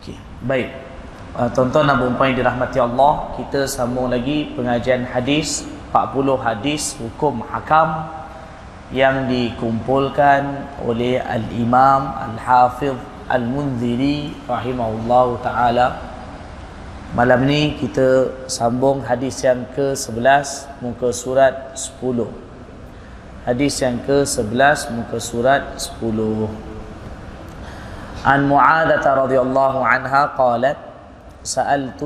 Okey, 0.00 0.16
baik. 0.48 0.72
Uh, 1.36 1.44
tuan-tuan 1.52 1.84
dan 1.84 2.00
puan 2.16 2.32
yang 2.32 2.40
dirahmati 2.40 2.80
Allah, 2.80 3.36
kita 3.36 3.68
sambung 3.68 4.08
lagi 4.08 4.48
pengajian 4.56 5.04
hadis 5.04 5.68
40 5.92 6.40
hadis 6.40 6.96
hukum 6.96 7.44
hakam 7.44 8.08
yang 8.96 9.28
dikumpulkan 9.28 10.72
oleh 10.88 11.20
Al-Imam 11.20 12.16
Al-Hafiz 12.16 12.96
Al-Munziri 13.28 14.32
rahimahullah 14.48 15.26
taala. 15.44 16.00
Malam 17.12 17.44
ni 17.44 17.76
kita 17.76 18.32
sambung 18.48 19.04
hadis 19.04 19.44
yang 19.44 19.68
ke-11 19.76 20.80
muka 20.80 21.12
surat 21.12 21.76
10. 21.76 22.24
Hadis 23.44 23.76
yang 23.84 24.00
ke-11 24.08 24.96
muka 24.96 25.20
surat 25.20 25.76
10. 25.76 26.69
عن 28.20 28.48
معاذة 28.48 29.14
رضي 29.14 29.40
الله 29.40 29.74
عنها 29.86 30.22
قالت 30.36 30.76
سألت 31.42 32.02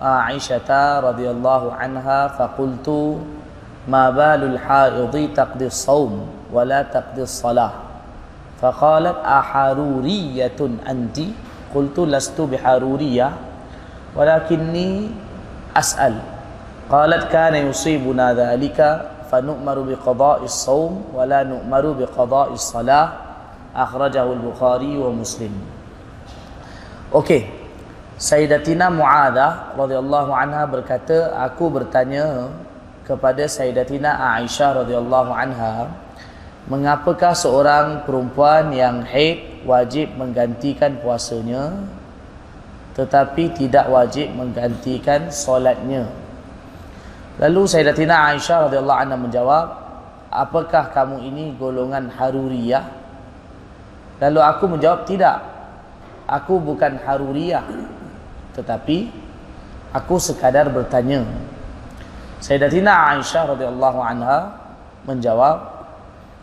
عائشة 0.00 0.70
رضي 1.00 1.30
الله 1.30 1.62
عنها 1.72 2.28
فقلت 2.28 2.88
ما 3.88 4.10
بال 4.10 4.56
الحائض 4.56 5.14
تقضي 5.36 5.66
الصوم 5.66 6.12
ولا 6.52 6.82
تقضي 6.82 7.22
الصلاة؟ 7.22 7.72
فقالت 8.62 9.18
أحرورية 9.26 10.60
أنت؟ 10.88 11.18
قلت 11.74 11.98
لست 11.98 12.40
بحرورية 12.40 13.28
ولكني 14.16 15.10
أسأل. 15.76 16.14
قالت 16.90 17.24
كان 17.32 17.54
يصيبنا 17.54 18.34
ذلك 18.34 18.78
فنؤمر 19.30 19.78
بقضاء 19.80 20.44
الصوم 20.44 21.04
ولا 21.14 21.42
نؤمر 21.42 21.84
بقضاء 21.92 22.52
الصلاة. 22.52 23.08
Akhrajahu 23.72 24.36
al-Bukhari 24.36 24.96
wa 25.00 25.10
Muslim. 25.12 25.52
Okey. 27.12 27.48
Sayyidatina 28.22 28.86
Muaddah 28.86 29.74
radhiyallahu 29.74 30.30
anha 30.30 30.62
berkata, 30.68 31.34
aku 31.42 31.66
bertanya 31.72 32.54
kepada 33.02 33.50
Sayyidatina 33.50 34.38
Aisyah 34.38 34.86
radhiyallahu 34.86 35.34
anha, 35.34 35.90
mengapakah 36.70 37.34
seorang 37.34 38.06
perempuan 38.06 38.70
yang 38.70 39.02
haid 39.02 39.66
wajib 39.66 40.14
menggantikan 40.14 40.94
puasanya 41.02 41.74
tetapi 42.94 43.56
tidak 43.58 43.90
wajib 43.90 44.30
menggantikan 44.36 45.26
solatnya? 45.32 46.06
Lalu 47.42 47.66
Sayyidatina 47.66 48.30
Aisyah 48.30 48.70
radhiyallahu 48.70 49.00
anha 49.02 49.16
menjawab, 49.18 49.66
apakah 50.30 50.94
kamu 50.94 51.26
ini 51.26 51.44
golongan 51.58 52.06
haruriyah? 52.12 53.01
Lalu 54.20 54.40
aku 54.42 54.64
menjawab 54.68 55.08
tidak. 55.08 55.38
Aku 56.28 56.58
bukan 56.58 56.98
haruriyah. 57.00 57.64
Tetapi 58.52 59.08
aku 59.92 60.14
sekadar 60.20 60.68
bertanya. 60.72 61.24
Sayyidatina 62.42 63.14
Aisyah 63.16 63.54
radhiyallahu 63.54 63.98
anha 64.02 64.50
menjawab, 65.06 65.86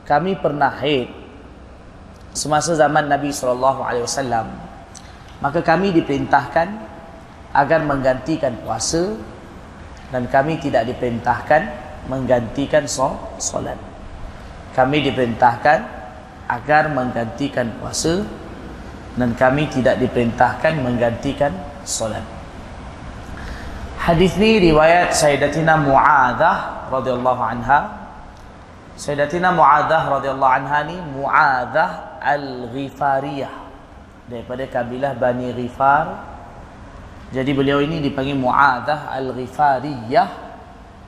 kami 0.07 0.39
pernah 0.39 0.71
haid 0.79 1.11
semasa 2.31 2.71
zaman 2.71 3.11
Nabi 3.11 3.35
sallallahu 3.35 3.83
alaihi 3.83 4.05
wasallam. 4.07 4.47
Maka 5.43 5.59
kami 5.59 5.91
diperintahkan 5.95 6.67
agar 7.51 7.79
menggantikan 7.83 8.55
puasa 8.63 9.15
dan 10.09 10.25
kami 10.31 10.57
tidak 10.61 10.87
diperintahkan 10.89 11.67
menggantikan 12.07 12.87
solat. 12.87 13.77
Kami 14.73 15.03
diperintahkan 15.03 15.98
agar 16.49 16.89
menggantikan 16.89 17.69
puasa 17.77 18.25
dan 19.13 19.37
kami 19.37 19.69
tidak 19.69 20.01
diperintahkan 20.01 20.81
menggantikan 20.81 21.53
solat. 21.85 22.25
Hadis 23.99 24.33
ni 24.41 24.57
riwayat 24.57 25.13
Sayyidatina 25.13 25.77
Muadzah 25.77 26.89
radhiyallahu 26.89 27.41
anha. 27.45 27.79
Sayyidatina 28.97 29.53
Muadzah 29.53 30.09
radhiyallahu 30.09 30.53
anha 30.55 30.79
ni 30.89 30.97
Muadzah 30.97 32.17
Al-Ghifariyah 32.17 33.53
daripada 34.25 34.65
kabilah 34.65 35.13
Bani 35.13 35.53
Ghifar. 35.53 36.25
Jadi 37.29 37.51
beliau 37.53 37.83
ini 37.83 38.01
dipanggil 38.01 38.39
Muadzah 38.39 39.13
Al-Ghifariyah 39.13 40.29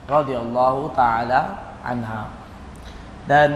radhiyallahu 0.06 0.94
taala 0.94 1.58
anha. 1.82 2.30
Dan 3.26 3.50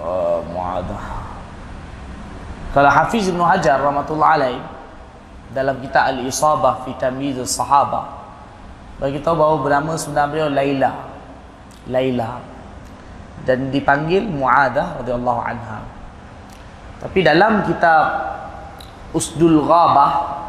uh, 0.00 0.40
muadah. 0.48 1.04
Kalau 2.72 2.88
Hafiz 2.88 3.28
Ibn 3.28 3.40
Hajar 3.44 3.84
rahmatullah 3.84 4.30
alaih 4.40 4.62
dalam 5.52 5.76
kitab 5.84 6.08
Al-Isabah 6.16 6.88
fi 6.88 6.96
Tamyiz 6.96 7.36
Sahaba 7.44 8.24
bagi 8.96 9.20
tahu 9.20 9.36
bahawa 9.36 9.56
bernama 9.60 9.92
sebenar 10.00 10.32
beliau 10.32 10.48
Laila. 10.48 10.92
Laila 11.90 12.38
dan 13.42 13.74
dipanggil 13.74 14.22
Muadah 14.22 15.02
radhiyallahu 15.02 15.40
anha. 15.42 15.82
Tapi 17.02 17.26
dalam 17.26 17.66
kitab 17.66 18.04
Usdul 19.10 19.66
Ghabah 19.66 20.40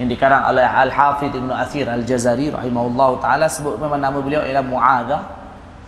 yang 0.00 0.08
dikarang 0.08 0.48
oleh 0.48 0.64
Al-Hafidh 0.64 1.36
Ibn 1.36 1.52
Athir 1.52 1.84
Al-Jazari 1.84 2.48
rahimahullah 2.48 3.20
ta'ala 3.20 3.46
sebut 3.46 3.76
memang 3.76 4.00
nama 4.00 4.16
beliau 4.16 4.40
ialah 4.40 4.64
Muadah 4.64 5.20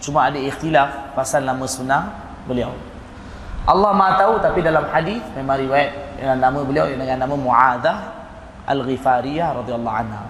cuma 0.02 0.26
ada 0.26 0.36
ikhtilaf 0.36 1.14
pasal 1.14 1.46
nama 1.46 1.62
sebenar 1.64 2.10
beliau. 2.44 2.74
Allah 3.62 3.94
Maha 3.94 4.18
tahu 4.18 4.34
tapi 4.42 4.58
dalam 4.58 4.90
hadis 4.90 5.22
memang 5.38 5.62
riwayat 5.62 6.18
dengan 6.18 6.38
nama 6.42 6.58
beliau 6.66 6.90
dengan 6.90 7.14
nama 7.22 7.34
Muadzah 7.38 7.98
Al-Ghifariyah 8.66 9.62
radhiyallahu 9.62 9.96
anha. 9.96 10.26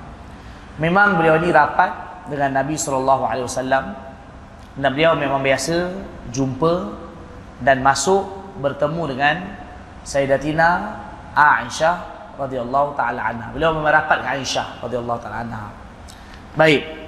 Memang 0.77 1.17
beliau 1.17 1.41
ni 1.41 1.49
rapat 1.49 1.91
dengan 2.29 2.61
Nabi 2.61 2.77
sallallahu 2.77 3.25
alaihi 3.25 3.49
wasallam. 3.49 3.85
Dan 4.73 4.89
beliau 4.97 5.13
memang 5.13 5.45
biasa 5.45 5.93
jumpa 6.33 6.97
dan 7.61 7.85
masuk 7.85 8.25
bertemu 8.57 9.03
dengan 9.13 9.37
Sayyidatina 10.01 10.97
Aisyah 11.37 11.97
radhiyallahu 12.41 12.97
taala 12.97 13.33
anha. 13.33 13.53
Beliau 13.53 13.77
memang 13.77 13.93
rapat 13.93 14.25
dengan 14.25 14.33
Aisyah 14.41 14.67
radhiyallahu 14.81 15.21
taala 15.21 15.45
anha. 15.45 15.69
Baik. 16.57 17.02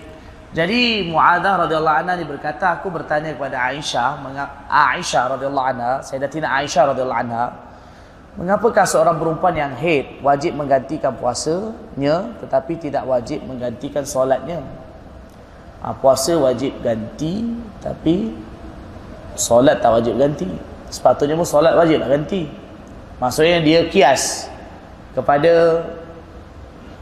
Jadi 0.55 1.11
Muadzah 1.11 1.67
radhiyallahu 1.67 1.99
anha 2.07 2.15
dia 2.15 2.31
berkata 2.31 2.79
aku 2.79 2.87
bertanya 2.87 3.35
kepada 3.35 3.59
Aisyah, 3.75 4.23
Aisyah 4.71 5.35
radhiyallahu 5.35 5.67
anha, 5.67 5.99
Sayyidatina 5.99 6.47
Aisyah 6.63 6.95
radhiyallahu 6.95 7.23
anha, 7.27 7.51
mengapakah 8.39 8.87
seorang 8.87 9.19
perempuan 9.19 9.59
yang 9.59 9.75
haid 9.75 10.23
wajib 10.23 10.55
menggantikan 10.55 11.11
puasanya 11.19 12.31
tetapi 12.39 12.79
tidak 12.79 13.03
wajib 13.03 13.43
menggantikan 13.43 14.07
solatnya? 14.07 14.63
Ha, 15.83 15.91
puasa 15.99 16.39
wajib 16.39 16.71
ganti 16.87 17.51
tapi 17.83 18.31
solat 19.35 19.83
tak 19.83 19.91
wajib 19.91 20.15
ganti. 20.15 20.47
Sepatutnya 20.87 21.35
pun 21.35 21.45
solat 21.45 21.75
wajib 21.75 21.99
nak 21.99 22.15
ganti. 22.15 22.47
Maksudnya 23.19 23.59
dia 23.59 23.91
kias 23.91 24.47
kepada 25.19 25.83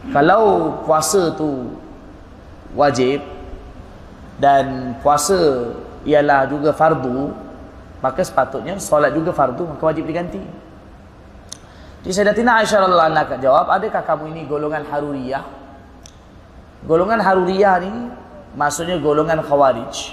kalau 0.08 0.72
puasa 0.88 1.36
tu 1.36 1.76
wajib 2.72 3.20
dan 4.42 4.98
puasa 4.98 5.70
ialah 6.02 6.50
juga 6.50 6.74
fardu 6.74 7.30
maka 8.02 8.26
sepatutnya 8.26 8.82
solat 8.82 9.14
juga 9.14 9.30
fardu 9.30 9.70
maka 9.70 9.82
wajib 9.86 10.02
diganti. 10.02 10.42
Jadi 12.02 12.10
Sayyidatina 12.10 12.58
Aisyah 12.58 12.82
radhiyallahu 12.82 13.10
anha 13.14 13.38
jawab 13.38 13.70
adakah 13.70 14.02
kamu 14.02 14.34
ini 14.34 14.42
golongan 14.50 14.82
haruriyah? 14.82 15.46
Golongan 16.82 17.22
haruriyah 17.22 17.78
ni 17.78 18.10
maksudnya 18.58 18.98
golongan 18.98 19.38
khawarij. 19.38 20.10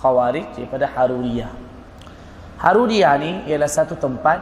Khawarij 0.00 0.56
daripada 0.56 0.88
haruriyah. 0.88 1.52
Haruriyah 2.56 3.12
ni 3.20 3.44
ialah 3.52 3.68
satu 3.68 4.00
tempat 4.00 4.40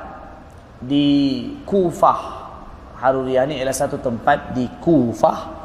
di 0.79 1.59
Kufah. 1.67 2.39
Haruriyah 3.03 3.51
ni 3.51 3.59
ialah 3.59 3.75
satu 3.75 3.99
tempat 3.99 4.55
di 4.55 4.71
Kufah 4.79 5.58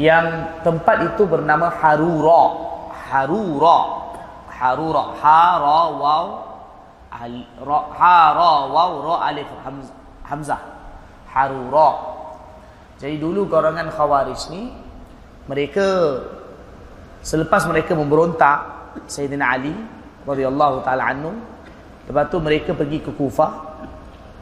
yang 0.00 0.60
tempat 0.64 1.12
itu 1.12 1.28
bernama 1.28 1.68
Harura. 1.68 2.42
Harura. 3.12 3.78
Harura. 4.48 5.04
Hara 5.20 5.80
waw 6.00 6.26
Hara 7.92 8.52
waw 8.72 8.92
ra 9.04 9.16
alif 9.28 9.48
hamzah. 10.24 10.60
Harura. 11.28 11.90
Jadi 12.96 13.18
dulu 13.18 13.50
golongan 13.50 13.90
Khawarij 13.90 14.40
ni 14.54 14.70
mereka 15.50 16.22
selepas 17.20 17.66
mereka 17.66 17.98
memberontak 17.98 18.58
Sayyidina 19.10 19.58
Ali 19.58 19.74
radhiyallahu 20.22 20.86
taala 20.86 21.10
anhu 21.10 21.34
lepas 22.06 22.30
tu 22.30 22.38
mereka 22.38 22.70
pergi 22.78 23.02
ke 23.02 23.10
Kufah 23.10 23.50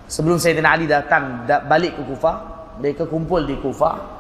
sebelum 0.04 0.36
Sayyidina 0.36 0.76
Ali 0.76 0.84
datang 0.84 1.48
balik 1.48 1.96
ke 1.96 2.02
Kufah 2.04 2.36
mereka 2.76 3.08
kumpul 3.08 3.48
di 3.48 3.56
Kufah 3.56 4.19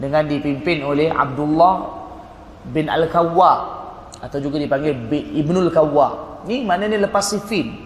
dengan 0.00 0.24
dipimpin 0.24 0.80
oleh 0.80 1.12
Abdullah 1.12 2.00
bin 2.72 2.88
Al-Kawwa 2.88 3.52
atau 4.20 4.38
juga 4.40 4.56
dipanggil 4.56 4.96
Ibnul 5.12 5.68
Kawwa. 5.68 6.40
Ni 6.48 6.64
maknanya 6.64 7.04
lepas 7.04 7.36
Siffin. 7.36 7.76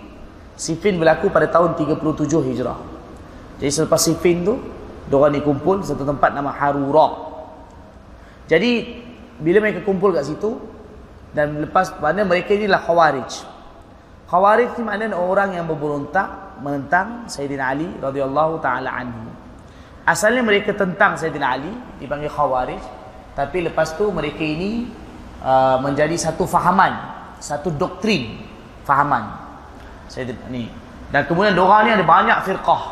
Siffin 0.54 1.02
berlaku 1.02 1.26
pada 1.34 1.50
tahun 1.50 1.74
37 1.74 1.98
Hijrah. 2.54 2.78
Jadi 3.58 3.70
selepas 3.70 3.98
Siffin 3.98 4.46
tu, 4.46 4.54
diorang 5.10 5.34
dikumpul 5.34 5.82
satu 5.82 6.06
tempat 6.06 6.30
nama 6.30 6.54
Harura. 6.54 7.34
Jadi 8.46 9.02
bila 9.42 9.58
mereka 9.58 9.82
kumpul 9.82 10.14
kat 10.14 10.30
situ 10.30 10.54
dan 11.34 11.66
lepas 11.66 11.98
mana 11.98 12.22
mereka 12.22 12.54
inilah 12.54 12.78
Khawarij. 12.78 13.30
Khawarij 14.30 14.78
ni 14.78 14.82
maknanya 14.86 15.18
orang 15.18 15.58
yang 15.58 15.66
berberontak 15.66 16.58
menentang 16.62 17.26
Sayyidina 17.26 17.74
Ali 17.74 17.90
radhiyallahu 17.98 18.62
taala 18.62 18.94
anhu. 18.94 19.43
Asalnya 20.04 20.44
mereka 20.44 20.76
tentang 20.76 21.16
Sayyidina 21.16 21.46
Ali 21.48 21.72
dipanggil 21.96 22.28
Khawarij 22.28 22.80
tapi 23.32 23.64
lepas 23.64 23.96
tu 23.96 24.12
mereka 24.12 24.44
ini 24.44 24.86
uh, 25.40 25.80
menjadi 25.80 26.14
satu 26.14 26.44
fahaman, 26.44 26.92
satu 27.40 27.72
doktrin 27.72 28.38
fahaman. 28.84 29.32
Sayyidina 30.12 30.46
ni. 30.52 30.68
Dan 31.08 31.24
kemudian 31.24 31.56
diorang 31.56 31.88
ni 31.88 31.90
ada 31.96 32.04
banyak 32.04 32.38
firqah. 32.44 32.82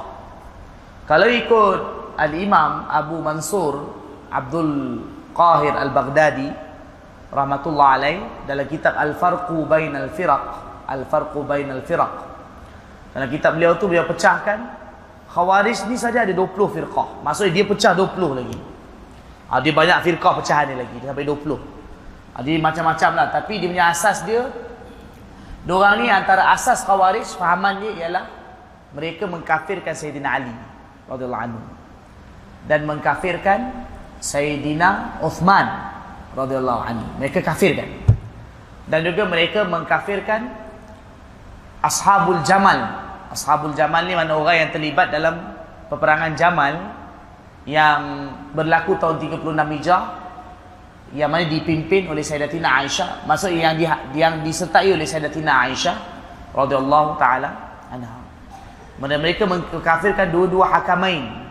Kalau 1.05 1.26
ikut 1.29 1.81
Al-Imam 2.17 2.88
Abu 2.88 3.19
Mansur 3.20 3.75
Abdul 4.32 5.00
Qahir 5.37 5.76
Al-Baghdadi 5.76 6.49
rahmatullah 7.32 7.88
alaih 8.00 8.19
dalam 8.44 8.64
kitab 8.69 8.97
Al-Farqu 8.97 9.64
Bainal 9.64 10.12
Firaq 10.12 10.44
Al-Farqu 10.88 11.41
Bainal 11.44 11.81
Firaq 11.85 12.12
dalam 13.12 13.29
kitab 13.29 13.56
beliau 13.56 13.76
tu 13.76 13.88
beliau 13.88 14.05
pecahkan 14.09 14.81
Khawarij 15.32 15.88
ni 15.88 15.96
saja 15.96 16.29
ada 16.29 16.32
20 16.37 16.52
firqah 16.52 17.25
maksudnya 17.25 17.52
dia 17.56 17.64
pecah 17.64 17.93
20 17.96 18.38
lagi 18.38 18.58
ha, 19.49 19.61
dia 19.64 19.73
banyak 19.73 19.99
firqah 20.05 20.32
pecahan 20.38 20.64
dia 20.69 20.79
lagi 20.84 20.96
dia 21.00 21.08
sampai 21.08 21.25
20 21.25 22.37
ha, 22.37 22.37
dia 22.44 22.61
macam-macam 22.61 23.11
lah 23.17 23.26
tapi 23.32 23.56
dia 23.56 23.69
punya 23.73 23.87
asas 23.88 24.20
dia 24.29 24.44
Diorang 25.62 26.02
ni 26.02 26.11
antara 26.11 26.50
asas 26.50 26.82
Khawarij 26.82 27.38
fahaman 27.38 27.79
dia 27.79 27.93
ialah 28.02 28.26
mereka 28.99 29.31
mengkafirkan 29.31 29.94
Sayyidina 29.94 30.29
Ali 30.43 30.50
radhiyallahu 31.06 31.43
anhu 31.46 31.62
dan 32.67 32.82
mengkafirkan 32.82 33.87
Sayyidina 34.23 35.19
Uthman 35.23 35.67
radhiyallahu 36.35 36.82
anhu. 36.82 37.06
Mereka 37.19 37.43
kafirkan. 37.43 37.90
Dan 38.87 39.06
juga 39.06 39.26
mereka 39.26 39.62
mengkafirkan 39.67 40.50
Ashabul 41.82 42.38
Jamal. 42.46 43.11
Ashabul 43.32 43.73
Jamal 43.73 44.05
ni 44.05 44.12
mana 44.12 44.37
orang 44.37 44.69
yang 44.69 44.70
terlibat 44.70 45.08
dalam 45.08 45.56
peperangan 45.88 46.37
Jamal 46.37 46.76
yang 47.64 48.29
berlaku 48.52 49.00
tahun 49.00 49.17
36 49.23 49.56
Hijrah 49.81 50.05
yang 51.12 51.29
mana 51.29 51.44
dipimpin 51.49 52.08
oleh 52.08 52.20
Sayyidatina 52.25 52.84
Aisyah 52.84 53.25
maksud 53.25 53.52
yang 53.52 53.76
di, 53.76 53.84
yang 54.17 54.44
disertai 54.44 54.93
oleh 54.93 55.08
Sayyidatina 55.08 55.52
Aisyah 55.69 55.96
radhiyallahu 56.52 57.17
taala 57.17 57.50
anha. 57.88 58.20
Mereka 59.00 59.49
mengkafirkan 59.49 60.31
dua-dua 60.31 60.69
hakamain 60.78 61.43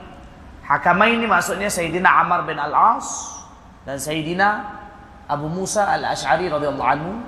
Hakamain 0.71 1.19
ini 1.19 1.27
maksudnya 1.27 1.67
Sayyidina 1.67 2.07
Ammar 2.07 2.47
bin 2.47 2.55
Al-As 2.55 3.35
dan 3.83 3.99
Sayyidina 3.99 4.79
Abu 5.27 5.51
Musa 5.51 5.83
Al-Ash'ari 5.83 6.47
radhiyallahu 6.47 6.91
anhu 6.95 7.19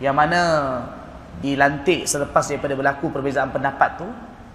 yang 0.00 0.16
mana 0.16 0.40
dilantik 1.40 2.04
selepas 2.04 2.44
daripada 2.44 2.76
berlaku 2.76 3.08
perbezaan 3.08 3.48
pendapat 3.48 3.96
tu 3.96 4.08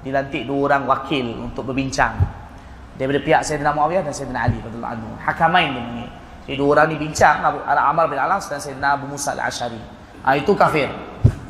dilantik 0.06 0.46
dua 0.46 0.70
orang 0.70 0.86
wakil 0.86 1.26
untuk 1.42 1.66
berbincang 1.66 2.14
daripada 2.96 3.20
pihak 3.26 3.42
Sayyidina 3.42 3.74
Muawiyah 3.74 4.06
dan 4.06 4.14
Sayyidina 4.14 4.40
Ali 4.46 4.58
radhiyallahu 4.62 4.94
anhu. 4.94 5.10
Hakamain 5.20 5.70
dia 5.74 5.86
ni. 5.92 6.06
Jadi 6.46 6.56
dua 6.62 6.70
orang 6.78 6.88
ni 6.94 6.98
bincang 7.02 7.42
Abu 7.42 7.58
Ammar 7.66 8.06
bin 8.06 8.22
Al-As 8.22 8.46
dan 8.46 8.62
Sayyidina 8.62 9.02
Abu 9.02 9.10
Musa 9.10 9.34
Al-Ash'ari. 9.34 9.82
Ha, 10.22 10.38
itu 10.38 10.54
kafir. 10.54 10.94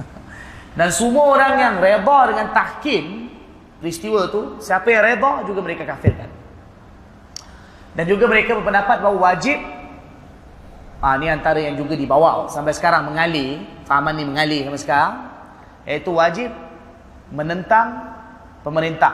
dan 0.79 0.89
semua 0.89 1.35
orang 1.35 1.53
yang 1.59 1.73
redha 1.83 2.19
dengan 2.31 2.47
tahkim 2.55 3.27
peristiwa 3.83 4.31
tu, 4.31 4.57
siapa 4.63 4.87
yang 4.87 5.03
redha 5.03 5.43
juga 5.43 5.59
mereka 5.59 5.83
kafirkan. 5.83 6.31
Dan 7.95 8.07
juga 8.07 8.27
mereka 8.27 8.55
berpendapat 8.55 9.03
bahawa 9.03 9.35
wajib 9.35 9.59
ah 11.03 11.15
ni 11.19 11.27
antara 11.29 11.59
yang 11.61 11.75
juga 11.77 11.93
dibawa 11.93 12.47
sampai 12.47 12.71
sekarang 12.71 13.11
mengalir, 13.11 13.61
fahaman 13.85 14.13
ni 14.17 14.23
mengalir 14.25 14.65
sampai 14.65 14.81
sekarang 14.81 15.13
iaitu 15.85 16.11
wajib 16.11 16.49
menentang 17.29 18.17
pemerintah 18.65 19.13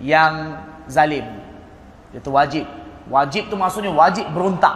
yang 0.00 0.64
zalim. 0.88 1.24
Itu 2.10 2.32
wajib. 2.32 2.64
Wajib 3.06 3.52
tu 3.52 3.56
maksudnya 3.56 3.92
wajib 3.92 4.26
berontak. 4.32 4.74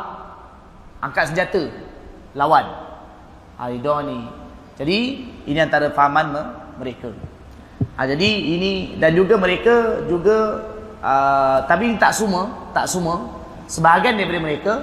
Angkat 1.01 1.33
senjata 1.33 1.73
lawan. 2.37 2.65
Ah 3.57 3.71
ni. 3.71 4.19
Jadi 4.75 4.99
ini 5.47 5.59
antara 5.59 5.91
fahaman 5.95 6.35
mereka. 6.77 7.15
Ha, 7.95 8.11
jadi 8.11 8.27
ini 8.27 8.99
dan 8.99 9.15
juga 9.15 9.39
mereka 9.39 10.03
juga 10.11 10.67
uh, 10.99 11.63
tapi 11.71 11.95
tak 11.95 12.11
semua, 12.11 12.71
tak 12.75 12.91
semua. 12.91 13.39
Sebahagian 13.71 14.19
daripada 14.19 14.41
mereka 14.43 14.75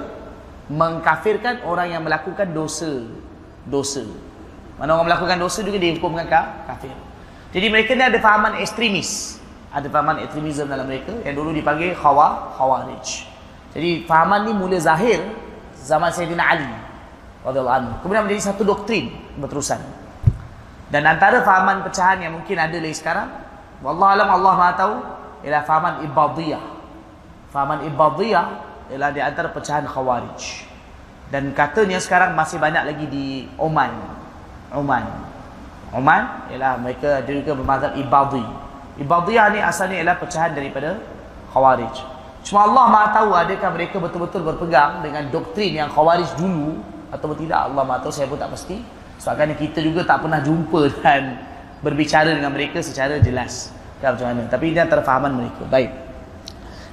mengkafirkan 0.72 1.60
orang 1.68 1.92
yang 1.92 2.02
melakukan 2.02 2.48
dosa. 2.56 3.04
Dosa. 3.66 4.02
Mana 4.80 4.98
orang 4.98 5.06
melakukan 5.06 5.38
dosa 5.38 5.62
juga 5.62 5.78
dihukumkan 5.78 6.26
kafir. 6.66 6.90
Jadi 7.52 7.66
mereka 7.68 7.92
ni 7.94 8.02
ada 8.02 8.18
fahaman 8.18 8.58
ekstremis. 8.58 9.38
Ada 9.70 9.86
fahaman 9.88 10.24
ekstremisme 10.26 10.66
dalam 10.66 10.84
mereka 10.88 11.12
yang 11.22 11.38
dulu 11.38 11.54
dipanggil 11.54 11.94
khawa, 11.94 12.56
khawarij. 12.58 13.28
Jadi 13.72 14.04
fahaman 14.04 14.44
ni 14.48 14.52
mula 14.52 14.76
zahir 14.76 15.22
zaman 15.78 16.10
Sayyidina 16.12 16.44
Ali. 16.44 16.68
Kemudian 18.02 18.26
menjadi 18.26 18.52
satu 18.52 18.62
doktrin 18.62 19.10
berterusan. 19.40 19.80
Dan 20.92 21.08
antara 21.08 21.40
fahaman 21.40 21.80
pecahan 21.82 22.20
yang 22.20 22.36
mungkin 22.36 22.54
ada 22.60 22.76
lagi 22.76 22.94
sekarang, 22.94 23.32
wallahu 23.80 24.12
alam 24.12 24.28
Allah 24.28 24.52
Maha 24.54 24.72
tahu, 24.76 24.94
ialah 25.42 25.62
fahaman 25.64 25.94
ibadiyah. 26.04 26.62
Fahaman 27.48 27.88
ibadiyah 27.88 28.46
ialah 28.92 29.10
di 29.10 29.20
antara 29.24 29.48
pecahan 29.48 29.88
khawarij. 29.88 30.71
Dan 31.32 31.56
katanya 31.56 31.96
sekarang 31.96 32.36
masih 32.36 32.60
banyak 32.60 32.84
lagi 32.84 33.06
di 33.08 33.48
Oman. 33.56 33.88
Oman. 34.76 35.04
Oman 35.96 36.52
ialah 36.52 36.76
mereka 36.76 37.24
juga 37.24 37.56
bermazhab 37.56 37.96
ibadi. 37.96 38.44
Ibadiyah 39.00 39.46
ni 39.56 39.60
asalnya 39.64 39.96
ialah 40.04 40.16
pecahan 40.20 40.52
daripada 40.52 41.00
khawarij. 41.56 41.96
Cuma 42.44 42.68
Allah 42.68 42.84
Maha 42.92 43.08
tahu 43.16 43.30
adakah 43.32 43.70
mereka 43.72 43.96
betul-betul 43.96 44.44
berpegang 44.44 45.00
dengan 45.00 45.32
doktrin 45.32 45.72
yang 45.72 45.88
khawarij 45.88 46.36
dulu 46.36 46.76
atau 47.08 47.32
tidak 47.32 47.72
Allah 47.72 47.80
Maha 47.80 48.04
tahu 48.04 48.12
saya 48.12 48.28
pun 48.28 48.36
tak 48.36 48.52
pasti. 48.52 48.84
Sebab 49.16 49.56
kita 49.56 49.80
juga 49.80 50.04
tak 50.04 50.28
pernah 50.28 50.44
jumpa 50.44 50.92
dan 51.00 51.40
berbicara 51.82 52.30
dengan 52.30 52.54
mereka 52.54 52.84
secara 52.84 53.16
jelas 53.18 53.72
kan 54.02 54.18
macam 54.18 54.26
mana 54.34 54.42
tapi 54.50 54.74
ini 54.74 54.78
antara 54.82 55.02
fahaman 55.02 55.34
mereka 55.34 55.62
baik 55.70 55.90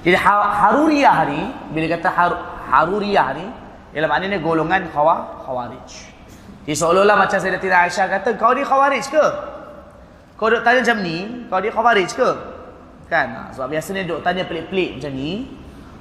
jadi 0.06 0.16
haruriyah 0.16 1.18
ni 1.30 1.40
bila 1.74 1.86
kata 1.98 2.08
har, 2.10 2.32
haruriyah 2.70 3.28
ni 3.34 3.46
ialah 3.90 4.08
maknanya 4.08 4.38
golongan 4.38 4.86
khawa, 4.94 5.42
khawarij. 5.42 5.90
Jadi 6.68 6.76
seolah-olah 6.76 7.16
macam 7.18 7.38
saya 7.40 7.56
Sayyidatina 7.56 7.76
Aisyah 7.88 8.06
kata 8.06 8.28
kau 8.38 8.54
ni 8.54 8.62
khawarij 8.62 9.04
ke? 9.10 9.26
Kau 10.38 10.46
duk 10.46 10.62
tanya 10.62 10.80
macam 10.84 10.98
ni 11.02 11.16
kau 11.50 11.58
ni 11.58 11.68
khawarij 11.72 12.10
ke? 12.14 12.30
Kan? 13.10 13.26
Ha, 13.34 13.40
sebab 13.56 13.68
biasanya 13.74 14.06
duk 14.06 14.20
tanya 14.22 14.46
pelik-pelik 14.46 15.00
macam 15.00 15.12
ni. 15.16 15.50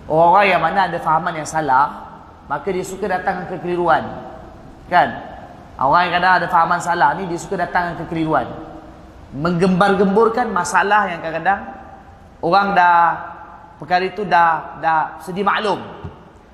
Orang 0.10 0.46
yang 0.46 0.62
mana 0.62 0.90
ada 0.90 0.98
fahaman 1.02 1.34
yang 1.38 1.50
salah 1.50 2.10
maka 2.50 2.74
dia 2.74 2.82
suka 2.82 3.06
datang 3.06 3.46
ke 3.46 3.58
kekeliruan 3.58 4.04
kan? 4.90 5.10
Orang 5.78 6.10
yang 6.10 6.14
kadang 6.18 6.34
ada 6.44 6.48
fahaman 6.50 6.82
salah 6.82 7.14
ni 7.18 7.30
dia 7.30 7.38
suka 7.38 7.56
datang 7.62 7.94
ke 7.98 8.06
kekeliruan 8.06 8.50
menggembar-gemburkan 9.34 10.50
masalah 10.50 11.06
yang 11.14 11.22
kadang-kadang 11.22 11.62
orang 12.42 12.74
dah 12.74 12.98
perkara 13.78 14.10
itu 14.10 14.26
dah 14.26 14.82
dah 14.82 15.22
sedia 15.22 15.46
maklum 15.46 15.78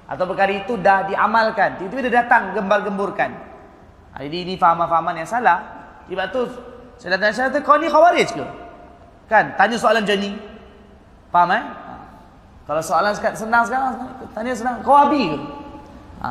atau 0.05 0.23
perkara 0.29 0.53
itu 0.53 0.77
dah 0.77 1.09
diamalkan 1.09 1.81
tiba-tiba 1.81 2.01
dia 2.09 2.13
datang 2.21 2.53
gembar-gemburkan 2.53 3.31
ha, 4.13 4.21
jadi 4.21 4.37
ini 4.47 4.53
fahaman-fahaman 4.55 5.19
yang 5.19 5.29
salah. 5.29 5.59
Sebab 6.05 6.27
tu 6.29 6.41
saya 7.01 7.17
datang 7.17 7.33
saya 7.35 7.49
kata 7.51 7.59
kau 7.65 7.75
ni 7.75 7.89
khawarij 7.91 8.29
ke? 8.31 8.45
Kan 9.27 9.57
tanya 9.59 9.75
soalan 9.75 10.05
macam 10.05 10.17
ni. 10.21 10.31
Faham 11.33 11.51
eh? 11.51 11.63
Ha. 11.65 11.93
kalau 12.63 12.81
soalan 12.81 13.11
senang 13.35 13.63
sekarang 13.67 13.91
tanya 14.31 14.53
senang 14.55 14.75
kau 14.85 14.95
habis 14.95 15.35
ke? 15.35 15.39
Ha, 16.23 16.27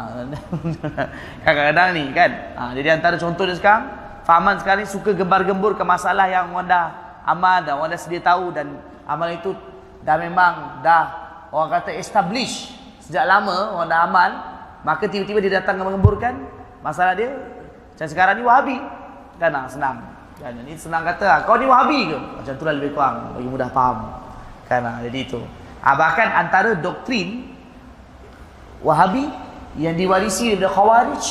kadang-kadang 1.44 1.88
ni 1.92 2.04
kan? 2.16 2.30
Ha, 2.56 2.62
jadi 2.72 2.96
antara 2.96 3.20
contoh 3.20 3.44
dia 3.44 3.58
sekarang 3.58 4.04
Fahaman 4.24 4.56
sekarang 4.56 4.80
ni 4.80 4.88
suka 4.88 5.12
gembar-gembur 5.12 5.76
ke 5.76 5.84
masalah 5.84 6.24
yang 6.24 6.48
orang 6.56 6.64
dah 6.64 6.86
amal 7.28 7.60
dan 7.60 7.76
orang 7.76 7.92
dah 7.92 8.00
sedia 8.00 8.24
tahu 8.24 8.56
dan 8.56 8.80
amal 9.04 9.28
itu 9.28 9.52
dah 10.00 10.16
memang 10.16 10.80
dah 10.80 11.04
orang 11.52 11.76
kata 11.76 11.92
establish 11.92 12.72
sejak 13.04 13.28
lama 13.28 13.76
orang 13.76 13.88
dah 13.92 14.00
amal 14.08 14.30
maka 14.84 15.08
tiba-tiba 15.08 15.40
dia 15.40 15.60
datang 15.60 15.80
mengemburkan 15.80 16.44
masalah 16.84 17.16
dia. 17.16 17.32
Macam 17.96 18.06
sekarang 18.06 18.34
ni 18.36 18.44
wahabi. 18.44 18.76
Kan 19.40 19.50
nah, 19.50 19.64
senang. 19.64 20.04
Kan 20.36 20.60
ni 20.60 20.76
senang 20.76 21.02
kata 21.08 21.24
ah, 21.24 21.38
kau 21.48 21.56
ni 21.56 21.64
wahabi 21.64 22.12
ke? 22.12 22.18
Macam 22.20 22.52
tu 22.52 22.64
lah 22.68 22.74
lebih 22.76 22.92
kurang. 22.92 23.32
Bagi 23.32 23.48
mudah 23.48 23.68
faham. 23.72 24.12
Kan 24.68 24.84
nah, 24.84 25.00
jadi 25.00 25.18
itu. 25.24 25.40
Ha, 25.80 25.96
bahkan 25.96 26.28
antara 26.36 26.76
doktrin 26.76 27.48
wahabi 28.84 29.24
yang 29.80 29.96
diwarisi 29.96 30.52
dari 30.52 30.68
khawarij 30.68 31.24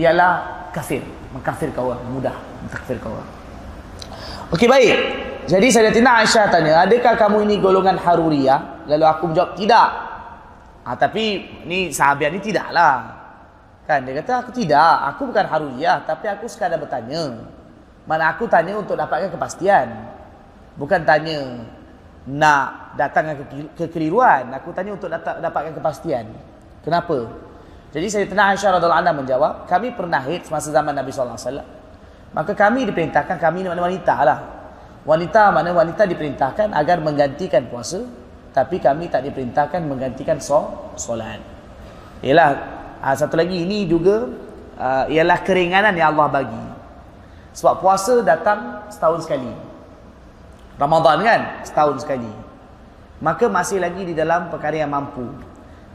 ialah 0.00 0.32
kafir. 0.72 1.04
Mengkafirkan 1.36 1.80
orang 1.84 2.00
mudah 2.08 2.36
mengkafirkan 2.64 3.08
orang. 3.12 3.30
Okey 4.56 4.68
baik. 4.68 4.96
Jadi 5.42 5.66
Sayyidatina 5.74 6.22
Aisyah 6.22 6.46
tanya, 6.54 6.86
adakah 6.86 7.18
kamu 7.18 7.50
ini 7.50 7.58
golongan 7.58 7.98
Haruriyah? 7.98 8.86
Lalu 8.86 9.04
aku 9.10 9.22
menjawab, 9.32 9.58
tidak. 9.58 9.88
Ha, 10.82 10.98
tapi 10.98 11.46
ni 11.62 11.94
sahabat 11.94 12.34
ni 12.34 12.42
tidaklah. 12.42 13.22
Kan 13.86 14.06
dia 14.06 14.18
kata 14.22 14.46
aku 14.46 14.50
tidak, 14.54 14.94
aku 15.14 15.30
bukan 15.30 15.46
Haruriyah, 15.46 16.06
tapi 16.06 16.30
aku 16.30 16.46
sekadar 16.46 16.78
bertanya. 16.78 17.34
Mana 18.06 18.34
aku 18.34 18.50
tanya 18.50 18.74
untuk 18.78 18.98
dapatkan 18.98 19.30
kepastian. 19.30 19.86
Bukan 20.74 21.06
tanya 21.06 21.62
nak 22.26 22.94
datangkan 22.98 23.46
kekeliruan. 23.78 24.50
Aku 24.58 24.74
tanya 24.74 24.94
untuk 24.94 25.10
dapatkan 25.12 25.74
kepastian. 25.74 26.26
Kenapa? 26.82 27.30
Jadi 27.92 28.06
Sayyidatina 28.08 28.56
Aisyah 28.56 28.80
radhiyallahu 28.80 29.02
anha 29.04 29.12
menjawab, 29.14 29.52
kami 29.68 29.92
pernah 29.94 30.18
haid 30.24 30.48
semasa 30.48 30.72
zaman 30.72 30.96
Nabi 30.96 31.12
sallallahu 31.12 31.38
alaihi 31.38 31.48
wasallam. 31.50 31.68
Maka 32.32 32.52
kami 32.56 32.88
diperintahkan 32.88 33.36
kami 33.36 33.62
ni 33.62 33.68
wanita 33.68 34.16
lah. 34.24 34.38
Wanita 35.04 35.52
mana 35.52 35.74
wanita 35.74 36.08
diperintahkan 36.08 36.72
agar 36.72 37.02
menggantikan 37.04 37.66
puasa 37.68 38.06
tapi 38.52 38.76
kami 38.76 39.08
tak 39.08 39.24
diperintahkan 39.24 39.80
menggantikan 39.80 40.36
solat. 40.96 41.40
Ialah 42.20 42.48
ha, 43.00 43.16
satu 43.16 43.40
lagi 43.40 43.64
ini 43.64 43.88
juga 43.88 44.28
uh, 44.76 45.04
ialah 45.08 45.40
keringanan 45.40 45.96
yang 45.96 46.12
Allah 46.12 46.28
bagi. 46.28 46.64
Sebab 47.56 47.80
puasa 47.80 48.20
datang 48.20 48.84
setahun 48.92 49.24
sekali. 49.24 49.48
Ramadan 50.76 51.24
kan 51.24 51.40
setahun 51.64 52.04
sekali. 52.04 52.28
Maka 53.24 53.48
masih 53.48 53.80
lagi 53.80 54.04
di 54.04 54.14
dalam 54.16 54.52
perkara 54.52 54.84
yang 54.84 54.92
mampu. 54.92 55.24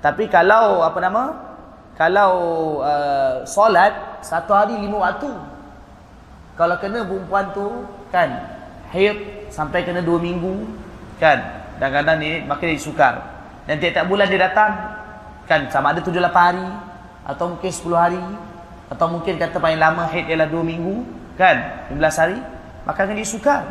Tapi 0.01 0.25
kalau 0.29 0.81
apa 0.81 0.97
nama? 1.01 1.23
Kalau 1.97 2.31
uh, 2.81 3.41
solat 3.45 4.21
satu 4.21 4.53
hari 4.53 4.77
lima 4.77 5.01
waktu. 5.01 5.29
Kalau 6.57 6.75
kena 6.81 7.05
perempuan 7.05 7.53
tu 7.53 7.85
kan 8.09 8.57
haid 8.89 9.49
sampai 9.53 9.85
kena 9.85 10.01
dua 10.01 10.17
minggu 10.17 10.65
kan 11.21 11.66
dan 11.77 11.89
kadang 11.93 12.17
ni 12.21 12.43
maka 12.45 12.65
dia 12.65 12.77
sukar. 12.77 13.21
Dan 13.67 13.81
tiap-tiap 13.81 14.07
bulan 14.07 14.27
dia 14.27 14.41
datang 14.41 14.71
kan 15.47 15.67
sama 15.71 15.95
ada 15.95 16.03
tujuh 16.03 16.19
lapan 16.19 16.55
hari 16.55 16.65
atau 17.27 17.55
mungkin 17.55 17.71
sepuluh 17.71 17.99
hari 17.99 18.23
atau 18.87 19.05
mungkin 19.11 19.35
kata 19.35 19.59
paling 19.59 19.79
lama 19.79 20.07
haid 20.07 20.31
ialah 20.31 20.47
dua 20.47 20.63
minggu 20.63 21.03
kan 21.35 21.87
15 21.91 22.21
hari 22.23 22.39
maka 22.87 23.03
kan 23.03 23.15
dia 23.15 23.27
sukar. 23.27 23.63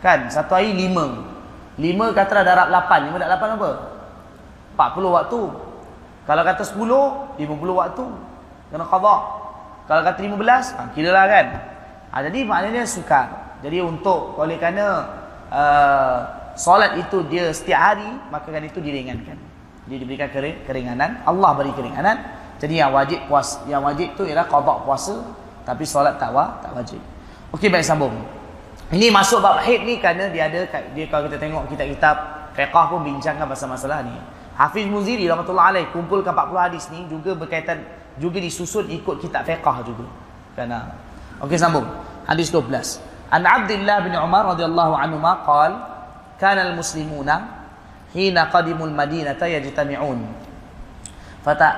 Kan 0.00 0.32
satu 0.32 0.56
hari 0.56 0.72
lima. 0.72 1.28
Lima 1.76 2.12
kata 2.16 2.40
dah 2.40 2.44
darab 2.44 2.68
lapan. 2.72 3.12
Lima 3.12 3.16
darab 3.20 3.36
lapan 3.36 3.48
apa? 3.60 3.70
Empat 4.72 4.88
puluh 4.96 5.10
waktu. 5.12 5.40
Kalau 6.24 6.42
kata 6.44 6.62
sepuluh 6.64 7.04
lima 7.36 7.54
puluh 7.56 7.76
waktu. 7.76 8.04
Kena 8.72 8.86
khabar 8.86 9.40
kalau 9.90 10.06
kata 10.06 10.22
lima 10.22 10.38
belas 10.38 10.70
ha, 10.78 10.86
kira 10.94 11.10
lah 11.10 11.26
kan. 11.26 11.46
Ha, 12.14 12.22
jadi 12.30 12.46
maknanya 12.46 12.86
sukar. 12.86 13.58
Jadi 13.58 13.82
untuk 13.82 14.38
oleh 14.38 14.54
kerana 14.54 15.02
uh, 15.50 16.39
solat 16.60 17.00
itu 17.00 17.24
dia 17.32 17.48
setiap 17.56 17.80
hari 17.80 18.10
maka 18.28 18.52
kan 18.52 18.60
itu 18.60 18.76
diringankan. 18.84 19.40
Dia 19.88 19.96
diberikan 19.96 20.28
kering, 20.28 20.68
keringanan. 20.68 21.24
Allah 21.24 21.50
beri 21.56 21.72
keringanan. 21.72 22.20
Jadi 22.60 22.76
yang 22.76 22.92
wajib 22.92 23.24
puas 23.24 23.64
yang 23.64 23.80
wajib 23.80 24.12
itu 24.12 24.28
ialah 24.28 24.44
qada 24.44 24.84
puasa 24.84 25.24
tapi 25.64 25.88
solat 25.88 26.20
tak 26.20 26.36
wa, 26.36 26.60
tak 26.60 26.76
wajib. 26.76 27.00
Okey 27.56 27.72
baik 27.72 27.82
sambung. 27.88 28.12
Ini 28.92 29.08
masuk 29.08 29.40
bab 29.40 29.64
haid 29.64 29.88
ni 29.88 29.96
kerana 29.96 30.28
dia 30.28 30.52
ada 30.52 30.68
dia 30.92 31.08
kalau 31.08 31.32
kita 31.32 31.40
tengok 31.40 31.64
kitab-kitab 31.72 32.16
fiqh 32.52 32.84
pun 32.92 33.00
bincangkan 33.00 33.48
pasal 33.48 33.72
masalah 33.72 34.04
ni. 34.04 34.12
Hafiz 34.60 34.84
Muziri 34.84 35.24
rahmatullah 35.24 35.72
alaih 35.72 35.88
kumpulkan 35.88 36.36
40 36.36 36.66
hadis 36.68 36.84
ni 36.92 37.08
juga 37.08 37.32
berkaitan 37.32 37.80
juga 38.20 38.36
disusun 38.36 38.92
ikut 38.92 39.24
kitab 39.24 39.48
fiqh 39.48 39.80
juga. 39.88 40.04
Kerana 40.52 40.92
okey 41.40 41.56
sambung. 41.56 41.88
Hadis 42.28 42.52
12 42.52 43.00
An 43.30 43.46
Abdullah 43.46 44.04
bin 44.04 44.12
Umar 44.18 44.42
radhiyallahu 44.52 44.92
anhu 44.98 45.18
maqal 45.22 45.89
كان 46.40 46.58
المسلمون 46.58 47.28
حين 48.16 48.36
قدموا 48.38 48.86
المدينة 48.86 49.40
يجتمعون. 49.40 50.20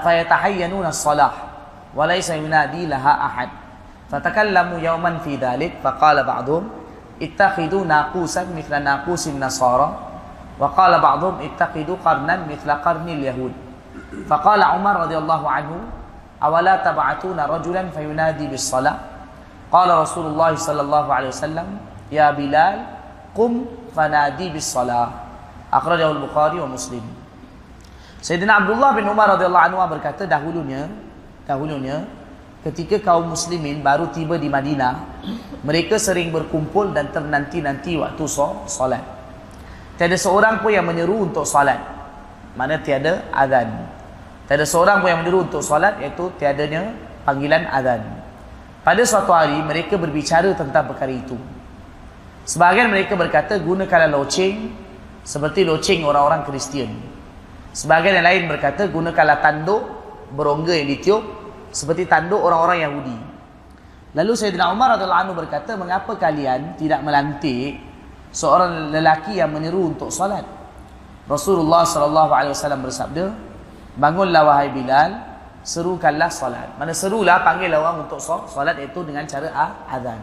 فيتحينون 0.02 0.86
الصلاة 0.86 1.34
وليس 1.98 2.30
ينادي 2.30 2.86
لها 2.86 3.14
أحد. 3.26 3.48
فتكلموا 4.10 4.78
يوما 4.78 5.18
في 5.18 5.36
ذلك 5.36 5.72
فقال 5.82 6.24
بعضهم 6.24 6.64
اتخذوا 7.22 7.84
ناقوسا 7.84 8.46
مثل 8.56 8.72
ناقوس 8.82 9.28
النصارى. 9.28 9.88
وقال 10.58 10.92
بعضهم 11.00 11.34
اتخذوا 11.42 11.96
قرنا 12.04 12.36
مثل 12.46 12.68
قرن 12.70 13.08
اليهود. 13.08 13.52
فقال 14.30 14.62
عمر 14.62 14.94
رضي 14.96 15.18
الله 15.18 15.42
عنه 15.50 15.74
أولا 16.42 16.74
تبعثون 16.86 17.38
رجلا 17.40 17.82
فينادي 17.90 18.46
بالصلاة؟ 18.46 18.98
Qala 19.72 20.04
Rasulullah 20.04 20.52
sallallahu 20.52 21.08
alaihi 21.08 21.32
wasallam, 21.32 21.68
"Ya 22.12 22.28
Bilal, 22.36 22.84
qum 23.32 23.64
fanadi 23.92 24.50
bis 24.50 24.66
salah." 24.66 25.30
Akhrajahu 25.72 26.20
al-Bukhari 26.20 26.60
wa 26.60 26.68
Muslim. 26.68 27.00
Sayyidina 28.22 28.62
Abdullah 28.62 28.92
bin 28.94 29.08
Umar 29.08 29.34
radhiyallahu 29.34 29.66
anhu 29.72 29.78
berkata 29.88 30.28
dahulunya, 30.28 30.86
dahulunya 31.48 32.06
ketika 32.62 33.02
kaum 33.02 33.34
muslimin 33.34 33.82
baru 33.82 34.06
tiba 34.14 34.38
di 34.38 34.46
Madinah, 34.46 34.94
mereka 35.66 35.98
sering 35.98 36.30
berkumpul 36.30 36.94
dan 36.94 37.10
ternanti-nanti 37.10 37.98
waktu 37.98 38.24
solat. 38.70 39.02
Tiada 39.98 40.14
seorang 40.14 40.62
pun 40.62 40.70
yang 40.70 40.86
menyeru 40.86 41.26
untuk 41.26 41.42
solat. 41.42 41.82
Mana 42.54 42.78
tiada 42.78 43.26
azan. 43.34 43.90
Tiada 44.46 44.62
seorang 44.62 45.02
pun 45.02 45.10
yang 45.10 45.20
menyeru 45.26 45.42
untuk 45.42 45.62
solat 45.64 45.98
iaitu 45.98 46.30
tiadanya 46.38 46.94
panggilan 47.26 47.66
azan. 47.74 48.02
Pada 48.86 49.02
suatu 49.02 49.34
hari 49.34 49.58
mereka 49.62 49.98
berbicara 49.98 50.54
tentang 50.54 50.90
perkara 50.90 51.10
itu. 51.10 51.34
Sebahagian 52.42 52.90
mereka 52.90 53.14
berkata 53.14 53.54
gunakanlah 53.62 54.10
loceng 54.10 54.74
seperti 55.22 55.62
loceng 55.62 56.02
orang-orang 56.02 56.42
Kristian. 56.42 56.90
Sebahagian 57.70 58.18
yang 58.20 58.26
lain 58.26 58.42
berkata 58.50 58.90
gunakanlah 58.90 59.38
tanduk 59.38 59.82
berongga 60.34 60.74
yang 60.74 60.90
ditiup 60.90 61.22
seperti 61.70 62.04
tanduk 62.10 62.42
orang-orang 62.42 62.84
Yahudi. 62.84 63.16
Lalu 64.12 64.32
Sayyidina 64.36 64.68
Umar 64.68 64.98
radhiyallahu 64.98 65.22
anhu 65.24 65.34
berkata, 65.38 65.72
"Mengapa 65.78 66.12
kalian 66.20 66.76
tidak 66.76 67.00
melantik 67.00 67.80
seorang 68.28 68.92
lelaki 68.92 69.40
yang 69.40 69.48
meniru 69.48 69.88
untuk 69.88 70.12
solat?" 70.12 70.44
Rasulullah 71.24 71.86
sallallahu 71.86 72.28
alaihi 72.28 72.52
wasallam 72.52 72.84
bersabda, 72.84 73.24
"Bangunlah 73.96 74.42
wahai 74.44 74.68
Bilal, 74.68 75.32
serukanlah 75.62 76.28
solat. 76.28 76.74
Mana 76.76 76.90
serulah 76.90 77.40
panggil 77.46 77.70
orang 77.72 78.04
untuk 78.04 78.18
solat 78.20 78.76
itu 78.82 79.00
dengan 79.06 79.24
cara 79.24 79.48
azan. 79.86 80.18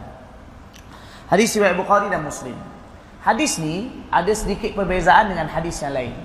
Hadis 1.30 1.54
riwayat 1.54 1.78
Bukhari 1.78 2.10
dan 2.10 2.26
Muslim. 2.26 2.58
Hadis 3.22 3.62
ni 3.62 3.94
ada 4.10 4.34
sedikit 4.34 4.74
perbezaan 4.74 5.30
dengan 5.30 5.46
hadis 5.46 5.78
yang 5.86 5.94
lain. 5.94 6.16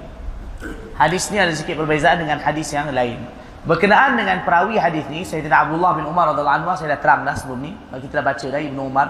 Hadis 0.97 1.29
ni 1.29 1.37
ada 1.37 1.53
sedikit 1.53 1.85
perbezaan 1.85 2.25
dengan 2.25 2.41
hadis 2.41 2.73
yang 2.73 2.89
lain. 2.89 3.21
Berkenaan 3.69 4.17
dengan 4.17 4.45
perawi 4.45 4.81
hadis 4.81 5.05
ni, 5.13 5.25
Sayyidina 5.25 5.69
Abdullah 5.69 5.97
bin 5.97 6.09
Umar 6.09 6.33
radhiyallahu 6.33 6.57
anhu 6.65 6.73
saya 6.77 6.97
dah 6.97 7.01
terang 7.05 7.21
dah 7.29 7.37
sebelum 7.37 7.61
ni. 7.61 7.73
Kita 8.01 8.21
dah 8.21 8.25
baca 8.25 8.47
dah 8.49 8.61
Ibnu 8.61 8.81
Umar 8.81 9.09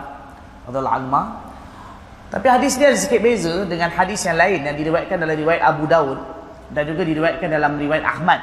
radhiyallahu 0.66 0.96
anhu. 0.98 1.22
Tapi 2.34 2.46
hadis 2.50 2.74
ni 2.74 2.84
ada 2.90 2.98
sedikit 2.98 3.22
beza 3.22 3.62
dengan 3.62 3.94
hadis 3.94 4.26
yang 4.26 4.34
lain 4.34 4.66
yang 4.66 4.74
diriwayatkan 4.74 5.14
dalam 5.22 5.36
riwayat 5.38 5.62
Abu 5.62 5.86
Daud 5.86 6.18
dan 6.74 6.82
juga 6.90 7.06
diriwayatkan 7.06 7.46
dalam 7.46 7.78
riwayat 7.78 8.02
Ahmad 8.02 8.40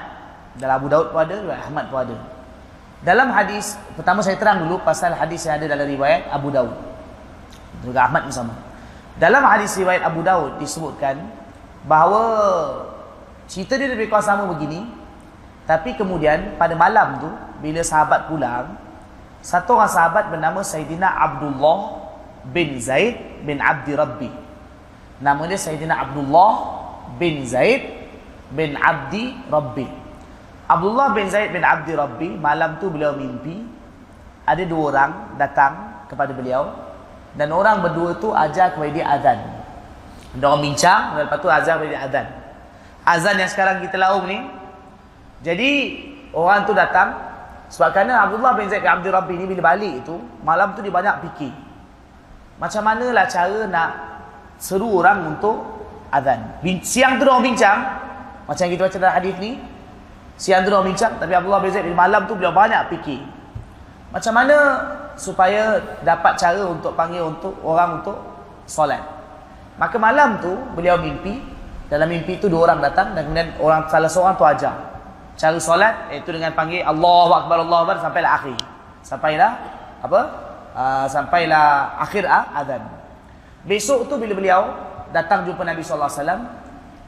dalam 0.55 0.83
Abu 0.83 0.87
Daud 0.91 1.11
pun 1.11 1.19
ada, 1.23 1.35
riwayat 1.35 1.61
Ahmad 1.67 1.85
pun 1.91 1.99
ada. 2.07 2.17
Dalam 3.01 3.27
hadis, 3.35 3.75
pertama 3.99 4.23
saya 4.23 4.39
terang 4.39 4.63
dulu 4.67 4.79
pasal 4.83 5.15
hadis 5.15 5.43
yang 5.47 5.59
ada 5.59 5.67
dalam 5.67 5.87
riwayat 5.87 6.31
Abu 6.31 6.51
Daud. 6.51 6.90
Juga 7.81 8.05
Ahmad 8.07 8.29
pun 8.29 8.33
sama. 8.33 8.53
Dalam 9.17 9.43
hadis 9.43 9.75
riwayat 9.77 10.05
Abu 10.05 10.21
Daud 10.23 10.57
disebutkan 10.61 11.19
bahawa 11.85 12.21
cerita 13.49 13.75
dia 13.75 13.91
lebih 13.91 14.07
kurang 14.07 14.25
sama 14.25 14.43
begini. 14.49 14.85
Tapi 15.65 15.93
kemudian 15.95 16.57
pada 16.57 16.73
malam 16.73 17.21
tu, 17.21 17.29
bila 17.61 17.81
sahabat 17.85 18.27
pulang, 18.27 18.75
satu 19.41 19.77
orang 19.77 19.91
sahabat 19.91 20.23
bernama 20.29 20.61
Sayyidina 20.65 21.05
Abdullah 21.05 22.01
bin 22.49 22.77
Zaid 22.81 23.45
bin 23.45 23.61
Abdi 23.61 23.93
Rabbi. 23.93 24.29
Nama 25.21 25.41
dia 25.45 25.57
Sayyidina 25.57 26.01
Abdullah 26.01 26.51
bin 27.21 27.45
Zaid 27.45 27.85
bin 28.53 28.73
Abdi 28.77 29.37
Rabbi. 29.49 29.85
Abdullah 30.65 31.13
bin 31.13 31.27
Zaid 31.29 31.51
bin 31.53 31.61
Abdi 31.61 31.93
Rabbi 31.93 32.29
malam 32.39 32.79
tu 32.79 32.87
beliau 32.87 33.13
mimpi 33.13 33.59
ada 34.47 34.63
dua 34.63 34.83
orang 34.93 35.11
datang 35.35 36.05
kepada 36.07 36.31
beliau 36.31 36.90
dan 37.35 37.47
orang 37.51 37.79
berdua 37.79 38.19
tu 38.19 38.35
ajar 38.35 38.75
kepada 38.75 38.91
dia 38.91 39.05
azan. 39.07 39.39
Dia 40.35 40.45
orang 40.47 40.63
bincang 40.63 41.15
lepas 41.19 41.37
tu 41.39 41.47
ajar 41.47 41.79
kepada 41.79 41.91
dia 41.91 42.01
azan. 42.03 42.27
Azan 43.07 43.35
yang 43.39 43.49
sekarang 43.51 43.83
kita 43.83 43.95
laum 43.99 44.27
ni. 44.27 44.39
Jadi 45.41 45.71
orang 46.35 46.67
tu 46.69 46.75
datang 46.75 47.17
sebab 47.71 47.95
kerana 47.95 48.27
Abdullah 48.27 48.53
bin 48.59 48.67
Zaid 48.67 48.83
bin 48.83 48.91
Abdi 48.91 49.09
Rabbi 49.09 49.33
ni 49.39 49.45
bila 49.47 49.73
balik 49.73 50.03
tu 50.03 50.19
malam 50.43 50.75
tu 50.75 50.83
dia 50.83 50.91
banyak 50.91 51.15
fikir. 51.29 51.51
Macam 52.59 52.81
manalah 52.85 53.25
cara 53.25 53.65
nak 53.65 53.89
seru 54.59 55.01
orang 55.01 55.33
untuk 55.33 55.87
azan. 56.11 56.61
Siang 56.83 57.17
tu 57.17 57.23
dia 57.25 57.31
orang 57.31 57.45
bincang 57.47 57.79
macam 58.45 58.65
kita 58.67 58.81
baca 58.83 58.97
dalam 58.99 59.15
hadis 59.15 59.35
ni 59.39 59.55
Siang 60.35 60.65
tu 60.65 60.73
bincang 60.73 61.15
tapi 61.21 61.31
Abdullah 61.37 61.61
bin 61.63 61.71
Zaid 61.71 61.87
malam 61.95 62.27
tu 62.27 62.35
beliau 62.35 62.51
banyak 62.51 62.91
fikir. 62.91 63.23
Macam 64.11 64.33
mana 64.35 64.57
supaya 65.21 65.77
dapat 66.01 66.33
cara 66.41 66.65
untuk 66.65 66.97
panggil 66.97 67.29
untuk 67.29 67.53
orang 67.61 68.01
untuk 68.01 68.17
solat. 68.65 69.05
Maka 69.77 70.01
malam 70.01 70.41
tu 70.41 70.49
beliau 70.73 70.97
mimpi. 70.97 71.37
Dalam 71.91 72.07
mimpi 72.07 72.39
tu 72.39 72.47
dua 72.47 72.71
orang 72.71 72.79
datang 72.81 73.13
dan 73.13 73.27
kemudian 73.27 73.51
orang 73.59 73.85
salah 73.91 74.09
seorang 74.09 74.33
tu 74.39 74.47
ajar. 74.47 74.73
Cara 75.35 75.59
solat 75.61 76.09
iaitu 76.09 76.31
dengan 76.31 76.55
panggil 76.55 76.81
Allahu 76.81 77.31
Akbar 77.35 77.61
Allahu 77.61 77.81
Akbar 77.85 77.97
sampailah 77.99 78.31
akhir. 78.41 78.57
Sampailah 79.03 79.51
apa? 80.01 80.21
Uh, 80.71 81.05
sampailah 81.11 81.99
akhir 81.99 82.23
ah, 82.25 82.47
azan. 82.63 82.81
Besok 83.67 84.07
tu 84.07 84.15
bila 84.15 84.33
beliau 84.33 84.71
datang 85.11 85.43
jumpa 85.43 85.67
Nabi 85.67 85.83
sallallahu 85.83 86.09
alaihi 86.09 86.23
wasallam, 86.23 86.41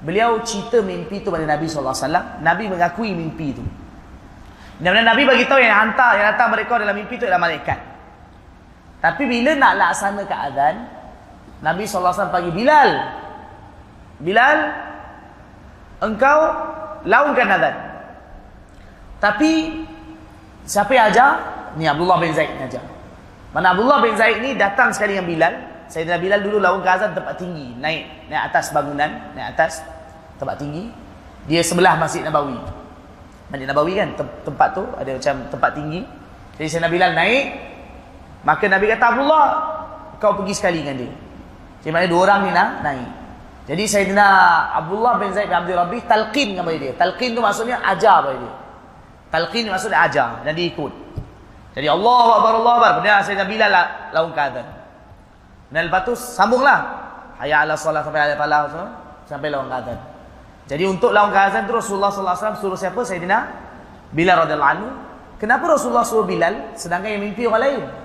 beliau 0.04 0.32
cerita 0.44 0.84
mimpi 0.84 1.24
tu 1.24 1.32
pada 1.32 1.48
Nabi 1.48 1.66
sallallahu 1.66 1.96
alaihi 1.96 2.06
wasallam. 2.06 2.26
Nabi 2.44 2.64
mengakui 2.68 3.10
mimpi 3.16 3.48
tu. 3.56 3.64
Dan 4.84 5.00
Nabi 5.00 5.24
bagi 5.24 5.48
tahu 5.48 5.64
yang 5.64 5.80
hantar 5.80 6.20
yang 6.20 6.36
datang 6.36 6.52
mereka 6.52 6.76
dalam 6.76 6.92
mimpi 6.92 7.16
tu 7.16 7.24
adalah 7.24 7.40
malaikat. 7.40 7.93
Tapi 9.04 9.28
bila 9.28 9.52
nak 9.60 9.76
laksanakan 9.76 10.40
azan, 10.48 10.76
Nabi 11.60 11.84
SAW 11.84 12.32
panggil 12.32 12.56
Bilal. 12.56 12.92
Bilal, 14.24 14.58
engkau 16.00 16.40
launkan 17.04 17.48
azan. 17.52 17.76
Tapi, 19.20 19.84
siapa 20.64 20.96
yang 20.96 21.12
ajar? 21.12 21.30
Ni 21.76 21.84
Abdullah 21.84 22.16
bin 22.24 22.32
Zaid 22.32 22.48
yang 22.56 22.64
ajar. 22.64 22.84
Mana 23.52 23.76
Abdullah 23.76 24.00
bin 24.00 24.16
Zaid 24.16 24.40
ni 24.40 24.56
datang 24.56 24.96
sekali 24.96 25.20
dengan 25.20 25.28
Bilal. 25.28 25.54
Sayyidina 25.92 26.18
Bilal 26.24 26.40
dulu 26.40 26.64
launkan 26.64 26.92
azan 26.96 27.12
tempat 27.12 27.36
tinggi. 27.36 27.76
Naik 27.84 28.32
naik 28.32 28.44
atas 28.50 28.72
bangunan. 28.72 29.36
Naik 29.36 29.48
atas 29.52 29.84
tempat 30.40 30.56
tinggi. 30.56 30.88
Dia 31.52 31.60
sebelah 31.60 32.00
Masjid 32.00 32.24
Nabawi. 32.24 32.56
Masjid 33.52 33.68
Nabawi 33.68 33.94
kan 34.00 34.10
tempat 34.48 34.70
tu 34.72 34.84
ada 34.96 35.12
macam 35.12 35.36
tempat 35.52 35.72
tinggi. 35.76 36.02
Jadi 36.56 36.68
Sayyidina 36.72 36.88
Bilal 36.88 37.12
naik. 37.14 37.73
Maka 38.44 38.68
Nabi 38.68 38.92
kata 38.92 39.06
Abdullah, 39.16 39.46
kau 40.20 40.36
pergi 40.40 40.54
sekali 40.56 40.84
dengan 40.84 41.00
dia. 41.00 41.14
Jadi 41.84 41.92
maknanya 41.92 42.12
dua 42.12 42.22
orang 42.28 42.40
ni 42.48 42.52
nak 42.56 42.70
naik. 42.80 43.10
Jadi 43.64 43.84
Sayyidina 43.88 44.28
Abdullah 44.76 45.20
bin 45.20 45.32
Zaid 45.32 45.48
bin 45.48 45.56
Abdul 45.56 45.80
Rabbi 45.80 45.98
talqin 46.04 46.56
kepada 46.56 46.78
dia. 46.80 46.92
Talqin 47.00 47.32
tu 47.32 47.40
maksudnya 47.40 47.80
ajar 47.80 48.24
kepada 48.24 48.40
dia. 48.40 48.54
Talqin 49.32 49.64
maksudnya 49.72 50.00
ajar 50.04 50.44
dan 50.44 50.52
dia 50.52 50.68
ikut. 50.68 50.92
Jadi 51.76 51.88
Allah 51.88 52.26
Akbar 52.40 52.52
Allah 52.60 52.74
Akbar. 52.76 52.92
Kemudian 53.00 53.24
Sayyidina 53.24 53.48
Bilal 53.48 53.72
lah, 53.72 53.86
laun 54.12 54.32
keadaan. 54.36 54.68
Dan 55.72 55.82
lepas 55.88 56.02
tu 56.04 56.14
sambunglah. 56.16 56.80
Hayya 57.40 57.64
ala 57.64 57.76
salat 57.76 58.04
sampai 58.04 58.22
ala 58.32 58.36
falah 58.36 58.60
sampai 59.28 59.48
laun 59.52 59.68
keadaan. 59.72 60.00
Jadi 60.68 60.84
untuk 60.88 61.16
laun 61.16 61.32
keadaan 61.32 61.64
tu 61.64 61.76
Rasulullah 61.76 62.12
sallallahu 62.12 62.36
alaihi 62.36 62.48
wasallam 62.48 62.60
suruh 62.60 62.80
siapa? 62.80 63.00
Sayyidina 63.00 63.38
Bilal 64.12 64.44
radhiyallahu 64.44 64.72
anhu. 64.76 64.88
Kenapa 65.40 65.72
Rasulullah 65.72 66.04
suruh 66.04 66.28
Bilal 66.28 66.76
sedangkan 66.76 67.16
yang 67.16 67.24
mimpi 67.32 67.48
orang 67.48 67.64
lain? 67.64 68.03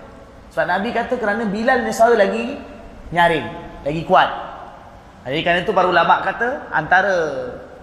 Sebab 0.53 0.67
Nabi 0.67 0.89
kata 0.93 1.15
kerana 1.21 1.45
Bilal 1.49 1.85
ni 1.85 1.93
suara 1.93 2.17
lagi 2.17 2.57
nyaring 3.13 3.47
lagi 3.85 4.03
kuat. 4.05 4.29
Jadi 5.29 5.41
kerana 5.45 5.59
itu 5.61 5.73
para 5.77 5.87
ulama 5.89 6.25
kata 6.25 6.73
antara 6.73 7.15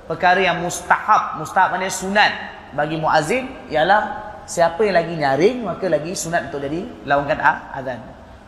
perkara 0.09 0.41
yang 0.41 0.61
mustahab, 0.61 1.37
mustahab 1.37 1.77
maknanya 1.77 1.93
sunat 1.93 2.31
bagi 2.73 2.97
muazin 2.97 3.45
ialah 3.69 4.25
siapa 4.45 4.81
yang 4.85 4.95
lagi 4.97 5.13
nyaring 5.17 5.55
maka 5.65 5.85
lagi 5.89 6.13
sunat 6.13 6.49
untuk 6.49 6.65
jadi 6.65 6.85
lawankan 7.05 7.37
azan. 7.73 7.99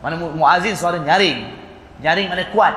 Mana 0.02 0.14
muazin 0.18 0.74
suara 0.78 0.98
nyaring. 0.98 1.66
Nyaring 1.98 2.26
mana 2.30 2.46
kuat. 2.54 2.74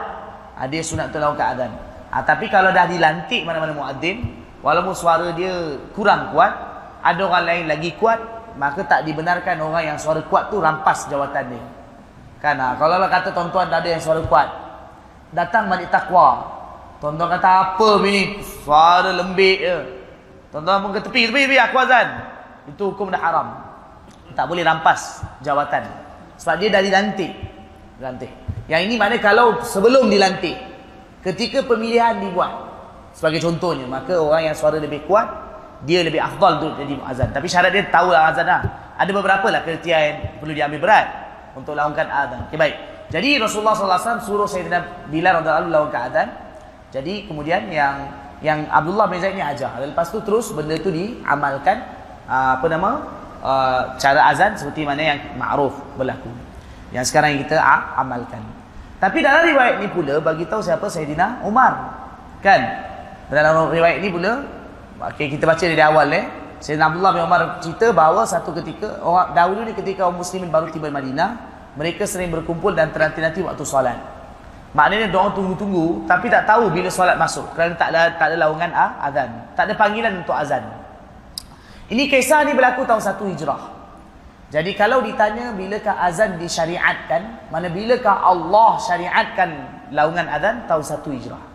Ha, 0.57 0.65
dia 0.65 0.81
sunat 0.81 1.13
untuk 1.13 1.21
lawankan 1.21 1.47
azan. 1.57 1.71
Ha, 2.09 2.21
tapi 2.25 2.49
kalau 2.49 2.73
dah 2.73 2.85
dilantik 2.89 3.45
mana-mana 3.45 3.73
muazin 3.73 4.25
walaupun 4.65 4.93
suara 4.93 5.29
dia 5.33 5.77
kurang 5.93 6.33
kuat, 6.33 6.53
ada 7.01 7.21
orang 7.21 7.45
lain 7.45 7.63
lagi 7.69 7.93
kuat, 7.97 8.17
maka 8.61 8.85
tak 8.85 9.09
dibenarkan 9.09 9.57
orang 9.57 9.89
yang 9.89 9.97
suara 9.97 10.21
kuat 10.21 10.53
tu 10.53 10.61
rampas 10.61 11.09
jawatan 11.09 11.57
dia. 11.57 11.63
Kan 12.37 12.61
ha, 12.61 12.77
kalau 12.77 13.01
lah 13.01 13.09
kata 13.09 13.33
tuan-tuan 13.33 13.73
ada 13.73 13.89
yang 13.89 13.97
suara 13.97 14.21
kuat, 14.21 14.45
datang 15.33 15.65
balik 15.65 15.89
takwa. 15.89 16.45
Tuan-tuan 17.01 17.33
kata 17.33 17.49
apa 17.49 17.89
ni? 18.05 18.37
Suara 18.61 19.09
lembik 19.09 19.57
je. 19.65 19.77
Tuan-tuan 20.53 20.77
pun 20.85 20.93
ke 20.93 21.01
tepi, 21.01 21.33
tepi, 21.33 21.49
tepi, 21.49 21.57
aku 21.57 21.75
azan. 21.81 22.07
Itu 22.69 22.93
hukum 22.93 23.09
dah 23.09 23.17
haram. 23.17 23.47
Tak 24.37 24.45
boleh 24.45 24.61
rampas 24.61 25.25
jawatan. 25.41 25.81
Sebab 26.37 26.61
dia 26.61 26.69
dah 26.69 26.85
dilantik. 26.85 27.33
Dilantik. 27.97 28.29
Yang 28.69 28.81
ini 28.85 28.95
mana 29.01 29.17
kalau 29.17 29.65
sebelum 29.65 30.13
dilantik. 30.13 30.53
Ketika 31.25 31.65
pemilihan 31.65 32.21
dibuat. 32.21 32.53
Sebagai 33.17 33.41
contohnya. 33.41 33.89
Maka 33.89 34.21
orang 34.21 34.53
yang 34.53 34.55
suara 34.55 34.77
lebih 34.77 35.01
kuat. 35.09 35.25
Dia 35.81 36.05
lebih 36.05 36.21
afdal 36.21 36.61
untuk 36.61 36.77
jadi 36.77 36.93
azan. 37.09 37.29
Tapi 37.33 37.47
syarat 37.49 37.73
dia 37.73 37.85
tahu 37.89 38.13
lah 38.13 38.29
azan 38.29 38.45
lah. 38.45 38.61
Ada 39.01 39.09
beberapa 39.09 39.49
lah 39.49 39.65
kerja 39.65 39.95
yang 39.97 40.15
perlu 40.37 40.53
diambil 40.53 40.79
berat. 40.79 41.07
Untuk 41.57 41.73
lakukan 41.73 42.05
azan. 42.07 42.45
Okay, 42.47 42.57
baik. 42.57 42.75
Jadi 43.11 43.41
Rasulullah 43.41 43.75
SAW 43.75 44.23
suruh 44.23 44.47
Sayyidina 44.47 45.11
Bilal 45.11 45.43
radhiyallahu 45.43 45.61
anhu 45.67 45.73
lawan 45.73 45.89
keadaan. 45.91 46.29
Jadi 46.95 47.27
kemudian 47.27 47.67
yang 47.67 48.07
yang 48.39 48.65
Abdullah 48.71 49.11
bin 49.11 49.19
Zaid 49.19 49.35
ni 49.35 49.43
ajar. 49.43 49.75
Lepas 49.83 50.09
tu 50.09 50.23
terus 50.23 50.49
benda 50.55 50.79
tu 50.79 50.89
diamalkan 50.89 51.77
uh, 52.25 52.55
apa 52.55 52.65
nama? 52.71 52.91
Uh, 53.41 53.97
cara 53.97 54.29
azan 54.29 54.53
seperti 54.53 54.85
mana 54.85 55.01
yang 55.01 55.19
ma'ruf 55.33 55.73
berlaku. 55.97 56.29
Yang 56.93 57.09
sekarang 57.09 57.41
kita 57.41 57.57
amalkan. 57.97 58.43
Tapi 59.01 59.17
dalam 59.25 59.49
riwayat 59.49 59.81
ni 59.81 59.89
pula 59.89 60.21
bagi 60.21 60.45
tahu 60.45 60.61
siapa 60.61 60.85
Sayyidina 60.85 61.41
Umar. 61.41 61.73
Kan? 62.39 62.61
Dalam 63.33 63.73
riwayat 63.73 63.97
ni 63.97 64.13
pula 64.13 64.45
okay, 65.01 65.27
kita 65.33 65.49
baca 65.49 65.65
dari 65.65 65.81
awal 65.81 66.07
eh. 66.13 66.25
Sayyidina 66.61 66.93
Abdullah 66.93 67.11
bin 67.17 67.21
Umar 67.25 67.41
cerita 67.57 67.89
bahawa 67.89 68.21
satu 68.21 68.53
ketika 68.53 69.01
orang 69.01 69.33
dahulu 69.33 69.65
ni 69.65 69.73
ketika 69.73 70.05
orang 70.05 70.21
muslimin 70.21 70.53
baru 70.53 70.69
tiba 70.69 70.93
di 70.93 70.93
Madinah 70.93 71.29
mereka 71.73 72.05
sering 72.05 72.29
berkumpul 72.29 72.77
dan 72.77 72.93
ternanti-nanti 72.93 73.41
waktu 73.41 73.65
solat. 73.65 73.97
Maknanya 74.77 75.09
doa 75.09 75.33
tunggu-tunggu 75.33 76.05
tapi 76.05 76.29
tak 76.29 76.45
tahu 76.45 76.69
bila 76.69 76.87
solat 76.93 77.17
masuk 77.17 77.49
kerana 77.57 77.73
tak 77.73 77.89
ada 77.91 78.13
tak 78.13 78.29
ada 78.29 78.45
lawangan 78.45 78.71
ah, 78.77 78.91
azan. 79.09 79.29
Tak 79.57 79.63
ada 79.67 79.73
panggilan 79.73 80.21
untuk 80.21 80.37
azan. 80.37 80.63
Ini 81.91 82.07
kisah 82.07 82.47
ni 82.47 82.55
berlaku 82.55 82.87
tahun 82.87 83.03
1 83.03 83.19
Hijrah. 83.35 83.61
Jadi 84.51 84.71
kalau 84.79 85.03
ditanya 85.03 85.51
bilakah 85.55 85.95
azan 86.07 86.39
disyariatkan, 86.39 87.51
mana 87.51 87.67
bilakah 87.67 88.21
Allah 88.21 88.79
syariatkan 88.79 89.49
lawangan 89.91 90.27
azan 90.29 90.55
tahun 90.71 90.83
1 90.87 91.17
Hijrah. 91.19 91.50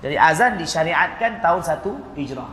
Jadi 0.00 0.16
azan 0.16 0.56
disyariatkan 0.56 1.44
tahun 1.44 1.60
1 1.60 2.16
Hijrah. 2.16 2.50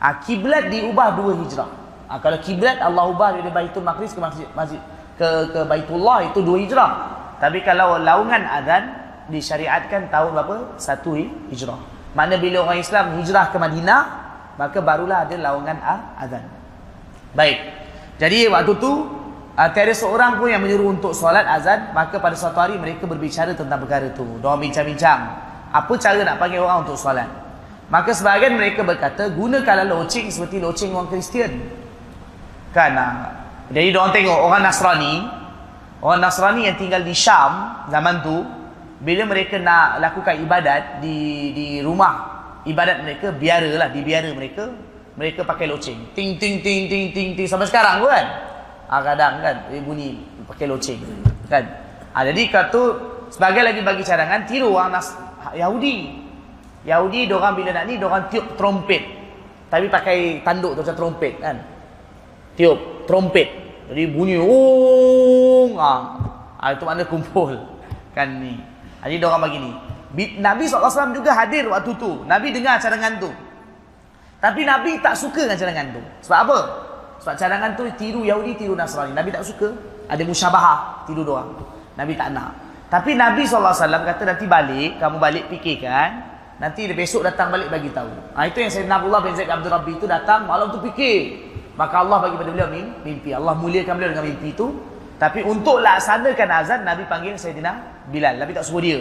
Ah 0.00 0.18
kiblat 0.22 0.70
diubah 0.70 1.14
2 1.14 1.42
Hijrah. 1.46 1.70
Ah 2.10 2.18
kalau 2.18 2.42
kiblat 2.42 2.82
Allah 2.82 3.06
ubah 3.06 3.38
dari 3.38 3.50
Baitul 3.54 3.86
Maqdis 3.86 4.10
ke 4.10 4.18
Masjid 4.18 4.46
Masjid 4.50 4.82
ke 5.20 5.28
ke 5.52 5.60
Baitullah 5.68 6.24
itu 6.24 6.40
dua 6.40 6.56
hijrah. 6.56 6.90
Tapi 7.36 7.60
kalau 7.60 8.00
laungan 8.00 8.40
azan 8.40 8.88
disyariatkan 9.28 10.08
tahun 10.08 10.32
berapa? 10.32 10.80
Satu 10.80 11.12
hijrah. 11.52 11.76
Mana 12.16 12.40
bila 12.40 12.64
orang 12.64 12.80
Islam 12.80 13.20
hijrah 13.20 13.52
ke 13.52 13.56
Madinah, 13.60 14.00
maka 14.56 14.80
barulah 14.80 15.28
ada 15.28 15.36
laungan 15.36 15.76
azan. 16.16 16.42
Baik. 17.36 17.60
Jadi 18.16 18.48
waktu 18.48 18.72
tu 18.80 18.90
uh, 19.54 19.68
tiada 19.70 19.92
seorang 19.92 20.40
pun 20.40 20.48
yang 20.48 20.64
menyuruh 20.64 20.88
untuk 20.96 21.12
solat 21.12 21.44
azan, 21.44 21.92
maka 21.92 22.16
pada 22.16 22.34
suatu 22.34 22.58
hari 22.58 22.80
mereka 22.80 23.04
berbicara 23.04 23.52
tentang 23.52 23.84
perkara 23.84 24.08
itu. 24.08 24.24
Mereka 24.24 24.56
bincang-bincang. 24.56 25.20
Apa 25.70 25.94
cara 25.98 26.20
nak 26.26 26.42
panggil 26.42 26.62
orang 26.62 26.82
untuk 26.82 26.98
solat? 26.98 27.30
Maka 27.90 28.14
sebahagian 28.14 28.54
mereka 28.54 28.86
berkata, 28.86 29.30
gunakanlah 29.34 29.86
loceng 29.86 30.30
seperti 30.30 30.62
loceng 30.62 30.94
orang 30.94 31.10
Kristian. 31.10 31.58
Kan? 32.70 32.94
Jadi 33.70 33.90
dia 33.90 34.06
tengok 34.14 34.38
orang 34.46 34.62
Nasrani, 34.62 35.14
orang 35.98 36.22
Nasrani 36.22 36.70
yang 36.70 36.78
tinggal 36.78 37.02
di 37.02 37.14
Syam 37.14 37.86
zaman 37.90 38.22
tu, 38.22 38.46
bila 39.02 39.26
mereka 39.26 39.58
nak 39.58 39.98
lakukan 39.98 40.38
ibadat 40.38 41.02
di 41.02 41.50
di 41.50 41.66
rumah 41.82 42.42
ibadat 42.62 43.02
mereka, 43.02 43.34
biaralah 43.34 43.90
dibiara 43.90 44.30
mereka, 44.34 44.70
mereka 45.18 45.42
pakai 45.42 45.66
loceng. 45.66 46.14
Ting 46.14 46.38
ting 46.38 46.62
ting 46.62 46.86
ting 46.86 47.10
ting 47.10 47.34
ting 47.34 47.46
sampai 47.46 47.66
sekarang 47.66 48.02
tu 48.02 48.06
kan. 48.06 48.26
Ha, 48.90 48.94
kadang 49.06 49.38
kan 49.38 49.56
bunyi 49.86 50.18
pakai 50.46 50.66
loceng 50.66 50.98
kan. 51.46 51.62
Ha, 52.14 52.26
jadi 52.26 52.42
kata 52.50 52.82
sebagai 53.30 53.62
lagi 53.62 53.80
bagi 53.82 54.02
cadangan 54.02 54.46
tiru 54.46 54.74
orang 54.74 54.98
Nas 54.98 55.14
Yahudi. 55.56 55.96
Yahudi 56.84 57.28
dia 57.28 57.36
orang 57.36 57.54
bila 57.56 57.70
nak 57.76 57.84
ni 57.88 57.94
dia 58.00 58.06
orang 58.08 58.24
tiup 58.32 58.46
trompet. 58.56 59.02
Tapi 59.70 59.86
pakai 59.86 60.42
tanduk 60.42 60.74
tu 60.74 60.80
macam 60.82 60.96
trompet 60.96 61.34
kan. 61.38 61.56
Tiup 62.58 63.06
trompet. 63.06 63.48
Jadi 63.90 64.06
bunyi 64.10 64.38
ung 64.38 65.74
ah. 65.78 66.14
ah 66.58 66.70
itu 66.70 66.84
mana 66.86 67.02
kumpul 67.06 67.54
kan 68.16 68.28
ni. 68.38 68.58
Jadi 69.02 69.14
dia 69.18 69.26
orang 69.26 69.42
begini. 69.50 69.70
Nabi 70.42 70.66
SAW 70.66 71.14
juga 71.14 71.30
hadir 71.34 71.70
waktu 71.70 71.94
tu. 71.94 72.26
Nabi 72.26 72.50
dengar 72.50 72.82
cadangan 72.82 73.18
tu. 73.22 73.30
Tapi 74.40 74.64
Nabi 74.64 74.98
tak 74.98 75.14
suka 75.14 75.46
dengan 75.46 75.58
cadangan 75.58 75.86
tu. 75.94 76.02
Sebab 76.26 76.38
apa? 76.48 76.58
Sebab 77.20 77.34
cadangan 77.36 77.70
tu 77.76 77.82
tiru 77.94 78.24
Yahudi, 78.24 78.56
tiru 78.56 78.74
Nasrani. 78.74 79.12
Nabi 79.14 79.30
tak 79.30 79.44
suka. 79.44 79.70
Ada 80.10 80.26
musyabahah 80.26 81.06
tiru 81.06 81.22
doang. 81.22 81.54
Nabi 81.94 82.18
tak 82.18 82.34
nak. 82.34 82.69
Tapi 82.90 83.14
Nabi 83.14 83.46
SAW 83.46 83.70
kata 83.78 84.22
nanti 84.26 84.50
balik, 84.50 84.98
kamu 84.98 85.16
balik 85.22 85.44
fikirkan. 85.46 86.26
Nanti 86.58 86.90
besok 86.92 87.24
datang 87.24 87.48
balik 87.48 87.72
bagi 87.72 87.88
tahu. 87.88 88.10
Ha, 88.36 88.44
itu 88.50 88.60
yang 88.60 88.68
Sayyidina 88.68 89.00
Abdullah 89.00 89.22
bin 89.24 89.32
Zaid 89.32 89.48
Abdul 89.48 89.72
Rabbi 89.72 89.92
itu 89.96 90.04
datang 90.10 90.44
malam 90.44 90.68
tu 90.68 90.82
fikir. 90.84 91.48
Maka 91.78 92.04
Allah 92.04 92.20
bagi 92.20 92.36
pada 92.36 92.50
beliau 92.52 92.68
mimpi. 93.00 93.32
Allah 93.32 93.56
muliakan 93.56 93.96
beliau 93.96 94.10
dengan 94.12 94.26
mimpi 94.28 94.52
itu. 94.52 94.68
Tapi 95.16 95.40
untuk 95.46 95.80
laksanakan 95.80 96.48
azan, 96.60 96.80
Nabi 96.84 97.08
panggil 97.08 97.38
Sayyidina 97.40 98.04
Bilal. 98.12 98.36
Nabi 98.36 98.52
tak 98.52 98.66
suruh 98.66 98.82
dia. 98.82 99.00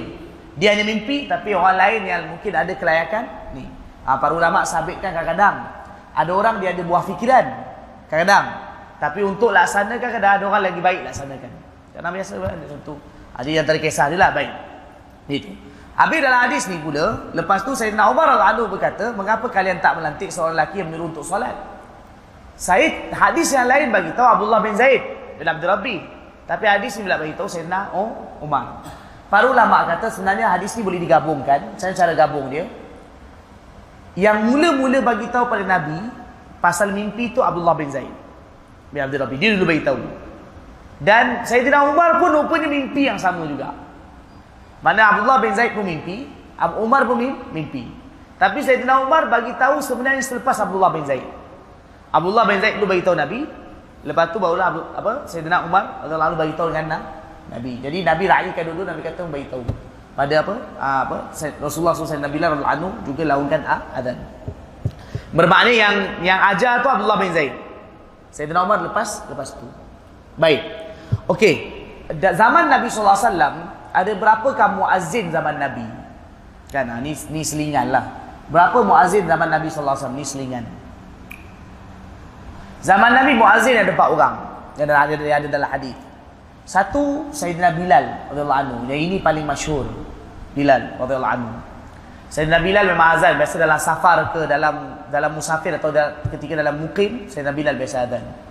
dia 0.56 0.75
hanya 0.75 0.88
mimpi 0.88 1.28
tapi 1.28 1.52
orang 1.56 1.75
lain 1.75 2.02
yang 2.08 2.21
mungkin 2.32 2.52
ada 2.56 2.71
kelayakan 2.78 3.23
ni. 3.58 3.67
Ha, 4.08 4.15
para 4.21 4.32
ulama 4.32 4.63
sabitkan 4.63 5.12
kadang-kadang 5.12 5.56
ada 6.15 6.32
orang 6.32 6.63
dia 6.63 6.71
ada 6.71 6.84
buah 6.84 7.04
fikiran 7.04 7.45
kadang-kadang 8.08 8.45
tapi 8.99 9.23
untuk 9.23 9.56
laksanakan 9.56 10.10
kadang 10.12 10.32
ada 10.36 10.43
orang 10.43 10.63
lagi 10.67 10.80
baik 10.84 11.02
laksanakan. 11.08 11.52
Karena 11.95 12.10
biasa 12.12 12.32
ada 12.39 12.67
satu. 12.67 13.18
Ada 13.39 13.47
yang 13.47 13.63
terkisah 13.63 14.12
dia 14.12 14.19
lah 14.19 14.36
baik. 14.36 14.52
Itu. 15.32 15.56
Habis 15.95 16.19
dalam 16.19 16.39
hadis 16.47 16.63
ni 16.67 16.80
pula, 16.80 17.32
lepas 17.32 17.63
tu 17.63 17.71
Sayyidina 17.75 18.12
Umar 18.12 18.28
al-Adu 18.36 18.67
berkata, 18.67 19.15
mengapa 19.15 19.47
kalian 19.47 19.80
tak 19.80 19.99
melantik 19.99 20.32
seorang 20.32 20.56
lelaki 20.56 20.84
yang 20.84 20.91
menyuruh 20.91 21.12
untuk 21.12 21.23
solat? 21.23 21.56
Said 22.60 23.15
hadis 23.15 23.56
yang 23.56 23.71
lain 23.71 23.88
bagi 23.91 24.12
tahu 24.12 24.28
Abdullah 24.28 24.60
bin 24.60 24.75
Zaid 24.75 24.99
bin 25.39 25.47
Abdul 25.47 25.71
Rabbi. 25.71 25.95
Tapi 26.43 26.65
hadis 26.67 26.99
ni 26.99 27.08
pula 27.08 27.15
bagi 27.15 27.36
tahu 27.39 27.47
Sayyidina 27.47 27.95
oh, 27.95 28.12
Umar. 28.43 28.84
Para 29.32 29.47
ulama 29.47 29.88
kata 29.88 30.12
sebenarnya 30.12 30.52
hadis 30.52 30.75
ni 30.75 30.84
boleh 30.84 30.99
digabungkan. 30.99 31.80
Saya 31.80 31.95
cara 31.95 32.12
gabung 32.12 32.52
dia. 32.52 32.67
Yang 34.19 34.52
mula-mula 34.52 34.99
bagi 34.99 35.32
tahu 35.32 35.47
pada 35.47 35.63
Nabi 35.63 35.99
pasal 36.60 36.91
mimpi 36.91 37.32
tu 37.32 37.39
Abdullah 37.39 37.75
bin 37.75 37.88
Zaid 37.88 38.12
bin 38.91 38.99
Abdul 38.99 39.23
Rabbi. 39.23 39.36
Dia 39.39 39.56
dulu 39.56 39.67
bagi 39.71 39.84
tahu. 39.88 40.29
Dan 41.00 41.48
Sayyidina 41.48 41.88
Umar 41.88 42.20
pun 42.20 42.36
rupanya 42.36 42.68
mimpi 42.68 43.08
yang 43.08 43.16
sama 43.16 43.48
juga. 43.48 43.72
Mana 44.84 45.16
Abdullah 45.16 45.40
bin 45.40 45.56
Zaid 45.56 45.72
pun 45.72 45.88
mimpi, 45.88 46.28
Abu 46.60 46.84
Umar 46.84 47.08
pun 47.08 47.20
mimpi. 47.56 47.88
Tapi 48.40 48.60
Sayyidina 48.60 49.04
Umar 49.04 49.32
bagi 49.32 49.56
tahu 49.56 49.80
sebenarnya 49.80 50.24
selepas 50.24 50.60
Abdullah 50.60 50.92
bin 50.92 51.04
Zaid. 51.08 51.24
Abdullah 52.12 52.44
bin 52.48 52.60
Zaid 52.60 52.80
dulu 52.80 52.92
bagi 52.92 53.04
tahu 53.04 53.16
Nabi, 53.16 53.40
lepas 54.04 54.32
tu 54.32 54.40
barulah 54.40 54.72
Abu, 54.72 54.80
apa 54.96 55.12
Sayyidina 55.28 55.68
Umar 55.68 56.04
lalu 56.08 56.36
bagi 56.36 56.54
tahu 56.56 56.72
dengan 56.72 57.00
Nabi. 57.48 57.80
Jadi 57.80 57.98
Nabi 58.04 58.24
raikan 58.28 58.64
dulu 58.72 58.82
Nabi 58.84 59.00
kata 59.04 59.24
bagi 59.28 59.48
tahu. 59.48 59.64
Pada 60.20 60.36
apa? 60.44 60.56
Aa, 60.80 61.00
apa? 61.08 61.18
Rasulullah 61.64 61.96
SAW 61.96 62.20
Nabi 62.20 62.44
lah 62.44 62.52
anu 62.60 62.92
juga 63.08 63.24
launkan 63.24 63.64
adzan. 63.96 64.20
Bermakna 65.32 65.72
yang 65.72 65.96
yang 66.20 66.40
ajar 66.52 66.84
tu 66.84 66.92
Abdullah 66.92 67.20
bin 67.24 67.32
Zaid. 67.32 67.56
Sayyidina 68.36 68.68
Umar 68.68 68.84
lepas 68.84 69.28
lepas 69.32 69.56
tu. 69.56 69.68
Baik. 70.40 70.88
Okey. 71.30 71.56
Zaman 72.18 72.74
Nabi 72.74 72.89
sallallahu 72.89 73.13
alaihi 73.13 73.30
wasallam 73.30 73.56
ada 73.94 74.12
berapakah 74.18 74.68
muazzin 74.74 75.30
zaman 75.30 75.62
Nabi? 75.62 75.86
Kan 76.74 76.89
ha, 76.89 76.98
ni 76.98 77.13
ni 77.30 77.46
selingan 77.46 77.94
lah. 77.94 78.06
Berapa 78.50 78.82
muazzin 78.82 79.30
zaman 79.30 79.46
Nabi 79.54 79.70
sallallahu 79.70 79.94
alaihi 79.94 80.06
wasallam 80.10 80.18
ni 80.18 80.26
selingan. 80.26 80.65
Zaman 82.82 83.13
Nabi 83.13 83.38
muazzin 83.38 83.78
ada 83.78 83.94
empat 83.94 84.10
orang 84.10 84.36
yang 84.82 84.89
ada 84.89 85.06
ada, 85.06 85.13
ada 85.22 85.48
dalam 85.54 85.70
hadis. 85.70 85.94
Satu 86.65 87.30
Sayyidina 87.30 87.78
Bilal 87.78 88.34
radhiyallahu 88.34 88.62
anhu. 88.65 88.78
Yang 88.89 89.02
ini 89.06 89.18
paling 89.22 89.46
masyhur. 89.46 89.86
Bilal 90.58 90.98
radhiyallahu 90.98 91.34
anhu. 91.38 91.52
Sayyidina 92.34 92.58
Bilal 92.62 92.86
memang 92.89 93.22
azan 93.22 93.38
biasa 93.38 93.58
dalam 93.58 93.78
safar 93.78 94.34
ke 94.34 94.50
dalam 94.50 94.98
dalam 95.13 95.32
musafir 95.34 95.78
atau 95.78 95.94
ketika 96.34 96.58
dalam 96.58 96.78
mukim 96.78 97.30
Sayyidina 97.30 97.54
Bilal 97.54 97.78
biasa 97.78 98.10
azan. 98.10 98.49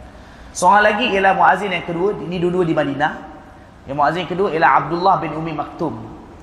Seorang 0.53 0.83
lagi 0.83 1.13
ialah 1.13 1.37
muazzin 1.37 1.71
yang 1.71 1.87
kedua, 1.87 2.17
ini 2.19 2.41
dua-dua 2.41 2.65
di 2.65 2.75
Madinah. 2.75 3.13
Yang 3.89 3.97
muazzin 3.97 4.27
kedua 4.29 4.53
ialah 4.53 4.85
Abdullah 4.85 5.17
bin 5.23 5.33
Umi 5.33 5.53
Maktum 5.57 5.97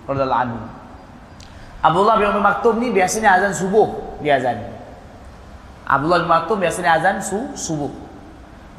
radhiyallahu 0.09 0.41
anhu. 0.49 0.59
Abdullah 1.85 2.15
bin 2.17 2.25
Umi 2.33 2.41
Maktum 2.41 2.73
ni 2.81 2.89
biasanya 2.89 3.37
azan 3.37 3.53
subuh 3.53 4.17
dia 4.21 4.41
azan. 4.41 4.57
Abdullah 5.85 6.25
bin 6.25 6.29
Maktum 6.29 6.57
biasanya 6.57 6.97
azan 6.97 7.21
su 7.21 7.37
subuh. 7.53 7.93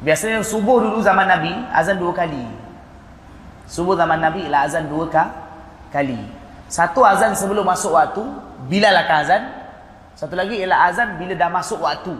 Biasanya 0.03 0.43
subuh 0.43 0.83
dulu 0.83 0.99
zaman 0.99 1.25
Nabi 1.25 1.55
azan 1.71 1.95
dua 1.97 2.11
kali. 2.11 2.43
Subuh 3.67 3.95
zaman 3.95 4.19
Nabi 4.19 4.43
ialah 4.47 4.67
azan 4.67 4.91
dua 4.91 5.07
ka 5.07 5.31
kali. 5.95 6.19
Satu 6.67 6.99
azan 7.07 7.31
sebelum 7.31 7.63
masuk 7.63 7.95
waktu, 7.95 8.19
bila 8.67 8.91
akan 8.91 9.17
azan. 9.23 9.41
Satu 10.19 10.35
lagi 10.35 10.59
ialah 10.59 10.91
azan 10.91 11.15
bila 11.15 11.31
dah 11.31 11.47
masuk 11.47 11.79
waktu. 11.79 12.11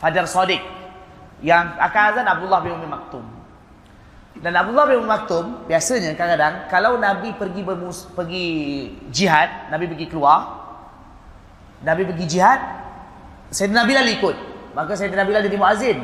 Fajar 0.00 0.24
Sadiq. 0.24 0.79
Yang 1.40 1.64
akan 1.80 2.02
azan 2.12 2.26
Abdullah 2.28 2.60
bin 2.60 2.76
Umi 2.76 2.88
Maktum. 2.88 3.24
Dan 4.40 4.52
Abdullah 4.56 4.86
bin 4.88 5.04
Maktum 5.04 5.68
biasanya 5.68 6.16
kadang-kadang 6.16 6.70
kalau 6.70 6.96
Nabi 6.96 7.34
pergi 7.36 7.60
bermus, 7.66 8.08
pergi 8.14 8.46
jihad, 9.12 9.68
Nabi 9.68 9.90
pergi 9.90 10.06
keluar, 10.08 10.40
Nabi 11.84 12.08
pergi 12.08 12.26
jihad, 12.28 12.60
Sayyidina 13.50 13.84
Bilal 13.84 14.08
ikut. 14.16 14.36
Maka 14.72 14.94
Sayyidina 14.94 15.26
Bilal 15.26 15.42
jadi 15.44 15.58
muazin. 15.58 15.98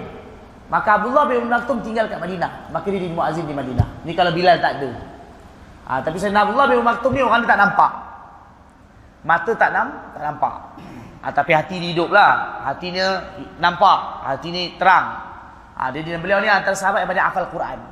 Maka 0.67 0.99
Abdullah 0.99 1.31
bin 1.31 1.47
Maktum 1.47 1.79
tinggal 1.87 2.11
kat 2.11 2.19
Madinah. 2.19 2.75
Maka 2.75 2.91
dia 2.91 2.99
jadi 2.99 3.15
muazin 3.15 3.47
di 3.47 3.55
Madinah. 3.55 3.89
Ni 4.03 4.13
kalau 4.19 4.35
Bilal 4.35 4.59
tak 4.59 4.83
ada. 4.83 4.91
Ha, 5.87 6.03
tapi 6.03 6.19
Sayyidina 6.19 6.43
Abdullah 6.43 6.67
bin 6.67 6.83
Maktum 6.83 7.15
ni 7.15 7.23
orang 7.23 7.47
dia 7.47 7.55
tak 7.55 7.61
nampak. 7.63 7.93
Mata 9.23 9.53
tak 9.55 9.71
nam, 9.71 9.89
tak 10.15 10.23
nampak. 10.23 10.55
Ha, 11.27 11.35
tapi 11.35 11.51
hati 11.59 11.83
dia 11.83 11.91
hidup 11.91 12.15
lah. 12.15 12.63
Hatinya 12.63 13.35
nampak. 13.59 14.23
Hati 14.23 14.55
ni 14.55 14.79
terang. 14.79 15.27
Ha, 15.75 15.91
dia, 15.91 16.23
beliau 16.23 16.39
ni 16.39 16.47
antara 16.47 16.79
sahabat 16.79 17.03
yang 17.03 17.11
banyak 17.11 17.27
hafal 17.27 17.51
Quran. 17.51 17.83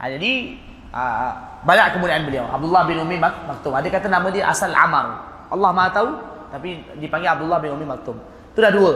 Ha, 0.00 0.08
jadi 0.08 0.56
uh, 0.88 1.30
banyak 1.68 2.00
kemuliaan 2.00 2.24
beliau. 2.24 2.48
Abdullah 2.48 2.88
bin 2.88 2.96
Umi 2.96 3.20
Maktum. 3.20 3.76
Ada 3.76 3.92
kata 3.92 4.08
nama 4.08 4.32
dia 4.32 4.48
asal 4.48 4.72
Amar. 4.72 5.20
Allah 5.52 5.70
Maha 5.76 5.90
tahu 5.92 6.08
tapi 6.48 6.80
dipanggil 6.96 7.28
Abdullah 7.28 7.60
bin 7.60 7.76
Umi 7.76 7.84
Maktum. 7.84 8.16
Itu 8.56 8.64
dah 8.64 8.72
dua. 8.72 8.92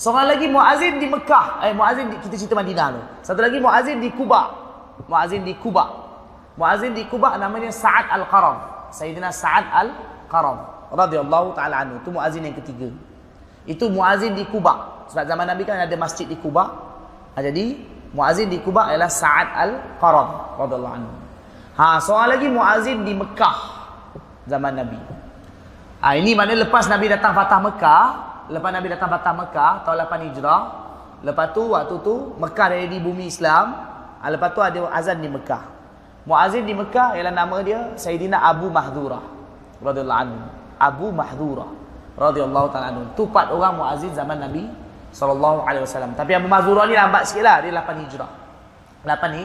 Seorang 0.00 0.24
lagi 0.32 0.48
muazin 0.48 0.96
di 0.96 1.12
Mekah. 1.12 1.60
Eh 1.60 1.76
muazin 1.76 2.08
di, 2.08 2.16
kita 2.24 2.40
cerita 2.40 2.56
Madinah 2.56 2.88
tu. 2.88 3.00
Satu 3.20 3.44
lagi 3.44 3.60
muazin 3.60 4.00
di 4.00 4.08
Kuba. 4.08 4.48
Muazin 5.04 5.44
di 5.44 5.52
Kuba. 5.60 5.84
Muazin 6.56 6.96
di 6.96 7.04
Kuba 7.04 7.36
namanya 7.36 7.68
Sa'ad 7.68 8.16
Al-Qaram. 8.16 8.88
Sayyidina 8.96 9.28
Sa'ad 9.28 9.68
Al-Qaram 9.68 10.75
radhiyallahu 10.92 11.54
taala 11.56 11.82
anhu. 11.82 11.98
Itu 12.02 12.10
muazin 12.14 12.42
yang 12.46 12.56
ketiga. 12.58 12.88
Itu 13.66 13.90
muazin 13.90 14.34
di 14.38 14.46
Kuba. 14.46 15.06
Sebab 15.10 15.24
zaman 15.26 15.46
Nabi 15.46 15.62
kan 15.66 15.78
ada 15.78 15.96
masjid 15.98 16.26
di 16.26 16.38
Kuba. 16.38 16.70
Ha, 17.34 17.42
jadi 17.42 17.96
Muazin 18.16 18.48
di 18.48 18.56
Kuba 18.64 18.88
ialah 18.88 19.12
Sa'ad 19.12 19.48
Al-Qarad 19.52 20.56
radhiyallahu 20.56 20.94
anhu. 20.96 21.12
Ha, 21.76 22.00
soal 22.00 22.32
lagi 22.32 22.48
muazin 22.48 23.04
di 23.04 23.12
Mekah 23.12 23.58
zaman 24.48 24.72
Nabi. 24.72 24.96
Ha, 26.00 26.16
ini 26.16 26.32
mana 26.32 26.56
lepas 26.56 26.88
Nabi 26.88 27.12
datang 27.12 27.36
Fatah 27.36 27.60
Mekah, 27.60 28.04
lepas 28.48 28.70
Nabi 28.72 28.88
datang 28.88 29.12
Fatah 29.12 29.34
Mekah 29.36 29.72
tahun 29.84 29.96
8 30.08 30.26
Hijrah, 30.32 30.60
lepas 31.28 31.46
tu 31.52 31.62
waktu 31.76 31.96
tu 32.00 32.14
Mekah 32.40 32.66
dah 32.72 32.78
di 32.88 32.98
bumi 33.04 33.28
Islam, 33.28 33.84
ha, 34.16 34.24
lepas 34.32 34.56
tu 34.56 34.64
ada 34.64 34.88
azan 34.96 35.20
di 35.20 35.28
Mekah. 35.28 35.76
Muazin 36.24 36.64
di 36.64 36.72
Mekah 36.72 37.20
ialah 37.20 37.34
nama 37.36 37.56
dia 37.60 37.92
Sayyidina 38.00 38.40
Abu 38.48 38.72
Mahdura 38.72 39.20
radhiyallahu 39.84 40.20
anhu. 40.24 40.40
Abu 40.76 41.12
Mahdura 41.12 41.66
radhiyallahu 42.16 42.68
taala 42.72 42.92
anhu. 42.92 43.04
Tu 43.12 43.22
empat 43.24 43.52
orang 43.52 43.76
muazin 43.76 44.12
zaman 44.16 44.40
Nabi 44.40 44.68
sallallahu 45.12 45.64
alaihi 45.64 45.84
wasallam. 45.84 46.12
Tapi 46.16 46.36
Abu 46.36 46.48
Mazura 46.48 46.84
ni 46.88 46.96
lambat 46.96 47.28
sikitlah, 47.28 47.64
dia 47.64 47.72
8 47.72 48.04
Hijrah. 48.04 48.30
8 49.04 49.36
ni 49.36 49.42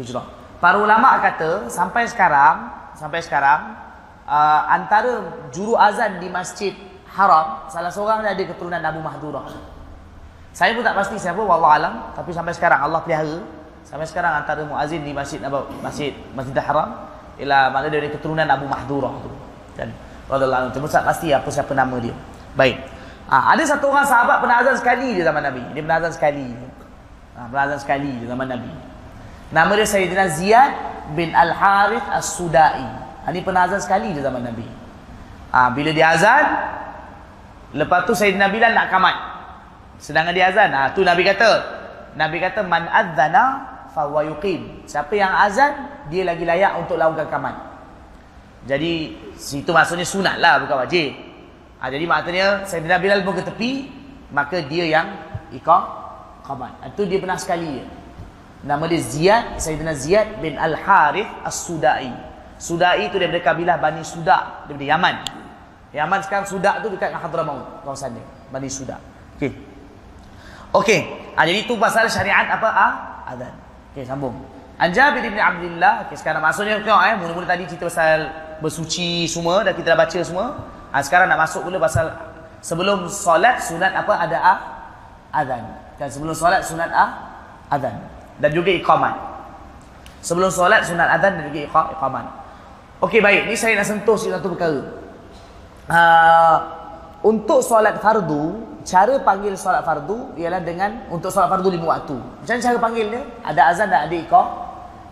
Hijrah. 0.00 0.26
Para 0.60 0.76
ulama 0.80 1.20
kata 1.20 1.68
sampai 1.68 2.08
sekarang, 2.08 2.68
sampai 2.96 3.20
sekarang 3.20 3.76
uh, 4.24 4.62
antara 4.72 5.24
juru 5.52 5.76
azan 5.76 6.20
di 6.20 6.28
Masjid 6.32 6.72
Haram 7.16 7.64
salah 7.72 7.88
seorang 7.88 8.20
dia 8.20 8.36
ada 8.36 8.44
keturunan 8.44 8.80
Abu 8.80 9.00
Mahdura. 9.00 9.44
Saya 10.56 10.72
pun 10.72 10.84
tak 10.84 10.96
pasti 10.96 11.16
siapa 11.20 11.40
wallahu 11.40 11.68
alam, 11.68 12.12
tapi 12.16 12.32
sampai 12.32 12.52
sekarang 12.56 12.80
Allah 12.80 13.00
pelihara 13.04 13.40
sampai 13.86 14.02
sekarang 14.02 14.42
antara 14.42 14.66
muazin 14.66 15.06
di 15.06 15.14
Masjid 15.14 15.38
Abu 15.46 15.62
Masjid 15.78 16.10
Masjid 16.34 16.58
Haram 16.58 17.06
ialah 17.38 17.70
mana 17.70 17.86
dia 17.86 18.02
ada 18.02 18.10
keturunan 18.10 18.48
Abu 18.48 18.66
Mahdura 18.68 19.12
tu. 19.20 19.30
Dan 19.76 19.92
radhiyallahu 20.26 20.74
anhu, 20.74 20.88
tak 20.90 21.04
pasti 21.06 21.30
apa 21.30 21.48
siapa 21.50 21.72
nama 21.74 21.96
dia. 22.02 22.14
Baik. 22.58 22.76
Ha, 23.26 23.54
ada 23.54 23.62
satu 23.66 23.90
orang 23.90 24.06
sahabat 24.06 24.38
pernah 24.38 24.62
azan 24.62 24.76
sekali 24.78 25.18
di 25.18 25.22
zaman 25.22 25.42
Nabi. 25.42 25.62
Dia 25.74 25.82
pernah 25.82 25.98
azan 25.98 26.14
sekali. 26.14 26.46
Ha, 27.34 27.38
pernah 27.50 27.64
azan 27.70 27.80
sekali 27.82 28.10
di 28.22 28.26
zaman 28.26 28.46
Nabi. 28.46 28.72
Nama 29.50 29.70
dia 29.74 29.86
Sayyidina 29.86 30.24
Ziyad 30.30 30.72
bin 31.18 31.34
Al-Harith 31.34 32.06
As-Sudai. 32.06 32.86
Ha, 33.22 33.26
ini 33.34 33.42
pernah 33.42 33.66
azan 33.66 33.82
sekali 33.82 34.14
di 34.14 34.22
zaman 34.22 34.46
Nabi. 34.46 34.66
Ha, 35.50 35.74
bila 35.74 35.90
dia 35.90 36.14
azan, 36.14 36.44
lepas 37.74 38.06
tu 38.06 38.14
Sayyidina 38.14 38.46
Bilal 38.50 38.74
nak 38.74 38.94
kamat. 38.94 39.16
Sedangkan 39.98 40.34
dia 40.34 40.54
azan. 40.54 40.70
Ha, 40.70 40.94
tu 40.94 41.02
Nabi 41.02 41.26
kata. 41.26 41.50
Nabi 42.14 42.38
kata, 42.38 42.62
Man 42.62 42.86
adzana 42.86 43.44
fahuwa 43.90 44.22
yuqim. 44.22 44.86
Siapa 44.86 45.12
yang 45.18 45.34
azan, 45.34 45.74
dia 46.14 46.22
lagi 46.22 46.46
layak 46.46 46.78
untuk 46.78 46.94
lakukan 46.94 47.26
kamat. 47.26 47.75
Jadi, 48.66 49.14
situ 49.38 49.70
maksudnya 49.70 50.02
sunat 50.02 50.42
lah, 50.42 50.58
bukan 50.58 50.82
wajib. 50.82 51.14
Ha, 51.78 51.92
jadi 51.92 52.04
maknanya 52.08 52.46
Sayyidina 52.66 52.98
Bilal 52.98 53.22
pun 53.22 53.38
ke 53.38 53.44
tepi, 53.46 53.86
maka 54.34 54.58
dia 54.64 54.84
yang 54.90 55.06
iqam 55.54 55.86
qamat. 56.42 56.72
Itu 56.90 57.06
dia 57.06 57.22
pernah 57.22 57.38
sekali. 57.38 57.78
Ya. 57.78 57.86
Nama 58.66 58.84
dia 58.90 58.98
Ziyad, 58.98 59.44
Sayyidina 59.62 59.94
Ziyad 59.94 60.42
bin 60.42 60.58
Al-Harith 60.58 61.30
As-Sudai. 61.46 62.10
Sudai 62.56 63.06
itu 63.06 63.20
daripada 63.20 63.52
kabilah 63.52 63.76
Bani 63.78 64.02
Suda, 64.02 64.66
daripada 64.66 64.86
Yaman. 64.96 65.16
Yaman 65.92 66.20
sekarang 66.24 66.48
Suda 66.48 66.80
tu 66.82 66.90
dekat 66.90 67.12
dengan 67.12 67.22
Hadramaut, 67.22 67.84
kawasan 67.84 68.16
dia. 68.16 68.26
Bani 68.50 68.66
Suda. 68.66 68.96
Okey. 69.36 69.52
Okey. 70.72 71.00
Ha, 71.36 71.44
jadi 71.44 71.68
itu 71.68 71.76
pasal 71.76 72.08
syariat 72.08 72.48
apa? 72.48 72.68
Ah, 72.72 72.92
azan. 73.30 73.52
Okey, 73.92 74.08
sambung. 74.08 74.34
Anjabir 74.80 75.28
bin 75.28 75.36
Abdullah. 75.36 76.08
Okey, 76.08 76.16
sekarang 76.16 76.40
maksudnya 76.40 76.80
tengok 76.80 77.04
eh, 77.04 77.14
mula-mula 77.20 77.46
tadi 77.46 77.68
cerita 77.68 77.92
pasal 77.92 78.45
bersuci 78.60 79.28
semua 79.28 79.62
dah 79.62 79.72
kita 79.76 79.92
dah 79.92 79.98
baca 79.98 80.18
semua. 80.24 80.46
Ha, 80.92 81.02
sekarang 81.04 81.28
nak 81.28 81.44
masuk 81.44 81.66
pula 81.66 81.76
pasal 81.76 82.08
sebelum 82.64 83.10
solat 83.10 83.60
sunat 83.60 83.92
apa 83.92 84.12
ada 84.16 84.36
ah 84.40 84.58
azan. 85.34 85.64
Dan 85.96 86.08
sebelum 86.12 86.34
solat 86.36 86.64
sunat 86.64 86.90
ah 86.92 87.10
azan 87.72 87.96
dan 88.40 88.50
juga 88.52 88.72
iqamat. 88.72 89.14
Sebelum 90.20 90.50
solat 90.50 90.84
sunat 90.84 91.08
azan 91.20 91.32
dan 91.40 91.44
juga 91.52 91.68
iqamat. 91.68 92.26
Okey 93.04 93.20
baik, 93.20 93.44
ni 93.44 93.54
saya 93.54 93.76
nak 93.76 93.84
sentuh 93.84 94.16
satu 94.16 94.56
perkara. 94.56 94.80
Uh, 95.86 96.56
untuk 97.20 97.60
solat 97.60 98.00
fardu, 98.00 98.64
cara 98.88 99.20
panggil 99.20 99.52
solat 99.54 99.84
fardu 99.84 100.32
ialah 100.40 100.64
dengan 100.64 101.04
untuk 101.12 101.28
solat 101.28 101.52
fardu 101.52 101.68
lima 101.68 101.92
waktu. 101.92 102.16
Macam 102.16 102.56
cara 102.56 102.78
panggil 102.80 103.06
dia? 103.12 103.22
Ada 103.44 103.60
azan 103.68 103.86
dan 103.92 104.08
ada 104.08 104.16
iqam, 104.16 104.46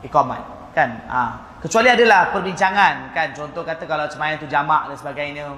iqamat. 0.00 0.42
Kan? 0.72 0.90
Ha. 1.06 1.22
Kecuali 1.64 1.88
adalah 1.88 2.28
perbincangan. 2.28 3.16
Kan? 3.16 3.32
Contoh 3.32 3.64
kata 3.64 3.88
kalau 3.88 4.04
semayang 4.12 4.36
tu 4.36 4.44
jamak 4.44 4.92
dan 4.92 4.96
sebagainya. 5.00 5.48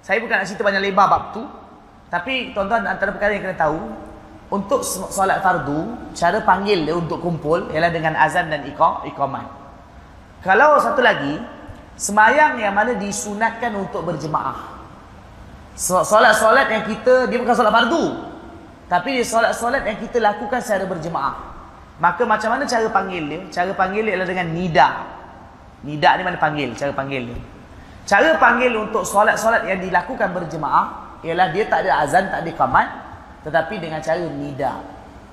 Saya 0.00 0.16
bukan 0.24 0.40
nak 0.40 0.48
cerita 0.48 0.64
banyak 0.64 0.80
lebar 0.88 1.06
bab 1.12 1.24
tu. 1.36 1.44
Tapi 2.08 2.56
tuan-tuan 2.56 2.88
antara 2.88 3.12
perkara 3.12 3.36
yang 3.36 3.44
kena 3.44 3.60
tahu. 3.60 4.08
Untuk 4.50 4.82
solat 4.82 5.44
fardu, 5.46 6.10
cara 6.10 6.42
panggil 6.42 6.82
dia 6.82 6.96
untuk 6.96 7.22
kumpul 7.22 7.70
ialah 7.70 7.86
dengan 7.92 8.18
azan 8.18 8.50
dan 8.50 8.66
iqam, 8.66 9.06
iqamat. 9.06 9.46
Kalau 10.42 10.74
satu 10.82 10.98
lagi, 10.98 11.38
semayang 11.94 12.58
yang 12.58 12.74
mana 12.74 12.98
disunatkan 12.98 13.70
untuk 13.78 14.02
berjemaah. 14.02 14.58
Solat-solat 15.78 16.66
yang 16.66 16.82
kita, 16.82 17.30
dia 17.30 17.38
bukan 17.38 17.54
solat 17.54 17.70
fardu. 17.70 18.04
Tapi 18.90 19.22
dia 19.22 19.26
solat-solat 19.28 19.86
yang 19.86 20.02
kita 20.02 20.18
lakukan 20.18 20.58
secara 20.58 20.82
berjemaah. 20.82 21.36
Maka 22.02 22.26
macam 22.26 22.58
mana 22.58 22.66
cara 22.66 22.90
panggil 22.90 23.22
dia? 23.30 23.40
Cara 23.54 23.70
panggil 23.70 24.02
dia 24.02 24.18
adalah 24.18 24.34
dengan 24.34 24.50
nida. 24.50 25.19
Nida 25.86 26.16
ni 26.20 26.22
mana 26.26 26.36
panggil? 26.36 26.76
Cara 26.76 26.92
panggil 26.92 27.32
dia. 27.32 27.40
Cara 28.04 28.36
panggil 28.36 28.74
untuk 28.74 29.06
solat-solat 29.06 29.64
yang 29.64 29.80
dilakukan 29.80 30.34
berjemaah 30.34 31.18
ialah 31.20 31.52
dia 31.52 31.68
tak 31.68 31.84
ada 31.84 32.04
azan, 32.04 32.28
tak 32.32 32.40
ada 32.44 32.50
kamat. 32.56 32.88
Tetapi 33.44 33.74
dengan 33.80 34.00
cara 34.04 34.20
nida. 34.20 34.72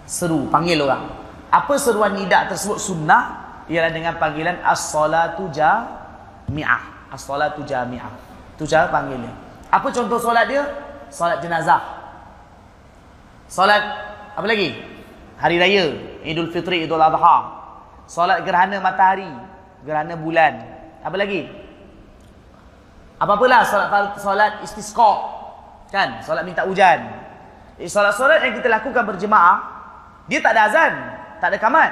Seru, 0.08 0.48
panggil 0.48 0.80
orang. 0.80 1.04
Apa 1.52 1.76
seruan 1.76 2.16
nida 2.16 2.48
tersebut 2.48 2.80
sunnah? 2.80 3.48
Ialah 3.68 3.92
dengan 3.92 4.16
panggilan 4.16 4.64
as-salatu 4.64 5.52
jami'ah. 5.52 7.12
As-salatu 7.12 7.68
jami'ah. 7.68 8.12
Itu 8.56 8.64
cara 8.64 8.88
panggil 8.88 9.20
dia. 9.20 9.34
Apa 9.68 9.92
contoh 9.92 10.16
solat 10.16 10.48
dia? 10.48 10.64
Solat 11.12 11.44
jenazah. 11.44 11.84
Solat 13.52 13.84
apa 14.36 14.48
lagi? 14.48 14.76
Hari 15.40 15.56
raya, 15.60 15.86
Idul 16.24 16.52
Fitri, 16.52 16.88
Idul 16.88 17.04
Adha. 17.04 17.60
Solat 18.08 18.44
gerhana 18.48 18.80
matahari, 18.80 19.28
gerhana 19.88 20.19
bulan. 20.19 20.60
Apa 21.00 21.15
lagi? 21.15 21.47
Apa-apalah 23.17 23.63
solat 23.63 24.19
solat 24.19 24.54
istisqa. 24.67 25.12
Kan? 25.88 26.19
Solat 26.28 26.43
minta 26.43 26.67
hujan. 26.67 27.08
Eh, 27.80 27.88
solat-solat 27.88 28.43
yang 28.43 28.60
kita 28.60 28.67
lakukan 28.67 29.06
berjemaah, 29.08 29.58
dia 30.28 30.43
tak 30.43 30.52
ada 30.58 30.62
azan, 30.67 30.93
tak 31.39 31.56
ada 31.56 31.58
kamat. 31.62 31.91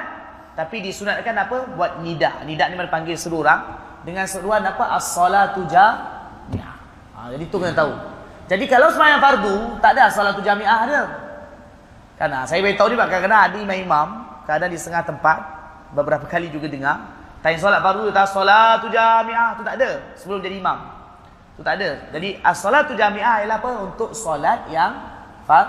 Tapi 0.58 0.84
disunatkan 0.84 1.34
apa? 1.36 1.56
Buat 1.72 2.04
nida. 2.04 2.44
Nida 2.44 2.68
ni 2.68 2.76
mana 2.76 2.92
panggil 2.92 3.16
seluruh 3.16 3.46
orang 3.48 3.60
dengan 4.04 4.28
seruan 4.28 4.60
apa? 4.66 4.98
As-salatu 4.98 5.64
jami'ah. 5.68 6.76
Ha, 7.16 7.18
jadi 7.32 7.44
tu 7.48 7.56
kena 7.56 7.72
tahu. 7.72 7.92
Jadi 8.46 8.64
kalau 8.70 8.92
sembahyang 8.92 9.22
fardu, 9.22 9.56
tak 9.82 9.90
ada 9.96 10.12
salatu 10.12 10.44
jami'ah 10.44 10.78
ada. 10.86 11.00
Kan 12.16 12.32
ha, 12.32 12.46
saya 12.48 12.60
beritahu 12.62 12.92
ni 12.92 12.96
kadang-kadang 12.96 13.40
ada 13.52 13.56
imam-imam, 13.56 14.08
kadang 14.48 14.70
di 14.72 14.78
setengah 14.78 15.04
tempat, 15.04 15.38
beberapa 15.92 16.24
kali 16.24 16.48
juga 16.48 16.66
dengar, 16.66 17.15
tanya 17.44 17.58
solat 17.60 17.80
fardu, 17.84 18.08
tak 18.12 18.26
salatu 18.30 18.86
jami'ah, 18.88 19.56
tu 19.56 19.62
tak 19.62 19.74
ada 19.80 19.90
sebelum 20.16 20.40
jadi 20.44 20.56
imam. 20.58 20.78
Tu 21.56 21.64
tak 21.64 21.80
ada. 21.80 21.90
Jadi 22.12 22.36
as-salatu 22.44 22.92
jami'ah 22.92 23.40
ialah 23.40 23.56
apa? 23.56 23.70
Untuk 23.80 24.12
solat 24.12 24.68
yang 24.68 24.92
far, 25.48 25.64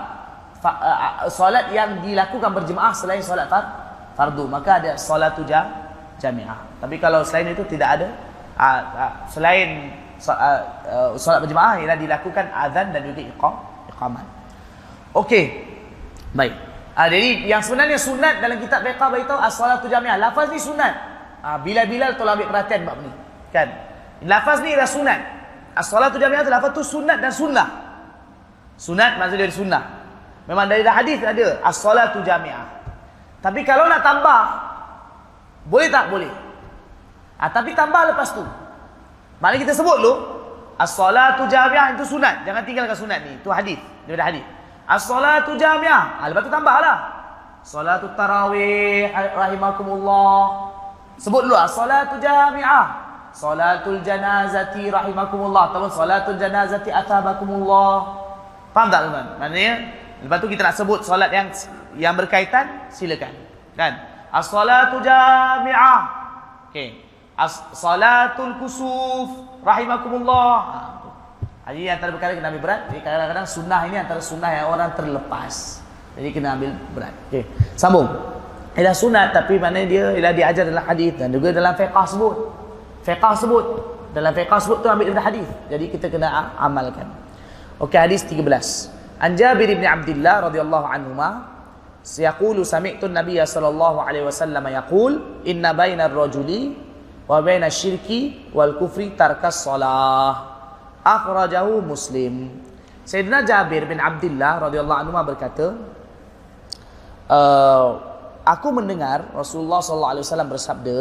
fa, 0.60 0.70
uh, 0.84 1.24
solat 1.32 1.72
yang 1.72 2.04
dilakukan 2.04 2.52
berjemaah 2.52 2.92
selain 2.92 3.24
solat 3.24 3.48
far, 3.48 3.64
fardu. 4.12 4.44
Maka 4.52 4.84
ada 4.84 4.92
salatu 5.00 5.48
jami'ah. 6.20 6.76
Tapi 6.84 7.00
kalau 7.00 7.24
selain 7.24 7.56
itu 7.56 7.64
tidak 7.64 7.88
ada. 7.96 8.08
Uh, 8.58 8.80
uh, 9.00 9.12
selain 9.32 9.96
uh, 10.28 10.60
uh, 10.92 11.10
solat 11.16 11.40
berjemaah 11.48 11.80
ialah 11.80 11.96
dilakukan 11.96 12.52
azan 12.52 12.92
dan 12.92 13.00
juga 13.08 13.24
iqam 13.24 13.54
iqamat. 13.88 14.26
Okey. 15.16 15.44
Baik. 16.36 16.52
Uh, 17.00 17.08
jadi 17.08 17.48
yang 17.48 17.64
sebenarnya 17.64 17.96
sunat 17.96 18.44
dalam 18.44 18.60
kitab 18.60 18.84
fiqh 18.84 19.00
beritahu 19.00 19.40
as-salatu 19.40 19.88
jami'ah. 19.88 20.20
Lafaz 20.20 20.52
ni 20.52 20.60
sunat. 20.60 21.17
Uh, 21.38 21.58
bila-bila 21.62 22.14
tolong 22.18 22.34
ambil 22.34 22.48
perhatian 22.50 22.82
bab 22.82 22.98
ni. 22.98 23.10
Kan? 23.54 23.68
Lafaz 24.26 24.62
ni 24.62 24.74
ialah 24.74 24.90
sunat. 24.90 25.20
As-salatu 25.78 26.18
jami'ah 26.18 26.42
tu 26.42 26.50
lafaz 26.50 26.70
tu 26.74 26.82
sunat 26.82 27.18
dan 27.22 27.30
sunnah. 27.30 27.68
Sunat 28.74 29.18
maksud 29.22 29.38
dari 29.38 29.54
sunnah. 29.54 29.82
Memang 30.50 30.66
dari 30.66 30.82
hadis 30.82 31.22
ada 31.22 31.62
as-salatu 31.62 32.24
jami'ah. 32.26 32.66
Tapi 33.38 33.62
kalau 33.62 33.86
nak 33.86 34.02
tambah 34.02 34.40
boleh 35.70 35.88
tak? 35.92 36.10
Boleh. 36.10 36.32
Ah, 37.38 37.52
tapi 37.54 37.70
tambah 37.76 38.02
lepas 38.10 38.34
tu. 38.34 38.42
Maknanya 39.38 39.70
kita 39.70 39.74
sebut 39.78 39.96
dulu 40.02 40.14
As-salatu 40.78 41.46
jami'ah 41.50 41.94
itu 41.94 42.06
sunat 42.06 42.42
Jangan 42.46 42.62
tinggalkan 42.66 42.94
sunat 42.94 43.18
ni 43.22 43.38
Itu 43.38 43.50
hadis 43.50 43.78
Daripada 44.06 44.34
hadis 44.34 44.44
As-salatu 44.86 45.54
jami'ah 45.58 46.22
ha, 46.22 46.22
Lepas 46.30 46.42
tu 46.46 46.50
tambahlah 46.50 46.96
Salatu 47.62 48.10
tarawih 48.14 49.10
Rahimakumullah 49.14 50.42
Sebut 51.18 51.44
dulu 51.44 51.58
As-salatu 51.58 52.16
jami'ah 52.22 52.86
Salatul 53.34 54.00
janazati 54.00 54.88
Rahimakumullah 54.88 55.74
Ataupun 55.74 55.90
salatul 55.92 56.38
janazati 56.40 56.88
Atabakumullah 56.88 57.94
Faham 58.72 58.88
tak 58.88 59.04
tuan-tuan? 59.04 59.26
Maknanya 59.42 59.74
Lepas 60.24 60.38
tu 60.40 60.46
kita 60.48 60.62
nak 60.64 60.74
sebut 60.74 61.00
Salat 61.04 61.30
yang 61.30 61.52
Yang 61.98 62.14
berkaitan 62.24 62.88
Silakan 62.88 63.34
Kan 63.76 63.92
As-salatu 64.32 65.04
jami'ah 65.04 66.00
Okay 66.72 67.08
As-salatul 67.38 68.58
kusuf 68.58 69.30
rahimakumullah. 69.62 70.50
Ha, 71.62 71.70
Jadi 71.70 71.86
antara 71.86 72.10
perkara 72.10 72.34
kena 72.34 72.50
ambil 72.50 72.62
berat. 72.66 72.80
Jadi 72.90 73.00
kadang-kadang 73.06 73.46
sunnah 73.46 73.80
ini 73.86 73.96
antara 74.02 74.18
sunnah 74.18 74.50
yang 74.50 74.66
orang 74.74 74.90
terlepas. 74.98 75.78
Jadi 76.18 76.28
kena 76.34 76.58
ambil 76.58 76.74
berat. 76.98 77.14
Okey. 77.30 77.46
Sambung. 77.78 78.10
Ialah 78.78 78.94
sunat 78.94 79.34
tapi 79.34 79.58
mana 79.58 79.82
dia 79.82 80.14
ialah 80.14 80.30
diajar 80.30 80.62
dalam 80.62 80.86
hadis 80.86 81.10
dan 81.18 81.34
juga 81.34 81.50
dalam 81.50 81.74
fiqh 81.74 81.98
sebut. 82.06 82.34
Fiqh 83.02 83.34
sebut. 83.34 83.66
Dalam 84.14 84.30
fiqh 84.30 84.54
sebut 84.62 84.78
tu 84.78 84.86
ambil 84.86 85.10
dari 85.10 85.18
hadis. 85.18 85.48
Jadi 85.66 85.84
kita 85.90 86.06
kena 86.06 86.54
amalkan. 86.62 87.10
Okey 87.82 87.98
hadis 87.98 88.22
13. 88.22 89.18
An 89.18 89.34
Jabir 89.34 89.74
bin 89.74 89.82
Abdullah 89.82 90.46
radhiyallahu 90.46 90.86
anhuma 90.86 91.58
yaqulu 92.06 92.62
sami'tu 92.62 93.10
an-nabiy 93.10 93.42
sallallahu 93.42 93.98
alaihi 93.98 94.24
wasallam 94.24 94.62
yaqul 94.70 95.42
inna 95.42 95.74
bainar 95.74 96.14
rajuli 96.14 96.78
wa 97.26 97.42
baina 97.42 97.66
syirki 97.68 98.48
wal 98.54 98.78
kufri 98.78 99.12
tarkas 99.18 99.66
salah 99.66 100.56
akhrajahu 101.02 101.84
muslim 101.84 102.64
Sayyidina 103.04 103.44
Jabir 103.44 103.88
bin 103.88 104.00
Abdullah 104.00 104.68
radhiyallahu 104.68 105.00
anhu 105.02 105.12
berkata 105.24 105.66
uh, 107.28 107.88
aku 108.48 108.72
mendengar 108.72 109.28
Rasulullah 109.36 109.84
sallallahu 109.84 110.12
alaihi 110.16 110.24
wasallam 110.24 110.48
bersabda 110.48 110.98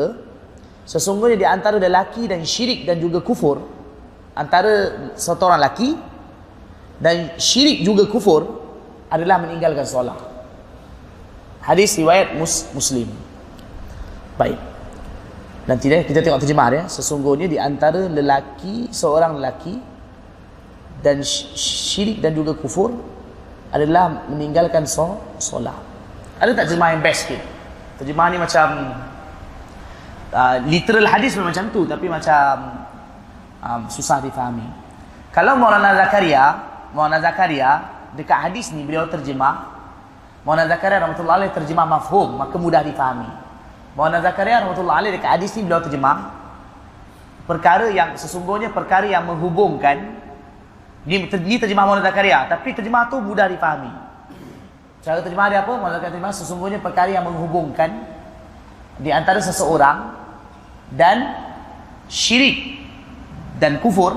sesungguhnya 0.84 1.38
di 1.40 1.48
antara 1.48 1.80
lelaki 1.80 2.28
dan 2.28 2.44
syirik 2.44 2.84
dan 2.84 3.00
juga 3.00 3.24
kufur 3.24 3.64
antara 4.36 5.08
satu 5.16 5.48
orang 5.48 5.64
lelaki 5.64 5.96
dan 7.00 7.32
syirik 7.40 7.88
juga 7.88 8.04
kufur 8.12 8.44
adalah 9.08 9.40
meninggalkan 9.40 9.88
solat 9.88 10.20
hadis 11.64 11.96
riwayat 11.96 12.36
mus 12.36 12.68
muslim 12.76 13.08
baik 14.36 14.60
Nanti 15.68 15.92
deh 15.92 16.08
kita 16.08 16.24
tengok 16.24 16.40
terjemah 16.40 16.68
dia. 16.72 16.84
Sesungguhnya 16.88 17.52
di 17.52 17.60
antara 17.60 18.08
lelaki, 18.08 18.88
seorang 18.88 19.36
lelaki 19.36 19.76
dan 21.04 21.20
syirik 21.28 22.24
dan 22.24 22.32
juga 22.32 22.56
kufur 22.56 22.96
adalah 23.76 24.24
meninggalkan 24.32 24.88
solat. 24.88 25.87
Ada 26.38 26.54
tak 26.54 26.70
terjemah 26.70 26.90
yang 26.94 27.02
best 27.02 27.26
sikit? 27.26 27.42
Terjemah 27.98 28.30
ni 28.30 28.38
macam 28.38 28.68
uh, 30.30 30.58
literal 30.70 31.10
hadis 31.10 31.34
macam 31.34 31.74
tu 31.74 31.90
tapi 31.90 32.06
macam 32.06 32.78
um, 33.58 33.82
susah 33.90 34.22
difahami. 34.22 34.66
Kalau 35.34 35.58
Maulana 35.58 35.98
Zakaria, 35.98 36.46
Maulana 36.94 37.18
Zakaria 37.22 37.90
dekat 38.14 38.38
hadis 38.50 38.70
ni 38.74 38.86
beliau 38.86 39.10
terjemah 39.10 39.78
Maulana 40.46 40.70
Zakaria 40.70 41.04
rahmatullahi 41.04 41.38
alaih 41.44 41.54
terjemah 41.58 41.86
mafhum 41.90 42.38
maka 42.38 42.56
mudah 42.62 42.86
difahami. 42.86 43.30
Maulana 43.98 44.22
Zakaria 44.22 44.62
rahmatullah 44.62 45.02
alaih 45.02 45.18
dekat 45.18 45.42
hadis 45.42 45.58
ni 45.58 45.66
beliau 45.66 45.82
terjemah 45.82 46.38
perkara 47.50 47.90
yang 47.90 48.14
sesungguhnya 48.14 48.70
perkara 48.70 49.10
yang 49.10 49.26
menghubungkan 49.26 50.22
ni, 51.02 51.18
ni 51.26 51.56
terjemah 51.58 51.90
Maulana 51.90 52.06
Zakaria 52.06 52.46
tapi 52.46 52.78
terjemah 52.78 53.10
tu 53.10 53.18
mudah 53.18 53.50
difahami 53.50 54.07
cara 55.06 55.22
terjemah 55.22 55.48
dia 55.50 55.62
apa 55.64 55.72
Maulana 55.78 55.98
Zakaria 56.02 56.14
terjemah 56.18 56.34
sesungguhnya 56.34 56.80
perkara 56.82 57.10
yang 57.14 57.26
menghubungkan 57.26 58.18
di 58.98 59.14
antara 59.14 59.38
seseorang 59.38 60.14
dan 60.94 61.38
syirik 62.10 62.82
dan 63.58 63.82
kufur, 63.82 64.14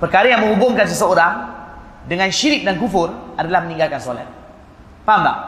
perkara 0.00 0.32
yang 0.32 0.44
menghubungkan 0.44 0.88
seseorang 0.88 1.52
dengan 2.04 2.28
syirik 2.28 2.64
dan 2.64 2.76
kufur 2.76 3.12
adalah 3.36 3.64
meninggalkan 3.64 4.00
solat. 4.00 4.28
Faham 5.04 5.24
tak? 5.24 5.38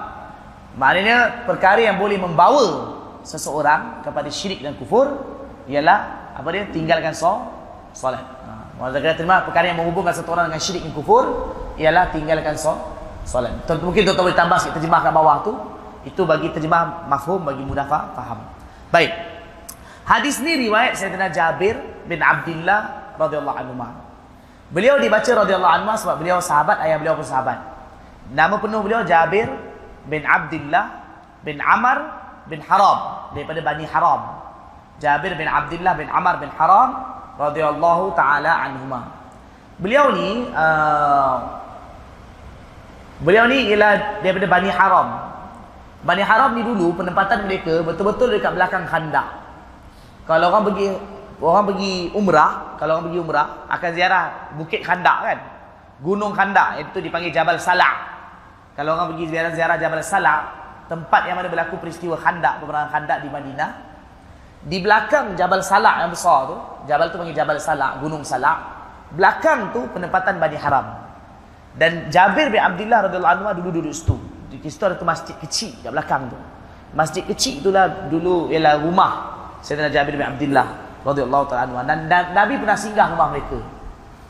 Maknanya 0.76 1.48
perkara 1.48 1.80
yang 1.80 1.96
boleh 1.96 2.20
membawa 2.20 2.96
seseorang 3.24 4.04
kepada 4.04 4.28
syirik 4.28 4.60
dan 4.60 4.76
kufur 4.76 5.24
ialah 5.68 6.32
apa 6.36 6.48
dia? 6.52 6.68
Tinggalkan 6.68 7.16
so, 7.16 7.48
solat. 7.96 8.20
Ha. 8.20 8.92
Kita 8.92 9.16
terima 9.16 9.40
perkara 9.40 9.72
yang 9.72 9.80
menghubungkan 9.80 10.12
seseorang 10.12 10.52
dengan 10.52 10.60
syirik 10.60 10.84
dan 10.84 10.92
kufur 10.92 11.24
ialah 11.80 12.12
tinggalkan 12.12 12.60
so, 12.60 12.76
solat. 13.26 13.52
Mungkin 13.66 14.06
tuan-tuan 14.06 14.30
boleh 14.30 14.38
tambah 14.38 14.56
sikit 14.62 14.78
terjemah 14.78 15.02
kat 15.02 15.12
bawah 15.12 15.42
tu. 15.42 15.52
Itu 16.06 16.22
bagi 16.22 16.54
terjemah 16.54 17.10
mafhum 17.10 17.42
bagi 17.42 17.66
mudah 17.66 17.84
faham. 17.90 18.38
Baik. 18.94 19.10
Hadis 20.06 20.38
ni 20.38 20.54
riwayat 20.54 20.94
Sayyidina 20.94 21.34
Jabir 21.34 21.74
bin 22.06 22.22
Abdullah 22.22 23.12
radhiyallahu 23.18 23.58
anhu. 23.58 23.74
Beliau 24.70 25.02
dibaca 25.02 25.26
radhiyallahu 25.26 25.74
anhu 25.82 25.98
sebab 25.98 26.22
beliau 26.22 26.38
sahabat, 26.38 26.78
ayah 26.86 27.02
beliau 27.02 27.18
pun 27.18 27.26
sahabat. 27.26 27.58
Nama 28.30 28.54
penuh 28.62 28.80
beliau 28.86 29.02
Jabir 29.02 29.50
bin 30.06 30.22
Abdullah 30.22 31.02
bin 31.42 31.58
Amr 31.58 31.98
bin 32.46 32.62
Haram 32.62 33.30
daripada 33.34 33.58
Bani 33.66 33.84
Haram. 33.90 34.20
Jabir 35.02 35.34
bin 35.34 35.50
Abdullah 35.50 35.94
bin 35.98 36.06
Amr 36.06 36.38
bin 36.38 36.50
Haram 36.54 36.90
radhiyallahu 37.34 38.14
taala 38.14 38.62
anhuma. 38.62 39.10
Beliau 39.82 40.14
ni 40.14 40.46
uh, 40.54 41.65
beliau 43.22 43.48
ni 43.48 43.72
ialah 43.72 44.20
daripada 44.20 44.46
Bani 44.48 44.70
Haram. 44.72 45.08
Bani 46.06 46.22
Haram 46.22 46.50
ni 46.54 46.62
dulu 46.62 46.96
penempatan 46.96 47.48
mereka 47.48 47.82
betul-betul 47.82 48.36
dekat 48.36 48.52
belakang 48.52 48.84
khandak. 48.84 49.26
Kalau 50.26 50.50
orang 50.50 50.64
pergi 50.66 50.86
orang 51.38 51.64
pergi 51.70 52.10
umrah, 52.16 52.76
kalau 52.80 52.98
orang 52.98 53.04
pergi 53.10 53.20
umrah 53.22 53.46
akan 53.70 53.90
ziarah 53.94 54.24
Bukit 54.58 54.80
Khandak 54.82 55.18
kan. 55.22 55.38
Gunung 56.02 56.34
Khandak 56.36 56.82
itu 56.82 56.98
dipanggil 57.00 57.32
Jabal 57.32 57.56
Salah. 57.62 57.94
Kalau 58.76 58.92
orang 58.92 59.16
pergi 59.16 59.32
ziarah-ziarah 59.32 59.76
Jabal 59.80 60.04
Salah, 60.04 60.38
tempat 60.90 61.24
yang 61.24 61.40
mana 61.40 61.48
berlaku 61.48 61.80
peristiwa 61.80 62.18
Khandak, 62.20 62.60
peperangan 62.60 62.90
Khandak 62.92 63.18
di 63.24 63.28
Madinah, 63.32 63.70
di 64.66 64.78
belakang 64.82 65.38
Jabal 65.38 65.62
Salah 65.64 66.04
yang 66.04 66.12
besar 66.12 66.38
tu, 66.50 66.56
Jabal 66.90 67.08
tu 67.08 67.16
panggil 67.22 67.36
Jabal 67.38 67.56
Salah, 67.62 67.96
Gunung 68.02 68.26
Salah, 68.26 68.56
belakang 69.14 69.72
tu 69.72 69.86
penempatan 69.94 70.36
Bani 70.42 70.58
Haram. 70.58 71.05
Dan 71.76 72.08
Jabir 72.08 72.48
bin 72.48 72.60
Abdullah 72.60 73.08
radhiyallahu 73.08 73.52
anhu 73.52 73.60
dulu 73.60 73.80
duduk 73.80 73.92
situ. 73.92 74.16
Di 74.48 74.68
situ 74.72 74.82
ada 74.88 74.96
tu 74.96 75.04
masjid 75.04 75.36
kecil 75.36 75.76
kat 75.84 75.92
belakang 75.92 76.32
tu. 76.32 76.38
Masjid 76.96 77.20
kecil 77.20 77.60
itulah 77.60 78.08
dulu 78.08 78.48
ialah 78.48 78.80
rumah 78.80 79.12
Sayyidina 79.60 79.92
Jabir 79.92 80.16
bin 80.16 80.24
Abdullah 80.24 80.66
radhiyallahu 81.04 81.44
taala 81.46 81.68
anhu 81.68 81.76
dan, 81.84 82.08
dan 82.08 82.32
Nabi 82.32 82.56
pernah 82.56 82.78
singgah 82.78 83.12
rumah 83.12 83.28
mereka. 83.28 83.60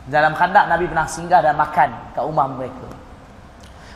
Dalam 0.07 0.35
khandak 0.35 0.65
Nabi 0.67 0.85
pernah 0.87 1.07
singgah 1.07 1.39
dan 1.39 1.55
makan 1.55 1.89
kat 2.11 2.23
rumah 2.23 2.45
mereka. 2.51 2.87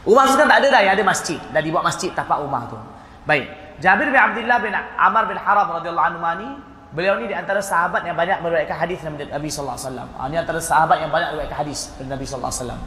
Rumah 0.08 0.24
kan 0.34 0.48
tak 0.50 0.60
ada 0.66 0.68
dah 0.72 0.82
yang 0.82 0.94
ada 0.98 1.04
masjid. 1.06 1.40
Dah 1.52 1.62
dibuat 1.62 1.84
masjid 1.86 2.10
tapak 2.16 2.42
rumah 2.42 2.66
tu. 2.72 2.80
Baik. 3.28 3.52
Jabir 3.84 4.08
bin 4.10 4.18
Abdullah 4.18 4.58
bin 4.64 4.74
Amr 4.78 5.24
bin 5.28 5.38
Haram 5.38 5.68
radhiyallahu 5.78 6.08
anhu 6.16 6.22
ni 6.40 6.50
Beliau 6.92 7.16
ni 7.24 7.32
di 7.32 7.36
antara 7.36 7.64
sahabat 7.64 8.04
yang 8.04 8.20
banyak 8.20 8.44
meriwayatkan 8.44 8.76
hadis 8.76 9.00
Nabi 9.08 9.48
sallallahu 9.48 9.80
alaihi 9.80 9.88
wasallam. 9.88 10.10
Ini 10.12 10.36
antara 10.44 10.60
sahabat 10.60 10.98
yang 11.00 11.08
banyak 11.08 11.28
meriwayatkan 11.32 11.60
hadis 11.64 11.80
Nabi 12.04 12.26
sallallahu 12.28 12.52
alaihi 12.52 12.64
wasallam. 12.68 12.82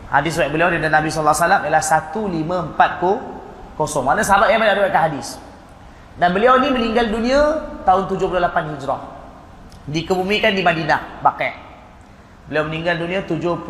Hadis 0.07 0.39
riwayat 0.39 0.55
beliau 0.55 0.71
dari 0.71 0.87
Nabi 0.87 1.11
sallallahu 1.11 1.35
alaihi 1.35 1.43
wasallam 1.43 1.67
ialah 1.67 1.83
1540. 3.75 4.07
Mana 4.07 4.23
sahabat 4.23 4.55
yang 4.55 4.63
banyak 4.63 4.79
meriwayatkan 4.79 5.03
hadis. 5.11 5.35
Dan 6.15 6.31
beliau 6.31 6.55
ni 6.63 6.71
meninggal 6.71 7.11
dunia 7.11 7.67
tahun 7.83 8.07
78 8.07 8.79
Hijrah. 8.79 9.03
Dikebumikan 9.91 10.55
di 10.55 10.63
Madinah, 10.63 11.19
Baqi'. 11.19 11.51
Beliau 12.47 12.63
meninggal 12.71 13.03
dunia 13.03 13.19
78 13.27 13.67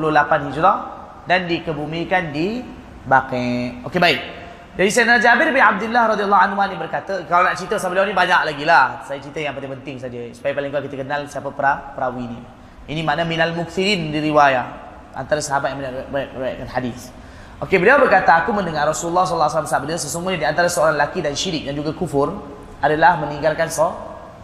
Hijrah 0.53 0.77
dan 1.25 1.49
dikebumikan 1.49 2.29
di 2.29 2.61
Baqi'. 3.09 3.81
Okey 3.89 3.97
baik. 3.97 4.36
Jadi 4.77 4.93
Sayyidina 4.93 5.17
Jabir 5.17 5.49
bin 5.49 5.57
Abdullah 5.57 6.13
radhiyallahu 6.13 6.37
anhu 6.37 6.61
ni 6.69 6.77
berkata, 6.77 7.25
kalau 7.25 7.49
nak 7.49 7.57
cerita 7.57 7.81
pasal 7.81 7.89
beliau 7.97 8.05
ni 8.05 8.13
banyak 8.13 8.41
lagi 8.45 8.61
lah. 8.61 9.01
Saya 9.09 9.17
cerita 9.17 9.41
yang 9.41 9.57
paling 9.57 9.73
penting 9.81 9.97
saja 9.97 10.21
supaya 10.37 10.53
paling 10.53 10.69
kurang 10.69 10.85
kita 10.85 11.01
kenal 11.01 11.25
siapa 11.25 11.49
pra, 11.49 11.97
perawi 11.97 12.29
ni. 12.29 12.39
Ini 12.85 13.01
mana 13.01 13.25
minal 13.25 13.57
muksirin 13.57 14.13
di 14.13 14.21
riwayat 14.21 14.69
antara 15.17 15.41
sahabat 15.41 15.73
yang 15.73 15.81
meriwayatkan 16.13 16.69
hadis. 16.69 17.09
Okey, 17.57 17.81
beliau 17.81 17.97
berkata, 17.97 18.45
aku 18.45 18.53
mendengar 18.53 18.85
Rasulullah 18.85 19.25
sallallahu 19.25 19.49
alaihi 19.49 19.65
wasallam 19.65 19.81
sabda 19.89 19.93
sesungguhnya 19.97 20.39
di 20.45 20.47
antara 20.47 20.69
seorang 20.69 20.93
lelaki 20.93 21.25
dan 21.25 21.33
syirik 21.33 21.65
dan 21.65 21.73
juga 21.73 21.97
kufur 21.97 22.37
adalah 22.77 23.17
meninggalkan 23.17 23.73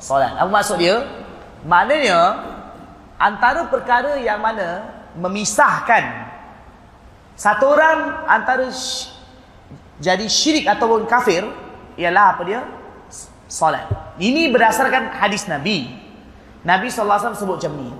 solat. 0.01 0.33
Apa 0.33 0.49
maksud 0.49 0.81
dia? 0.81 0.97
Maknanya 1.61 2.41
antara 3.21 3.69
perkara 3.69 4.17
yang 4.17 4.41
mana 4.41 4.81
memisahkan 5.13 6.25
satu 7.37 7.69
orang 7.69 8.25
antara 8.25 8.65
jadi 10.01 10.25
syirik 10.25 10.65
ataupun 10.65 11.05
kafir 11.05 11.45
ialah 11.99 12.37
apa 12.37 12.41
dia? 12.47 12.61
Solat. 13.45 13.85
Ini 14.17 14.49
berdasarkan 14.49 15.13
hadis 15.21 15.45
Nabi. 15.45 15.85
Nabi 16.65 16.87
SAW 16.89 17.37
sebut 17.37 17.61
macam 17.61 17.73
ni. 17.77 17.91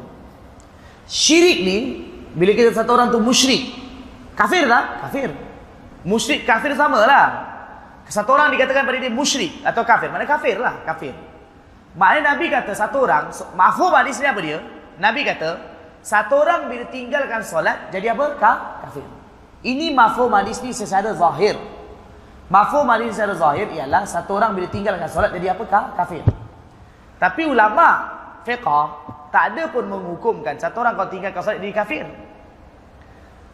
Syirik 1.05 1.57
ni, 1.61 1.77
bila 2.33 2.57
kita 2.57 2.73
satu 2.73 2.97
orang 2.97 3.13
tu 3.13 3.21
musyrik. 3.21 3.69
Kafir 4.33 4.65
tak? 4.65 5.05
Kafir. 5.05 5.29
Musyrik 6.03 6.41
kafir 6.43 6.73
sama 6.73 7.05
lah. 7.05 7.27
Satu 8.09 8.33
orang 8.33 8.51
dikatakan 8.51 8.83
pada 8.83 8.97
dia 8.97 9.13
musyrik 9.13 9.61
atau 9.61 9.85
kafir. 9.85 10.09
Mana 10.09 10.25
kafir 10.25 10.57
lah. 10.57 10.81
Kafir. 10.83 11.13
Maknanya 11.93 12.33
Nabi 12.33 12.45
kata 12.49 12.73
satu 12.73 13.05
orang, 13.05 13.29
mahfum 13.53 13.93
hadis 13.93 14.17
ni 14.17 14.25
apa 14.25 14.41
dia? 14.41 14.57
Nabi 14.97 15.21
kata, 15.21 15.61
satu 16.01 16.41
orang 16.41 16.65
bila 16.65 16.89
tinggalkan 16.89 17.45
solat, 17.45 17.93
jadi 17.93 18.17
apa? 18.17 18.33
Kafir. 18.81 19.05
Ini 19.61 19.93
mahfum 19.93 20.33
hadis 20.33 20.57
ni 20.65 20.73
secara 20.73 21.13
zahir. 21.13 21.53
Mafhum 22.51 22.85
hadis 22.91 23.15
secara 23.15 23.33
zahir 23.35 23.67
ialah 23.71 24.03
satu 24.03 24.35
orang 24.35 24.51
bila 24.55 24.67
tinggalkan 24.67 25.07
solat 25.07 25.31
jadi 25.31 25.55
apa? 25.55 25.63
Kafir. 25.95 26.23
Tapi 27.19 27.41
ulama 27.47 27.87
fiqh 28.43 28.67
tak 29.31 29.55
ada 29.55 29.71
pun 29.71 29.87
menghukumkan 29.87 30.59
satu 30.59 30.83
orang 30.83 30.93
kalau 30.99 31.09
tinggalkan 31.09 31.39
solat 31.39 31.59
jadi 31.63 31.73
kafir. 31.73 32.05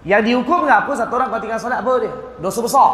Yang 0.08 0.22
dihukum 0.32 0.66
apa? 0.66 0.92
Satu 0.98 1.14
orang 1.16 1.30
kalau 1.30 1.42
tinggalkan 1.42 1.64
solat 1.64 1.80
apa 1.86 1.94
dia? 2.02 2.12
Dosa 2.42 2.60
besar. 2.66 2.92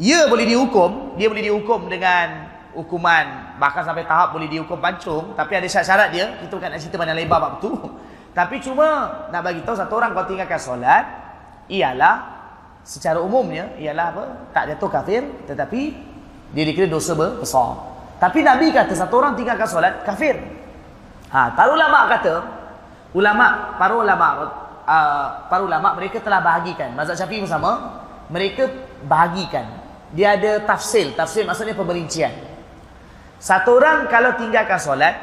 Ya 0.00 0.26
boleh 0.26 0.48
dihukum, 0.48 1.14
dia 1.20 1.28
boleh 1.28 1.44
dihukum 1.44 1.86
dengan 1.92 2.50
hukuman 2.74 3.58
bahkan 3.58 3.82
sampai 3.82 4.06
tahap 4.06 4.30
boleh 4.30 4.46
dihukum 4.46 4.78
pancung 4.78 5.34
tapi 5.34 5.58
ada 5.58 5.66
syarat-syarat 5.66 6.08
dia 6.14 6.26
kita 6.38 6.52
bukan 6.54 6.70
nak 6.70 6.80
cerita 6.80 6.96
banyak 7.02 7.16
lebar 7.18 7.38
bab 7.42 7.52
tu 7.58 7.74
tapi 8.38 8.62
cuma 8.62 9.10
nak 9.28 9.42
bagi 9.42 9.60
tahu 9.66 9.74
satu 9.74 9.98
orang 9.98 10.14
kalau 10.14 10.26
tinggalkan 10.30 10.60
solat 10.60 11.04
ialah 11.66 12.39
secara 12.84 13.20
umumnya 13.20 13.74
ialah 13.78 14.06
apa? 14.14 14.24
Tak 14.56 14.64
jatuh 14.74 14.90
kafir 14.90 15.22
tetapi 15.46 15.80
dia 16.50 16.64
dikira 16.66 16.90
dosa 16.90 17.14
besar. 17.14 17.78
Tapi 18.20 18.44
Nabi 18.44 18.68
kata 18.74 18.92
satu 18.92 19.22
orang 19.22 19.38
tinggalkan 19.38 19.64
solat 19.64 20.04
kafir. 20.04 20.36
Ha, 21.30 21.54
para 21.54 21.70
ulama 21.70 22.10
kata 22.10 22.34
ulama 23.14 23.46
para 23.78 23.94
ulama 23.94 24.26
uh, 24.84 25.26
para 25.46 25.62
ulama 25.62 25.94
mereka 25.94 26.18
telah 26.18 26.42
bahagikan 26.42 26.90
mazhab 26.98 27.16
Syafi'i 27.16 27.46
sama 27.46 28.02
mereka 28.28 28.68
bahagikan. 29.06 29.66
Dia 30.10 30.34
ada 30.34 30.58
tafsir, 30.66 31.14
tafsir 31.14 31.46
maksudnya 31.46 31.78
pemerincian. 31.78 32.34
Satu 33.38 33.78
orang 33.78 34.10
kalau 34.10 34.36
tinggalkan 34.36 34.76
solat 34.76 35.16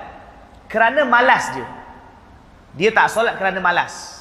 kerana 0.72 1.06
malas 1.06 1.54
dia. 1.54 1.68
Dia 2.74 2.90
tak 2.96 3.12
solat 3.12 3.36
kerana 3.38 3.62
malas. 3.62 4.17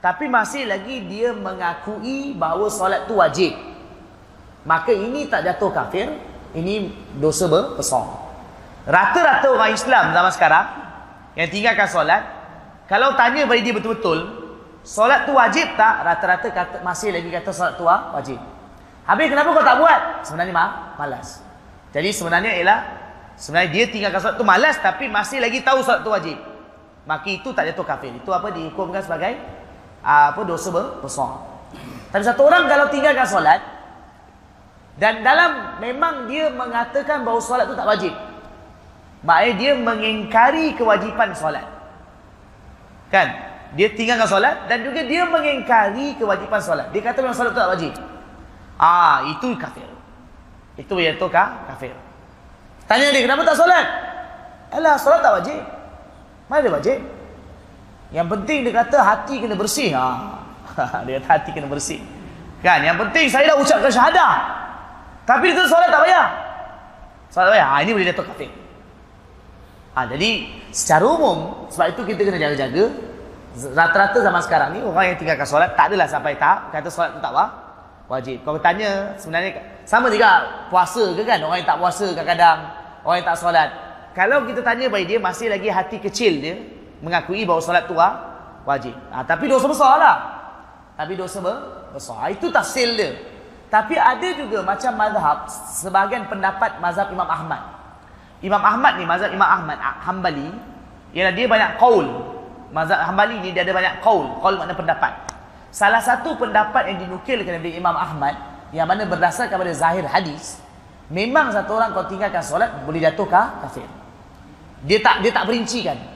Tapi 0.00 0.28
masih 0.28 0.68
lagi 0.68 1.02
dia 1.08 1.32
mengakui 1.32 2.36
bahawa 2.36 2.68
solat 2.68 3.08
tu 3.08 3.16
wajib. 3.16 3.56
Maka 4.66 4.92
ini 4.92 5.30
tak 5.30 5.46
jatuh 5.46 5.70
kafir. 5.72 6.10
Ini 6.56 6.90
dosa 7.20 7.46
besar. 7.48 8.06
Rata-rata 8.86 9.46
orang 9.50 9.72
Islam 9.72 10.14
zaman 10.14 10.32
sekarang. 10.32 10.66
Yang 11.36 11.48
tinggalkan 11.52 11.88
solat. 11.88 12.22
Kalau 12.86 13.18
tanya 13.18 13.46
pada 13.46 13.60
dia 13.60 13.74
betul-betul. 13.74 14.46
Solat 14.86 15.26
tu 15.26 15.34
wajib 15.34 15.74
tak? 15.74 16.06
Rata-rata 16.06 16.48
kata, 16.54 16.76
masih 16.86 17.10
lagi 17.10 17.26
kata 17.26 17.50
solat 17.50 17.74
tu 17.74 17.84
wajib. 17.86 18.38
Habis 19.06 19.26
kenapa 19.30 19.48
kau 19.50 19.66
tak 19.66 19.78
buat? 19.82 20.00
Sebenarnya 20.22 20.54
mah, 20.54 20.70
malas. 20.98 21.42
Jadi 21.90 22.10
sebenarnya 22.14 22.52
ialah. 22.58 22.80
Sebenarnya 23.36 23.70
dia 23.74 23.84
tinggalkan 23.90 24.20
solat 24.22 24.36
tu 24.38 24.46
malas. 24.46 24.78
Tapi 24.78 25.10
masih 25.10 25.42
lagi 25.42 25.60
tahu 25.66 25.82
solat 25.82 26.06
tu 26.06 26.10
wajib. 26.14 26.38
Maka 27.06 27.26
itu 27.30 27.50
tak 27.54 27.70
jatuh 27.70 27.86
kafir. 27.86 28.14
Itu 28.14 28.30
apa 28.30 28.54
dihukumkan 28.54 29.02
sebagai 29.02 29.55
apa 30.06 30.40
dosa 30.46 30.70
besar. 31.02 31.42
Tapi 32.14 32.22
satu 32.22 32.46
orang 32.46 32.70
kalau 32.70 32.86
tinggalkan 32.86 33.26
solat 33.26 33.58
dan 34.96 35.26
dalam 35.26 35.82
memang 35.82 36.30
dia 36.30 36.48
mengatakan 36.54 37.26
bahawa 37.26 37.42
solat 37.42 37.66
itu 37.66 37.74
tak 37.74 37.90
wajib. 37.90 38.14
Maknanya 39.26 39.52
dia 39.58 39.72
mengingkari 39.74 40.78
kewajipan 40.78 41.34
solat. 41.34 41.66
Kan? 43.10 43.34
Dia 43.74 43.90
tinggalkan 43.90 44.30
solat 44.30 44.70
dan 44.70 44.86
juga 44.86 45.02
dia 45.02 45.26
mengingkari 45.26 46.14
kewajipan 46.14 46.62
solat. 46.62 46.86
Dia 46.94 47.02
kata 47.02 47.18
memang 47.26 47.34
solat 47.34 47.50
itu 47.50 47.60
tak 47.60 47.72
wajib. 47.74 47.92
Ah, 48.78 49.26
itu 49.26 49.46
kafir. 49.58 49.90
Itu 50.78 50.94
iaitu 51.02 51.26
kafir. 51.26 51.92
Tanya 52.86 53.10
dia, 53.10 53.26
kenapa 53.26 53.42
tak 53.42 53.58
solat? 53.58 53.86
Alah, 54.70 54.94
solat 54.94 55.20
tak 55.20 55.34
wajib. 55.42 55.60
Mana 56.46 56.62
dia 56.62 56.70
wajib? 56.70 56.98
Yang 58.14 58.26
penting 58.38 58.58
dia 58.62 58.72
kata 58.74 58.98
hati 59.02 59.34
kena 59.42 59.58
bersih. 59.58 59.90
Ha. 59.94 60.06
dia 61.06 61.18
kata 61.18 61.28
hati 61.38 61.50
kena 61.50 61.66
bersih. 61.66 61.98
Kan? 62.62 62.82
Yang 62.82 62.96
penting 63.06 63.26
saya 63.26 63.50
dah 63.50 63.56
ucapkan 63.58 63.90
syahadah. 63.90 64.32
Tapi 65.26 65.50
itu 65.50 65.62
solat 65.66 65.90
tak 65.90 66.06
payah. 66.06 66.26
Solat 67.34 67.46
tak 67.50 67.54
payah. 67.58 67.66
Ha, 67.66 67.76
ini 67.82 67.90
boleh 67.90 68.06
jatuh 68.06 68.24
kafir. 68.30 68.50
Ha, 69.96 69.98
jadi 70.06 70.30
secara 70.70 71.04
umum 71.08 71.66
sebab 71.72 71.86
itu 71.96 72.02
kita 72.14 72.20
kena 72.30 72.38
jaga-jaga. 72.38 72.84
Rata-rata 73.56 74.18
zaman 74.20 74.42
sekarang 74.44 74.68
ni 74.76 74.84
orang 74.84 75.04
yang 75.08 75.16
tinggalkan 75.16 75.48
solat 75.48 75.72
tak 75.72 75.88
adalah 75.88 76.04
sampai 76.04 76.36
tak 76.36 76.68
kata 76.68 76.92
solat 76.92 77.16
tu 77.16 77.20
tak 77.24 77.32
apa 77.32 77.46
wajib. 78.06 78.44
Kalau 78.44 78.60
tanya 78.60 79.16
sebenarnya 79.16 79.80
sama 79.88 80.12
juga 80.12 80.44
puasa 80.68 81.16
ke 81.16 81.24
kan 81.24 81.40
orang 81.40 81.64
yang 81.64 81.68
tak 81.72 81.80
puasa 81.80 82.06
kadang-kadang 82.12 82.58
orang 83.00 83.16
yang 83.24 83.28
tak 83.32 83.38
solat. 83.40 83.68
Kalau 84.12 84.44
kita 84.44 84.60
tanya 84.60 84.92
bagi 84.92 85.08
dia 85.08 85.18
masih 85.20 85.48
lagi 85.48 85.72
hati 85.72 85.96
kecil 85.96 86.36
dia 86.44 86.75
mengakui 87.06 87.46
bahawa 87.46 87.62
solat 87.62 87.86
tu 87.86 87.94
wajib. 88.66 88.98
Ha, 89.14 89.22
tapi 89.22 89.46
dosa 89.46 89.70
besar 89.70 89.94
lah. 90.02 90.16
Tapi 90.98 91.14
dosa 91.14 91.38
besar. 91.94 92.26
Ha, 92.26 92.34
itu 92.34 92.50
tafsil 92.50 92.98
dia. 92.98 93.14
Tapi 93.70 93.94
ada 93.94 94.28
juga 94.34 94.62
macam 94.66 94.92
mazhab 94.98 95.38
sebahagian 95.74 96.26
pendapat 96.26 96.82
mazhab 96.82 97.10
Imam 97.14 97.26
Ahmad. 97.26 97.62
Imam 98.42 98.62
Ahmad 98.62 98.98
ni 98.98 99.06
mazhab 99.06 99.30
Imam 99.30 99.46
Ahmad 99.46 99.78
ah, 99.78 100.02
Hambali 100.02 100.50
ialah 101.14 101.32
dia 101.34 101.46
banyak 101.46 101.78
qaul. 101.78 102.06
Mazhab 102.74 103.06
Hambali 103.06 103.38
ni 103.42 103.54
dia 103.54 103.62
ada 103.62 103.74
banyak 103.74 104.02
qaul. 104.02 104.26
Qaul 104.42 104.54
makna 104.58 104.74
pendapat. 104.74 105.12
Salah 105.70 106.02
satu 106.02 106.34
pendapat 106.38 106.88
yang 106.90 106.98
dinukilkan 107.06 107.58
dari 107.62 107.78
Imam 107.78 107.94
Ahmad 107.94 108.34
yang 108.74 108.86
mana 108.86 109.06
berdasarkan 109.06 109.54
pada 109.54 109.72
zahir 109.74 110.06
hadis, 110.08 110.58
memang 111.12 111.52
satu 111.54 111.78
orang 111.78 111.94
kalau 111.94 112.06
tinggalkan 112.10 112.42
solat 112.42 112.70
boleh 112.82 113.02
jatuh 113.02 113.26
kafir. 113.28 113.86
Dia 114.86 114.98
tak 115.02 115.26
dia 115.26 115.30
tak 115.34 115.44
perincikan. 115.46 116.15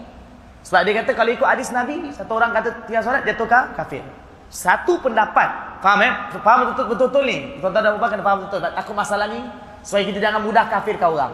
Sebab 0.61 0.81
dia 0.85 0.95
kata 1.01 1.17
kalau 1.17 1.31
ikut 1.33 1.47
hadis 1.49 1.73
Nabi, 1.73 2.13
satu 2.13 2.37
orang 2.37 2.53
kata 2.53 2.85
tinggal 2.85 3.03
solat 3.05 3.25
jatuh 3.25 3.49
kafir. 3.49 4.05
Satu 4.51 5.01
pendapat. 5.01 5.81
Faham 5.81 6.01
eh? 6.05 6.13
Faham 6.43 6.75
betul-betul 6.75 7.23
ni? 7.25 7.39
Tuan-tuan 7.63 7.83
dan 7.87 7.97
puan 7.97 8.11
kena 8.13 8.25
faham 8.27 8.39
betul. 8.45 8.59
Takut 8.61 8.95
masalah 8.99 9.27
ni 9.31 9.41
supaya 9.81 10.03
kita 10.05 10.19
jangan 10.21 10.41
mudah 10.45 10.65
kafirkan 10.69 11.09
orang. 11.09 11.33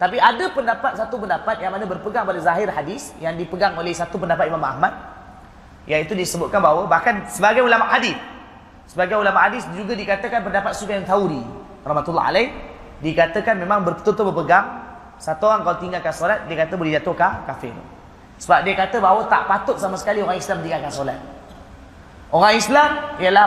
Tapi 0.00 0.16
ada 0.16 0.48
pendapat 0.48 0.96
satu 0.96 1.20
pendapat 1.20 1.60
yang 1.60 1.76
mana 1.76 1.84
berpegang 1.84 2.24
pada 2.24 2.40
zahir 2.40 2.72
hadis 2.72 3.12
yang 3.20 3.36
dipegang 3.36 3.76
oleh 3.76 3.92
satu 3.92 4.16
pendapat 4.16 4.48
Imam 4.48 4.64
Ahmad 4.64 4.96
iaitu 5.84 6.16
disebutkan 6.16 6.60
bahawa 6.60 6.88
bahkan 6.88 7.24
sebagai 7.28 7.60
ulama 7.60 7.84
hadis 7.88 8.16
sebagai 8.88 9.20
ulama 9.20 9.44
hadis 9.44 9.64
juga 9.76 9.92
dikatakan 9.92 10.40
pendapat 10.40 10.72
Sufyan 10.72 11.04
Thauri 11.04 11.44
rahmatullah 11.84 12.32
alaih 12.32 12.48
dikatakan 13.04 13.60
memang 13.60 13.84
betul-betul 13.84 14.32
berpegang 14.32 14.88
satu 15.20 15.52
orang 15.52 15.68
kalau 15.68 15.76
tinggalkan 15.76 16.12
solat 16.16 16.48
dia 16.48 16.56
kata 16.64 16.80
boleh 16.80 16.96
jatuh 16.96 17.12
kafir. 17.44 17.76
Sebab 18.40 18.64
dia 18.64 18.72
kata 18.72 18.96
bahawa 19.04 19.28
tak 19.28 19.44
patut 19.44 19.76
sama 19.76 20.00
sekali 20.00 20.24
orang 20.24 20.40
Islam 20.40 20.64
tinggalkan 20.64 20.88
solat. 20.88 21.20
Orang 22.32 22.56
Islam 22.56 23.20
ialah 23.20 23.46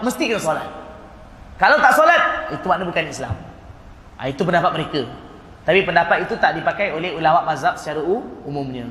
mesti 0.00 0.24
kena 0.32 0.40
solat. 0.40 0.68
Kalau 1.60 1.76
tak 1.76 1.92
solat 1.92 2.48
itu 2.56 2.64
makna 2.64 2.88
bukan 2.88 3.04
Islam. 3.04 3.36
Ha, 4.16 4.32
itu 4.32 4.40
pendapat 4.40 4.72
mereka. 4.80 5.04
Tapi 5.60 5.84
pendapat 5.84 6.24
itu 6.24 6.40
tak 6.40 6.56
dipakai 6.56 6.96
oleh 6.96 7.12
ulama 7.12 7.44
mazhab 7.44 7.76
secara 7.76 8.00
umumnya. 8.48 8.88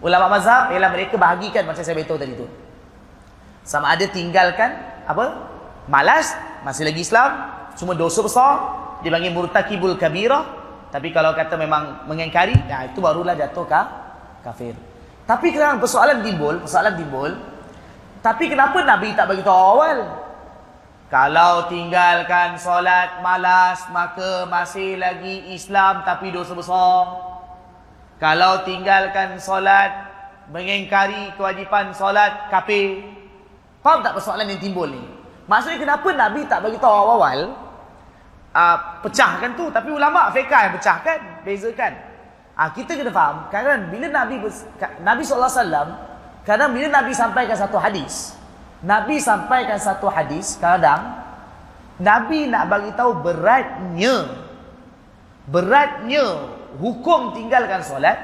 Ulama 0.00 0.32
mazhab 0.32 0.72
ialah 0.72 0.88
mereka 0.88 1.20
bahagikan 1.20 1.68
macam 1.68 1.84
saya 1.84 1.92
beritahu 1.92 2.16
tadi 2.16 2.32
tu. 2.32 2.48
Sama 3.68 3.92
ada 3.92 4.08
tinggalkan 4.08 4.80
apa? 5.04 5.52
Malas, 5.92 6.32
masih 6.64 6.88
lagi 6.88 7.04
Islam, 7.04 7.30
cuma 7.76 7.92
dosa 7.92 8.24
besar, 8.24 8.52
dipanggil 9.04 9.30
murtakibul 9.30 9.94
kabirah. 10.00 10.42
Tapi 10.88 11.12
kalau 11.12 11.36
kata 11.36 11.54
memang 11.60 12.08
mengingkari, 12.08 12.56
ya 12.64 12.88
itu 12.88 12.98
barulah 12.98 13.36
jatuh 13.36 13.68
ka 13.68 14.05
kafir. 14.46 14.78
Tapi 15.26 15.50
kerana 15.50 15.82
persoalan 15.82 16.22
timbul, 16.22 16.62
persoalan 16.62 16.94
timbul, 16.94 17.34
tapi 18.22 18.46
kenapa 18.46 18.78
Nabi 18.86 19.10
tak 19.18 19.26
bagi 19.26 19.42
tahu 19.42 19.58
awal? 19.58 19.98
Kalau 21.06 21.70
tinggalkan 21.70 22.58
solat 22.58 23.22
malas 23.22 23.86
maka 23.94 24.42
masih 24.50 24.98
lagi 24.98 25.54
Islam 25.54 26.02
tapi 26.02 26.34
dosa 26.34 26.50
besar. 26.54 27.22
Kalau 28.18 28.66
tinggalkan 28.66 29.38
solat 29.38 29.94
mengingkari 30.50 31.34
kewajipan 31.38 31.94
solat 31.94 32.50
kafir. 32.50 33.06
Faham 33.86 34.02
tak 34.02 34.18
persoalan 34.18 34.50
yang 34.50 34.58
timbul 34.58 34.90
ni? 34.90 34.98
Maksudnya 35.46 35.78
kenapa 35.78 36.10
Nabi 36.10 36.42
tak 36.50 36.66
bagi 36.66 36.78
tahu 36.82 36.90
awal-awal 36.90 37.54
uh, 38.50 38.78
pecahkan 39.06 39.54
tu 39.54 39.70
tapi 39.70 39.94
ulama 39.94 40.34
fiqh 40.34 40.50
yang 40.50 40.74
pecahkan, 40.74 41.46
bezakan. 41.46 41.92
Uh, 42.56 42.72
kita 42.72 42.96
kena 42.96 43.12
faham 43.12 43.52
kerana 43.52 43.84
bila 43.92 44.08
Nabi 44.08 44.40
Nabi 45.04 45.22
sallallahu 45.28 45.52
alaihi 45.52 45.60
wasallam 45.60 45.88
kadang 46.40 46.72
bila 46.72 46.88
Nabi 46.88 47.12
sampaikan 47.12 47.52
satu 47.52 47.76
hadis 47.76 48.32
Nabi 48.80 49.20
sampaikan 49.20 49.76
satu 49.76 50.08
hadis 50.08 50.56
kadang 50.56 51.20
Nabi 52.00 52.48
nak 52.48 52.72
bagi 52.72 52.96
tahu 52.96 53.20
beratnya 53.20 54.24
beratnya 55.44 56.48
hukum 56.80 57.36
tinggalkan 57.36 57.84
solat 57.84 58.16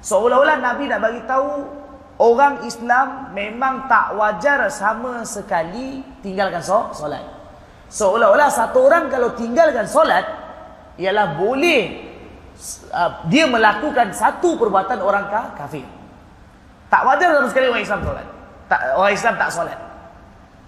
seolah-olah 0.00 0.64
Nabi 0.64 0.88
nak 0.88 1.04
bagi 1.04 1.20
tahu 1.28 1.78
orang 2.18 2.66
Islam 2.66 3.30
memang 3.32 3.86
tak 3.86 4.18
wajar 4.18 4.66
sama 4.72 5.22
sekali 5.22 6.02
tinggalkan 6.20 6.60
solat. 6.60 7.22
Seolah-olah 7.88 8.50
satu 8.52 8.84
orang 8.84 9.08
kalau 9.08 9.32
tinggalkan 9.32 9.88
solat 9.88 10.26
ialah 11.00 11.38
boleh 11.38 12.07
uh, 12.90 13.10
dia 13.30 13.46
melakukan 13.46 14.10
satu 14.10 14.58
perbuatan 14.58 14.98
orang 15.00 15.30
kafir 15.54 15.86
tak 16.90 17.02
wajar 17.06 17.32
sama 17.38 17.48
sekali 17.50 17.66
orang 17.70 17.84
Islam 17.84 18.02
solat 18.02 18.38
tak, 18.68 18.80
orang 18.94 19.12
Islam 19.16 19.34
tak 19.40 19.48
solat. 19.50 19.78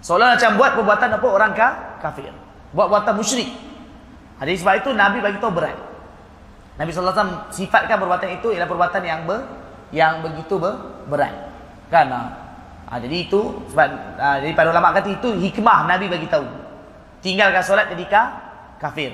Solat 0.01 0.33
macam 0.35 0.49
buat 0.57 0.71
perbuatan 0.73 1.09
apa 1.13 1.27
orang 1.29 1.51
ka, 1.53 1.67
kafir. 2.01 2.33
Buat 2.73 2.89
perbuatan 2.89 3.13
musyrik. 3.13 3.49
Jadi 4.41 4.53
sebab 4.57 4.73
itu 4.81 4.89
Nabi 4.97 5.21
bagi 5.21 5.37
tahu 5.37 5.53
berat. 5.53 5.77
Nabi 6.81 6.89
wasallam 6.89 7.45
sifatkan 7.53 8.01
perbuatan 8.01 8.41
itu 8.41 8.49
ialah 8.57 8.65
perbuatan 8.65 9.01
yang 9.05 9.21
ber, 9.29 9.45
yang 9.93 10.25
begitu 10.25 10.57
ber, 10.57 11.05
berat. 11.05 11.53
Kan? 11.93 12.09
Ha, 12.09 12.97
jadi 12.97 13.29
itu 13.29 13.61
sebab 13.69 14.17
ha, 14.17 14.41
jadi 14.41 14.51
para 14.57 14.73
ulama 14.73 14.89
kata 14.97 15.13
itu 15.13 15.29
hikmah 15.37 15.85
Nabi 15.85 16.09
bagi 16.09 16.25
tahu. 16.25 16.49
Tinggalkan 17.21 17.61
solat 17.61 17.85
jadi 17.93 18.05
ka, 18.09 18.21
kafir. 18.81 19.13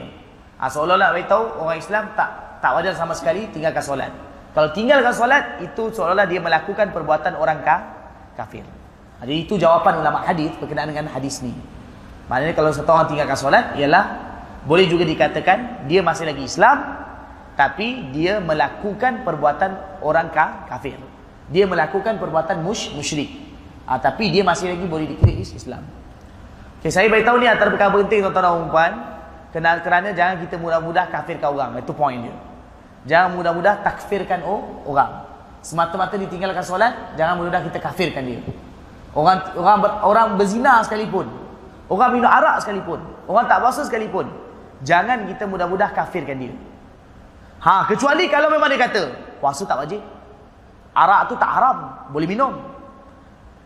Ha, 0.56 0.72
seolah-olah 0.72 1.12
bagi 1.12 1.28
tahu 1.28 1.44
orang 1.60 1.76
Islam 1.84 2.08
tak 2.16 2.47
tak 2.62 2.72
wajar 2.78 2.94
sama 2.98 3.14
sekali 3.14 3.50
tinggalkan 3.54 3.84
solat. 3.84 4.12
Kalau 4.58 4.74
tinggalkan 4.74 5.14
solat 5.14 5.62
itu 5.62 5.94
seolah-olah 5.94 6.26
dia 6.26 6.42
melakukan 6.42 6.90
perbuatan 6.90 7.38
orang 7.38 7.62
ka, 7.62 7.76
kafir. 8.34 8.66
Jadi 9.22 9.34
itu 9.34 9.54
jawapan 9.58 10.02
ulama 10.02 10.22
hadis 10.26 10.54
berkenaan 10.58 10.90
dengan 10.94 11.10
hadis 11.10 11.42
ni. 11.42 11.54
Maknanya 12.30 12.54
kalau 12.54 12.70
satu 12.74 12.90
orang 12.90 13.10
tinggalkan 13.10 13.38
solat 13.38 13.74
ialah 13.78 14.06
boleh 14.66 14.90
juga 14.90 15.06
dikatakan 15.06 15.88
dia 15.90 16.02
masih 16.02 16.28
lagi 16.28 16.44
Islam 16.44 16.78
tapi 17.58 18.14
dia 18.14 18.38
melakukan 18.38 19.26
perbuatan 19.26 20.02
orang 20.06 20.30
kafir. 20.70 21.02
Dia 21.50 21.66
melakukan 21.66 22.22
perbuatan 22.22 22.62
mush, 22.62 22.94
musyrik. 22.94 23.34
Ha, 23.88 23.98
tapi 23.98 24.30
dia 24.30 24.44
masih 24.44 24.76
lagi 24.76 24.86
boleh 24.86 25.08
dikira 25.10 25.34
Islam. 25.34 25.82
Okay, 26.78 26.94
saya 26.94 27.10
beritahu 27.10 27.42
ni 27.42 27.50
antara 27.50 27.74
perkara 27.74 27.90
penting 27.90 28.22
tuan-tuan 28.22 28.46
dan 28.46 28.70
puan 28.70 28.92
kerana, 29.50 29.80
kerana 29.82 30.08
jangan 30.14 30.36
kita 30.46 30.62
mudah-mudah 30.62 31.10
kafirkan 31.10 31.50
orang. 31.50 31.82
Itu 31.82 31.96
point 31.98 32.22
dia. 32.22 32.36
Jangan 33.08 33.40
mudah-mudah 33.40 33.82
takfirkan 33.82 34.44
orang. 34.84 35.24
Semata-mata 35.64 36.20
ditinggalkan 36.20 36.62
solat, 36.62 37.16
jangan 37.16 37.40
mudah-mudah 37.40 37.64
kita 37.72 37.80
kafirkan 37.80 38.24
dia. 38.28 38.40
Orang 39.16 39.42
orang 39.58 39.78
orang 40.04 40.28
berzina 40.36 40.84
sekalipun. 40.84 41.26
Orang 41.88 42.20
minum 42.20 42.28
arak 42.28 42.62
sekalipun. 42.62 43.00
Orang 43.26 43.48
tak 43.48 43.64
puasa 43.64 43.88
sekalipun. 43.88 44.28
Jangan 44.84 45.26
kita 45.26 45.48
mudah-mudah 45.48 45.90
kafirkan 45.96 46.38
dia. 46.38 46.54
Ha, 47.64 47.90
kecuali 47.90 48.30
kalau 48.30 48.54
memang 48.54 48.70
dia 48.70 48.86
kata, 48.86 49.04
puasa 49.42 49.66
tak 49.66 49.82
wajib. 49.82 50.04
Arak 50.94 51.32
tu 51.32 51.36
tak 51.40 51.50
haram, 51.50 52.08
boleh 52.14 52.30
minum. 52.30 52.54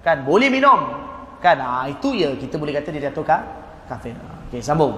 Kan, 0.06 0.24
boleh 0.24 0.48
minum. 0.48 0.80
Kan, 1.44 1.58
ha, 1.60 1.90
itu 1.90 2.16
ya 2.16 2.32
kita 2.38 2.56
boleh 2.56 2.72
kata 2.78 2.94
dia 2.94 3.12
jatuh 3.12 3.26
kafir. 3.90 4.16
Okey, 4.48 4.64
sambung. 4.64 4.96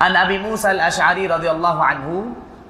An 0.00 0.16
Abi 0.16 0.40
Musa 0.40 0.72
al-Ash'ari 0.72 1.28
radhiyallahu 1.28 1.80
anhu 1.84 2.14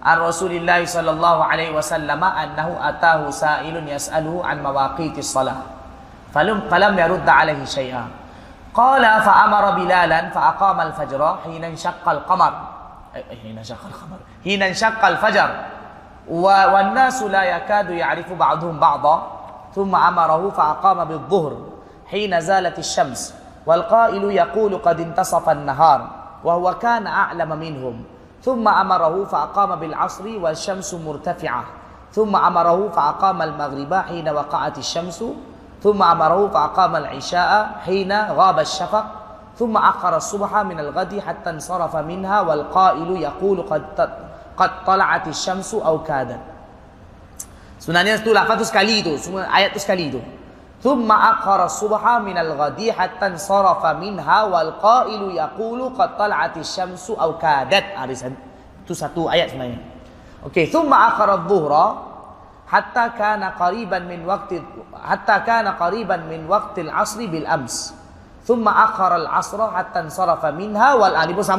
an 0.00 0.16
Rasulillah 0.16 0.80
sallallahu 0.80 1.40
alaihi 1.44 1.76
wasallam 1.76 2.24
annahu 2.24 2.80
atahu 2.80 3.28
sa'ilun 3.28 3.84
yas'aluhu 3.84 4.40
an 4.40 4.64
mawaqitis 4.64 5.28
salah. 5.28 5.80
فلم 6.30 6.70
فلم 6.70 6.94
يرد 6.94 7.26
عليه 7.26 7.66
شيئا. 7.66 8.06
قال 8.70 9.02
فأمر 9.02 9.64
بلالا 9.82 10.30
فأقام 10.30 10.78
الفجر 10.80 11.38
حين 11.42 11.64
انشق 11.64 12.06
القمر. 12.06 12.52
حين 13.42 13.58
انشق 13.58 13.82
القمر. 13.82 14.18
حين 14.46 14.62
انشق 14.62 15.02
الفجر. 15.04 15.50
والناس 16.70 17.22
لا 17.22 17.42
يكاد 17.42 17.90
يعرف 17.90 18.32
بعضهم 18.32 18.78
بعضا. 18.78 19.16
ثم 19.74 19.90
أمره 19.90 20.42
فأقام 20.54 20.98
بالظهر 21.04 21.52
حين 22.06 22.40
زالت 22.40 22.78
الشمس. 22.78 23.34
والقائل 23.66 24.22
يقول 24.30 24.72
قد 24.78 25.00
انتصف 25.00 25.46
النهار. 25.50 26.00
وهو 26.46 26.78
كان 26.78 27.10
أعلم 27.10 27.50
منهم. 27.58 27.96
ثم 28.40 28.64
أمره 28.68 29.24
فأقام 29.24 29.70
بالعصر 29.76 30.26
والشمس 30.40 30.90
مرتفعة. 30.94 31.64
ثم 32.12 32.32
أمره 32.36 32.80
فأقام 32.88 33.38
المغرب 33.42 33.92
حين 34.08 34.26
وقعت 34.28 34.76
الشمس. 34.78 35.24
ثم 35.84 36.00
أمره 36.02 36.48
فأقام 36.48 36.92
العشاء 36.96 37.50
حين 37.84 38.12
غاب 38.12 38.58
الشفق. 38.58 39.06
ثم 39.60 39.76
أخر 39.76 40.16
الصبح 40.16 40.56
من 40.64 40.80
الغد 40.80 41.20
حتى 41.20 41.50
انصرف 41.50 41.96
منها 41.96 42.40
والقائل 42.40 43.10
يقول 43.16 43.58
قد 43.68 43.82
قد 44.56 44.70
طلعت 44.84 45.28
الشمس 45.28 45.74
أو 45.74 46.00
كادت. 46.00 46.40
Itu 47.80 48.36
lafaz 48.36 48.60
tu 48.60 48.64
sekali 48.68 49.00
tu, 49.00 49.16
semua 49.16 49.48
ayat. 49.48 49.72
ثم 50.80 51.12
أقر 51.12 51.64
الصبح 51.64 52.02
من 52.24 52.38
الغد 52.38 52.80
حتى 52.90 53.26
انصرف 53.26 53.86
منها 53.86 54.42
والقائل 54.42 55.22
يقول 55.36 55.80
قد 55.98 56.10
طلعت 56.16 56.56
الشمس 56.56 57.10
أو 57.10 57.38
كادت. 57.38 57.84
أرسل 58.02 58.32
تو 59.14 59.30
آيات 59.30 59.54
ما 59.54 59.76
أوكي 60.44 60.66
ثم 60.66 60.88
أقر 60.94 61.34
الظهر 61.34 62.02
حتى 62.68 63.04
كان 63.18 63.44
قريبا 63.44 63.98
من 63.98 64.26
وقت 64.26 64.54
حتى 65.04 65.36
كان 65.46 65.68
قريبا 65.68 66.16
من 66.16 66.46
وقت 66.48 66.78
العصر 66.78 67.26
بالأمس. 67.26 67.94
ثم 68.44 68.68
أقر 68.68 69.16
العصر 69.16 69.70
حتى 69.70 70.00
انصرف 70.00 70.42
منها 70.44 70.94
والآن 70.94 71.28
آه، 71.28 71.36
بس 71.36 71.50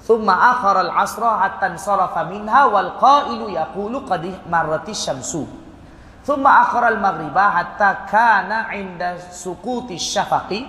ثم 0.00 0.30
أخر 0.30 0.80
العصر 0.80 1.22
حتى 1.38 1.66
انصرف 1.66 2.18
منها 2.18 2.64
والقائل 2.64 3.40
يقول 3.52 3.94
قد 4.10 4.24
مرت 4.50 4.88
الشمس. 4.88 5.32
Thumma 6.20 6.68
akhara 6.68 6.92
al-maghriba 6.92 7.46
hatta 7.48 8.04
kana 8.08 8.70
inda 8.76 9.16
sukuti 9.18 9.96
syafaqi. 9.96 10.68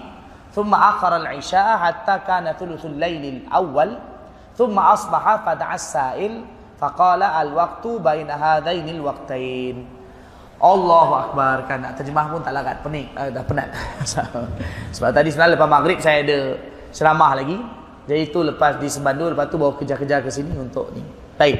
Thumma 0.51 0.95
akhara 0.95 1.19
al-isha'a 1.19 1.79
hatta 1.79 2.23
kana 2.23 2.55
thuluthul 2.55 2.95
laylil 2.99 3.47
awal 3.47 4.11
Thumma 4.51 4.91
asbaha 4.91 5.47
fad'as 5.47 5.95
sa'il 5.95 6.43
Faqala 6.81 7.37
al-waktu 7.37 8.01
baina 8.01 8.33
hadainil 8.35 9.05
waktain 9.05 9.85
Allahu 10.57 11.13
Akbar. 11.13 11.69
Kan 11.69 11.85
nak 11.85 11.93
terjemah 11.97 12.25
pun 12.29 12.41
tak 12.41 12.53
larat. 12.57 12.81
Penik 12.81 13.13
uh, 13.13 13.25
ah, 13.25 13.29
dah 13.29 13.43
penat. 13.45 13.69
Sebab 14.97 15.09
tadi 15.13 15.29
sebenarnya 15.29 15.57
lepas 15.57 15.69
maghrib 15.69 15.97
saya 16.01 16.25
ada 16.25 16.57
ceramah 16.89 17.37
lagi. 17.37 17.57
Jadi 18.09 18.21
itu 18.33 18.39
lepas 18.41 18.81
di 18.81 18.89
Sembandu 18.89 19.29
lepas 19.29 19.49
tu 19.49 19.61
bawa 19.61 19.77
kerja-kerja 19.77 20.25
ke 20.25 20.29
sini 20.33 20.57
untuk 20.57 20.89
ni. 20.93 21.05
Baik. 21.37 21.59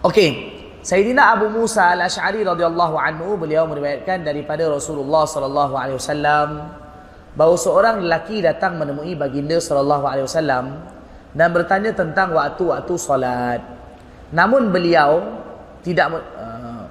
Okey. 0.00 0.59
Sayyidina 0.80 1.36
Abu 1.36 1.52
Musa 1.52 1.92
Al-Asy'ari 1.92 2.40
radhiyallahu 2.40 2.96
anhu 2.96 3.36
beliau 3.36 3.68
meriwayatkan 3.68 4.24
daripada 4.24 4.64
Rasulullah 4.64 5.28
sallallahu 5.28 5.76
alaihi 5.76 6.00
wasallam 6.00 6.72
bahawa 7.36 7.56
seorang 7.60 7.96
lelaki 8.00 8.40
datang 8.40 8.80
menemui 8.80 9.12
baginda 9.12 9.60
sallallahu 9.60 10.08
alaihi 10.08 10.24
wasallam 10.24 10.80
dan 11.36 11.48
bertanya 11.52 11.92
tentang 11.92 12.32
waktu-waktu 12.32 12.94
solat. 12.96 13.60
Namun 14.32 14.72
beliau 14.72 15.20
tidak 15.84 16.16
uh, 16.16 16.88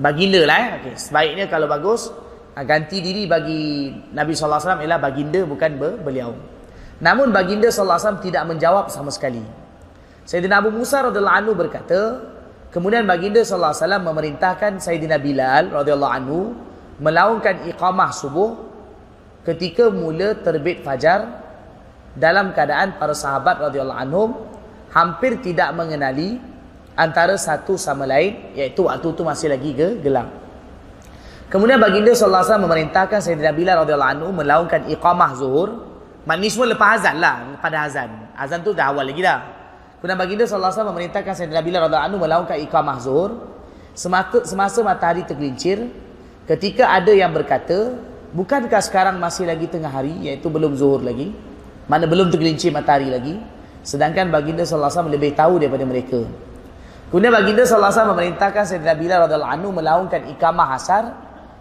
baginda 0.00 0.40
lah 0.48 0.56
eh. 0.56 0.68
Okay. 0.80 0.94
Sebaiknya 0.96 1.44
kalau 1.52 1.68
bagus 1.68 2.08
uh, 2.56 2.64
ganti 2.64 3.04
diri 3.04 3.28
bagi 3.28 3.92
Nabi 4.16 4.32
sallallahu 4.32 4.64
alaihi 4.64 4.64
wasallam 4.64 4.82
ialah 4.88 5.00
baginda 5.04 5.40
bukan 5.44 5.70
beliau. 6.00 6.32
Namun 7.04 7.36
baginda 7.36 7.68
sallallahu 7.68 8.00
alaihi 8.00 8.06
wasallam 8.08 8.24
tidak 8.24 8.44
menjawab 8.48 8.84
sama 8.88 9.12
sekali. 9.12 9.44
Sayyidina 10.24 10.64
Abu 10.64 10.72
Musa 10.72 11.04
radhiyallahu 11.04 11.36
anhu 11.36 11.52
berkata, 11.52 12.00
kemudian 12.74 13.04
baginda 13.04 13.42
sallallahu 13.44 13.74
alaihi 13.74 13.84
wasallam 13.84 14.04
memerintahkan 14.06 14.72
Sayyidina 14.82 15.18
Bilal 15.18 15.70
radhiyallahu 15.74 16.14
anhu 16.14 16.40
melaungkan 17.02 17.66
iqamah 17.70 18.10
subuh 18.14 18.56
ketika 19.46 19.92
mula 19.92 20.38
terbit 20.40 20.82
fajar 20.86 21.42
dalam 22.14 22.50
keadaan 22.56 22.98
para 22.98 23.14
sahabat 23.14 23.60
radhiyallahu 23.70 24.00
anhum 24.00 24.30
hampir 24.90 25.38
tidak 25.38 25.70
mengenali 25.76 26.42
antara 26.98 27.38
satu 27.38 27.78
sama 27.78 28.04
lain 28.04 28.52
iaitu 28.56 28.84
waktu 28.86 29.06
itu 29.14 29.22
masih 29.22 29.48
lagi 29.52 29.70
ke 29.72 29.88
gelap. 30.02 30.28
Kemudian 31.50 31.82
baginda 31.82 32.14
sallallahu 32.14 32.42
alaihi 32.42 32.50
wasallam 32.50 32.66
memerintahkan 32.70 33.18
Sayyidina 33.18 33.52
Bilal 33.54 33.82
radhiyallahu 33.82 34.12
anhu 34.14 34.28
melaungkan 34.30 34.86
iqamah 34.86 35.34
zuhur 35.34 35.90
Maknanya 36.28 36.50
semua 36.52 36.68
lepas 36.68 37.00
azan 37.00 37.16
lah 37.16 37.34
pada 37.64 37.88
azan. 37.88 38.10
Azan 38.36 38.60
tu 38.60 38.76
dah 38.76 38.92
awal 38.92 39.08
lagi 39.08 39.24
dah. 39.24 39.40
Kemudian 40.00 40.16
baginda 40.16 40.48
sallallahu 40.48 40.72
alaihi 40.72 40.90
memerintahkan 40.96 41.32
Sayyidina 41.36 41.60
Bilal 41.60 41.84
radhiyallahu 41.84 42.08
anhu 42.08 42.18
melakukan 42.24 42.56
iqamah 42.64 42.96
zuhur 43.04 43.30
semasa, 43.92 44.48
semasa 44.48 44.80
matahari 44.80 45.28
tergelincir 45.28 45.92
ketika 46.48 46.88
ada 46.88 47.12
yang 47.12 47.36
berkata 47.36 48.00
bukankah 48.32 48.80
sekarang 48.80 49.20
masih 49.20 49.44
lagi 49.44 49.68
tengah 49.68 49.92
hari 49.92 50.16
iaitu 50.24 50.48
belum 50.48 50.72
zuhur 50.72 51.04
lagi? 51.04 51.36
Mana 51.84 52.08
belum 52.08 52.32
tergelincir 52.32 52.72
matahari 52.72 53.12
lagi? 53.12 53.36
Sedangkan 53.84 54.32
baginda 54.32 54.64
sallallahu 54.64 55.04
alaihi 55.04 55.16
lebih 55.20 55.30
tahu 55.36 55.60
daripada 55.60 55.84
mereka. 55.84 56.24
Kemudian 57.12 57.36
baginda 57.36 57.68
sallallahu 57.68 57.92
alaihi 57.92 58.12
memerintahkan 58.16 58.62
Sayyidina 58.64 58.94
Bilal 58.96 59.28
radhiyallahu 59.28 59.52
anhu 59.52 59.68
melakukan 59.68 60.20
iqamah 60.32 60.80
asar 60.80 61.12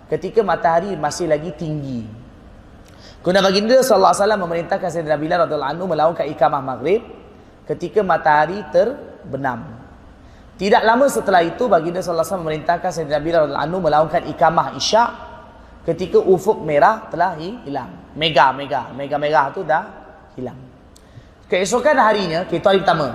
ketika 0.08 0.48
matahari 0.48 0.96
masih 0.96 1.28
lagi 1.28 1.52
tinggi. 1.60 2.08
Kemudian 3.20 3.44
baginda 3.44 3.84
sallallahu 3.84 4.16
alaihi 4.16 4.44
memerintahkan 4.48 4.88
Sayyidina 4.96 5.20
Bilal 5.20 5.44
radhiyallahu 5.44 5.72
anhu 5.76 5.86
melakukan 5.92 6.24
ikamah 6.32 6.64
maghrib 6.64 7.19
ketika 7.70 8.02
matahari 8.02 8.66
terbenam. 8.74 9.78
Tidak 10.58 10.82
lama 10.84 11.08
setelah 11.08 11.46
itu 11.46 11.70
baginda 11.70 12.04
sallallahu 12.04 12.26
alaihi 12.26 12.44
memerintahkan 12.44 12.90
Sayyidina 12.92 13.22
Bilal 13.22 13.42
radhiyallahu 13.48 13.68
anhu 13.70 13.80
melakukan 13.80 14.22
ikamah 14.28 14.76
isyak 14.76 15.10
ketika 15.88 16.20
ufuk 16.20 16.60
merah 16.66 17.08
telah 17.08 17.38
hilang. 17.40 18.12
Mega 18.18 18.52
mega 18.52 18.92
mega 18.92 19.16
merah 19.16 19.54
tu 19.56 19.64
dah 19.64 19.88
hilang. 20.36 20.58
Keesokan 21.48 21.96
harinya, 21.96 22.44
kita 22.44 22.74
hari 22.74 22.84
pertama 22.84 23.08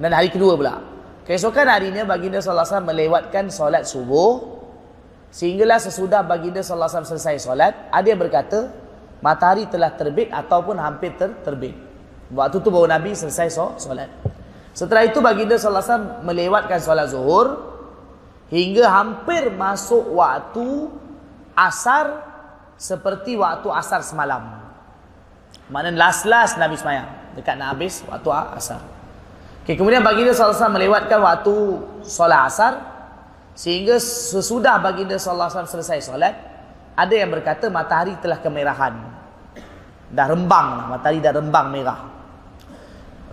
dan 0.00 0.10
hari 0.10 0.32
kedua 0.32 0.58
pula. 0.58 0.82
Keesokan 1.28 1.70
harinya 1.70 2.02
baginda 2.02 2.42
sallallahu 2.42 2.66
alaihi 2.66 2.90
melewatkan 2.90 3.44
solat 3.54 3.86
subuh 3.86 4.60
sehinggalah 5.30 5.78
sesudah 5.78 6.26
baginda 6.26 6.58
sallallahu 6.58 6.90
alaihi 6.90 7.12
selesai 7.14 7.36
solat, 7.46 7.72
ada 7.94 8.06
yang 8.10 8.18
berkata, 8.18 8.74
matahari 9.22 9.70
telah 9.70 9.94
terbit 9.94 10.26
ataupun 10.34 10.74
hampir 10.76 11.14
ter 11.14 11.30
terbit. 11.46 11.89
Waktu 12.30 12.62
tu 12.62 12.70
baru 12.70 12.86
Nabi 12.86 13.10
selesai 13.10 13.50
solat. 13.78 14.10
Setelah 14.70 15.02
itu 15.02 15.18
baginda 15.18 15.58
sallallahu 15.58 15.82
alaihi 15.82 15.90
wasallam 15.90 16.08
melewatkan 16.22 16.78
solat 16.78 17.06
zuhur 17.10 17.46
hingga 18.54 18.86
hampir 18.86 19.50
masuk 19.50 20.14
waktu 20.14 20.90
asar 21.58 22.22
seperti 22.78 23.34
waktu 23.34 23.66
asar 23.74 24.06
semalam. 24.06 24.62
Maknanya 25.70 25.98
last-last 25.98 26.58
Nabi 26.58 26.78
semayang 26.78 27.34
dekat 27.34 27.58
nak 27.58 27.74
habis 27.74 28.02
waktu 28.06 28.30
asar. 28.30 28.82
Okay, 29.66 29.74
kemudian 29.74 30.02
baginda 30.02 30.30
sallallahu 30.30 30.54
alaihi 30.54 30.62
wasallam 30.62 30.76
melewatkan 30.78 31.18
waktu 31.20 31.54
solat 32.06 32.40
asar 32.46 32.72
sehingga 33.58 33.98
sesudah 33.98 34.78
baginda 34.78 35.18
sallallahu 35.18 35.50
alaihi 35.50 35.58
wasallam 35.66 35.74
selesai 35.82 35.98
solat 36.06 36.34
ada 36.94 37.14
yang 37.14 37.30
berkata 37.30 37.66
matahari 37.70 38.14
telah 38.22 38.38
kemerahan. 38.38 38.94
Dah 40.10 40.26
rembang, 40.26 40.90
matahari 40.90 41.22
dah 41.22 41.32
rembang 41.34 41.66
merah. 41.70 42.19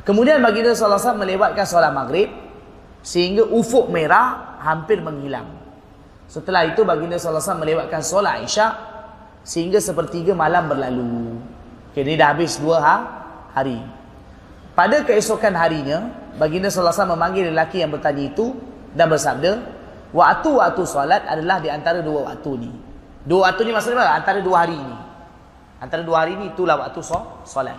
Kemudian 0.08 0.40
baginda 0.40 0.72
wasallam 0.72 1.20
melewatkan 1.20 1.68
solat 1.68 1.92
maghrib 1.92 2.32
sehingga 3.04 3.44
ufuk 3.44 3.92
merah 3.92 4.56
hampir 4.64 5.04
menghilang. 5.04 5.52
Setelah 6.32 6.64
itu 6.64 6.88
baginda 6.88 7.20
wasallam 7.20 7.68
melewatkan 7.68 8.00
solat 8.00 8.40
isyak 8.48 8.72
sehingga 9.44 9.84
sepertiga 9.84 10.32
malam 10.32 10.72
berlalu. 10.72 11.36
Okay, 11.92 12.08
ini 12.08 12.16
dah 12.16 12.32
habis 12.32 12.56
dua 12.56 12.80
ha 12.80 12.96
hari. 13.52 13.84
Pada 14.80 15.04
keesokan 15.04 15.52
harinya, 15.60 16.08
baginda 16.40 16.72
wasallam 16.72 17.20
memanggil 17.20 17.52
lelaki 17.52 17.84
yang 17.84 17.92
bertanya 17.92 18.32
itu 18.32 18.56
dan 18.96 19.12
bersabda, 19.12 19.60
"Waktu-waktu 20.16 20.88
solat 20.88 21.28
adalah 21.28 21.60
di 21.60 21.68
antara 21.68 22.00
dua 22.00 22.32
waktu 22.32 22.52
ni." 22.64 22.72
Dua 23.28 23.52
waktu 23.52 23.68
ni 23.68 23.76
maksudnya 23.76 24.08
apa? 24.08 24.24
Antara 24.24 24.40
dua 24.40 24.64
hari 24.64 24.80
ni. 24.80 24.96
Antara 25.84 26.00
dua 26.00 26.24
hari 26.24 26.40
ni 26.40 26.48
itulah 26.48 26.80
waktu 26.80 27.04
solat. 27.44 27.76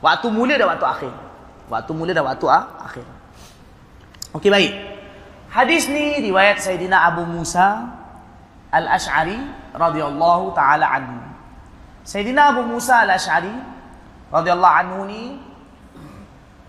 Waktu 0.00 0.32
mula 0.32 0.56
dan 0.56 0.72
waktu 0.72 0.88
akhir. 0.88 1.25
Waktu 1.66 1.90
mula 1.94 2.14
dan 2.14 2.22
waktu 2.22 2.46
akhir. 2.46 3.06
Okey 4.36 4.50
baik. 4.52 4.72
Hadis 5.50 5.88
ni 5.88 6.20
riwayat 6.20 6.60
Sayyidina 6.60 7.08
Abu 7.10 7.24
Musa 7.24 7.88
Al-Ash'ari 8.70 9.38
radhiyallahu 9.72 10.52
taala 10.52 10.84
anhu. 10.84 11.16
Sayyidina 12.04 12.54
Abu 12.54 12.62
Musa 12.68 13.02
Al-Ash'ari 13.02 13.50
radhiyallahu 14.30 14.76
anhu 14.84 14.98
ni 15.08 15.22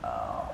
uh, 0.02 0.46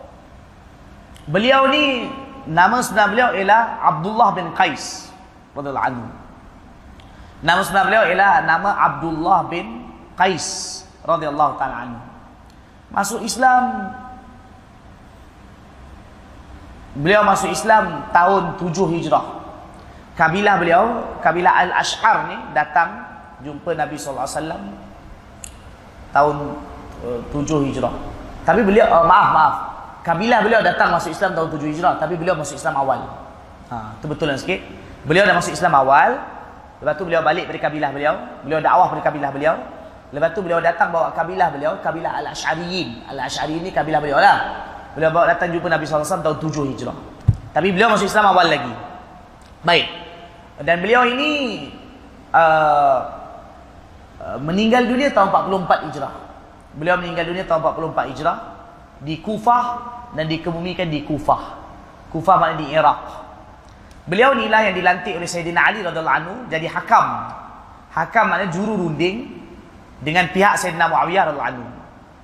beliau 1.30 1.70
ni 1.70 2.10
nama 2.50 2.84
sebenar 2.84 3.14
beliau 3.14 3.30
ialah 3.38 3.80
Abdullah 3.80 4.30
bin 4.36 4.52
Qais 4.58 5.14
radhiyallahu 5.54 5.88
anhu. 5.88 6.06
Nama 7.44 7.62
sebenar 7.64 7.86
beliau 7.92 8.04
ialah 8.12 8.34
nama 8.44 8.70
Abdullah 8.92 9.40
bin 9.48 9.88
Qais 10.18 10.82
radhiyallahu 11.06 11.60
taala 11.62 11.88
anhu. 11.88 12.02
Masuk 12.90 13.22
Islam 13.22 13.94
Beliau 16.94 17.26
masuk 17.26 17.50
Islam 17.50 18.06
tahun 18.14 18.62
7 18.62 18.70
Hijrah. 18.94 19.26
Kabilah 20.14 20.62
beliau, 20.62 20.84
kabilah 21.26 21.66
Al-Ash'ar 21.66 22.30
ni 22.30 22.38
datang 22.54 23.02
jumpa 23.42 23.74
Nabi 23.74 23.98
sallallahu 23.98 24.30
alaihi 24.30 24.38
wasallam. 24.38 24.64
tahun 26.14 26.36
uh, 27.02 27.20
7 27.34 27.70
Hijrah. 27.74 27.94
Tapi 28.46 28.62
beliau 28.62 28.86
uh, 28.86 29.02
maaf 29.10 29.30
maaf. 29.34 29.56
Kabilah 30.06 30.46
beliau 30.46 30.62
datang 30.62 30.94
masuk 30.94 31.10
Islam 31.10 31.34
tahun 31.34 31.50
7 31.58 31.74
Hijrah, 31.74 31.94
tapi 31.98 32.14
beliau 32.14 32.38
masuk 32.38 32.54
Islam 32.54 32.78
awal. 32.78 33.02
Ha, 33.74 33.98
itu 33.98 34.06
betul 34.06 34.30
sikit. 34.38 34.62
Beliau 35.10 35.26
dah 35.26 35.34
masuk 35.34 35.58
Islam 35.58 35.74
awal. 35.74 36.22
Lepas 36.78 36.94
tu 37.00 37.10
beliau 37.10 37.26
balik 37.26 37.50
dari 37.50 37.58
kabilah 37.58 37.90
beliau. 37.90 38.14
Beliau 38.46 38.62
dakwah 38.62 38.94
dari 38.94 39.02
kabilah 39.02 39.32
beliau. 39.34 39.56
Lepas 40.14 40.30
tu 40.38 40.46
beliau 40.46 40.62
datang 40.62 40.94
bawa 40.94 41.10
kabilah 41.10 41.50
beliau, 41.50 41.82
kabilah 41.82 42.22
Al-Asy'ariyin. 42.22 43.10
Al-Asy'ari 43.10 43.66
ini 43.66 43.74
kabilah 43.74 43.98
beliau 43.98 44.22
lah. 44.22 44.38
Beliau 44.94 45.10
bawa 45.10 45.34
datang 45.34 45.50
jumpa 45.50 45.68
Nabi 45.70 45.90
SAW 45.90 46.22
tahun 46.22 46.38
7 46.38 46.72
Hijrah. 46.78 46.98
Tapi 47.54 47.74
beliau 47.74 47.90
masuk 47.94 48.06
Islam 48.06 48.30
awal 48.30 48.50
lagi. 48.50 48.74
Baik. 49.66 49.90
Dan 50.62 50.86
beliau 50.86 51.06
ini 51.10 51.30
uh, 52.30 53.00
uh, 54.22 54.38
meninggal 54.42 54.86
dunia 54.86 55.10
tahun 55.10 55.34
44 55.34 55.90
Hijrah. 55.90 56.14
Beliau 56.78 56.98
meninggal 57.02 57.26
dunia 57.26 57.46
tahun 57.46 57.62
44 57.62 58.12
Hijrah 58.14 58.38
di 59.02 59.18
Kufah 59.22 59.66
dan 60.14 60.30
dikebumikan 60.30 60.90
di 60.90 61.02
Kufah. 61.02 61.62
Kufah 62.14 62.36
maknanya 62.38 62.60
di 62.62 62.68
Iraq. 62.70 63.02
Beliau 64.06 64.38
inilah 64.38 64.70
yang 64.70 64.76
dilantik 64.78 65.18
oleh 65.18 65.26
Sayyidina 65.26 65.74
Ali 65.74 65.82
radhiyallahu 65.82 66.18
anhu 66.22 66.34
jadi 66.54 66.70
hakam. 66.70 67.34
Hakam 67.90 68.26
maknanya 68.30 68.52
juru 68.54 68.78
runding 68.78 69.42
dengan 70.06 70.30
pihak 70.30 70.60
Sayyidina 70.62 70.86
Muawiyah 70.86 71.34
radhiyallahu 71.34 71.52
anhu. 71.58 71.66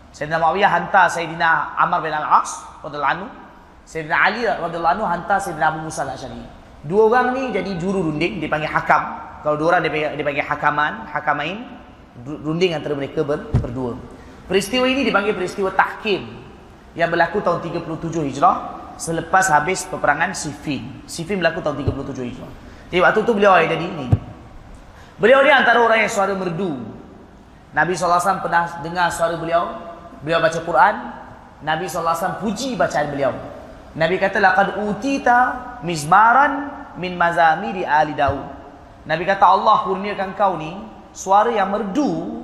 Sayyidina 0.09 0.41
Muawiyah 0.41 0.71
hantar 0.71 1.05
Sayyidina 1.09 1.77
Amr 1.77 2.01
bin 2.01 2.13
Al-As 2.13 2.65
radhiyallahu 2.81 3.13
anhu. 3.13 3.27
Sayyidina 3.85 4.15
Ali 4.17 4.41
radhiyallahu 4.45 4.93
anhu 5.01 5.05
hantar 5.05 5.37
Sayyidina 5.37 5.73
Abu 5.73 5.79
Musa 5.85 6.05
al-Asy'ari. 6.05 6.41
Dua 6.85 7.11
orang 7.11 7.35
ni 7.35 7.43
jadi 7.51 7.75
juru 7.75 8.09
runding 8.09 8.39
dipanggil 8.39 8.71
hakam. 8.71 9.03
Kalau 9.43 9.55
dua 9.59 9.75
orang 9.75 9.81
dipanggil, 9.87 10.15
dipanggil 10.15 10.45
hakaman, 10.47 10.93
hakamain, 11.11 11.57
runding 12.25 12.75
antara 12.75 12.95
mereka 12.95 13.23
ber, 13.23 13.51
berdua. 13.59 13.95
Peristiwa 14.49 14.87
ini 14.89 15.05
dipanggil 15.05 15.37
peristiwa 15.37 15.69
tahkim 15.75 16.25
yang 16.97 17.13
berlaku 17.13 17.37
tahun 17.43 17.61
37 17.61 18.33
Hijrah 18.33 18.55
selepas 18.97 19.45
habis 19.53 19.85
peperangan 19.85 20.33
Siffin. 20.33 21.05
Siffin 21.05 21.37
berlaku 21.37 21.61
tahun 21.61 21.85
37 21.85 22.29
Hijrah. 22.33 22.51
Jadi 22.89 22.99
waktu 23.05 23.19
tu 23.21 23.31
beliau 23.37 23.53
ada 23.53 23.77
di 23.77 23.85
ini. 23.85 24.07
Beliau 25.21 25.43
ni 25.43 25.51
antara 25.51 25.83
orang 25.83 26.01
yang 26.01 26.11
suara 26.11 26.33
merdu. 26.33 26.79
Nabi 27.75 27.93
SAW 27.93 28.41
pernah 28.41 28.81
dengar 28.81 29.13
suara 29.13 29.37
beliau. 29.37 29.88
Beliau 30.23 30.39
baca 30.43 30.59
Quran. 30.61 30.95
Nabi 31.59 31.91
SAW 31.91 32.39
puji 32.39 32.79
bacaan 32.79 33.11
beliau. 33.11 33.35
Nabi 33.99 34.15
kata, 34.15 34.39
Laqad 34.39 34.79
utita 34.79 35.37
mizmaran 35.83 36.71
min 36.95 37.19
mazamiri 37.19 37.83
ali 37.83 38.15
Daud. 38.15 38.47
Nabi 39.03 39.23
kata, 39.27 39.43
Allah 39.43 39.83
kurniakan 39.83 40.39
kau 40.39 40.55
ni 40.55 40.71
suara 41.11 41.51
yang 41.51 41.67
merdu 41.73 42.43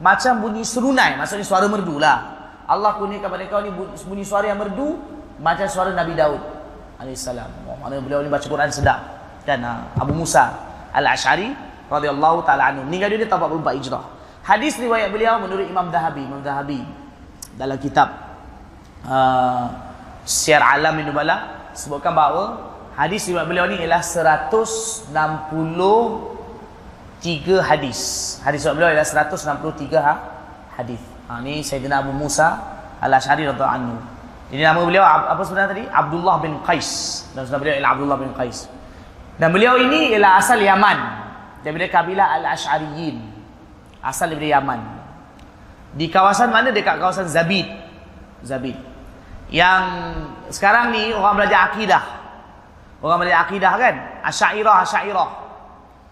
macam 0.00 0.40
bunyi 0.40 0.64
serunai. 0.64 1.20
Maksudnya 1.20 1.44
suara 1.44 1.68
merdu 1.68 2.00
lah. 2.00 2.18
Allah 2.64 2.96
kurniakan 2.96 3.28
kepada 3.28 3.44
kau 3.52 3.60
ni 3.60 3.70
bunyi 4.08 4.24
suara 4.24 4.48
yang 4.48 4.56
merdu 4.56 4.96
macam 5.36 5.68
suara 5.68 5.92
Nabi 5.92 6.16
Daud 6.16 6.40
alaihissalam. 7.00 7.68
Oh, 7.68 7.76
mana 7.76 8.00
beliau 8.00 8.24
ni 8.24 8.30
baca 8.32 8.44
Quran 8.44 8.68
sedap. 8.72 9.00
Uh, 9.46 10.02
Abu 10.02 10.10
Musa 10.10 10.50
Al-Asy'ari 10.90 11.54
radhiyallahu 11.86 12.42
taala 12.42 12.74
anhu 12.74 12.82
meninggal 12.82 13.14
dunia 13.14 13.30
tahun 13.30 13.62
44 13.62 13.78
Hijrah. 13.78 14.04
Hadis 14.42 14.74
riwayat 14.74 15.14
beliau 15.14 15.38
menurut 15.38 15.66
Imam 15.70 15.86
Dahabi, 15.86 16.26
Imam 16.26 16.42
Dahabi 16.42 16.82
dalam 17.56 17.80
kitab 17.80 18.08
uh, 19.08 19.66
Syiar 20.28 20.60
Alam 20.60 21.00
Nubala 21.00 21.70
sebutkan 21.72 22.12
bahawa 22.12 22.76
hadis 22.96 23.28
riwayat 23.28 23.48
beliau 23.48 23.66
ni 23.68 23.80
ialah 23.80 24.04
163 24.04 25.12
hadis. 27.64 28.00
Hadis 28.44 28.60
riwayat 28.64 28.76
beliau 28.76 28.90
ialah 28.92 29.08
163 29.08 29.96
ha, 29.96 30.14
hadis. 30.76 31.00
Ha, 31.26 31.40
ni 31.42 31.64
Sayyidina 31.64 32.04
Abu 32.04 32.12
Musa 32.14 32.60
Al-Asy'ari 33.00 33.48
radhiyallahu 33.48 33.76
anhu. 33.76 33.96
Jadi 34.46 34.62
nama 34.62 34.78
beliau 34.78 35.02
apa 35.02 35.42
sebenarnya 35.42 35.70
tadi? 35.74 35.84
Abdullah 35.90 36.38
bin 36.38 36.62
Qais. 36.62 37.22
Nama 37.34 37.58
beliau 37.58 37.74
ialah 37.76 37.90
Abdullah 37.98 38.18
bin 38.18 38.30
Qais. 38.34 38.70
Dan 39.36 39.52
beliau 39.52 39.76
ini 39.76 40.16
ialah 40.16 40.38
asal 40.40 40.56
Yaman. 40.62 40.98
Daripada 41.60 41.86
kabilah 41.90 42.26
Al-Ash'ariyin. 42.40 43.20
Asal 44.00 44.32
daripada 44.32 44.48
Yaman. 44.54 44.95
Di 45.96 46.12
kawasan 46.12 46.52
mana? 46.52 46.68
Dekat 46.70 47.00
kawasan 47.00 47.24
Zabid. 47.26 47.64
Zabid. 48.44 48.76
Yang 49.48 49.84
sekarang 50.52 50.92
ni 50.92 51.16
orang 51.16 51.40
belajar 51.40 51.72
akidah. 51.72 52.04
Orang 53.00 53.24
belajar 53.24 53.48
akidah 53.48 53.72
kan? 53.80 53.94
Asy'ariyah, 54.28 54.76
Asy'ariyah. 54.84 55.30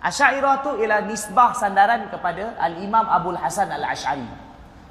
Asy'ariyah 0.01 0.55
tu 0.65 0.71
ialah 0.81 1.05
nisbah 1.05 1.53
sandaran 1.53 2.09
kepada 2.09 2.57
Al-Imam 2.57 3.05
Abdul 3.05 3.37
Hasan 3.37 3.69
Al-Asy'ari. 3.69 4.25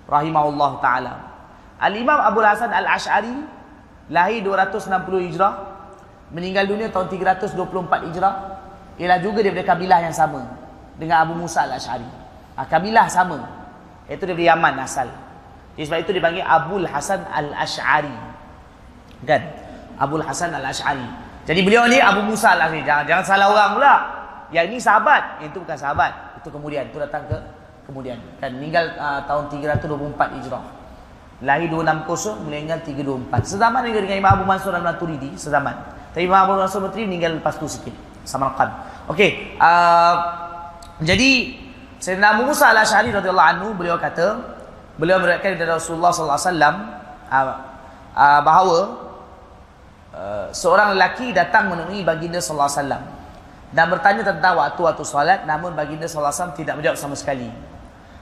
Rahimahullah 0.05 0.71
ta'ala. 0.77 1.13
Al-Imam 1.81 2.19
Abu 2.21 2.39
Hasan 2.45 2.69
Al-Ash'ari 2.69 3.33
lahir 4.11 4.45
260 4.45 4.93
Hijrah, 5.31 5.53
meninggal 6.29 6.69
dunia 6.69 6.91
tahun 6.93 7.09
324 7.09 8.07
Hijrah, 8.11 8.33
ialah 8.99 9.19
juga 9.23 9.41
daripada 9.41 9.65
kabilah 9.73 9.99
yang 10.05 10.13
sama 10.13 10.43
dengan 10.99 11.25
Abu 11.25 11.33
Musa 11.33 11.65
Al-Ash'ari. 11.65 12.05
Ha, 12.59 12.67
kabilah 12.69 13.09
sama. 13.09 13.62
Itu 14.07 14.23
daripada 14.27 14.47
Yaman 14.55 14.73
asal. 14.83 15.07
Jadi 15.73 15.85
sebab 15.89 15.99
itu 16.05 16.11
dipanggil 16.13 16.43
Abu 16.45 16.77
Hasan 16.85 17.25
Al-Ash'ari. 17.25 18.13
Kan? 19.25 19.41
Abu 19.97 20.21
Hasan 20.21 20.53
Al-Ash'ari. 20.53 21.07
Jadi 21.43 21.59
beliau 21.65 21.89
ni 21.89 21.97
Abu 21.97 22.21
Musa 22.27 22.53
Al-Ash'ari. 22.53 22.85
Jangan, 22.85 23.03
jangan 23.09 23.23
salah 23.25 23.47
orang 23.49 23.69
pula. 23.79 23.93
Yang 24.53 24.65
ini 24.69 24.77
sahabat. 24.77 25.41
Yang 25.41 25.49
itu 25.55 25.59
bukan 25.65 25.77
sahabat. 25.79 26.11
Itu 26.43 26.49
kemudian. 26.53 26.83
Itu 26.91 27.01
datang 27.01 27.25
ke 27.25 27.37
kemudian. 27.89 28.21
Kan 28.37 28.59
meninggal 28.59 28.93
uh, 28.99 29.21
tahun 29.25 29.49
324 29.49 30.37
Hijrah. 30.39 30.63
Lahir 31.43 31.67
260, 31.67 32.47
meninggal 32.47 32.79
324. 32.85 33.43
Sezaman 33.43 33.83
juga 33.83 33.99
dengan 34.05 34.17
Imam 34.21 34.31
Abu 34.39 34.45
Mansur 34.47 34.71
Al-Maturidi, 34.71 35.35
sezaman. 35.35 35.75
Tapi 36.15 36.23
Imam 36.23 36.47
Abu 36.47 36.55
Mansur 36.55 36.79
Al-Maturidi 36.79 37.09
meninggal 37.09 37.35
lepas 37.41 37.59
tu 37.59 37.67
sikit. 37.67 37.91
Samarqand. 38.23 38.71
Okey, 39.11 39.59
uh, 39.59 40.15
jadi 41.03 41.59
Sayyidina 42.03 42.35
Abu 42.35 42.51
Musa 42.51 42.67
Al-Asy'ari 42.67 43.15
radhiyallahu 43.15 43.49
anhu 43.55 43.67
beliau 43.79 43.95
kata, 43.95 44.35
beliau 44.99 45.23
meriwayatkan 45.23 45.55
dari 45.55 45.71
Rasulullah 45.71 46.11
sallallahu 46.11 46.35
alaihi 46.35 46.51
wasallam 46.51 46.75
uh, 47.31 47.45
uh, 48.11 48.41
bahawa 48.43 48.79
uh, 50.11 50.45
seorang 50.51 50.99
lelaki 50.99 51.31
datang 51.31 51.71
menemui 51.71 52.03
baginda 52.03 52.43
sallallahu 52.43 52.67
alaihi 52.67 52.79
wasallam 52.83 53.03
dan 53.71 53.85
bertanya 53.87 54.23
tentang 54.27 54.53
waktu-waktu 54.59 55.03
solat 55.07 55.47
namun 55.47 55.71
baginda 55.79 56.03
sallallahu 56.03 56.27
alaihi 56.27 56.43
wasallam 56.43 56.59
tidak 56.59 56.73
menjawab 56.75 56.97
sama 56.99 57.15
sekali. 57.15 57.47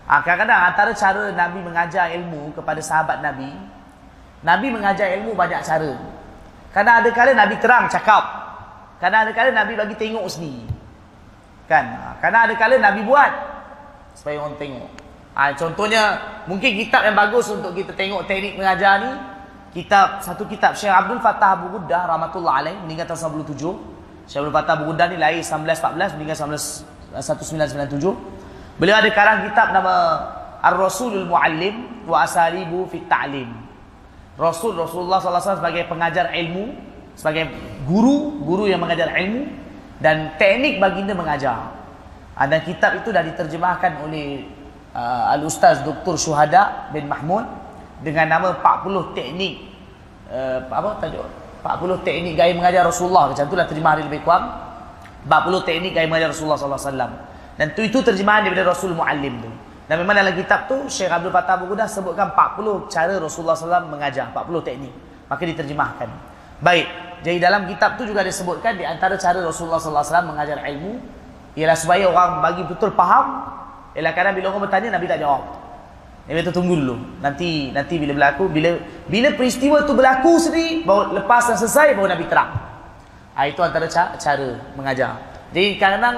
Ha, 0.06 0.22
kadang-kadang 0.22 0.62
antara 0.62 0.92
cara 0.94 1.24
Nabi 1.34 1.60
mengajar 1.66 2.06
ilmu 2.22 2.54
kepada 2.54 2.86
sahabat 2.86 3.26
Nabi, 3.26 3.50
Nabi 4.46 4.68
mengajar 4.70 5.10
ilmu 5.18 5.34
banyak 5.34 5.58
cara. 5.66 5.98
Kadang 6.70 7.02
ada 7.02 7.10
kala 7.10 7.34
Nabi 7.34 7.58
terang 7.58 7.90
cakap. 7.90 8.30
Kadang 9.02 9.26
ada 9.26 9.34
kala 9.34 9.50
Nabi 9.50 9.74
bagi 9.74 9.98
tengok 9.98 10.30
sendiri. 10.30 10.70
Kan? 11.66 11.98
Ha, 11.98 12.22
kadang 12.22 12.46
ada 12.46 12.54
kala 12.54 12.78
Nabi 12.78 13.02
buat 13.10 13.32
supaya 14.16 14.42
orang 14.42 14.58
tengok. 14.60 14.90
Ha, 15.32 15.56
contohnya, 15.56 16.20
mungkin 16.44 16.76
kitab 16.76 17.08
yang 17.08 17.16
bagus 17.16 17.48
untuk 17.48 17.72
kita 17.72 17.96
tengok 17.96 18.28
teknik 18.28 18.60
mengajar 18.60 19.00
ni, 19.00 19.12
kitab 19.72 20.20
satu 20.20 20.44
kitab 20.44 20.76
Syekh 20.76 20.92
Abdul 20.92 21.24
Fattah 21.24 21.56
Abu 21.56 21.72
Guddah 21.80 22.04
rahmatullah 22.12 22.60
alaih 22.60 22.76
meninggal 22.84 23.08
tahun 23.08 23.48
97. 23.48 24.28
Syekh 24.28 24.40
Abdul 24.44 24.56
Fattah 24.56 24.74
Abu 24.76 24.84
Guddah 24.92 25.08
ni 25.08 25.16
lahir 25.16 25.40
1914 25.40 26.20
meninggal 26.20 26.38
19 26.38 26.92
1997. 27.16 28.80
Beliau 28.80 28.96
ada 29.00 29.10
karang 29.12 29.48
kitab 29.48 29.76
nama 29.76 29.94
Ar-Rasulul 30.64 31.28
Muallim 31.28 32.06
wa 32.08 32.24
Asalibu 32.24 32.88
fit 32.88 33.04
Ta'lim. 33.08 33.50
Rasul 34.40 34.74
Rasulullah 34.80 35.20
wasallam 35.20 35.60
sebagai 35.60 35.84
pengajar 35.92 36.32
ilmu, 36.32 36.72
sebagai 37.20 37.52
guru, 37.84 38.42
guru 38.42 38.66
yang 38.66 38.80
mengajar 38.80 39.12
ilmu 39.12 39.46
dan 40.00 40.34
teknik 40.40 40.80
baginda 40.80 41.14
mengajar. 41.14 41.81
Dan 42.36 42.60
kitab 42.64 42.98
itu 42.98 43.12
dah 43.12 43.22
diterjemahkan 43.22 44.02
oleh 44.08 44.48
uh, 44.96 45.34
Al-Ustaz 45.36 45.84
Dr. 45.84 46.16
Syuhada 46.16 46.90
bin 46.96 47.06
Mahmud 47.06 47.44
dengan 48.02 48.28
nama 48.40 48.56
40 48.58 49.14
teknik 49.14 49.72
uh, 50.32 50.60
apa 50.72 50.98
tajuk? 51.04 51.28
40 51.62 52.08
teknik 52.08 52.34
gaya 52.34 52.52
mengajar 52.58 52.82
Rasulullah. 52.88 53.30
Macam 53.30 53.46
itulah 53.46 53.66
terjemah 53.70 53.92
hari 53.94 54.04
lebih 54.10 54.26
kurang. 54.26 54.50
40 55.30 55.68
teknik 55.68 55.92
gaya 55.94 56.08
mengajar 56.10 56.34
Rasulullah 56.34 56.58
wasallam. 56.58 57.12
Dan 57.60 57.78
tu 57.78 57.86
itu 57.86 58.02
terjemahan 58.02 58.42
daripada 58.42 58.74
Rasul 58.74 58.98
Muallim 58.98 59.38
tu. 59.38 59.52
Dan 59.86 60.02
memang 60.02 60.18
dalam 60.18 60.34
kitab 60.34 60.66
tu 60.66 60.90
Syekh 60.90 61.12
Abdul 61.12 61.30
Fattah 61.30 61.62
Abu 61.62 61.70
Qudah 61.70 61.86
sebutkan 61.86 62.34
40 62.34 62.90
cara 62.90 63.14
Rasulullah 63.20 63.54
SAW 63.54 63.92
mengajar, 63.92 64.34
40 64.34 64.66
teknik. 64.66 64.94
Maka 65.30 65.44
diterjemahkan. 65.46 66.10
Baik. 66.64 66.88
Jadi 67.22 67.38
dalam 67.38 67.70
kitab 67.70 68.02
tu 68.02 68.10
juga 68.10 68.26
disebutkan 68.26 68.80
di 68.80 68.88
antara 68.88 69.14
cara 69.20 69.38
Rasulullah 69.46 69.78
SAW 69.78 70.26
mengajar 70.26 70.58
ilmu 70.66 70.98
ialah 71.56 71.76
supaya 71.76 72.08
orang 72.08 72.40
bagi 72.40 72.64
betul 72.64 72.96
faham 72.96 73.44
ialah 73.92 74.14
kadang 74.16 74.34
bila 74.36 74.56
orang 74.56 74.64
bertanya 74.68 74.96
Nabi 74.96 75.06
tak 75.08 75.20
jawab. 75.20 75.44
Nabi 76.30 76.48
tu 76.48 76.54
tunggu 76.54 76.80
dulu. 76.80 76.96
Nanti 77.20 77.74
nanti 77.76 78.00
bila 78.00 78.16
berlaku 78.16 78.48
bila 78.48 78.80
bila 79.10 79.36
peristiwa 79.36 79.84
tu 79.84 79.92
berlaku 79.92 80.40
sendiri 80.40 80.88
baru 80.88 81.18
lepas 81.20 81.52
dan 81.52 81.58
selesai 81.60 81.98
baru 81.98 82.08
Nabi 82.08 82.26
terang. 82.32 82.52
Ha, 83.36 83.48
itu 83.48 83.60
antara 83.60 83.88
cara 83.92 84.50
mengajar. 84.76 85.18
Jadi 85.52 85.76
kadang-kadang 85.76 86.18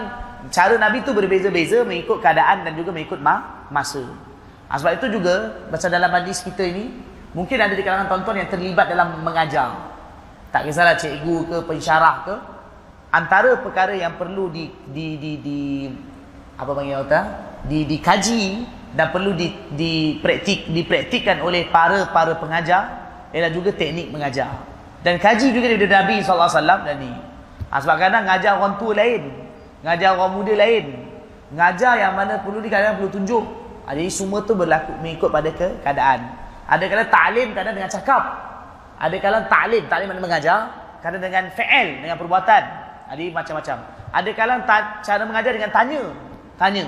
cara 0.53 0.75
Nabi 0.77 1.01
tu 1.01 1.17
berbeza-beza 1.17 1.81
mengikut 1.81 2.21
keadaan 2.21 2.67
dan 2.67 2.77
juga 2.77 2.93
mengikut 2.93 3.17
ma 3.17 3.65
masa. 3.73 4.05
Ha, 4.69 4.77
sebab 4.77 5.01
itu 5.01 5.17
juga 5.17 5.65
macam 5.73 5.89
dalam 5.89 6.11
hadis 6.13 6.45
kita 6.45 6.61
ini 6.61 6.93
mungkin 7.33 7.57
ada 7.57 7.73
di 7.73 7.81
kalangan 7.81 8.05
tuan-tuan 8.05 8.45
yang 8.45 8.49
terlibat 8.53 8.85
dalam 8.91 9.17
mengajar. 9.25 9.93
Tak 10.53 10.69
kisahlah 10.69 10.93
cikgu 10.93 11.37
ke 11.49 11.57
pensyarah 11.65 12.15
ke 12.21 12.35
antara 13.13 13.61
perkara 13.61 13.93
yang 13.93 14.17
perlu 14.17 14.49
di 14.49 14.73
di 14.89 15.21
di, 15.21 15.31
di 15.37 15.59
apa 16.57 16.71
panggil 16.73 17.05
kata 17.05 17.21
di 17.69 17.85
dikaji 17.85 18.65
dan 18.97 19.13
perlu 19.13 19.37
di 19.37 19.53
dipraktik 19.73 20.73
dipraktikkan 20.73 21.45
oleh 21.45 21.69
para 21.69 22.09
para 22.09 22.33
pengajar 22.41 22.89
ialah 23.29 23.53
juga 23.53 23.69
teknik 23.73 24.09
mengajar. 24.09 24.49
Dan 25.05 25.21
kaji 25.21 25.53
juga 25.53 25.69
daripada 25.69 26.01
Nabi 26.01 26.25
sallallahu 26.25 26.49
alaihi 26.49 26.59
wasallam 26.59 26.81
dan 26.85 26.95
ni. 26.97 27.13
Ha, 27.69 27.75
sebab 27.81 27.95
kadang 27.97 28.23
ngajar 28.29 28.51
orang 28.55 28.75
tua 28.77 28.93
lain, 28.93 29.21
ngajar 29.81 30.09
orang 30.15 30.31
muda 30.37 30.53
lain. 30.53 30.85
Ngajar 31.53 31.93
yang 32.01 32.13
mana 32.17 32.41
perlu 32.41 32.61
di 32.61 32.69
kadang 32.69 32.97
perlu 32.97 33.13
tunjuk 33.13 33.45
Ha, 33.83 33.91
jadi 33.91 34.07
semua 34.07 34.39
tu 34.47 34.55
berlaku 34.55 34.95
mengikut 35.03 35.27
pada 35.27 35.51
keadaan. 35.83 36.19
Ada 36.71 36.87
kala 36.87 37.03
ta'lim 37.11 37.51
kadang 37.51 37.75
dengan 37.75 37.91
cakap. 37.91 38.23
Ada 38.95 39.15
kala 39.19 39.43
ta'lim, 39.51 39.83
ta'lim 39.91 40.07
maknanya 40.07 40.23
mengajar, 40.23 40.59
kadang 41.03 41.19
dengan 41.19 41.51
fi'il, 41.51 41.99
dengan 41.99 42.15
perbuatan. 42.15 42.63
Jadi 43.13 43.29
macam-macam. 43.29 43.77
Ada 44.09 44.29
kala 44.33 44.53
cara 45.05 45.21
mengajar 45.21 45.53
dengan 45.53 45.69
tanya. 45.69 46.01
Tanya. 46.57 46.85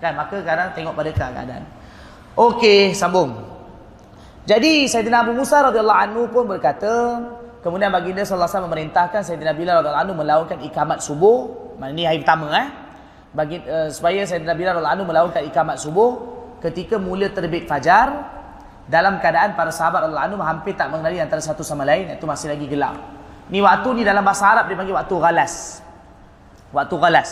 Kan 0.00 0.16
maka 0.16 0.40
kadang 0.40 0.72
tengok 0.72 0.96
pada 0.96 1.10
keadaan. 1.12 1.62
Okey, 2.32 2.96
sambung. 2.96 3.36
Jadi 4.48 4.88
Sayyidina 4.88 5.20
Abu 5.28 5.36
Musa 5.36 5.60
radhiyallahu 5.60 6.00
anhu 6.08 6.22
pun 6.32 6.48
berkata, 6.48 7.20
kemudian 7.60 7.92
baginda 7.92 8.24
sallallahu 8.24 8.48
alaihi 8.48 8.56
wasallam 8.56 8.70
memerintahkan 8.72 9.20
Sayyidina 9.20 9.52
Bilal 9.52 9.84
radhiyallahu 9.84 10.04
anhu 10.08 10.14
melakukan 10.16 10.58
ikamat 10.64 11.04
subuh. 11.04 11.52
Maknanya 11.76 12.16
hari 12.16 12.18
pertama 12.24 12.46
eh 12.56 12.68
bagi 13.36 13.60
uh, 13.60 13.92
supaya 13.92 14.24
Sayyidina 14.24 14.56
Bilal 14.56 14.80
radhiyallahu 14.80 14.96
anhu 14.96 15.04
melakukan 15.04 15.42
ikamat 15.52 15.76
subuh 15.76 16.10
ketika 16.64 16.96
mula 16.96 17.28
terbit 17.28 17.68
fajar 17.68 18.24
dalam 18.88 19.20
keadaan 19.20 19.52
para 19.52 19.68
sahabat 19.68 20.08
radhiyallahu 20.08 20.28
anhu 20.32 20.40
hampir 20.40 20.72
tak 20.72 20.88
mengenali 20.88 21.20
antara 21.20 21.44
satu 21.44 21.60
sama 21.60 21.84
lain 21.84 22.08
itu 22.08 22.24
masih 22.24 22.56
lagi 22.56 22.64
gelap. 22.64 23.17
Ni 23.48 23.64
waktu 23.64 23.88
ni 23.96 24.02
dalam 24.04 24.20
bahasa 24.20 24.44
Arab 24.44 24.68
dipanggil 24.68 24.92
waktu 24.92 25.14
ghalas. 25.16 25.80
Waktu 26.72 26.94
ghalas. 27.00 27.30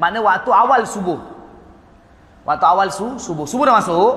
Makna 0.00 0.24
waktu 0.24 0.48
awal 0.48 0.82
subuh. 0.88 1.20
Waktu 2.48 2.64
awal 2.64 2.88
su, 2.88 3.20
subuh. 3.20 3.44
Subuh 3.44 3.68
dah 3.68 3.76
masuk. 3.76 4.12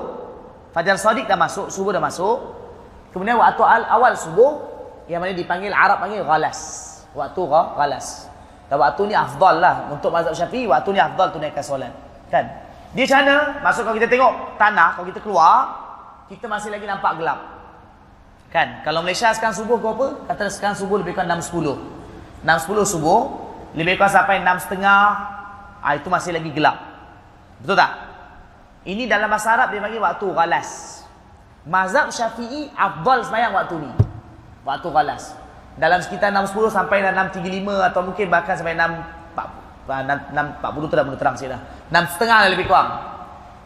Fajar 0.72 0.96
Sadiq 0.96 1.28
dah 1.28 1.36
masuk, 1.36 1.68
subuh 1.68 1.92
dah 1.92 2.00
masuk. 2.00 2.40
Kemudian 3.12 3.36
waktu 3.36 3.62
awal 3.62 4.16
subuh 4.16 4.58
yang 5.06 5.20
mana 5.20 5.36
dipanggil 5.36 5.70
Arab 5.70 6.00
panggil 6.00 6.24
ghalas. 6.24 6.58
Waktu 7.12 7.40
ghalas. 7.52 8.26
Dan 8.72 8.80
waktu 8.80 9.12
ni 9.12 9.14
afdal 9.14 9.60
lah. 9.60 9.92
Untuk 9.92 10.08
mazhab 10.08 10.32
syafi'i, 10.32 10.64
waktu 10.64 10.96
ni 10.96 11.00
afdal 11.04 11.30
tunaikan 11.30 11.60
solat. 11.60 11.92
Kan? 12.32 12.48
Dia 12.96 13.04
macam 13.04 13.18
mana? 13.22 13.36
Maksud 13.60 13.82
kalau 13.84 13.96
kita 14.00 14.08
tengok 14.08 14.32
tanah, 14.56 14.88
kalau 14.96 15.06
kita 15.06 15.20
keluar, 15.20 15.54
kita 16.32 16.48
masih 16.48 16.72
lagi 16.72 16.88
nampak 16.88 17.12
gelap. 17.20 17.53
Kan? 18.54 18.86
Kalau 18.86 19.02
Malaysia 19.02 19.34
sekarang 19.34 19.58
subuh 19.58 19.82
ke 19.82 19.88
apa? 19.90 20.06
Kata 20.30 20.46
sekarang 20.46 20.78
subuh 20.78 21.02
lebih 21.02 21.18
kurang 21.18 21.42
6.10. 21.42 21.74
6.10 22.46 22.92
subuh, 22.94 23.20
lebih 23.74 23.98
kurang 23.98 24.14
sampai 24.14 24.38
6.30, 24.46 24.86
ah, 25.82 25.92
itu 25.98 26.06
masih 26.06 26.38
lagi 26.38 26.54
gelap. 26.54 26.78
Betul 27.58 27.74
tak? 27.74 27.90
Ini 28.86 29.10
dalam 29.10 29.26
bahasa 29.26 29.58
Arab 29.58 29.74
dia 29.74 29.82
panggil 29.82 29.98
waktu 29.98 30.26
ghalas. 30.30 31.02
Mazhab 31.66 32.14
syafi'i 32.14 32.70
afdal 32.78 33.26
semayang 33.26 33.58
waktu 33.58 33.74
ni. 33.82 33.90
Waktu 34.62 34.86
ghalas 34.86 35.34
dalam 35.74 35.98
sekitar 35.98 36.30
6.10 36.30 36.70
sampai 36.70 37.02
6.35 37.02 37.90
atau 37.90 38.00
mungkin 38.06 38.26
bahkan 38.30 38.54
sampai 38.54 38.78
6.40 38.78 40.86
tu 40.86 40.94
dah 40.94 41.04
mula 41.04 41.18
terang 41.18 41.34
sikit 41.34 41.58
dah 41.58 41.60
6.30 41.90 42.30
lah 42.30 42.50
lebih 42.54 42.66
kurang 42.70 42.88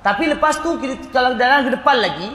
tapi 0.01 0.25
lepas 0.33 0.57
tu 0.65 0.81
kalau 1.13 1.37
dalam 1.37 1.69
ke 1.69 1.71
depan 1.77 1.97
lagi 2.01 2.33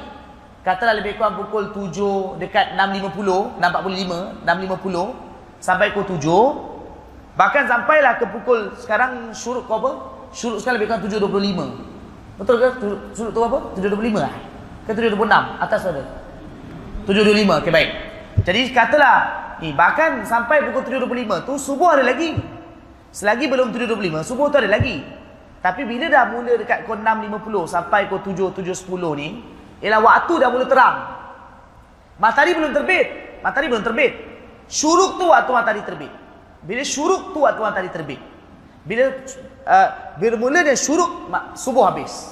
katalah 0.63 0.95
lebih 0.97 1.19
kurang 1.19 1.37
pukul 1.43 1.69
7 1.75 2.39
dekat 2.39 2.73
6.50 2.79 3.59
6.45 3.59 4.47
6.50 4.47 5.61
sampai 5.63 5.91
pukul 5.91 6.17
7 6.17 7.37
bahkan 7.39 7.63
sampailah 7.67 8.17
ke 8.17 8.25
pukul 8.31 8.71
sekarang 8.79 9.35
syuruk 9.35 9.67
ke 9.67 9.73
apa? 9.75 9.91
Syuruk 10.33 10.57
sekarang 10.63 10.81
lebih 10.81 10.89
kurang 10.89 11.03
7.25 11.05 12.41
betul 12.41 12.55
ke? 12.57 12.67
Syuruk 13.13 13.31
tu 13.35 13.41
apa? 13.43 13.57
7.25 13.77 14.17
lah. 14.17 14.33
Ke 14.83 14.91
7.26 14.91 15.63
atas 15.63 15.81
ada. 15.87 16.03
7.25 17.05 17.59
ok 17.61 17.67
baik. 17.69 17.89
Jadi 18.43 18.61
katalah 18.73 19.43
Ni 19.63 19.71
bahkan 19.71 20.27
sampai 20.27 20.67
pukul 20.67 20.83
7.25 20.83 21.47
tu 21.47 21.53
subuh 21.55 21.95
ada 21.95 22.03
lagi. 22.03 22.35
Selagi 23.15 23.47
belum 23.47 23.71
7.25 23.71 24.27
subuh 24.27 24.51
tu 24.51 24.59
ada 24.59 24.67
lagi. 24.67 24.99
Tapi 25.63 25.87
bila 25.87 26.11
dah 26.11 26.27
mula 26.27 26.59
dekat 26.59 26.83
pukul 26.83 26.99
6.50 26.99 27.71
sampai 27.71 28.11
pukul 28.11 28.51
7, 28.51 28.59
7.10 28.59 29.21
ni, 29.23 29.27
ialah 29.83 29.99
waktu 29.99 30.33
dah 30.39 30.49
mula 30.49 30.65
terang. 30.65 30.95
Matahari 32.15 32.55
belum 32.55 32.71
terbit. 32.71 33.07
Matahari 33.43 33.67
belum 33.67 33.83
terbit. 33.83 34.13
Syuruk 34.71 35.19
tu 35.19 35.27
waktu 35.27 35.51
matahari 35.51 35.83
terbit. 35.83 36.11
Bila 36.63 36.81
syuruk 36.87 37.35
tu 37.35 37.43
waktu 37.43 37.59
matahari 37.59 37.91
terbit. 37.91 38.21
Bila 38.87 39.11
uh, 39.67 39.89
bila 40.15 40.35
mula 40.39 40.63
dia 40.63 40.79
syuruk 40.79 41.27
subuh 41.59 41.91
habis. 41.91 42.31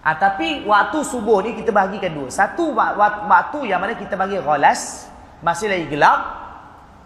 Ah, 0.00 0.16
tapi 0.16 0.64
waktu 0.64 1.04
subuh 1.04 1.44
ni 1.44 1.52
kita 1.60 1.68
bahagikan 1.68 2.16
dua. 2.16 2.32
Satu 2.32 2.72
waktu 2.72 3.68
yang 3.68 3.84
mana 3.84 3.92
kita 3.92 4.16
bagi 4.16 4.40
ghalas, 4.40 5.12
masih 5.44 5.68
lagi 5.68 5.92
gelap. 5.92 6.40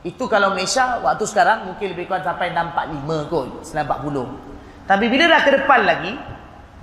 Itu 0.07 0.31
kalau 0.31 0.55
Malaysia 0.55 1.03
waktu 1.03 1.27
sekarang 1.27 1.67
mungkin 1.67 1.91
lebih 1.91 2.07
kurang 2.07 2.23
sampai 2.23 2.55
6.45 2.55 3.33
kot, 3.33 3.67
9.40. 3.67 4.87
Tapi 4.87 5.05
bila 5.11 5.25
dah 5.27 5.41
ke 5.43 5.51
depan 5.59 5.81
lagi, 5.83 6.13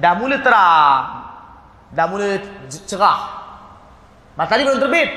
dah 0.02 0.14
mula 0.20 0.42
terang. 0.44 1.20
Dah 1.92 2.08
mula 2.08 2.39
cerah. 2.88 3.20
Matahari 4.39 4.64
belum 4.64 4.80
terbit. 4.80 5.10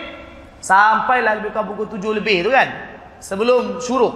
Sampailah 0.59 1.39
lebih 1.39 1.55
kurang 1.55 1.70
pukul 1.70 1.87
7 1.87 2.18
lebih 2.18 2.43
tu 2.43 2.51
kan. 2.51 2.68
Sebelum 3.22 3.79
syuruk. 3.79 4.14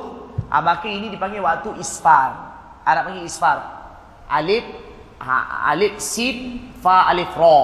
Ha, 0.49 0.59
maka 0.65 0.89
ini 0.89 1.13
dipanggil 1.13 1.45
waktu 1.45 1.77
isfar. 1.79 2.35
Arab 2.83 3.13
panggil 3.13 3.25
isfar. 3.29 3.59
Alif 4.29 4.65
ha, 5.23 5.69
alif 5.71 6.01
sin 6.03 6.69
fa 6.83 7.07
alif 7.09 7.31
ra. 7.37 7.59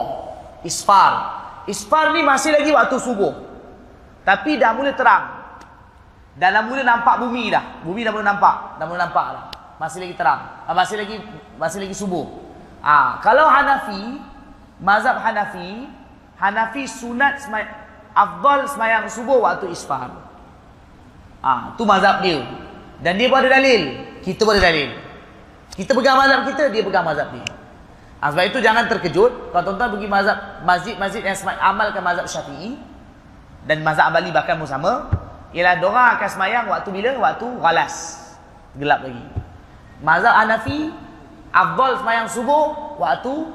Isfar. 0.62 1.12
Isfar 1.64 2.12
ni 2.12 2.20
masih 2.20 2.52
lagi 2.54 2.70
waktu 2.70 2.96
subuh. 3.00 3.32
Tapi 4.24 4.56
dah 4.60 4.72
mula 4.76 4.92
terang. 4.92 5.24
Dan 6.34 6.50
dah 6.50 6.62
mula 6.66 6.82
nampak 6.82 7.20
bumi 7.20 7.52
dah. 7.52 7.82
Bumi 7.82 8.04
dah 8.04 8.12
mula 8.12 8.24
nampak. 8.24 8.78
Dah 8.80 8.84
mula 8.84 9.08
nampak 9.08 9.26
dah. 9.32 9.44
Masih 9.80 10.06
lagi 10.06 10.14
terang. 10.14 10.40
Ah, 10.68 10.74
masih 10.76 10.96
lagi 11.00 11.16
masih 11.56 11.78
lagi 11.82 11.96
subuh. 11.96 12.26
Ah, 12.84 13.16
kalau 13.24 13.48
Hanafi, 13.48 14.20
mazhab 14.80 15.20
Hanafi, 15.22 15.86
Hanafi 16.38 16.88
sunat 16.88 17.42
semay 17.42 17.66
afdal 18.14 18.70
semayang 18.70 19.06
subuh 19.10 19.42
waktu 19.42 19.74
isfar. 19.74 20.10
Ah, 21.44 21.76
tu 21.76 21.84
mazhab 21.84 22.24
dia. 22.24 22.40
Dan 23.04 23.20
dia 23.20 23.28
pun 23.28 23.42
ada 23.42 23.52
dalil. 23.60 24.00
Kita 24.24 24.48
pun 24.48 24.56
ada 24.56 24.64
dalil. 24.70 24.96
Kita 25.74 25.92
pegang 25.92 26.16
mazhab 26.16 26.40
kita, 26.48 26.72
dia 26.72 26.80
pegang 26.80 27.04
mazhab 27.04 27.28
dia. 27.34 27.44
Ah, 28.22 28.32
sebab 28.32 28.48
itu 28.48 28.58
jangan 28.64 28.88
terkejut 28.88 29.52
kalau 29.52 29.62
tuan-tuan 29.68 29.90
pergi 29.98 30.08
mazhab 30.08 30.38
masjid-masjid 30.64 31.20
yang 31.20 31.36
amalkan 31.60 32.00
mazhab 32.00 32.24
Syafi'i 32.24 32.80
dan 33.68 33.84
mazhab 33.84 34.08
Ambali 34.08 34.32
bahkan 34.32 34.56
pun 34.56 34.64
sama, 34.64 35.12
ialah 35.52 35.76
doa 35.76 36.16
akan 36.16 36.28
semayang 36.32 36.64
waktu 36.72 36.88
bila? 36.88 37.10
Waktu 37.20 37.46
galas. 37.60 37.94
Gelap 38.80 39.04
lagi. 39.04 39.24
Mazhab 40.00 40.32
Hanafi, 40.40 40.88
afdal 41.52 42.00
semayang 42.00 42.26
subuh 42.32 42.96
waktu 42.96 43.52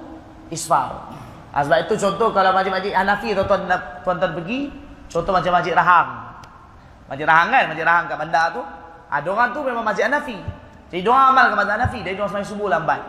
isfar. 0.54 1.09
Ha, 1.50 1.66
sebab 1.66 1.78
itu 1.90 1.94
contoh 1.98 2.30
kalau 2.30 2.54
majlis-majlis 2.54 2.94
Hanafi 2.94 3.34
tuan-tuan 3.34 4.32
pergi, 4.38 4.70
contoh 5.10 5.32
macam 5.34 5.52
majlis 5.58 5.74
Rahang. 5.74 6.10
Majlis 7.10 7.26
Rahang 7.26 7.48
kan? 7.50 7.64
Majlis 7.74 7.86
Rahang 7.86 8.06
kat 8.06 8.18
bandar 8.22 8.46
tu. 8.54 8.62
Ha, 9.10 9.16
orang 9.26 9.50
tu 9.50 9.60
memang 9.66 9.82
majlis 9.82 10.06
Hanafi. 10.06 10.38
Jadi 10.90 11.02
doa 11.06 11.30
amal 11.30 11.54
ke 11.54 11.56
mazhab 11.58 11.78
Hanafi, 11.78 12.00
dia 12.02 12.18
doa 12.18 12.26
semayang 12.26 12.50
subuh 12.50 12.68
lambat. 12.70 13.02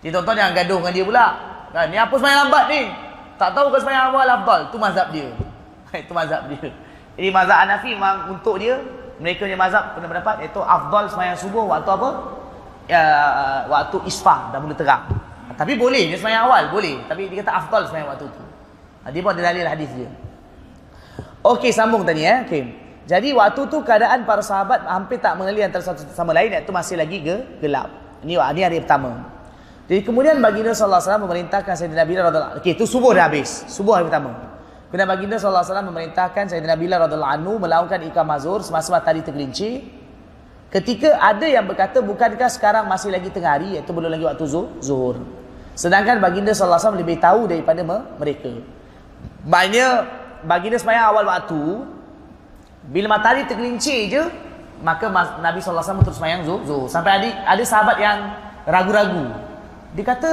Jadi 0.00 0.12
tuan-tuan 0.12 0.36
jangan 0.40 0.52
gaduh 0.56 0.78
dengan 0.80 0.92
dia 0.92 1.04
pula. 1.04 1.26
Kan? 1.72 1.86
Ni 1.92 1.96
apa 2.00 2.14
semayang 2.16 2.38
lambat 2.48 2.64
ni? 2.72 2.82
Tak 3.36 3.50
tahu 3.52 3.66
ke 3.72 3.78
semayang 3.80 4.12
awal 4.12 4.28
afdal? 4.28 4.60
Itu 4.72 4.76
mazhab 4.80 5.08
dia. 5.12 5.28
Itu 6.04 6.12
mazhab 6.16 6.48
dia. 6.48 6.68
Jadi 7.16 7.28
mazhab 7.28 7.58
Hanafi 7.64 7.90
memang 7.92 8.16
untuk 8.32 8.56
dia 8.56 8.80
mereka 9.20 9.46
punya 9.46 9.58
mazhab 9.60 9.94
pernah 9.94 10.08
pendapat 10.10 10.34
iaitu 10.44 10.60
afdal 10.64 11.04
sembahyang 11.12 11.38
subuh 11.38 11.64
waktu 11.68 11.90
apa? 11.92 12.08
Ya, 12.84 13.02
waktu 13.68 13.96
isfar 14.04 14.52
dah 14.52 14.60
mula 14.60 14.76
terang. 14.76 15.08
Tapi 15.52 15.76
boleh 15.76 16.08
dia 16.08 16.16
sembahyang 16.16 16.44
awal, 16.48 16.62
boleh. 16.72 17.04
Tapi 17.04 17.28
dia 17.28 17.44
kata 17.44 17.52
afdal 17.52 17.82
sembahyang 17.92 18.08
waktu 18.16 18.26
tu. 18.32 18.42
Ha, 19.04 19.12
dia 19.12 19.20
pun 19.20 19.30
ada 19.36 19.42
dalil 19.52 19.64
hadis 19.68 19.90
dia. 19.92 20.10
Okey, 21.44 21.70
sambung 21.76 22.08
tadi 22.08 22.24
eh. 22.24 22.48
Okey. 22.48 22.62
Jadi 23.04 23.36
waktu 23.36 23.60
tu 23.68 23.84
keadaan 23.84 24.24
para 24.24 24.40
sahabat 24.40 24.88
hampir 24.88 25.20
tak 25.20 25.36
mengenali 25.36 25.60
antara 25.60 25.84
satu 25.84 26.08
sama 26.16 26.32
lain 26.32 26.56
iaitu 26.56 26.72
masih 26.72 26.96
lagi 26.96 27.20
ge, 27.20 27.36
gelap. 27.60 27.92
Ini 28.24 28.40
ini 28.40 28.60
hari 28.64 28.80
pertama. 28.80 29.28
Jadi 29.84 30.00
kemudian 30.00 30.40
baginda 30.40 30.72
sallallahu 30.72 30.96
alaihi 30.96 31.08
wasallam 31.12 31.24
memerintahkan 31.28 31.72
Sayyidina 31.76 32.04
Bilal 32.08 32.24
radhiyallahu 32.32 32.58
Okey, 32.64 32.72
itu 32.72 32.84
subuh 32.88 33.12
dah 33.12 33.28
habis. 33.28 33.68
Subuh 33.68 34.00
hari 34.00 34.08
pertama. 34.08 34.54
Kemudian 34.94 35.10
baginda 35.10 35.42
SAW 35.42 35.90
memerintahkan 35.90 36.54
Sayyidina 36.54 36.78
Bilal 36.78 37.10
radhiallahu 37.10 37.34
anhu 37.34 37.58
melakukan 37.58 37.98
ikam 38.06 38.30
mazur 38.30 38.62
semasa 38.62 38.94
matahari 38.94 39.26
tergelincir. 39.26 39.82
Ketika 40.74 41.22
ada 41.22 41.46
yang 41.46 41.70
berkata 41.70 42.02
bukankah 42.02 42.50
sekarang 42.50 42.90
masih 42.90 43.14
lagi 43.14 43.30
tengah 43.30 43.54
hari 43.54 43.78
iaitu 43.78 43.94
belum 43.94 44.10
lagi 44.10 44.26
waktu 44.26 44.42
zuhur. 44.82 45.22
Sedangkan 45.78 46.18
baginda 46.18 46.50
sallallahu 46.50 46.74
alaihi 46.74 46.82
wasallam 46.82 47.02
lebih 47.06 47.16
tahu 47.22 47.40
daripada 47.46 47.80
mereka. 48.18 48.50
Maknanya 49.46 49.86
baginda 50.42 50.74
sembahyang 50.74 51.06
awal 51.14 51.30
waktu 51.30 51.62
bila 52.90 53.06
matahari 53.06 53.46
tergelincir 53.46 54.10
je 54.10 54.22
maka 54.82 55.06
Nabi 55.06 55.62
sallallahu 55.62 55.62
alaihi 55.62 55.78
wasallam 55.78 56.02
terus 56.02 56.18
sembahyang 56.18 56.42
zuhur. 56.42 56.90
Sampai 56.90 57.22
ada 57.22 57.28
ada 57.54 57.62
sahabat 57.62 57.96
yang 58.02 58.18
ragu-ragu. 58.66 59.30
Dia 59.94 60.04
kata 60.10 60.30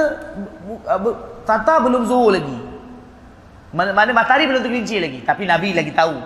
tata 1.46 1.74
belum 1.86 2.02
zuhur 2.10 2.34
lagi. 2.34 2.58
Mana, 3.70 4.10
matahari 4.10 4.50
belum 4.50 4.58
tergelincir 4.58 4.98
lagi, 4.98 5.22
tapi 5.22 5.46
Nabi 5.46 5.70
lagi 5.70 5.94
tahu. 5.94 6.18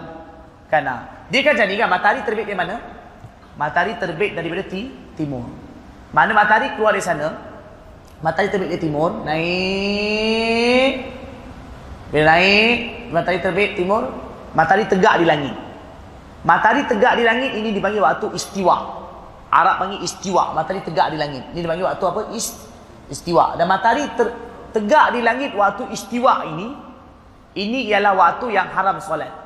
Kan? 0.73 0.89
Dia 1.29 1.41
kan 1.45 1.55
jadi 1.55 1.85
kan 1.85 1.89
matahari 1.93 2.25
terbit 2.25 2.49
dari 2.49 2.57
mana? 2.57 2.96
Matahari 3.57 3.97
terbit 3.97 4.37
daripada 4.37 4.69
ti, 4.69 4.93
timur. 5.17 5.49
Mana 6.13 6.37
matahari 6.37 6.77
keluar 6.77 6.93
dari 6.93 7.05
sana, 7.05 7.33
matahari 8.21 8.53
terbit 8.53 8.69
dari 8.69 8.83
timur, 8.85 9.25
naik. 9.25 10.93
Bila 12.13 12.37
naik, 12.37 12.77
matahari 13.11 13.41
terbit 13.41 13.71
timur, 13.81 14.13
matahari 14.53 14.85
tegak 14.85 15.17
di 15.21 15.27
langit. 15.27 15.57
Matahari 16.45 16.85
tegak 16.85 17.17
di 17.17 17.25
langit 17.25 17.51
ini 17.57 17.73
dipanggil 17.73 18.05
waktu 18.05 18.29
istiwa. 18.37 18.77
Arab 19.49 19.81
panggil 19.81 20.05
istiwa, 20.05 20.53
matahari 20.53 20.85
tegak 20.85 21.17
di 21.17 21.19
langit. 21.19 21.43
Ini 21.57 21.61
dipanggil 21.65 21.89
waktu 21.89 22.05
apa? 22.05 22.21
istiwa. 23.09 23.57
Dan 23.57 23.67
matahari 23.73 24.05
ter, 24.21 24.37
tegak 24.77 25.17
di 25.17 25.25
langit 25.25 25.57
waktu 25.57 25.89
istiwa 25.97 26.45
ini, 26.45 26.77
ini 27.57 27.89
ialah 27.89 28.13
waktu 28.13 28.53
yang 28.53 28.69
haram 28.69 29.01
solat. 29.01 29.46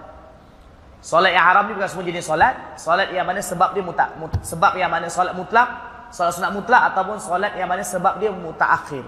Solat 1.00 1.32
yang 1.32 1.44
haram 1.48 1.64
ni 1.64 1.72
bukan 1.72 1.88
semua 1.88 2.04
jenis 2.04 2.24
solat. 2.28 2.54
Solat 2.76 3.08
yang 3.08 3.24
mana 3.24 3.40
sebab 3.40 3.72
dia 3.72 3.80
mutak, 3.80 4.12
mut, 4.20 4.32
sebab 4.44 4.76
yang 4.76 4.92
mana 4.92 5.08
solat 5.08 5.32
mutlak, 5.32 5.68
solat 6.12 6.36
sunat 6.36 6.52
mutlak 6.52 6.92
ataupun 6.92 7.16
solat 7.16 7.56
yang 7.56 7.68
mana 7.72 7.80
sebab 7.80 8.20
dia 8.20 8.28
mutaakhir. 8.28 9.00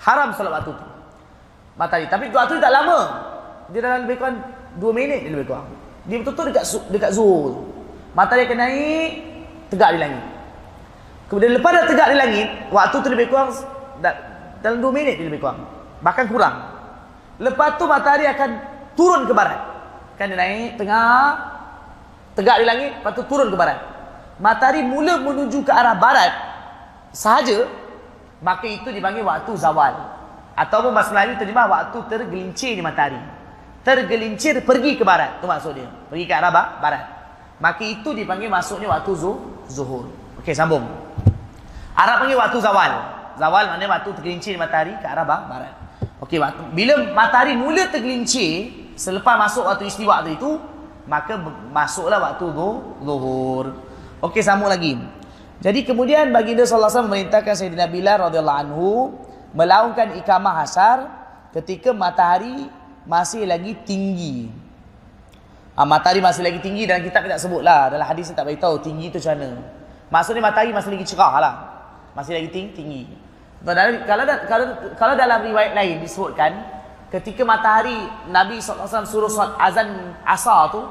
Haram 0.00 0.32
solat 0.32 0.60
waktu 0.60 0.72
tu. 0.72 0.86
Matahari. 1.76 2.08
Tapi 2.08 2.32
waktu 2.32 2.56
tu 2.56 2.62
tak 2.64 2.72
lama. 2.72 2.98
Dia 3.68 3.80
dalam 3.84 4.08
lebih 4.08 4.16
kurang 4.16 4.40
2 4.80 4.96
minit 4.96 5.28
dia 5.28 5.30
lebih 5.36 5.52
kurang. 5.52 5.68
Dia 6.08 6.16
betul-betul 6.24 6.44
dekat 6.56 6.64
dekat 6.88 7.10
zuhur. 7.12 7.68
Matahari 8.16 8.48
akan 8.48 8.56
naik 8.56 9.10
tegak 9.68 9.90
di 9.92 9.98
langit. 10.00 10.24
Kemudian 11.28 11.52
lepas 11.58 11.70
dah 11.74 11.84
tegak 11.90 12.08
di 12.14 12.16
langit, 12.16 12.48
waktu 12.70 12.96
tu 13.02 13.08
lebih 13.12 13.26
kurang 13.28 13.52
dalam 14.64 14.78
2 14.80 14.88
minit 14.88 15.20
dia 15.20 15.28
lebih 15.28 15.44
kurang. 15.44 15.68
Bahkan 16.00 16.24
kurang. 16.32 16.54
Lepas 17.36 17.76
tu 17.76 17.84
matahari 17.84 18.24
akan 18.24 18.50
turun 18.96 19.28
ke 19.28 19.36
barat. 19.36 19.75
Kan 20.16 20.32
dia 20.32 20.36
naik 20.40 20.80
tengah 20.80 21.36
tegak 22.32 22.56
di 22.60 22.64
langit, 22.64 22.90
lepas 23.00 23.12
tu 23.12 23.22
turun 23.28 23.52
ke 23.52 23.56
barat. 23.56 23.76
Matahari 24.36 24.84
mula 24.84 25.20
menuju 25.20 25.64
ke 25.64 25.72
arah 25.72 25.96
barat 25.96 26.32
sahaja, 27.12 27.68
maka 28.44 28.68
itu 28.68 28.88
dipanggil 28.92 29.24
waktu 29.24 29.52
zawal. 29.56 29.92
Ataupun 30.56 30.92
bahasa 30.92 31.12
Melayu 31.12 31.36
terjemah 31.36 31.68
waktu 31.68 31.98
tergelincir 32.08 32.72
di 32.76 32.80
matahari. 32.80 33.20
Tergelincir 33.84 34.64
pergi 34.64 34.96
ke 34.96 35.04
barat. 35.04 35.36
Itu 35.40 35.44
maksud 35.44 35.76
dia. 35.76 35.88
Pergi 36.08 36.24
ke 36.24 36.32
arah 36.32 36.52
barat. 36.80 37.04
Maka 37.60 37.84
itu 37.84 38.12
dipanggil 38.16 38.48
masuknya 38.48 38.88
waktu 38.88 39.12
zuhur. 39.68 40.08
Okey, 40.40 40.56
sambung. 40.56 40.84
Arab 41.92 42.24
panggil 42.24 42.36
waktu 42.40 42.56
zawal. 42.60 42.92
Zawal 43.36 43.68
maknanya 43.68 44.00
waktu 44.00 44.16
tergelincir 44.16 44.56
di 44.56 44.60
matahari 44.60 44.96
ke 44.96 45.04
arah 45.04 45.28
barat. 45.28 45.72
Okey, 46.24 46.40
bila 46.72 47.04
matahari 47.12 47.52
mula 47.52 47.92
tergelincir 47.92 48.85
selepas 48.96 49.36
masuk 49.36 49.68
waktu 49.68 49.86
istiwa 49.86 50.24
tu 50.24 50.30
itu, 50.32 50.50
maka 51.06 51.38
masuklah 51.70 52.18
waktu 52.18 52.44
zuhur. 53.04 53.70
Okey, 54.24 54.42
sambung 54.42 54.72
lagi. 54.72 54.98
Jadi 55.60 55.86
kemudian 55.86 56.34
baginda 56.34 56.68
sallallahu 56.68 56.84
alaihi 56.84 56.92
wasallam 56.92 57.08
memerintahkan 57.08 57.54
Sayyidina 57.56 57.86
Bilal 57.88 58.28
radhiyallahu 58.28 58.60
anhu 58.68 58.88
melaungkan 59.56 60.20
ikamah 60.20 60.60
asar 60.60 61.08
ketika 61.56 61.96
matahari 61.96 62.68
masih 63.08 63.48
lagi 63.48 63.72
tinggi. 63.86 64.52
Ha, 65.76 65.84
matahari 65.84 66.20
masih 66.20 66.44
lagi 66.44 66.60
tinggi 66.60 66.84
dalam 66.84 67.04
kitab 67.04 67.24
tidak 67.24 67.40
sebutlah. 67.40 67.88
Dalam 67.88 68.04
hadis 68.04 68.32
tak 68.32 68.44
beritahu 68.44 68.80
tinggi 68.80 69.08
tu 69.12 69.20
macam 69.20 69.36
mana. 69.36 69.60
Maksudnya 70.12 70.42
matahari 70.44 70.72
masih 70.76 70.90
lagi 70.92 71.06
cerah 71.08 71.34
lah. 71.40 71.54
Masih 72.12 72.32
lagi 72.36 72.48
tinggi. 72.52 72.72
tinggi. 72.76 73.02
Kalau, 73.64 74.24
kalau, 74.46 74.66
kalau 74.94 75.14
dalam 75.16 75.40
riwayat 75.40 75.72
lain 75.72 76.04
disebutkan 76.04 76.52
ketika 77.16 77.48
matahari 77.48 77.96
Nabi 78.28 78.60
SAW 78.60 79.08
suruh 79.08 79.32
solat 79.32 79.56
azan 79.56 80.12
asar 80.28 80.68
tu 80.68 80.84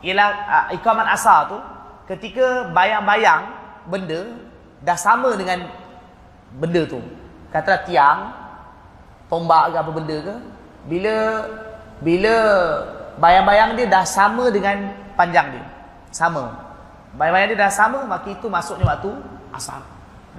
ialah 0.00 0.28
uh, 0.48 0.66
ikamat 0.72 1.06
asar 1.12 1.52
tu 1.52 1.58
ketika 2.08 2.72
bayang-bayang 2.72 3.44
benda 3.84 4.24
dah 4.80 4.96
sama 4.96 5.36
dengan 5.36 5.68
benda 6.56 6.88
tu. 6.88 6.96
Katalah 7.52 7.84
tiang 7.84 8.20
tombak 9.28 9.74
ke 9.74 9.76
apa 9.76 9.90
benda 9.92 10.16
ke 10.24 10.34
bila 10.88 11.14
bila 12.00 12.34
bayang-bayang 13.20 13.76
dia 13.76 13.86
dah 13.90 14.04
sama 14.08 14.48
dengan 14.48 14.96
panjang 15.12 15.52
dia. 15.52 15.64
Sama. 16.08 16.56
Bayang-bayang 17.20 17.52
dia 17.52 17.68
dah 17.68 17.72
sama 17.72 18.00
maka 18.08 18.32
itu 18.32 18.48
masuknya 18.48 18.96
waktu 18.96 19.12
asar. 19.52 19.84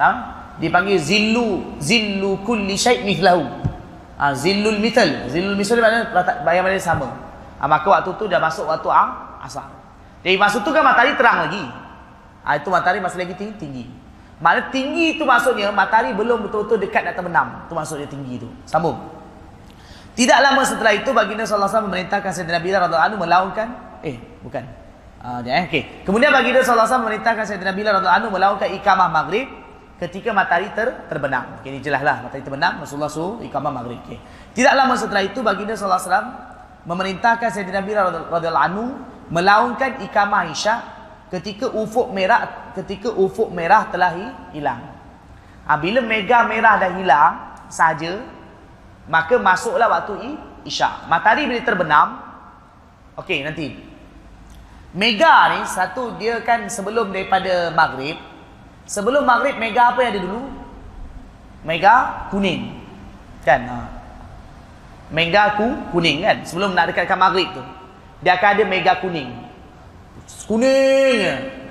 Nah 0.01 0.49
dipanggil 0.57 0.97
zillu 0.97 1.77
zillu 1.77 2.41
kulli 2.41 2.73
syai' 2.73 3.05
mithlahu 3.05 3.66
ha, 4.17 4.33
zillul 4.33 4.81
mithal 4.81 5.29
zillul 5.29 5.55
mithal 5.55 5.79
maknanya 5.79 6.09
bayang 6.43 6.65
dia 6.67 6.81
sama 6.81 7.07
ha, 7.57 7.63
maka 7.69 7.85
waktu 7.85 8.11
tu 8.17 8.25
dah 8.25 8.41
masuk 8.41 8.65
waktu 8.67 8.89
ah, 8.89 9.39
asar 9.45 9.69
jadi 10.25 10.35
masuk 10.35 10.65
tu 10.65 10.73
kan 10.75 10.83
matahari 10.83 11.15
terang 11.15 11.47
lagi 11.47 11.63
ha, 12.47 12.55
itu 12.55 12.71
matahari 12.71 13.03
masih 13.03 13.19
lagi 13.19 13.35
tinggi, 13.35 13.55
tinggi. 13.59 13.85
Maknanya 14.39 14.69
tinggi 14.71 15.05
itu 15.17 15.23
maksudnya 15.27 15.73
matahari 15.75 16.15
belum 16.15 16.47
betul-betul 16.47 16.77
dekat 16.79 17.03
nak 17.03 17.19
terbenam. 17.19 17.47
Itu 17.67 17.73
maksudnya 17.75 18.07
tinggi 18.07 18.39
itu. 18.39 18.47
Sambung. 18.63 18.95
Tidak 20.13 20.39
lama 20.41 20.61
setelah 20.65 20.93
itu 20.97 21.09
baginda 21.13 21.45
sallallahu 21.45 21.69
alaihi 21.69 21.89
memerintahkan 21.89 22.31
Sayyidina 22.33 22.59
Bilal 22.61 22.89
radhiyallahu 22.89 23.05
anhu 23.05 23.17
melaungkan 23.21 23.67
eh 24.01 24.17
bukan. 24.41 24.63
Ah 25.21 25.41
uh, 25.41 25.45
eh 25.45 25.65
okey. 25.69 25.83
Kemudian 26.05 26.33
baginda 26.33 26.61
sallallahu 26.65 26.89
alaihi 26.89 27.03
memerintahkan 27.05 27.43
Sayyidina 27.45 27.73
Bilal 27.73 28.01
radhiyallahu 28.01 28.19
anhu 28.25 28.29
melaungkan 28.33 28.69
ikamah 28.81 29.09
maghrib 29.09 29.45
ketika 29.97 30.29
matahari 30.29 30.69
ter 30.77 30.93
terbenam. 31.09 31.57
Okay, 31.59 31.73
ini 31.73 31.79
jelaslah 31.81 32.21
matahari 32.25 32.45
terbenam 32.45 32.81
Rasulullah 32.81 33.09
suruh 33.09 33.41
ikamah 33.41 33.73
maghrib. 33.73 33.97
Okay. 34.05 34.21
Tidak 34.53 34.73
lama 34.73 34.93
setelah 34.93 35.25
itu 35.25 35.41
baginda 35.41 35.73
sallallahu 35.73 35.97
alaihi 35.97 36.09
wasallam 36.09 36.29
memerintahkan 36.87 37.49
Sayyidina 37.51 37.81
Bilal 37.83 38.29
radhiyallahu 38.29 38.67
anhu 38.71 38.85
melaungkan 39.33 39.99
ikamah 40.07 40.47
isya 40.53 40.79
ketika 41.27 41.67
ufuk 41.67 42.13
merah 42.15 42.71
ketika 42.77 43.11
ufuk 43.11 43.51
merah 43.51 43.89
telah 43.91 44.15
hilang. 44.55 44.95
Ha, 45.67 45.75
bila 45.75 45.99
mega 45.99 46.47
merah 46.47 46.79
dah 46.79 46.91
hilang 46.95 47.33
saja 47.67 48.23
maka 49.11 49.35
masuklah 49.35 49.91
waktu 49.91 50.39
isyak. 50.63 51.09
Matahari 51.11 51.49
bila 51.49 51.59
terbenam 51.65 52.07
okey 53.19 53.43
nanti. 53.43 53.75
Mega 54.95 55.51
ni 55.51 55.67
satu 55.67 56.15
dia 56.15 56.39
kan 56.45 56.69
sebelum 56.71 57.11
daripada 57.11 57.73
maghrib. 57.75 58.15
Sebelum 58.87 59.27
maghrib 59.27 59.59
mega 59.59 59.91
apa 59.91 59.99
yang 60.01 60.11
ada 60.15 60.21
dulu? 60.23 60.41
Mega 61.67 61.95
kuning. 62.31 62.71
Kan? 63.43 63.67
Ha. 63.67 63.79
Mega 65.11 65.59
ku 65.59 65.67
kuning 65.91 66.23
kan? 66.23 66.37
Sebelum 66.47 66.71
nak 66.71 66.89
dekatkan 66.91 67.19
maghrib 67.19 67.51
tu. 67.51 67.63
Dia 68.23 68.39
akan 68.39 68.49
ada 68.55 68.63
mega 68.63 68.95
kuning 69.03 69.47
kuning 70.47 71.19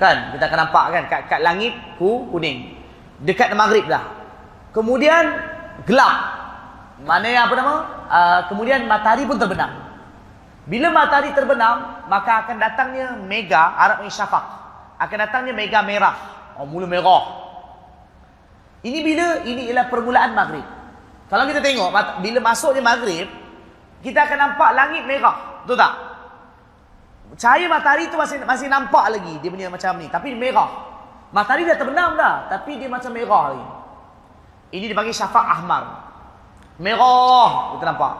kan 0.00 0.32
kita 0.36 0.44
akan 0.48 0.58
nampak 0.64 0.84
kan 0.92 1.02
kat, 1.08 1.20
kat 1.28 1.40
langit 1.44 1.72
ku 2.00 2.24
kuning 2.32 2.72
dekat 3.20 3.52
maghrib 3.52 3.84
dah 3.84 4.04
kemudian 4.72 5.36
gelap 5.84 6.16
mana 7.04 7.26
yang 7.28 7.44
apa 7.48 7.54
nama 7.56 7.74
uh, 8.08 8.40
kemudian 8.48 8.88
matahari 8.88 9.28
pun 9.28 9.36
terbenam 9.36 9.68
bila 10.64 10.88
matahari 10.88 11.36
terbenam 11.36 12.04
maka 12.08 12.44
akan 12.44 12.56
datangnya 12.56 13.06
mega 13.28 13.76
Arab 13.76 14.08
syafaq 14.08 14.44
akan 14.96 15.18
datangnya 15.28 15.52
mega 15.52 15.84
merah 15.84 16.16
oh 16.60 16.66
mula 16.68 16.86
merah 16.88 17.24
ini 18.86 18.98
bila 19.02 19.42
ini 19.46 19.70
ialah 19.70 19.86
permulaan 19.88 20.32
maghrib 20.32 20.66
kalau 21.26 21.44
kita 21.48 21.58
tengok 21.64 21.90
bila 22.22 22.38
masuknya 22.40 22.82
maghrib 22.82 23.26
kita 24.00 24.28
akan 24.28 24.38
nampak 24.38 24.70
langit 24.76 25.02
merah 25.08 25.64
betul 25.64 25.76
tak 25.78 26.06
Cahaya 27.34 27.66
matahari 27.66 28.06
tu 28.06 28.14
masih 28.14 28.38
masih 28.46 28.70
nampak 28.70 29.10
lagi 29.10 29.34
dia 29.42 29.50
punya 29.50 29.66
macam 29.66 29.98
ni 29.98 30.06
tapi 30.06 30.30
merah. 30.38 30.70
Matahari 31.34 31.66
dah 31.66 31.74
terbenam 31.74 32.14
dah 32.14 32.46
tapi 32.46 32.78
dia 32.78 32.86
macam 32.86 33.10
merah 33.10 33.44
lagi. 33.50 33.66
Ini 34.78 34.86
dipanggil 34.86 35.10
syafaq 35.10 35.46
ahmar. 35.58 35.84
Merah 36.78 37.74
kita 37.74 37.84
nampak. 37.90 38.14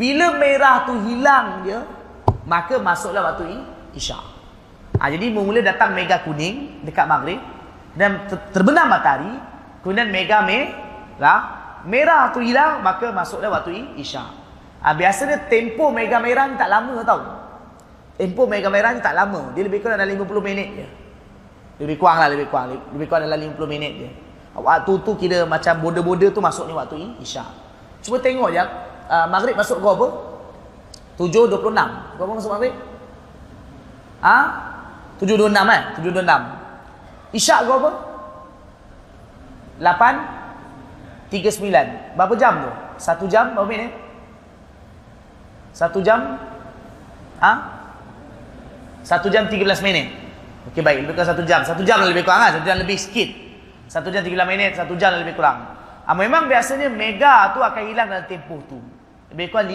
Bila 0.00 0.26
merah 0.40 0.88
tu 0.88 0.96
hilang 1.04 1.68
dia 1.68 1.84
maka 2.48 2.80
masuklah 2.80 3.36
waktu 3.36 3.60
isyak. 3.92 4.24
Ha, 4.98 5.10
jadi 5.14 5.30
mula 5.30 5.62
datang 5.62 5.94
mega 5.94 6.18
kuning 6.26 6.82
dekat 6.82 7.06
maghrib 7.06 7.38
dan 7.94 8.26
terbenam 8.50 8.90
matahari 8.90 9.30
kemudian 9.82 10.10
mega 10.10 10.42
merah 10.42 11.40
merah 11.86 12.34
tu 12.34 12.42
hilang 12.42 12.82
maka 12.82 13.14
masuklah 13.14 13.48
waktu 13.48 13.94
isyak. 13.94 14.26
Ha, 14.82 14.94
biasanya 14.94 15.46
tempo 15.46 15.90
mega 15.94 16.18
merah 16.18 16.50
ni 16.50 16.58
tak 16.58 16.70
lama 16.70 17.02
tau. 17.06 17.20
Tempoh 18.18 18.50
mega 18.50 18.66
merah 18.66 18.90
ni 18.94 18.98
tak 18.98 19.14
lama. 19.14 19.54
Dia 19.54 19.62
lebih 19.62 19.78
kurang 19.78 20.02
dalam 20.02 20.10
50 20.10 20.42
minit 20.42 20.68
je. 20.74 20.86
Lebih 21.78 21.96
kurang 22.02 22.18
lah, 22.18 22.28
lebih 22.30 22.50
kurang. 22.50 22.74
Lebih 22.74 23.06
kurang 23.06 23.30
dalam 23.30 23.38
50 23.38 23.70
minit 23.70 23.92
je. 23.94 24.10
Waktu 24.58 24.92
tu 25.06 25.14
kira 25.14 25.46
macam 25.46 25.78
border-border 25.78 26.34
tu 26.34 26.42
masuk 26.42 26.66
ni 26.66 26.74
waktu 26.74 26.98
Isyak. 27.22 27.46
Cuba 28.02 28.18
tengok 28.18 28.50
je 28.50 28.58
uh, 28.58 29.26
maghrib 29.30 29.54
masuk 29.54 29.78
kau 29.78 29.94
apa? 29.94 30.08
7.26. 31.18 32.18
Berapa 32.18 32.32
masuk 32.34 32.50
maghrib? 32.50 32.74
Ha? 34.18 34.38
7.26 35.18 35.50
eh? 35.74 35.82
7.26. 35.98 37.36
Isyak 37.36 37.58
kau 37.66 37.76
apa? 37.82 37.90
8.39. 41.30 42.16
Berapa 42.18 42.34
jam 42.38 42.52
tu? 42.62 42.70
Satu 42.98 43.24
jam 43.30 43.54
berapa 43.54 43.68
minit? 43.68 43.92
Satu 45.74 46.02
jam? 46.02 46.38
Ha? 47.38 47.52
Satu 49.06 49.30
jam 49.30 49.46
13 49.46 49.62
minit. 49.86 50.10
Okey 50.68 50.82
baik, 50.82 51.06
lebih 51.06 51.14
kurang 51.16 51.30
satu 51.32 51.42
jam. 51.46 51.62
Satu 51.62 51.82
jam 51.86 52.02
lebih 52.02 52.26
kurang 52.26 52.42
kan? 52.44 52.50
Satu 52.58 52.66
jam 52.66 52.76
lebih 52.82 52.98
sikit. 52.98 53.28
Satu 53.88 54.12
jam 54.12 54.20
13 54.20 54.34
minit, 54.44 54.76
satu 54.76 54.98
jam 54.98 55.16
lebih 55.16 55.38
kurang. 55.38 55.64
Ha, 56.04 56.12
memang 56.12 56.50
biasanya 56.50 56.92
mega 56.92 57.56
tu 57.56 57.60
akan 57.62 57.82
hilang 57.88 58.08
dalam 58.10 58.26
tempoh 58.28 58.60
tu. 58.68 58.76
Lebih 59.32 59.48
kurang 59.48 59.68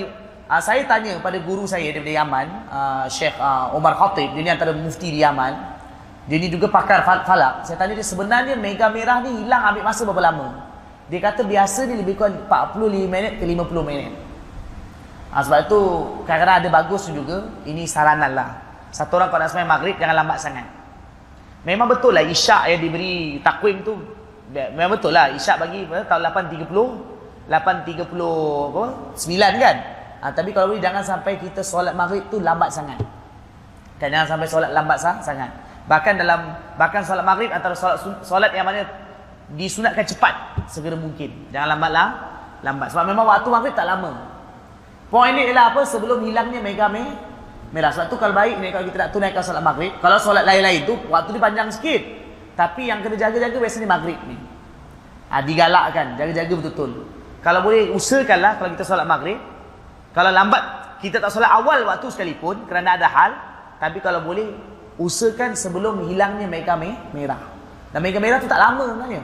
uh, 0.49 0.61
saya 0.63 0.83
tanya 0.87 1.19
pada 1.19 1.37
guru 1.39 1.67
saya 1.67 1.91
daripada 1.91 2.23
Yaman, 2.23 2.47
uh, 2.71 3.05
Sheikh 3.11 3.35
uh, 3.37 3.75
Omar 3.75 3.95
Khatib, 3.95 4.33
dia 4.35 4.41
ni 4.43 4.51
antara 4.51 4.71
mufti 4.75 5.11
di 5.11 5.19
Yaman. 5.21 5.75
Dia 6.23 6.39
ni 6.39 6.47
juga 6.47 6.71
pakar 6.71 7.03
falak. 7.03 7.67
Saya 7.67 7.75
tanya 7.75 7.99
dia 7.99 8.07
sebenarnya 8.07 8.55
mega 8.55 8.87
merah 8.87 9.19
ni 9.19 9.43
hilang 9.43 9.75
ambil 9.75 9.83
masa 9.83 10.07
berapa 10.07 10.23
lama? 10.23 10.47
Dia 11.11 11.19
kata 11.19 11.43
biasa 11.43 11.83
ni 11.83 11.99
lebih 11.99 12.15
kurang 12.15 12.47
45 12.47 13.11
minit 13.11 13.33
ke 13.37 13.43
50 13.43 13.83
minit. 13.83 14.11
Ha, 15.35 15.43
sebab 15.43 15.67
itu 15.67 15.79
kadang-kadang 16.23 16.57
ada 16.63 16.69
bagus 16.71 17.11
juga. 17.11 17.43
Ini 17.67 17.83
saranan 17.83 18.31
lah. 18.31 18.49
Satu 18.95 19.19
orang 19.19 19.27
kalau 19.27 19.43
nak 19.43 19.49
sembahyang 19.51 19.71
maghrib 19.73 19.95
jangan 19.99 20.15
lambat 20.15 20.37
sangat. 20.39 20.67
Memang 21.67 21.91
betul 21.91 22.15
lah 22.15 22.23
isyak 22.23 22.71
yang 22.71 22.79
diberi 22.79 23.39
takwim 23.43 23.83
tu 23.83 23.95
memang 24.53 24.99
betul 24.99 25.15
lah 25.15 25.31
isyak 25.33 25.57
bagi 25.63 25.87
tahun 25.87 26.29
8.30 26.29 26.67
8.30 27.47 28.03
apa 28.69 28.83
9 29.15 29.63
kan 29.63 29.75
ha, 30.23 30.31
tapi 30.31 30.55
kalau 30.55 30.71
boleh 30.71 30.79
jangan 30.79 31.03
sampai 31.03 31.35
kita 31.35 31.59
solat 31.59 31.91
maghrib 31.91 32.23
tu 32.31 32.39
lambat 32.39 32.71
sangat 32.71 32.95
kan 33.99 34.07
jangan 34.07 34.27
sampai 34.39 34.47
solat 34.47 34.71
lambat 34.71 34.97
sah, 35.03 35.19
sangat 35.19 35.51
bahkan 35.83 36.15
dalam 36.15 36.55
bahkan 36.79 37.03
solat 37.03 37.27
maghrib 37.27 37.51
antara 37.51 37.75
solat 37.75 37.99
solat 38.23 38.55
yang 38.55 38.63
mana 38.63 38.87
disunatkan 39.51 40.07
cepat 40.07 40.63
segera 40.71 40.95
mungkin 40.95 41.51
jangan 41.51 41.75
lambat 41.75 41.91
lah 41.91 42.07
lambat 42.63 42.87
sebab 42.95 43.11
memang 43.11 43.27
waktu 43.27 43.47
maghrib 43.51 43.75
tak 43.75 43.83
lama 43.91 44.15
poin 45.11 45.35
ni 45.35 45.51
ialah 45.51 45.75
apa 45.75 45.83
sebelum 45.83 46.23
hilangnya 46.23 46.63
mega 46.63 46.87
me 46.87 47.33
merah. 47.73 47.89
Sebab 47.91 48.07
tu 48.07 48.15
kalau 48.21 48.37
baik 48.37 48.61
ni 48.61 48.69
kalau 48.69 48.85
kita 48.87 48.97
nak 49.03 49.09
tunaikan 49.11 49.41
solat 49.41 49.65
maghrib, 49.65 49.91
kalau 49.99 50.21
solat 50.21 50.45
lain-lain 50.45 50.85
tu 50.85 50.93
waktu 51.09 51.33
dia 51.35 51.41
panjang 51.41 51.67
sikit. 51.73 52.01
Tapi 52.53 52.85
yang 52.85 53.01
kena 53.01 53.17
jaga-jaga 53.17 53.57
biasanya 53.57 53.89
maghrib 53.89 54.19
ni. 54.29 54.37
Ha, 55.33 55.41
digalakkan, 55.41 56.13
jaga-jaga 56.13 56.53
betul-betul. 56.53 57.09
Kalau 57.41 57.59
boleh 57.65 57.89
usahakanlah 57.97 58.61
kalau 58.61 58.69
kita 58.77 58.85
solat 58.85 59.09
maghrib. 59.09 59.41
Kalau 60.13 60.29
lambat 60.29 60.61
kita 61.01 61.19
tak 61.19 61.33
solat 61.33 61.49
awal 61.49 61.83
waktu 61.89 62.07
sekalipun 62.13 62.69
kerana 62.69 62.95
ada 62.95 63.09
hal, 63.09 63.31
tapi 63.81 63.99
kalau 63.99 64.21
boleh 64.21 64.53
usahakan 65.01 65.57
sebelum 65.57 66.05
hilangnya 66.07 66.45
mega 66.45 66.77
merah. 67.11 67.41
Dan 67.89 67.99
mega 68.01 68.21
merah 68.21 68.37
tu 68.37 68.47
tak 68.47 68.61
lama 68.61 68.87
sebenarnya. 68.87 69.21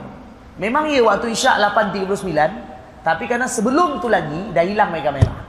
Memang 0.60 0.90
ia 0.90 1.00
waktu 1.00 1.32
Isyak 1.32 1.56
8.39, 1.56 3.06
tapi 3.06 3.24
kerana 3.24 3.48
sebelum 3.48 4.02
tu 4.02 4.12
lagi 4.12 4.52
dah 4.52 4.66
hilang 4.66 4.92
mega 4.92 5.08
merah. 5.14 5.40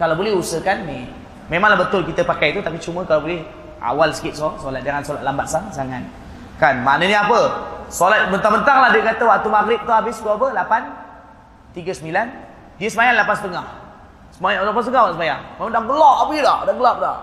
Kalau 0.00 0.16
boleh 0.16 0.32
usahakan 0.32 0.88
ni 0.88 1.20
Memanglah 1.50 1.82
betul 1.82 2.06
kita 2.06 2.22
pakai 2.22 2.54
itu 2.54 2.62
tapi 2.62 2.78
cuma 2.78 3.02
kalau 3.02 3.26
boleh 3.26 3.42
awal 3.82 4.14
sikit 4.14 4.38
so, 4.38 4.54
solat 4.62 4.86
jangan 4.86 5.02
solat 5.02 5.26
lambat 5.26 5.50
sang, 5.50 5.66
sangat. 5.74 6.06
Kan? 6.62 6.86
Maknanya 6.86 7.26
apa? 7.26 7.40
Solat 7.90 8.30
mentang-mentang 8.30 8.78
lah 8.78 8.94
dia 8.94 9.02
kata 9.02 9.26
waktu 9.26 9.48
maghrib 9.50 9.82
tu 9.82 9.90
habis 9.90 10.14
pukul 10.22 10.54
apa? 10.54 10.86
8 11.74 11.74
39 11.74 12.78
dia 12.78 12.88
sembahyang 12.88 13.18
8 13.26 13.50
setengah. 14.40 14.64
Sembahyang 14.64 14.72
8 14.72 14.86
setengah 14.88 15.12
sembahyang. 15.12 15.42
Memang 15.60 15.70
dah 15.70 15.82
gelap 15.84 16.16
api 16.24 16.36
dah, 16.40 16.58
dah 16.64 16.74
gelap 16.74 16.96
dah. 16.96 17.16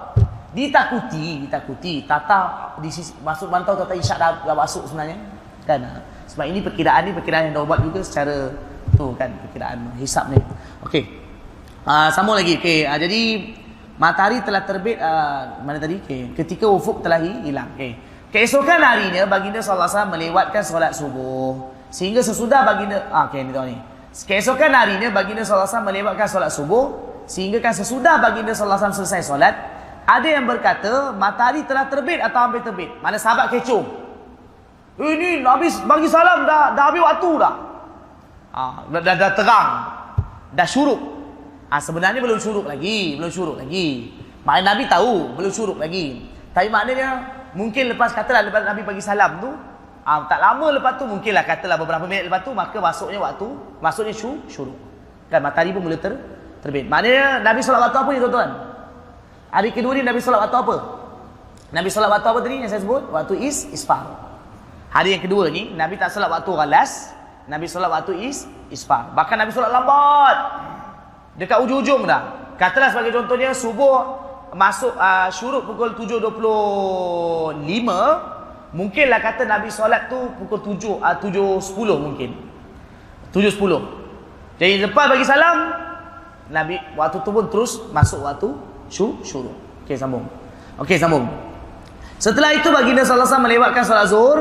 Ditakuti, 0.54 1.26
ditakuti. 1.44 1.94
Tata 2.06 2.40
di 2.78 2.90
sisi 2.94 3.18
masuk 3.26 3.50
mantau 3.50 3.74
tata 3.74 3.98
isyak 3.98 4.18
dah, 4.22 4.32
dah 4.46 4.56
masuk 4.56 4.86
sebenarnya. 4.86 5.18
Kan? 5.66 5.82
Sebab 6.30 6.46
ini 6.46 6.62
perkiraan 6.62 7.10
ni 7.10 7.12
perkiraan 7.12 7.50
yang 7.50 7.60
dah 7.60 7.64
buat 7.66 7.82
juga 7.82 8.00
secara 8.06 8.54
tu 8.96 9.18
kan 9.18 9.34
perkiraan 9.50 9.98
hisap 9.98 10.30
ni. 10.30 10.38
Okey. 10.86 11.04
Uh, 11.84 12.08
sambung 12.14 12.38
lagi. 12.38 12.56
Okey. 12.62 12.86
Uh, 12.86 12.98
jadi 13.02 13.22
matahari 13.98 14.46
telah 14.46 14.62
terbit 14.64 15.02
uh, 15.02 15.58
mana 15.66 15.82
tadi 15.82 15.98
okay. 15.98 16.32
ketika 16.38 16.70
ufuk 16.70 17.02
telah 17.02 17.18
hilang 17.18 17.74
okay. 17.74 17.98
keesokan 18.30 18.78
harinya 18.78 19.26
baginda 19.26 19.60
wasallam 19.60 20.14
melewatkan 20.14 20.62
solat 20.62 20.94
subuh 20.94 21.74
sehingga 21.90 22.22
sesudah 22.22 22.62
baginda 22.62 23.10
ah 23.10 23.26
okey 23.28 23.42
ni 23.42 23.52
tahu 23.52 23.66
ni 23.74 23.78
keesokan 24.26 24.74
harinya 24.74 25.14
baginda 25.14 25.46
wasallam 25.46 25.86
melewatkan 25.86 26.26
solat 26.26 26.50
subuh 26.50 26.98
sehingga 27.28 27.62
kan 27.62 27.76
sesudah 27.76 28.18
baginda 28.18 28.56
wasallam 28.56 28.96
selesai 28.96 29.22
solat 29.28 29.56
ada 30.08 30.24
yang 30.24 30.48
berkata 30.48 31.12
matahari 31.12 31.68
telah 31.68 31.92
terbit 31.92 32.24
atau 32.24 32.40
hampir 32.48 32.64
terbit? 32.64 32.88
Mana 33.04 33.20
sahabat 33.20 33.52
kecoh. 33.52 33.84
Ini 34.98 35.44
Nabi 35.44 35.68
bagi 35.84 36.08
salam 36.08 36.48
dah 36.48 36.72
dah 36.74 36.84
habis 36.88 37.04
waktu 37.04 37.30
dah. 37.36 37.56
Ah 38.56 38.88
dah, 38.88 39.02
dah, 39.04 39.16
dah 39.20 39.32
terang. 39.36 39.70
Dah 40.56 40.64
syuruk. 40.64 40.98
Ah 41.68 41.84
sebenarnya 41.84 42.24
belum 42.24 42.40
syuruk 42.40 42.66
lagi, 42.72 43.20
belum 43.20 43.28
syuruk 43.28 43.60
lagi. 43.60 44.16
Maknanya 44.48 44.68
Nabi 44.74 44.84
tahu 44.88 45.36
belum 45.36 45.52
syuruk 45.52 45.78
lagi. 45.78 46.24
Tapi 46.56 46.72
maknanya 46.72 47.08
mungkin 47.52 47.92
lepas 47.92 48.16
katalah 48.16 48.48
lepas 48.48 48.64
Nabi 48.64 48.88
bagi 48.88 49.04
salam 49.04 49.44
tu, 49.44 49.52
ah 50.08 50.24
tak 50.24 50.40
lama 50.40 50.80
lepas 50.80 50.96
tu 50.96 51.04
mungkinlah 51.04 51.44
katalah 51.44 51.76
beberapa 51.76 52.08
minit 52.08 52.32
lepas 52.32 52.48
tu 52.48 52.56
maka 52.56 52.80
masuknya 52.80 53.20
waktu, 53.20 53.44
masuknya 53.84 54.16
syur, 54.16 54.40
syuruk. 54.48 54.80
Dan 55.28 55.44
matahari 55.44 55.76
pun 55.76 55.84
mula 55.84 56.00
ter, 56.00 56.16
terbit. 56.64 56.88
Maknanya 56.88 57.44
Nabi 57.44 57.60
solat 57.60 57.92
waktu 57.92 58.00
apa 58.00 58.10
ni 58.16 58.20
tuan-tuan? 58.24 58.50
Hari 59.52 59.76
kedua 59.76 59.92
ni 60.00 60.08
Nabi 60.08 60.24
solat 60.24 60.48
waktu 60.48 60.58
apa? 60.64 60.76
Nabi 61.76 61.92
solat 61.92 62.08
waktu 62.08 62.28
apa 62.32 62.40
tadi 62.40 62.64
yang 62.64 62.72
saya 62.72 62.80
sebut? 62.80 63.04
Waktu 63.12 63.36
is 63.44 63.68
isfar. 63.76 64.08
Hari 64.96 65.20
yang 65.20 65.24
kedua 65.28 65.52
ni 65.52 65.76
Nabi 65.76 66.00
tak 66.00 66.16
solat 66.16 66.32
waktu 66.32 66.56
galas, 66.56 67.12
Nabi 67.52 67.68
solat 67.68 67.92
waktu 67.92 68.32
is 68.32 68.48
isfar. 68.72 69.12
Bahkan 69.12 69.36
Nabi 69.36 69.52
solat 69.52 69.76
lambat 69.76 70.38
dekat 71.36 71.60
ujung-ujung 71.68 72.08
dah. 72.08 72.56
Katalah 72.56 72.96
sebagai 72.96 73.12
contohnya 73.12 73.52
subuh 73.52 74.24
masuk 74.56 74.96
uh, 74.96 75.28
syuruk 75.36 75.68
pukul 75.68 76.00
7.25 76.00 77.60
mungkinlah 78.76 79.20
kata 79.24 79.48
Nabi 79.48 79.72
solat 79.72 80.12
tu 80.12 80.18
pukul 80.40 80.76
7 80.76 81.00
uh, 81.00 81.16
7.10 81.20 81.64
mungkin. 82.00 82.32
7.10 83.32 83.98
jadi 84.58 84.90
lepas 84.90 85.06
bagi 85.06 85.26
salam 85.26 85.70
Nabi 86.50 86.82
waktu 86.98 87.18
tu 87.22 87.30
pun 87.30 87.46
terus 87.52 87.78
masuk 87.94 88.26
waktu 88.26 88.50
syur, 88.90 89.22
syuruk 89.22 89.54
ok 89.86 89.96
sambung. 89.96 90.26
Ok 90.82 91.00
sambung. 91.00 91.30
Setelah 92.18 92.58
itu 92.58 92.68
baginda 92.74 93.06
sallallahu 93.06 93.30
alaihi 93.30 93.46
melewatkan 93.46 93.84
solat 93.86 94.08
zuhur 94.10 94.40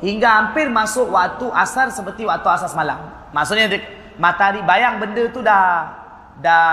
hingga 0.00 0.26
hampir 0.26 0.72
masuk 0.72 1.12
waktu 1.12 1.46
asar 1.52 1.92
seperti 1.92 2.24
waktu 2.24 2.48
asar 2.48 2.72
semalam. 2.72 2.98
Maksudnya 3.30 3.68
matahari 4.16 4.64
bayang 4.64 4.96
benda 4.98 5.28
tu 5.28 5.44
dah 5.44 5.92
dah 6.40 6.66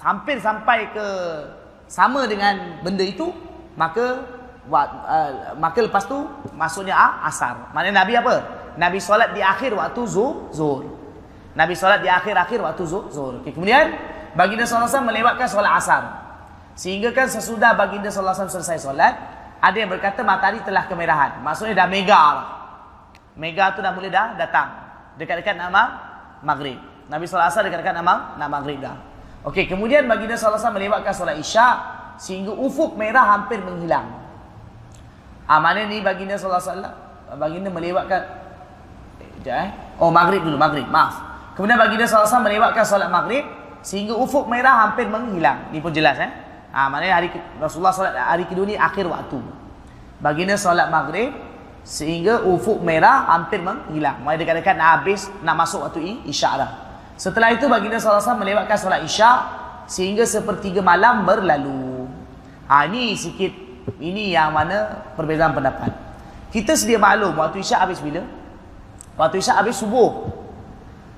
hampir 0.00 0.38
sampai 0.38 0.88
ke 0.94 1.06
sama 1.90 2.28
dengan 2.30 2.78
benda 2.84 3.02
itu 3.02 3.34
maka 3.74 4.37
uh, 4.70 5.56
maka 5.56 5.78
lepas 5.80 6.04
tu 6.04 6.16
masuknya 6.54 6.94
ah, 6.94 7.24
asar. 7.26 7.72
Maknanya 7.72 8.04
nabi 8.04 8.12
apa? 8.16 8.34
Nabi 8.78 9.02
solat 9.02 9.34
di 9.34 9.42
akhir 9.42 9.74
waktu 9.74 10.00
zuhur. 10.06 10.86
Nabi 11.58 11.74
solat 11.74 12.04
di 12.04 12.08
akhir-akhir 12.08 12.62
waktu 12.62 12.82
zuhur. 12.86 13.42
Okay. 13.42 13.50
kemudian 13.50 13.90
baginda 14.38 14.62
sallallahu 14.62 15.10
melewatkan 15.10 15.50
solat 15.50 15.74
asar. 15.74 16.02
Sehingga 16.78 17.10
kan 17.10 17.26
sesudah 17.26 17.74
baginda 17.74 18.06
sallallahu 18.12 18.46
selesai 18.46 18.78
solat 18.78 19.14
ada 19.58 19.74
yang 19.74 19.90
berkata 19.90 20.22
matahari 20.22 20.62
telah 20.62 20.86
kemerahan. 20.86 21.42
Maksudnya 21.42 21.74
dah 21.74 21.88
mega 21.90 22.14
lah. 22.14 22.48
Mega 23.34 23.74
tu 23.74 23.82
dah 23.82 23.90
mula 23.90 24.06
dah 24.06 24.38
datang. 24.38 24.68
Dekat-dekat 25.18 25.58
nama 25.58 25.82
maghrib. 26.46 26.78
Nabi 27.10 27.26
sallallahu 27.26 27.50
alaihi 27.50 27.58
wasallam 27.58 27.82
dekat 27.82 27.96
nama 27.96 28.14
nama 28.38 28.52
maghrib 28.60 28.78
dah. 28.78 28.96
Okey, 29.42 29.66
kemudian 29.66 30.06
baginda 30.06 30.38
sallallahu 30.38 30.62
alaihi 30.62 30.76
melewatkan 30.78 31.12
solat 31.14 31.36
Isyak 31.42 31.76
sehingga 32.18 32.52
ufuk 32.54 32.94
merah 32.94 33.24
hampir 33.34 33.58
menghilang. 33.62 34.27
Ah 35.48 35.58
mana 35.58 35.88
ni 35.88 36.04
baginda 36.04 36.36
sallallahu 36.36 36.60
alaihi 36.60 36.72
wasallam? 36.76 36.94
Baginda 37.40 37.68
melewatkan 37.72 38.20
eh, 39.20 39.48
eh. 39.48 39.68
Oh, 39.96 40.12
maghrib 40.12 40.44
dulu, 40.44 40.60
maghrib. 40.60 40.84
Maaf. 40.92 41.24
Kemudian 41.56 41.80
baginda 41.80 42.04
sallallahu 42.04 42.22
alaihi 42.22 42.30
wasallam 42.30 42.46
melewatkan 42.46 42.84
solat 42.84 43.08
maghrib 43.10 43.44
sehingga 43.80 44.14
ufuk 44.14 44.44
merah 44.46 44.86
hampir 44.86 45.08
menghilang. 45.08 45.72
Ni 45.72 45.80
pun 45.80 45.90
jelas 45.90 46.20
eh. 46.20 46.30
Ah 46.68 46.92
maknanya 46.92 47.14
hari 47.18 47.28
Rasulullah 47.56 47.96
solat 47.96 48.12
hari 48.12 48.44
kedua 48.44 48.68
ni 48.68 48.76
akhir 48.76 49.08
waktu. 49.08 49.40
Baginda 50.20 50.54
solat 50.60 50.92
maghrib 50.92 51.32
sehingga 51.80 52.44
ufuk 52.44 52.84
merah 52.84 53.32
hampir 53.32 53.64
menghilang. 53.64 54.20
Mai 54.20 54.36
dekat-dekat 54.36 54.76
nak 54.76 55.00
habis 55.00 55.32
nak 55.40 55.56
masuk 55.56 55.88
waktu 55.88 56.20
isyak 56.28 56.60
dah. 56.60 56.70
Setelah 57.18 57.50
itu 57.50 57.66
baginda 57.66 57.98
SAW 57.98 58.38
melewatkan 58.38 58.78
solat 58.78 59.02
isyak 59.02 59.38
sehingga 59.90 60.22
sepertiga 60.22 60.78
malam 60.84 61.26
berlalu. 61.26 62.06
Ha, 62.70 62.86
ini 62.86 63.16
sikit, 63.16 63.50
ini 63.96 64.36
yang 64.36 64.52
mana 64.52 65.08
perbezaan 65.16 65.56
pendapat. 65.56 65.90
Kita 66.52 66.76
sedia 66.76 67.00
maklum 67.00 67.36
waktu 67.36 67.60
isyak 67.60 67.88
habis 67.88 68.00
bila? 68.00 68.24
Waktu 69.16 69.40
isyak 69.40 69.56
habis 69.64 69.76
subuh. 69.80 70.32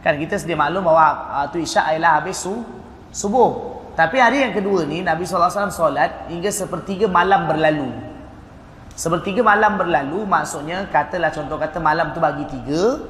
Kan 0.01 0.17
kita 0.17 0.39
sedia 0.39 0.59
maklum 0.59 0.87
bahawa 0.87 1.45
waktu 1.47 1.67
isyak 1.67 1.87
adalah 1.87 2.23
habis 2.23 2.39
su 2.39 2.63
subuh. 3.11 3.83
Tapi 3.99 4.17
hari 4.17 4.47
yang 4.47 4.55
kedua 4.55 4.87
ni 4.87 5.03
Nabi 5.05 5.27
SAW 5.27 5.69
solat 5.69 6.31
hingga 6.33 6.49
sepertiga 6.49 7.11
malam 7.11 7.51
berlalu. 7.51 7.91
Sepertiga 8.97 9.45
malam 9.45 9.77
berlalu 9.77 10.25
maksudnya 10.25 10.89
katalah 10.89 11.33
contoh 11.33 11.57
kata 11.61 11.79
malam 11.79 12.11
tu 12.17 12.19
bagi 12.19 12.49
tiga. 12.49 13.01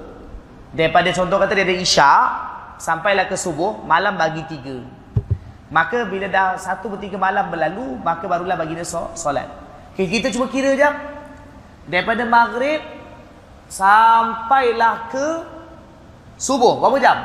Daripada 0.71 1.11
contoh 1.11 1.39
kata 1.41 1.53
dia 1.57 1.67
ada 1.67 1.75
isyak 1.75 2.27
sampailah 2.79 3.27
ke 3.27 3.37
subuh 3.37 3.83
malam 3.87 4.17
bagi 4.17 4.45
tiga. 4.51 5.00
Maka 5.71 6.03
bila 6.03 6.27
dah 6.27 6.59
satu 6.59 6.91
bertiga 6.91 7.15
malam 7.15 7.47
berlalu 7.47 7.95
maka 8.03 8.27
barulah 8.27 8.59
bagi 8.59 8.75
dia 8.75 8.87
solat. 9.15 9.47
Okay, 9.95 10.11
kita 10.11 10.35
cuba 10.35 10.51
kira 10.51 10.75
jap. 10.75 10.95
Daripada 11.87 12.27
maghrib 12.27 12.83
sampailah 13.71 15.15
ke 15.15 15.27
subuh 16.35 16.83
berapa 16.83 16.99
jam? 16.99 17.19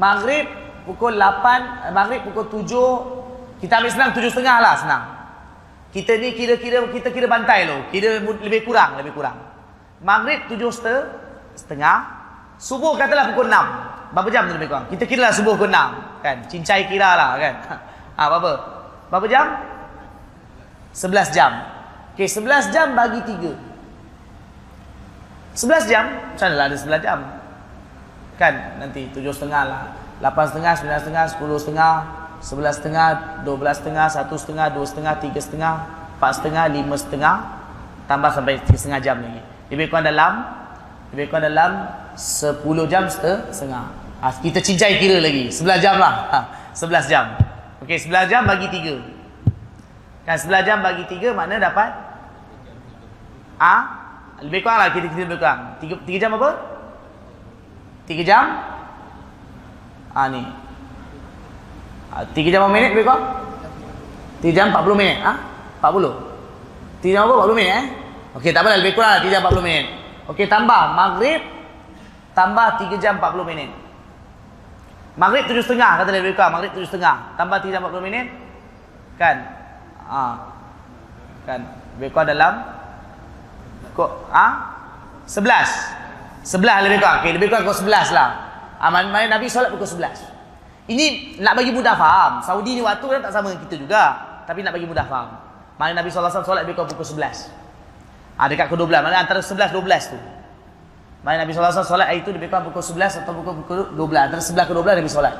Maghrib 0.00 0.48
pukul 0.88 1.20
8, 1.20 1.88
eh, 1.88 1.92
maghrib 1.92 2.24
pukul 2.24 2.48
7, 2.48 3.60
kita 3.60 3.80
ambil 3.80 3.92
senang 3.92 4.10
7 4.16 4.32
setengah 4.32 4.56
lah 4.60 4.74
senang. 4.80 5.02
Kita 5.92 6.16
ni 6.20 6.32
kira-kira 6.36 6.84
kita 6.88 7.08
kira 7.12 7.28
bantai 7.28 7.68
loh, 7.68 7.88
kira 7.92 8.20
lebih 8.20 8.64
kurang, 8.64 8.96
lebih 9.00 9.12
kurang. 9.16 9.36
Maghrib 10.00 10.44
7 10.48 10.72
setengah, 11.56 11.96
subuh 12.60 12.96
katalah 12.96 13.32
pukul 13.32 13.48
6. 13.48 14.05
Berapa 14.16 14.32
jam 14.32 14.48
tu 14.48 14.56
lebih 14.56 14.72
kurang? 14.72 14.88
Kita 14.88 15.04
kira 15.04 15.28
lah 15.28 15.32
subuh 15.36 15.60
pukul 15.60 15.68
6, 15.68 16.24
kan? 16.24 16.40
Cincai 16.48 16.88
kira 16.88 17.12
lah 17.12 17.36
kan. 17.36 17.54
Ha, 18.16 18.32
berapa? 18.32 18.52
Berapa 19.12 19.28
jam? 19.28 19.44
11 20.96 21.36
jam. 21.36 21.52
Okey, 22.16 22.24
11 22.24 22.72
jam 22.72 22.96
bagi 22.96 23.20
3. 23.28 23.52
11 25.52 25.84
jam, 25.84 26.32
macam 26.32 26.48
mana 26.48 26.56
lah 26.56 26.64
ada 26.72 26.76
11 26.80 27.04
jam? 27.04 27.20
Kan 28.40 28.80
nanti 28.80 29.12
7 29.12 29.20
setengah 29.36 29.68
lah. 29.68 29.92
Lapan 30.24 30.48
setengah, 30.48 30.72
sembilan 30.80 31.00
setengah, 31.04 31.24
sepuluh 31.28 31.60
setengah, 31.60 31.92
sebelas 32.40 32.80
setengah, 32.80 33.08
dua 33.44 33.56
belas 33.60 33.84
setengah, 33.84 34.08
satu 34.08 34.40
setengah, 34.40 34.72
dua 34.72 34.88
setengah, 34.88 35.12
tiga 35.20 35.40
setengah, 35.44 35.74
empat 36.16 36.32
setengah, 36.40 36.64
lima 36.72 36.96
setengah, 36.96 37.34
tambah 38.08 38.32
sampai 38.32 38.64
tiga 38.64 38.80
setengah 38.80 39.00
jam 39.04 39.20
lagi. 39.20 39.44
Lebih 39.68 39.92
kurang 39.92 40.08
dalam, 40.08 40.32
lebih 41.12 41.28
kurang 41.28 41.52
dalam 41.52 41.70
sepuluh 42.16 42.88
jam 42.88 43.04
setengah. 43.12 44.05
Ha, 44.20 44.32
kita 44.40 44.64
cincai 44.64 44.96
kira 44.96 45.20
lagi, 45.20 45.52
sebelas 45.52 45.78
jam 45.84 46.00
lah. 46.00 46.14
Ha, 46.32 46.38
sebelas 46.72 47.04
jam. 47.04 47.36
Okey, 47.84 48.00
sebelas 48.00 48.32
jam 48.32 48.48
bagi 48.48 48.72
tiga. 48.72 48.96
Kan 50.24 50.36
sebelas 50.40 50.62
jam 50.64 50.80
bagi 50.80 51.04
tiga, 51.06 51.36
mana 51.36 51.60
dapat? 51.60 51.90
Ah, 53.56 53.64
ha? 53.64 53.76
Lebih 54.44 54.64
kurang 54.64 54.80
lah 54.80 54.88
kita, 54.92 55.08
kita 55.12 55.28
lebih 55.28 55.40
kurang. 55.40 55.60
Tiga, 55.80 55.94
tiga 56.04 56.18
jam 56.28 56.32
apa? 56.36 56.50
Tiga 58.04 58.22
jam? 58.24 58.44
Ha 60.16 60.20
ni. 60.32 60.42
Ha, 62.16 62.24
3 62.32 62.48
jam 62.48 62.64
berapa 62.64 62.72
minit 62.72 62.90
lebih 62.96 63.04
kurang? 63.04 63.24
3 64.40 64.56
jam 64.56 64.72
40 64.72 64.96
minit. 64.96 65.18
Ha? 65.20 65.32
40. 65.84 67.04
3 67.04 67.12
jam 67.12 67.22
apa? 67.28 67.34
40 67.44 67.60
minit 67.60 67.72
eh? 67.76 67.84
Okey, 68.40 68.50
tak 68.52 68.64
apalah 68.64 68.78
lebih 68.80 68.92
kurang 68.96 69.20
3 69.20 69.28
jam 69.28 69.40
40 69.44 69.60
minit. 69.60 69.86
Okey, 70.32 70.46
tambah 70.48 70.80
maghrib 70.96 71.40
tambah 72.32 72.66
3 72.80 72.96
jam 73.00 73.20
40 73.20 73.44
minit. 73.48 73.70
Maghrib 75.16 75.48
7.30 75.48 75.80
kata 75.80 76.10
lebih 76.12 76.36
kurang, 76.36 76.52
maghrib 76.60 76.76
7.30 76.76 77.40
tambah 77.40 77.56
3 77.64 77.72
jam 77.72 77.80
40 77.88 78.04
minit. 78.04 78.26
Kan? 79.16 79.36
Ha. 80.04 80.24
Kan? 81.48 81.60
Lebih 81.96 82.12
kurang 82.12 82.28
dalam 82.28 82.54
kok 83.96 84.28
ah 84.28 84.36
ha? 84.36 84.46
11. 85.24 86.44
11 86.44 86.84
lebih 86.84 86.98
kurang. 87.00 87.16
Okey, 87.24 87.32
lebih 87.32 87.48
kurang 87.48 87.64
kok 87.64 87.80
11 87.80 88.12
lah. 88.12 88.28
Aman 88.76 89.08
mana 89.08 89.40
Nabi 89.40 89.48
solat 89.48 89.72
pukul 89.72 89.88
11. 89.88 90.36
Ini 90.86 91.40
nak 91.40 91.56
bagi 91.56 91.72
mudah 91.72 91.96
faham. 91.96 92.44
Saudi 92.44 92.76
ni 92.76 92.82
waktu 92.84 93.02
kan 93.02 93.20
tak 93.24 93.32
sama 93.32 93.50
dengan 93.50 93.64
kita 93.66 93.74
juga. 93.80 94.02
Tapi 94.44 94.60
nak 94.62 94.76
bagi 94.76 94.86
mudah 94.86 95.08
faham. 95.08 95.28
Mana 95.80 95.96
Nabi 95.96 96.12
SAW 96.12 96.30
solat 96.30 96.68
lebih 96.68 96.76
kurang 96.76 96.92
pukul 96.92 97.08
11. 97.08 98.36
Ha, 98.36 98.46
dekat 98.52 98.68
pukul 98.68 98.86
12. 98.86 99.00
Mana 99.00 99.16
antara 99.16 99.40
11 99.40 99.72
12 99.72 100.12
tu. 100.12 100.18
Mana 101.26 101.42
Nabi 101.42 101.58
SAW 101.58 101.82
solat 101.82 102.14
itu 102.14 102.30
lebih 102.30 102.46
kurang 102.46 102.70
pukul 102.70 102.86
11 102.86 103.26
atau 103.26 103.34
pukul, 103.34 103.66
pukul 103.66 103.80
12. 103.98 104.30
Antara 104.30 104.38
11 104.38 104.62
ke 104.62 104.72
12 104.78 104.98
Nabi 105.02 105.10
solat. 105.10 105.34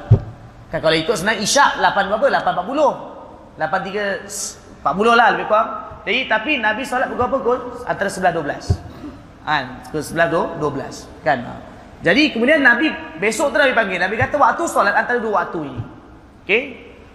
Kan 0.67 0.83
kalau 0.83 0.99
ikut 0.99 1.15
senang 1.15 1.39
isyak 1.39 1.79
8 1.79 2.11
berapa? 2.11 2.27
8.40. 2.43 3.55
8.3 3.55 4.83
40 4.83 5.15
lah 5.15 5.29
lebih 5.39 5.47
kurang. 5.47 5.69
Jadi 6.03 6.27
tapi 6.27 6.59
Nabi 6.59 6.83
solat 6.83 7.07
pukul 7.07 7.25
apa? 7.31 7.37
Pukul 7.39 7.59
antara 7.87 8.11
11 8.11 8.35
12. 8.35 9.47
Kan? 9.47 9.65
Pukul 9.87 10.03
11 10.03 10.59
12. 10.59 11.23
Kan? 11.23 11.39
Jadi 12.03 12.23
kemudian 12.35 12.67
Nabi 12.67 12.91
besok 13.23 13.55
tu 13.55 13.57
Nabi 13.63 13.71
panggil. 13.71 14.03
Nabi 14.03 14.19
kata 14.19 14.43
waktu 14.43 14.67
solat 14.67 14.91
antara 14.91 15.23
dua 15.23 15.47
waktu 15.47 15.71
ini. 15.71 15.83
Okey. 16.43 16.63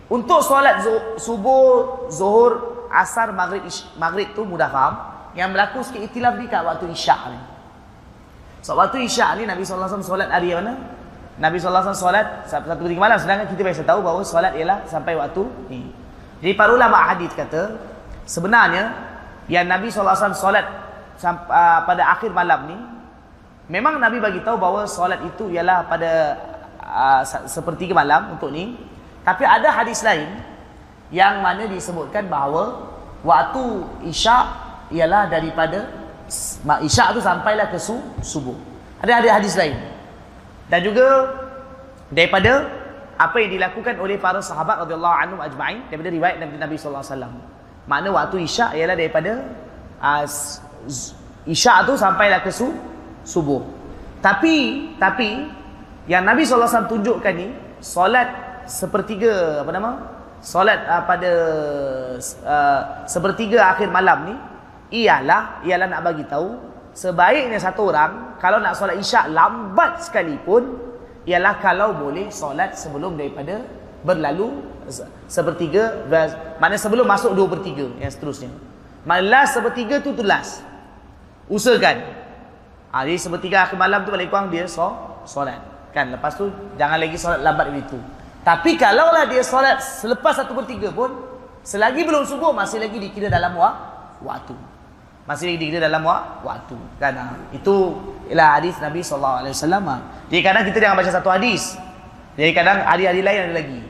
Untuk 0.07 0.47
solat 0.47 0.80
subuh, 1.19 2.07
zuhur, 2.07 2.88
asar, 2.88 3.36
maghrib, 3.36 3.67
maghrib 3.99 4.32
tu 4.32 4.47
mudah 4.47 4.72
faham. 4.72 4.95
Yang 5.36 5.59
berlaku 5.59 5.80
sikit 5.84 6.07
itilaf 6.07 6.39
ni 6.39 6.47
kat 6.47 6.63
waktu 6.63 6.88
isyak 6.88 7.19
ni. 7.36 7.39
So 8.62 8.78
waktu 8.78 9.09
isyak 9.09 9.41
ni 9.41 9.49
Nabi 9.49 9.66
SAW 9.66 10.01
solat 10.05 10.30
hari 10.30 10.53
mana? 10.53 10.78
Nabi 11.41 11.57
SAW 11.57 11.93
solat 11.97 12.45
satu 12.45 12.86
tiga 12.86 13.01
malam. 13.01 13.18
Sedangkan 13.18 13.49
kita 13.49 13.62
biasa 13.66 13.82
tahu 13.84 14.05
bahawa 14.05 14.22
solat 14.22 14.53
ialah 14.53 14.86
sampai 14.86 15.18
waktu 15.18 15.43
ni. 15.70 15.89
Jadi 16.41 16.53
para 16.53 16.74
ulama 16.74 17.01
hadis 17.09 17.34
kata 17.34 17.78
sebenarnya 18.26 18.93
yang 19.49 19.66
Nabi 19.66 19.89
SAW 19.89 20.38
solat 20.38 20.66
uh, 21.26 21.80
pada 21.86 22.03
akhir 22.14 22.30
malam 22.34 22.70
ni 22.70 22.78
Memang 23.72 24.03
Nabi 24.03 24.20
bagi 24.20 24.43
tahu 24.43 24.59
bahawa 24.59 24.84
solat 24.84 25.24
itu 25.24 25.47
ialah 25.47 25.88
pada 25.88 26.36
uh, 26.84 27.24
sepertiga 27.47 27.95
malam 27.95 28.36
untuk 28.36 28.51
ni. 28.51 28.76
Tapi 29.24 29.47
ada 29.47 29.72
hadis 29.72 30.03
lain 30.03 30.28
yang 31.07 31.39
mana 31.39 31.72
disebutkan 31.72 32.28
bahawa 32.28 32.91
waktu 33.24 33.64
isyak 34.12 34.43
ialah 34.91 35.32
daripada 35.32 35.88
isyak 36.86 37.17
tu 37.17 37.21
sampailah 37.21 37.67
ke 37.69 37.77
subuh. 38.23 38.55
Ada 39.03 39.21
ada 39.23 39.29
hadis 39.41 39.57
lain. 39.57 39.75
Dan 40.71 40.79
juga 40.88 41.07
daripada 42.11 42.69
apa 43.19 43.38
yang 43.38 43.51
dilakukan 43.59 43.99
oleh 44.01 44.17
para 44.17 44.39
sahabat 44.41 44.88
radhiyallahu 44.88 45.15
anhum 45.15 45.39
ajma'in 45.43 45.86
daripada 45.91 46.09
riwayat 46.09 46.38
Nabi 46.41 46.55
Nabi 46.57 46.75
sallallahu 46.79 47.03
alaihi 47.03 47.15
wasallam. 47.17 47.34
Makna 47.86 48.09
waktu 48.13 48.36
isyak 48.45 48.71
ialah 48.77 48.95
daripada 48.95 49.32
uh, 49.99 50.25
isyak 51.45 51.78
tu 51.86 51.93
sampailah 51.97 52.39
ke 52.41 52.49
subuh 52.49 52.91
subuh. 53.25 53.62
Tapi 54.21 54.89
tapi 54.97 55.49
yang 56.09 56.25
Nabi 56.25 56.45
SAW 56.45 56.89
tunjukkan 56.89 57.33
ni 57.33 57.53
solat 57.82 58.29
sepertiga 58.70 59.66
apa 59.66 59.71
nama? 59.74 59.91
Solat 60.41 60.82
uh, 60.89 61.03
pada 61.05 61.32
uh, 62.45 62.82
sepertiga 63.05 63.70
akhir 63.74 63.89
malam 63.93 64.33
ni 64.33 64.36
ialah 64.92 65.63
ialah 65.63 65.88
nak 65.88 66.01
bagi 66.04 66.28
tahu 66.28 66.59
sebaiknya 66.92 67.58
satu 67.58 67.88
orang 67.89 68.38
kalau 68.38 68.59
nak 68.59 68.76
solat 68.76 69.00
isyak 69.00 69.32
lambat 69.32 70.04
sekalipun 70.04 70.78
ialah 71.24 71.58
kalau 71.63 71.96
boleh 71.96 72.28
solat 72.28 72.76
sebelum 72.76 73.16
daripada 73.16 73.63
berlalu 74.04 74.62
sepertiga 75.30 76.04
mana 76.59 76.76
sebelum 76.76 77.05
masuk 77.08 77.32
dua 77.38 77.47
pertiga 77.47 77.88
yang 78.01 78.12
seterusnya. 78.12 78.51
Malah 79.08 79.50
sepertiga 79.50 79.97
tu 80.04 80.13
last. 80.22 80.62
Usahakan 81.50 82.22
Ha, 82.92 83.08
jadi 83.08 83.16
sepertiga 83.16 83.63
akhir 83.63 83.80
malam 83.80 84.04
tu 84.04 84.12
balik 84.12 84.28
kurang 84.28 84.51
dia 84.51 84.68
so, 84.68 84.92
solat. 85.24 85.63
Kan 85.96 86.12
lepas 86.12 86.36
tu 86.36 86.51
jangan 86.76 87.00
lagi 87.00 87.16
solat 87.16 87.39
lambat 87.39 87.72
begitu. 87.72 87.96
Tapi 88.43 88.76
kalaulah 88.76 89.32
dia 89.32 89.39
solat 89.47 89.80
selepas 89.80 90.36
satu 90.36 90.51
per 90.51 90.68
tiga 90.68 90.92
pun 90.92 91.08
selagi 91.63 92.04
belum 92.04 92.28
subuh 92.28 92.51
masih 92.51 92.84
lagi 92.84 93.00
dikira 93.00 93.32
dalam 93.32 93.55
wa 93.55 93.72
waktu. 94.20 94.51
Masih 95.29 95.53
lagi 95.53 95.69
dalam 95.77 96.01
wa 96.01 96.41
waktu. 96.41 96.77
Kan 96.97 97.13
ha. 97.13 97.37
itu 97.53 97.93
ialah 98.33 98.57
hadis 98.57 98.75
Nabi 98.81 99.05
wasallam. 99.05 99.83
Ha. 99.85 99.95
Jadi 100.33 100.41
kadang 100.41 100.63
kita 100.65 100.77
jangan 100.81 100.95
baca 100.97 101.11
satu 101.13 101.29
hadis. 101.29 101.77
Jadi 102.33 102.51
kadang 102.57 102.81
hari-hari 102.81 103.21
lain 103.21 103.39
ada 103.49 103.53
lagi. 103.53 103.81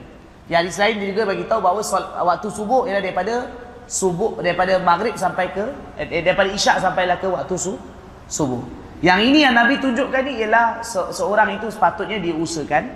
Di 0.51 0.53
hadis 0.59 0.75
lain 0.75 0.99
dia 0.99 1.07
juga 1.15 1.23
bagi 1.31 1.47
tahu 1.47 1.63
bahawa 1.63 1.79
waktu 2.27 2.47
subuh 2.51 2.83
ialah 2.83 2.99
daripada 2.99 3.47
subuh 3.87 4.43
daripada 4.43 4.79
maghrib 4.83 5.15
sampai 5.15 5.51
ke 5.55 5.63
eh, 5.95 6.23
daripada 6.23 6.51
isyak 6.51 6.83
sampailah 6.83 7.15
ke 7.19 7.27
waktu 7.31 7.55
su, 7.55 7.79
subuh. 8.27 8.59
Yang 8.99 9.19
ini 9.33 9.39
yang 9.47 9.55
Nabi 9.57 9.79
tunjukkan 9.79 10.21
ni 10.27 10.43
ialah 10.43 10.83
se 10.83 10.99
seorang 11.15 11.57
itu 11.57 11.71
sepatutnya 11.71 12.21
diusahakan 12.21 12.91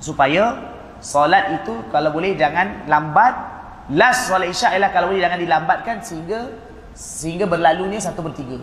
supaya 0.00 0.54
solat 1.02 1.60
itu 1.62 1.74
kalau 1.90 2.14
boleh 2.14 2.38
jangan 2.38 2.86
lambat. 2.86 3.54
Last 3.94 4.26
solat 4.26 4.50
isyak 4.50 4.74
ialah 4.74 4.90
kalau 4.90 5.14
boleh 5.14 5.22
jangan 5.22 5.38
dilambatkan 5.38 5.96
sehingga 6.02 6.50
sehingga 6.96 7.44
berlalunya 7.44 8.00
satu 8.00 8.24
per 8.24 8.32
tiga. 8.32 8.56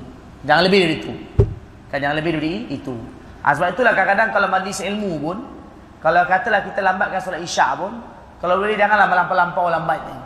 Jangan 0.44 0.66
lebih 0.66 0.80
dari 0.82 0.96
itu. 0.98 1.14
Kan 1.94 2.02
jangan 2.02 2.18
lebih 2.18 2.32
dari 2.42 2.54
itu. 2.74 2.98
Ha, 3.46 3.54
sebab 3.54 3.78
itulah 3.78 3.94
kadang-kadang 3.94 4.34
kalau 4.34 4.48
majlis 4.50 4.82
ilmu 4.82 5.12
pun 5.22 5.38
kalau 6.02 6.26
katalah 6.26 6.66
kita 6.66 6.82
lambatkan 6.82 7.22
solat 7.22 7.46
isyak 7.46 7.78
pun 7.78 7.94
kalau 8.42 8.58
boleh 8.58 8.74
janganlah 8.74 9.06
melampau-lampau 9.06 9.70
lambatnya. 9.70 10.18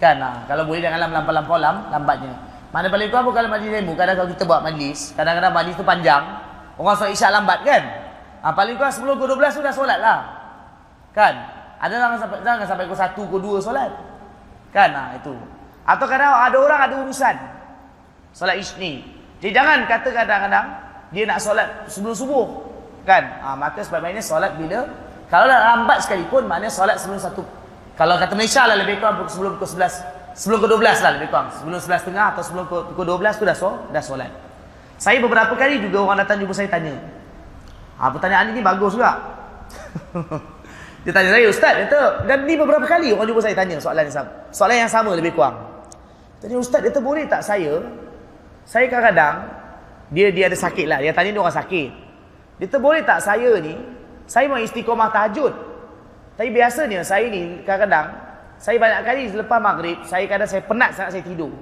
Kan 0.00 0.16
ha, 0.24 0.48
kalau 0.48 0.64
boleh 0.64 0.80
janganlah 0.80 1.12
melampau-lampau 1.12 1.60
lambatnya. 1.60 2.34
Mana 2.72 2.88
paling 2.88 3.12
kurang 3.12 3.28
pun 3.28 3.34
kalau 3.36 3.48
majlis 3.52 3.76
ilmu, 3.84 3.92
kadang 3.92 4.16
kalau 4.16 4.28
kita 4.32 4.44
buat 4.48 4.60
majlis, 4.64 5.12
kadang-kadang 5.16 5.52
majlis 5.56 5.74
tu 5.76 5.84
panjang, 5.84 6.20
Orang 6.78 6.94
solat 6.94 7.10
isyak 7.10 7.34
lambat 7.34 7.66
kan? 7.66 7.82
Ha, 8.38 8.54
paling 8.54 8.78
kurang 8.78 8.94
10 8.94 9.02
ke 9.02 9.24
12 9.34 9.58
tu 9.58 9.60
dah 9.66 9.74
solat 9.74 9.98
lah. 9.98 10.18
Kan? 11.10 11.34
Ada 11.82 11.94
orang 11.98 12.18
sampai 12.22 12.66
sampai 12.66 12.84
pukul 12.86 12.98
1 13.02 13.18
ke 13.18 13.38
2 13.58 13.66
solat. 13.66 13.90
Kan? 14.70 14.94
Ha, 14.94 15.18
itu. 15.18 15.34
Atau 15.88 16.04
kadang 16.04 16.36
ada 16.36 16.56
orang 16.60 16.80
ada 16.84 16.94
urusan. 17.00 17.36
Solat 18.36 18.60
isni. 18.60 19.00
Jadi 19.40 19.56
jangan 19.56 19.88
kata 19.88 20.08
kadang-kadang 20.12 20.66
dia 21.08 21.24
nak 21.24 21.40
solat 21.40 21.88
sebelum 21.88 22.12
subuh. 22.12 22.46
Kan? 23.08 23.24
Ha, 23.40 23.56
maka 23.56 23.80
sebabnya 23.80 24.20
solat 24.20 24.52
bila 24.60 24.84
kalau 25.28 25.44
dah 25.44 25.60
lambat 25.60 26.04
sekalipun 26.04 26.48
maknanya 26.48 26.72
solat 26.72 26.96
sebelum 26.96 27.20
satu 27.20 27.44
kalau 28.00 28.16
kata 28.16 28.32
Malaysia 28.32 28.64
lah 28.64 28.76
lebih 28.80 28.96
kurang 28.98 29.28
sebelum 29.28 29.60
pukul 29.60 29.68
11 29.76 30.36
sebelum 30.36 30.58
pukul 30.64 30.80
12 30.80 31.04
lah 31.04 31.10
lebih 31.20 31.28
kurang 31.28 31.48
sebelum 31.52 31.78
11 31.78 32.08
tengah 32.08 32.26
atau 32.32 32.42
sebelum 32.42 32.64
pukul 32.68 33.04
12 33.04 33.40
tu 33.40 33.44
dah 33.44 33.56
so, 33.56 33.70
dah 33.92 34.02
solat 34.02 34.32
saya 34.96 35.20
beberapa 35.20 35.52
kali 35.54 35.84
juga 35.84 36.00
orang 36.00 36.24
datang 36.24 36.40
jumpa 36.40 36.56
saya 36.56 36.68
tanya 36.72 36.96
ha, 38.00 38.08
pertanyaan 38.08 38.56
ini 38.56 38.60
bagus 38.64 38.96
juga 38.96 39.20
dia 41.04 41.12
tanya 41.12 41.30
saya 41.36 41.46
ustaz 41.52 41.74
kata 41.86 42.00
dan 42.24 42.48
ni 42.48 42.56
beberapa 42.56 42.88
kali 42.88 43.12
orang 43.12 43.28
jumpa 43.28 43.42
saya 43.44 43.54
tanya 43.54 43.76
soalan 43.76 44.08
yang 44.08 44.16
sama 44.16 44.30
soalan 44.48 44.76
yang 44.80 44.90
sama 44.90 45.10
lebih 45.12 45.36
kurang 45.36 45.54
tanya 46.38 46.56
ustaz 46.58 46.80
dia 46.82 47.00
boleh 47.02 47.24
tak 47.26 47.42
saya 47.42 47.82
saya 48.68 48.86
kadang-kadang 48.86 49.48
dia 50.12 50.28
dia 50.32 50.44
ada 50.50 50.58
sakit 50.58 50.86
lah 50.86 50.98
dia 51.02 51.12
tanya 51.12 51.34
ni 51.34 51.40
orang 51.40 51.56
sakit 51.56 51.88
dia 52.58 52.78
boleh 52.78 53.02
tak 53.02 53.22
saya 53.22 53.58
ni 53.58 53.74
saya 54.28 54.50
mau 54.50 54.60
istiqomah 54.60 55.10
tahajud 55.10 55.52
tapi 56.38 56.54
biasanya 56.54 57.02
saya 57.02 57.26
ni 57.26 57.62
kadang-kadang 57.66 58.28
saya 58.58 58.76
banyak 58.82 59.00
kali 59.06 59.22
selepas 59.30 59.58
maghrib, 59.62 59.98
saya 60.02 60.26
kadang 60.26 60.50
saya 60.50 60.62
penat 60.66 60.90
sangat 60.98 61.10
saya 61.18 61.22
tidur. 61.22 61.54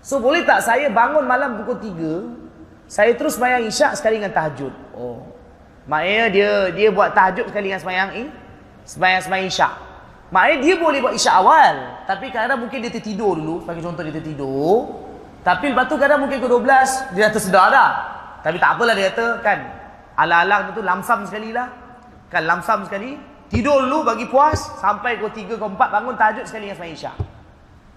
So 0.00 0.24
boleh 0.24 0.40
tak 0.48 0.64
saya 0.64 0.88
bangun 0.88 1.28
malam 1.28 1.60
pukul 1.60 1.76
3, 1.80 2.88
saya 2.88 3.12
terus 3.12 3.36
sembahyang 3.36 3.68
isyak 3.68 3.92
sekali 3.92 4.16
dengan 4.16 4.32
tahajud. 4.32 4.72
Oh. 4.96 5.20
Maknanya 5.84 6.26
dia 6.32 6.50
dia 6.72 6.88
buat 6.88 7.12
tahajud 7.12 7.52
sekali 7.52 7.68
dengan 7.68 7.80
sembahyang 7.84 8.10
ini, 8.16 8.30
sembahyang 8.88 9.22
sembahyang 9.28 9.48
isyak. 9.52 9.72
Maknanya 10.34 10.56
dia 10.58 10.74
boleh 10.74 10.98
buat 10.98 11.14
isyak 11.14 11.36
awal, 11.38 11.74
tapi 12.02 12.34
kadang 12.34 12.58
mungkin 12.58 12.82
dia 12.82 12.90
tertidur 12.90 13.38
dulu, 13.38 13.62
sebagai 13.62 13.82
contoh 13.86 14.02
dia 14.02 14.14
tertidur. 14.14 15.06
Tapi 15.46 15.70
lepas 15.70 15.86
tu 15.86 15.94
kadang 15.94 16.26
mungkin 16.26 16.42
ke 16.42 16.48
12 16.50 17.14
dia 17.14 17.30
dah 17.30 17.32
tersedar 17.38 17.66
dah. 17.70 17.90
Tapi 18.42 18.58
tak 18.58 18.74
apalah 18.74 18.98
dia 18.98 19.14
kata 19.14 19.38
kan. 19.38 19.58
Ala-ala 20.18 20.74
tu 20.74 20.82
lamsam 20.82 21.22
sekali 21.22 21.54
lah. 21.54 21.70
Kan 22.26 22.50
lamsam 22.50 22.82
sekali. 22.82 23.14
Tidur 23.46 23.86
dulu 23.86 24.02
bagi 24.02 24.26
puas 24.26 24.58
sampai 24.82 25.22
pukul 25.22 25.54
3 25.54 25.54
ke 25.54 25.66
4 25.70 25.78
bangun 25.78 26.14
tahajud 26.18 26.44
sekali 26.50 26.66
dengan 26.66 26.82
sembahyang 26.82 26.98
Isyak. 26.98 27.16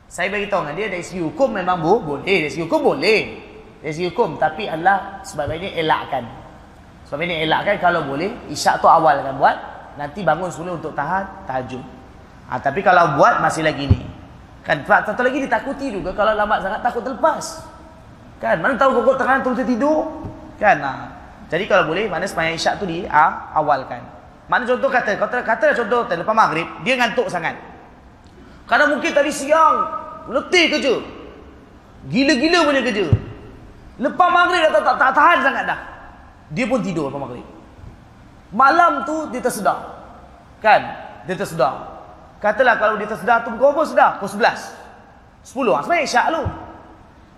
Saya 0.05 0.27
bagi 0.29 0.45
tahu 0.45 0.61
dengan 0.61 0.75
dia 0.77 0.87
dari 0.93 1.05
segi 1.05 1.21
hukum 1.21 1.49
memang 1.53 1.77
bu, 1.81 1.93
boleh, 2.01 2.45
dari 2.45 2.49
segi 2.53 2.61
hukum 2.69 2.81
boleh. 2.81 3.21
Dari 3.81 3.93
segi 3.97 4.05
hukum 4.13 4.37
tapi 4.37 4.69
Allah 4.69 5.25
ini 5.25 5.69
elakkan. 5.73 6.23
Sebab 7.09 7.25
ini 7.25 7.49
elakkan 7.49 7.81
kalau 7.81 8.05
boleh 8.05 8.29
Isyak 8.53 8.77
tu 8.77 8.85
awal 8.85 9.25
kan 9.25 9.33
buat 9.41 9.57
nanti 9.97 10.21
bangun 10.21 10.53
semula 10.53 10.77
untuk 10.77 10.93
tahan 10.93 11.49
tahajud. 11.49 11.81
Ha, 12.49 12.57
tapi 12.57 12.81
kalau 12.81 13.13
buat 13.15 13.45
masih 13.45 13.61
lagi 13.61 13.85
ni. 13.85 14.01
Kan 14.65 14.81
satu 14.85 15.21
lagi 15.21 15.45
ditakuti 15.45 15.93
juga 15.93 16.13
kalau 16.17 16.33
lambat 16.33 16.65
sangat 16.65 16.81
takut 16.81 17.05
terlepas. 17.05 17.65
Kan 18.41 18.57
mana 18.61 18.73
tahu 18.73 19.01
pukul 19.01 19.15
tengah 19.17 19.41
tu 19.45 19.53
tidur. 19.61 20.25
Kan 20.57 20.81
ha. 20.81 20.93
Jadi 21.49 21.65
kalau 21.65 21.89
boleh 21.89 22.09
mana 22.09 22.25
sembahyang 22.25 22.57
Isyak 22.57 22.81
tu 22.81 22.85
di 22.89 23.05
ha, 23.05 23.53
awalkan. 23.57 24.01
Mana 24.49 24.65
contoh 24.65 24.89
kata, 24.89 25.13
kata 25.17 25.45
kata 25.45 25.65
contoh 25.77 26.09
lepas 26.09 26.33
maghrib, 26.33 26.65
dia 26.81 26.97
ngantuk 26.97 27.29
sangat. 27.29 27.53
Karena 28.65 28.85
mungkin 28.89 29.13
tadi 29.13 29.29
siang 29.29 29.75
letih 30.29 30.73
kerja. 30.73 30.93
Gila-gila 32.09 32.65
punya 32.65 32.81
kerja. 32.85 33.05
Lepas 33.97 34.29
maghrib 34.29 34.61
dah 34.69 34.71
tak, 34.73 34.83
tak, 34.85 34.95
tak 34.97 35.11
tahan 35.17 35.37
sangat 35.45 35.63
dah. 35.69 35.79
Dia 36.53 36.65
pun 36.65 36.81
tidur 36.81 37.09
lepas 37.09 37.21
maghrib. 37.21 37.45
Malam 38.53 39.05
tu 39.05 39.29
dia 39.33 39.41
tersedar. 39.41 40.05
Kan? 40.61 40.81
Dia 41.25 41.33
tersedar. 41.37 41.88
Katalah 42.39 42.79
kalau 42.79 42.95
dia 42.95 43.07
tersedar 43.07 43.43
tu 43.43 43.51
pukul 43.51 43.75
apa 43.75 43.81
sedar? 43.83 44.09
Pukul 44.15 44.39
11. 44.39 44.79
10. 45.43 45.75
Ha, 45.75 45.79
sebenarnya 45.83 46.03
isyak 46.07 46.25
lu. 46.31 46.43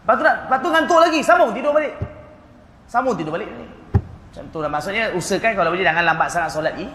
Lepas 0.02 0.14
tu, 0.14 0.24
lepas 0.26 0.58
tu 0.62 0.70
ngantuk 0.70 1.00
lagi. 1.02 1.20
Sambung 1.26 1.50
tidur 1.54 1.74
balik. 1.74 1.94
Sambung 2.86 3.18
tidur 3.18 3.34
balik 3.34 3.50
ni. 3.50 3.66
Macam 3.98 4.44
tu 4.54 4.58
lah. 4.62 4.70
Maksudnya 4.70 5.04
usahakan 5.18 5.52
kalau 5.58 5.70
boleh 5.74 5.86
jangan 5.86 6.04
lambat 6.06 6.28
sangat 6.30 6.50
solat 6.54 6.74
i. 6.78 6.86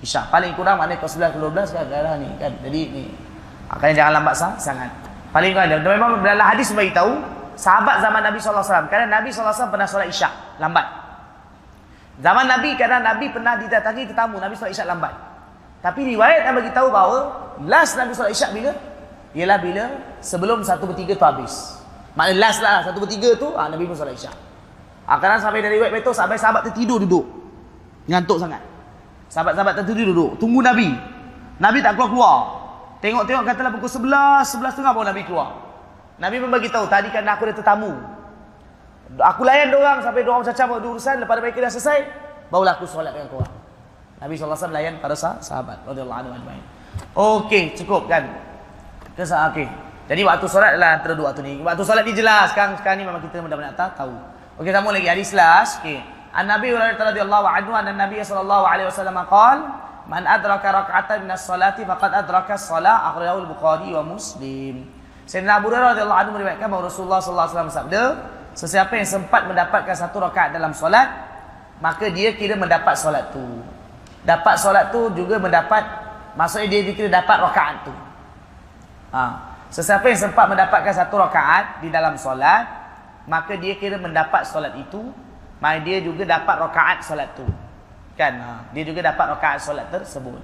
Isyak. 0.00 0.32
Paling 0.32 0.56
kurang 0.56 0.80
mana 0.80 0.96
ke 0.96 1.04
11 1.04 1.36
ke 1.36 1.38
12 1.40 1.76
kan. 1.76 1.84
Darah 1.88 2.16
ni 2.16 2.28
kan. 2.40 2.52
Jadi 2.64 2.80
ni. 2.96 3.04
Makanya 3.68 3.94
jangan 3.94 4.12
lambat 4.20 4.34
sangat. 4.56 4.90
Paling 5.28 5.52
kurang. 5.52 5.68
Dan 5.68 5.84
memang 5.84 6.10
dalam 6.24 6.46
hadis 6.48 6.72
bagi 6.72 6.96
tahu. 6.96 7.12
Sahabat 7.60 8.00
zaman 8.00 8.24
Nabi 8.24 8.40
SAW. 8.40 8.88
Kerana 8.88 9.20
Nabi 9.20 9.28
SAW 9.28 9.68
pernah 9.68 9.84
solat 9.84 10.08
isyak. 10.08 10.32
Lambat. 10.56 10.88
Zaman 12.24 12.48
Nabi 12.48 12.72
kadang 12.80 13.04
Nabi 13.04 13.28
pernah 13.28 13.60
didatangi 13.60 14.08
tetamu. 14.08 14.40
Nabi 14.40 14.56
solat 14.56 14.72
isyak 14.72 14.88
lambat. 14.88 15.29
Tapi 15.80 16.00
riwayat 16.12 16.44
yang 16.44 16.56
bagi 16.60 16.72
tahu 16.72 16.88
bahawa. 16.92 17.18
Last 17.64 17.96
Nabi 17.96 18.16
solat 18.16 18.32
isyak 18.32 18.52
bila? 18.56 18.72
Ialah 19.36 19.58
bila 19.60 19.84
sebelum 20.24 20.64
1 20.64 20.76
per 20.80 20.96
3 20.96 21.16
tu 21.16 21.24
habis. 21.24 21.54
Maknanya 22.16 22.38
last 22.40 22.60
lah 22.60 22.84
1 22.88 22.96
per 22.96 23.08
3 23.08 23.40
tu. 23.40 23.48
Ha, 23.56 23.68
Nabi 23.68 23.84
pun 23.88 23.96
solat 23.96 24.16
isyak. 24.16 24.36
Akhirnya 25.08 25.42
sampai 25.42 25.60
dari 25.64 25.76
web 25.80 25.90
betul 25.90 26.14
sampai 26.14 26.36
sahabat 26.38 26.70
tertidur 26.70 27.02
duduk. 27.02 27.26
Ngantuk 28.06 28.38
sangat. 28.38 28.62
Sahabat-sahabat 29.30 29.82
tertidur 29.82 30.14
duduk. 30.14 30.30
Tunggu 30.38 30.60
Nabi. 30.62 30.90
Nabi 31.60 31.78
tak 31.82 31.98
keluar-keluar. 31.98 32.38
Tengok-tengok 33.00 33.42
katalah 33.48 33.72
pukul 33.72 33.90
11, 33.90 34.60
11 34.60 34.76
tengah 34.76 34.92
baru 34.92 35.06
Nabi 35.10 35.22
keluar. 35.24 35.48
Nabi 36.20 36.36
pun 36.36 36.50
bagi 36.52 36.68
tahu 36.68 36.84
tadi 36.84 37.08
kan 37.08 37.24
aku 37.24 37.48
ada 37.48 37.54
tetamu. 37.56 37.92
Aku 39.18 39.42
layan 39.42 39.74
orang 39.74 40.04
sampai 40.04 40.22
orang 40.22 40.46
macam 40.46 40.66
buat 40.70 40.84
urusan 40.84 41.14
lepas 41.24 41.36
mereka 41.42 41.58
dah 41.66 41.72
selesai, 41.72 41.98
barulah 42.46 42.78
aku 42.78 42.86
solat 42.86 43.10
dengan 43.10 43.26
kau. 43.32 43.42
Nabi 44.20 44.36
SAW 44.36 44.68
layan 44.68 45.00
para 45.00 45.16
sahabat 45.16 45.80
anhu 45.88 46.04
ajmain. 46.12 46.62
Okey, 47.16 47.72
cukup 47.74 48.06
kan? 48.06 48.28
Kesah 49.16 49.48
okey. 49.50 49.66
Jadi 50.10 50.26
waktu 50.26 50.46
solat 50.50 50.74
adalah 50.74 50.98
antara 50.98 51.14
dua 51.14 51.30
waktu 51.30 51.42
ni. 51.46 51.54
Waktu 51.62 51.82
solat 51.86 52.02
dijelas 52.02 52.50
sekarang 52.50 52.74
sekarang 52.82 52.98
ni 53.00 53.04
memang 53.06 53.22
kita 53.22 53.38
mudah-mudahan 53.40 53.78
tahu. 53.78 54.10
Okey, 54.58 54.74
sambung 54.74 54.90
lagi 54.90 55.06
hadis 55.06 55.30
last. 55.32 55.78
Okey. 55.80 56.02
An-Nabi 56.30 56.74
radhiyallahu 56.74 57.46
anhu 57.46 57.70
anna 57.74 57.94
Nabi 57.94 58.22
sallallahu 58.22 58.64
alaihi 58.66 58.86
wasallam 58.86 59.18
qaal, 59.26 59.58
"Man 60.06 60.26
adraka 60.26 60.70
rak'atan 60.70 61.26
min 61.26 61.30
as-salati 61.34 61.82
faqad 61.86 62.10
adraka 62.10 62.54
as-salah." 62.54 63.10
Akhrajahu 63.14 63.46
al-Bukhari 63.46 63.90
wa 63.94 64.02
Muslim. 64.02 64.86
Sayyidina 65.26 65.62
Abu 65.62 65.70
Hurairah 65.70 65.94
radhiyallahu 65.94 66.20
anhu 66.26 66.32
meriwayatkan 66.38 66.66
bahawa 66.70 66.84
Rasulullah 66.90 67.18
sallallahu 67.22 67.46
alaihi 67.46 67.58
wasallam 67.58 67.74
sabda, 67.74 68.02
"Sesiapa 68.58 68.92
yang 68.98 69.06
sempat 69.06 69.42
mendapatkan 69.46 69.94
satu 69.94 70.18
rakaat 70.22 70.54
dalam 70.54 70.74
solat, 70.74 71.06
maka 71.78 72.10
dia 72.10 72.34
kira 72.34 72.58
mendapat 72.58 72.98
solat 72.98 73.30
tu." 73.30 73.42
Dapat 74.20 74.54
solat 74.60 74.92
tu 74.92 75.08
juga 75.16 75.40
mendapat 75.40 75.80
maksudnya 76.36 76.68
dia 76.68 76.80
dikira 76.84 77.08
dapat 77.08 77.40
rakaat 77.40 77.76
tu. 77.88 77.94
Ha. 79.16 79.22
Sesiapa 79.72 80.04
yang 80.10 80.20
sempat 80.28 80.44
mendapatkan 80.50 80.92
satu 80.92 81.16
rakaat 81.16 81.80
di 81.80 81.88
dalam 81.88 82.18
solat, 82.20 82.66
maka 83.24 83.54
dia 83.56 83.78
kira 83.78 83.96
mendapat 83.96 84.44
solat 84.44 84.74
itu 84.76 85.00
maka 85.60 85.80
dia 85.84 86.00
juga 86.00 86.24
dapat 86.24 86.56
rakaat 86.68 86.98
solat 87.04 87.28
tu. 87.36 87.44
Kan? 88.16 88.36
Ha. 88.36 88.52
dia 88.76 88.84
juga 88.84 89.00
dapat 89.08 89.38
rakaat 89.38 89.58
solat 89.64 89.88
tersebut. 89.88 90.40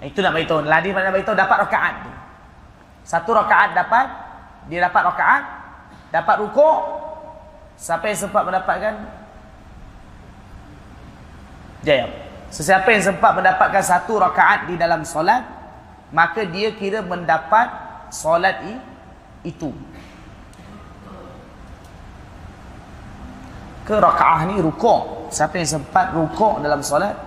Itu 0.00 0.24
nak 0.24 0.32
beritahu 0.36 0.64
ladi 0.64 0.90
mana 0.92 1.12
beritahu 1.12 1.36
dapat 1.36 1.68
rakaat 1.68 1.94
tu. 2.08 2.12
Satu 3.04 3.36
rakaat 3.36 3.76
dapat 3.76 4.06
dia 4.72 4.80
dapat 4.80 5.02
rakaat 5.12 5.42
dapat 6.08 6.36
rukuk 6.40 6.78
siapa 7.76 8.08
yang 8.08 8.16
sempat 8.16 8.42
mendapatkan? 8.48 8.94
Jaya 11.84 12.23
sesiapa 12.54 12.86
yang 12.94 13.02
sempat 13.02 13.34
mendapatkan 13.34 13.82
satu 13.82 14.22
rakaat 14.22 14.70
di 14.70 14.78
dalam 14.78 15.02
solat 15.02 15.42
maka 16.14 16.46
dia 16.46 16.70
kira 16.78 17.02
mendapat 17.02 17.66
solat 18.14 18.62
itu. 19.42 19.74
Ke 23.82 23.98
rakaah 23.98 24.46
ni 24.46 24.62
rukuk 24.62 25.28
siapa 25.34 25.58
yang 25.58 25.66
sempat 25.66 26.14
rukuk 26.14 26.62
dalam 26.62 26.78
solat 26.78 27.18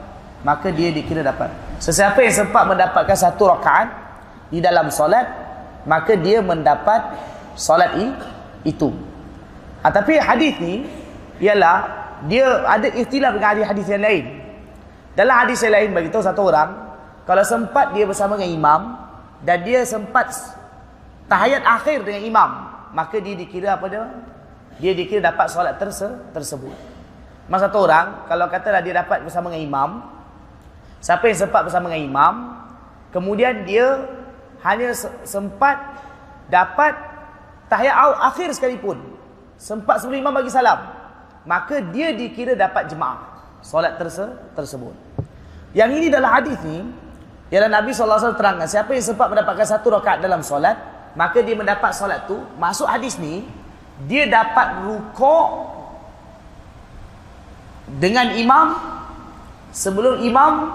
maka 0.48 0.72
dia 0.72 0.96
dikira 0.96 1.20
dapat. 1.20 1.52
Sesiapa 1.84 2.24
yang 2.24 2.32
sempat 2.32 2.64
mendapatkan 2.64 3.18
satu 3.20 3.52
rakaat 3.52 3.92
di 4.48 4.64
dalam 4.64 4.88
solat 4.88 5.28
maka 5.84 6.16
dia 6.16 6.40
mendapat 6.40 7.20
solat 7.60 8.00
itu. 8.64 8.96
Ha, 9.84 9.92
tapi 9.92 10.16
hadis 10.18 10.56
ni 10.64 10.88
ialah 11.44 11.86
dia 12.26 12.66
ada 12.66 12.88
ikhtilaf 12.90 13.36
dengan 13.38 13.50
hadis-hadis 13.54 13.88
yang 13.94 14.02
lain 14.02 14.26
dalam 15.18 15.34
hadis 15.34 15.66
yang 15.66 15.74
lain 15.74 15.90
bagi 15.98 16.14
tahu 16.14 16.22
satu 16.22 16.46
orang 16.46 16.70
kalau 17.26 17.42
sempat 17.42 17.98
dia 17.98 18.06
bersama 18.06 18.38
dengan 18.38 18.54
imam 18.54 18.82
dan 19.42 19.66
dia 19.66 19.82
sempat 19.82 20.30
tahayat 21.26 21.66
akhir 21.66 22.06
dengan 22.06 22.22
imam 22.22 22.50
maka 22.94 23.18
dia 23.18 23.34
dikira 23.34 23.74
apa 23.74 23.90
dia 23.90 24.06
dia 24.78 24.94
dikira 24.94 25.34
dapat 25.34 25.50
solat 25.50 25.76
terse 25.82 26.06
tersebut. 26.32 26.74
Masa 27.50 27.72
satu 27.72 27.88
orang, 27.88 28.28
kalau 28.30 28.46
katalah 28.52 28.84
dia 28.84 28.94
dapat 28.94 29.24
bersama 29.26 29.50
dengan 29.50 29.64
imam, 29.64 29.90
siapa 31.02 31.26
yang 31.26 31.40
sempat 31.48 31.66
bersama 31.66 31.90
dengan 31.90 32.04
imam, 32.06 32.34
kemudian 33.10 33.66
dia 33.66 34.06
hanya 34.62 34.94
sempat 35.26 35.80
dapat 36.52 36.94
tahiyat 37.72 37.96
akhir 38.22 38.54
sekalipun. 38.54 39.00
Sempat 39.58 40.04
sebelum 40.04 40.22
imam 40.22 40.38
bagi 40.38 40.54
salam. 40.54 40.94
maka 41.48 41.80
dia 41.80 42.12
dikira 42.12 42.60
dapat 42.60 42.92
jemaah 42.92 43.24
solat 43.64 43.96
terse 43.96 44.28
tersebut. 44.52 45.07
Yang 45.76 45.90
ini 46.00 46.08
dalam 46.08 46.32
hadis 46.32 46.58
ni 46.64 46.84
ialah 47.52 47.72
Nabi 47.72 47.96
SAW 47.96 48.36
terangkan 48.36 48.68
siapa 48.68 48.92
yang 48.92 49.04
sempat 49.04 49.28
mendapatkan 49.32 49.68
satu 49.68 49.88
rakaat 50.00 50.20
dalam 50.20 50.44
solat 50.44 50.76
maka 51.18 51.42
dia 51.42 51.58
mendapat 51.58 51.92
solat 51.98 52.30
tu. 52.30 52.38
Masuk 52.62 52.86
hadis 52.86 53.18
ni 53.18 53.42
dia 54.06 54.30
dapat 54.30 54.86
rukuk 54.86 55.50
dengan 57.98 58.38
imam 58.38 58.78
sebelum 59.74 60.22
imam 60.22 60.70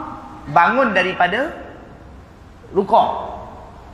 bangun 0.50 0.90
daripada 0.90 1.54
rukuk. 2.74 3.30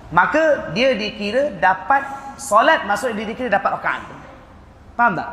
Maka 0.09 0.73
dia 0.73 0.97
dikira 0.97 1.53
dapat 1.61 2.01
solat 2.41 2.89
maksudnya 2.89 3.21
dia 3.21 3.27
dikira 3.29 3.61
dapat 3.61 3.77
rakaat. 3.77 4.03
Faham 4.97 5.13
tak? 5.21 5.31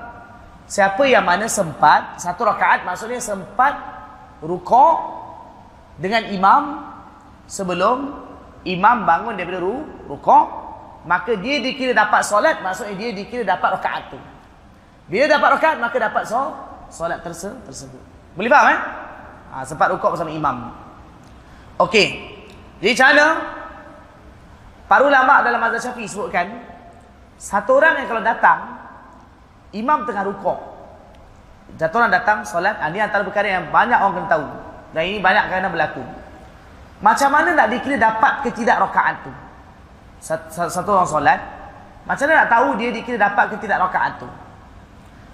Siapa 0.67 1.07
yang 1.07 1.23
mana 1.23 1.47
sempat 1.47 2.19
satu 2.19 2.43
rakaat 2.43 2.83
maksudnya 2.83 3.23
sempat 3.23 3.79
rukuk 4.43 5.14
dengan 6.01 6.27
imam 6.31 6.63
sebelum 7.47 8.11
imam 8.67 8.97
bangun 9.05 9.33
daripada 9.37 9.61
rukuk 10.09 10.45
maka 11.05 11.37
dia 11.37 11.61
dikira 11.61 11.93
dapat 11.93 12.25
solat 12.25 12.59
maksudnya 12.65 12.97
dia 12.97 13.09
dikira 13.13 13.45
dapat 13.45 13.77
rakaat 13.79 14.03
tu 14.09 14.19
bila 15.05 15.29
dapat 15.29 15.49
rakaat 15.61 15.77
maka 15.77 15.95
dapat 16.01 16.23
solat 16.25 16.65
solat 16.89 17.21
terse 17.21 17.49
tersebut. 17.65 18.01
Boleh 18.35 18.49
faham 18.51 18.67
eh? 18.73 18.79
Ha, 19.53 19.55
sempat 19.63 19.87
rukuk 19.93 20.15
bersama 20.15 20.31
imam. 20.33 20.73
Okey. 21.79 22.07
Jadi 22.83 22.93
mana? 22.99 23.27
Para 24.85 25.03
ulama 25.07 25.41
dalam 25.41 25.57
mazhab 25.57 25.91
Syafi'i 25.91 26.05
sebutkan 26.05 26.61
satu 27.39 27.81
orang 27.81 28.03
yang 28.03 28.07
kalau 28.11 28.21
datang 28.21 28.59
imam 29.73 30.03
tengah 30.05 30.23
rukuk. 30.27 30.59
Satu 31.75 31.97
orang 31.97 32.13
datang 32.13 32.45
solat, 32.45 32.77
ha, 32.77 32.87
ini 32.93 33.01
antara 33.01 33.25
perkara 33.25 33.49
yang 33.49 33.73
banyak 33.73 33.97
orang 33.97 34.15
kena 34.21 34.29
tahu. 34.29 34.45
Dan 34.95 35.03
ini 35.11 35.19
banyak 35.19 35.51
kerana 35.51 35.67
berlaku. 35.67 35.99
Macam 37.03 37.27
mana 37.27 37.51
nak 37.51 37.67
dikira 37.67 37.99
dapat 37.99 38.47
ke 38.47 38.55
tidak 38.55 38.79
rakaat 38.79 39.27
tu? 39.27 39.31
Satu 40.55 40.95
orang 40.95 41.03
solat, 41.03 41.39
macam 42.07 42.31
mana 42.31 42.47
nak 42.47 42.49
tahu 42.49 42.67
dia 42.79 42.95
dikira 42.95 43.19
dapat 43.19 43.51
ke 43.51 43.55
tidak 43.59 43.83
rakaat 43.83 44.23
tu? 44.23 44.29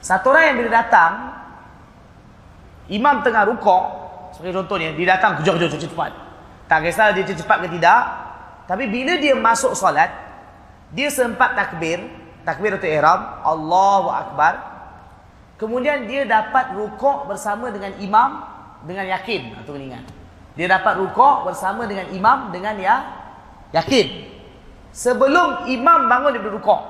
Satu 0.01 0.33
orang 0.33 0.49
yang 0.49 0.57
bila 0.65 0.81
datang 0.81 1.37
Imam 2.89 3.21
tengah 3.21 3.45
rukuk, 3.47 3.83
sebagai 4.35 4.65
contohnya, 4.65 4.91
dia 4.97 5.15
datang 5.15 5.39
kejar-kejar 5.39 5.79
cepat. 5.79 6.11
Tak 6.67 6.83
kisah 6.83 7.13
dia 7.13 7.23
cepat 7.23 7.63
ke 7.63 7.67
tidak. 7.77 8.01
Tapi 8.67 8.89
bila 8.89 9.15
dia 9.15 9.37
masuk 9.37 9.77
solat, 9.77 10.11
dia 10.91 11.07
sempat 11.07 11.55
takbir, 11.55 12.03
takbir 12.43 12.75
untuk 12.75 12.89
ihram, 12.89 13.39
Allahu 13.45 14.09
Akbar. 14.11 14.53
Kemudian 15.55 16.09
dia 16.09 16.25
dapat 16.25 16.73
rukuk 16.75 17.29
bersama 17.29 17.69
dengan 17.69 17.93
imam 18.01 18.43
dengan 18.87 19.05
yakin 19.07 19.61
atau 19.61 19.77
ingat. 19.77 20.05
Dia 20.57 20.67
dapat 20.67 20.99
rukuk 20.99 21.47
bersama 21.47 21.87
dengan 21.87 22.11
imam 22.11 22.51
dengan 22.51 22.75
ya 22.77 22.95
yakin. 23.71 24.29
Sebelum 24.91 25.71
imam 25.71 26.11
bangun 26.11 26.35
daripada 26.35 26.53
rukuk. 26.55 26.81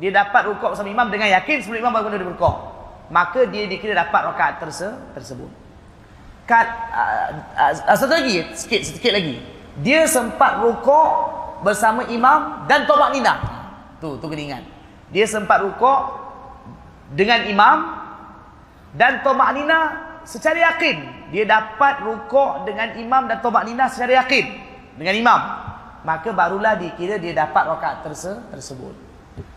Dia 0.00 0.10
dapat 0.12 0.48
rukuk 0.48 0.72
bersama 0.72 0.88
imam 0.88 1.08
dengan 1.12 1.28
yakin 1.28 1.56
sebelum 1.60 1.84
imam 1.84 1.92
bangun 1.92 2.10
daripada 2.16 2.32
rukuk 2.32 2.56
maka 3.10 3.46
dia 3.46 3.70
dikira 3.70 3.94
dapat 3.94 4.34
rakaat 4.34 4.54
terse 4.58 4.88
tersebut. 5.14 5.50
Kat 6.46 6.66
uh, 6.94 7.26
uh, 7.58 7.94
satu 7.94 8.14
lagi 8.14 8.42
sikit 8.54 8.80
sedikit 8.82 9.12
lagi. 9.14 9.38
Dia 9.82 10.06
sempat 10.06 10.62
rukuk 10.62 11.10
bersama 11.62 12.06
imam 12.10 12.66
dan 12.70 12.86
tobat 12.86 13.14
nina. 13.14 13.34
Tu 13.98 14.18
tu 14.18 14.26
kena 14.26 14.42
ingat. 14.42 14.64
Dia 15.10 15.26
sempat 15.26 15.62
rukuk 15.62 16.00
dengan 17.14 17.46
imam 17.46 17.76
dan 18.94 19.22
tobat 19.22 19.54
nina 19.54 19.78
secara 20.26 20.74
yakin. 20.74 21.15
Dia 21.34 21.44
dapat 21.46 22.06
rukuk 22.06 22.66
dengan 22.66 22.94
imam 22.94 23.26
dan 23.26 23.42
tobat 23.42 23.66
nina 23.66 23.90
secara 23.90 24.24
yakin. 24.24 24.46
Dengan 24.94 25.14
imam. 25.14 25.40
Maka 26.06 26.30
barulah 26.30 26.78
dikira 26.78 27.18
dia 27.18 27.34
dapat 27.34 27.66
rakaat 27.66 28.06
terse 28.06 28.32
tersebut. 28.54 28.94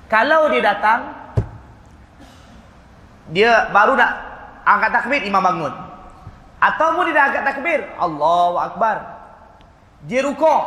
Kalau 0.09 0.49
dia 0.49 0.65
datang 0.65 1.13
dia 3.29 3.69
baru 3.69 3.93
nak 3.93 4.11
angkat 4.65 4.91
takbir 4.97 5.21
imam 5.25 5.41
bangun. 5.45 5.73
Ataupun 6.59 7.05
dia 7.09 7.15
dah 7.15 7.25
angkat 7.29 7.43
takbir 7.45 7.79
Allahu 8.01 8.57
akbar. 8.57 8.97
Dia 10.09 10.25
rukuk. 10.25 10.63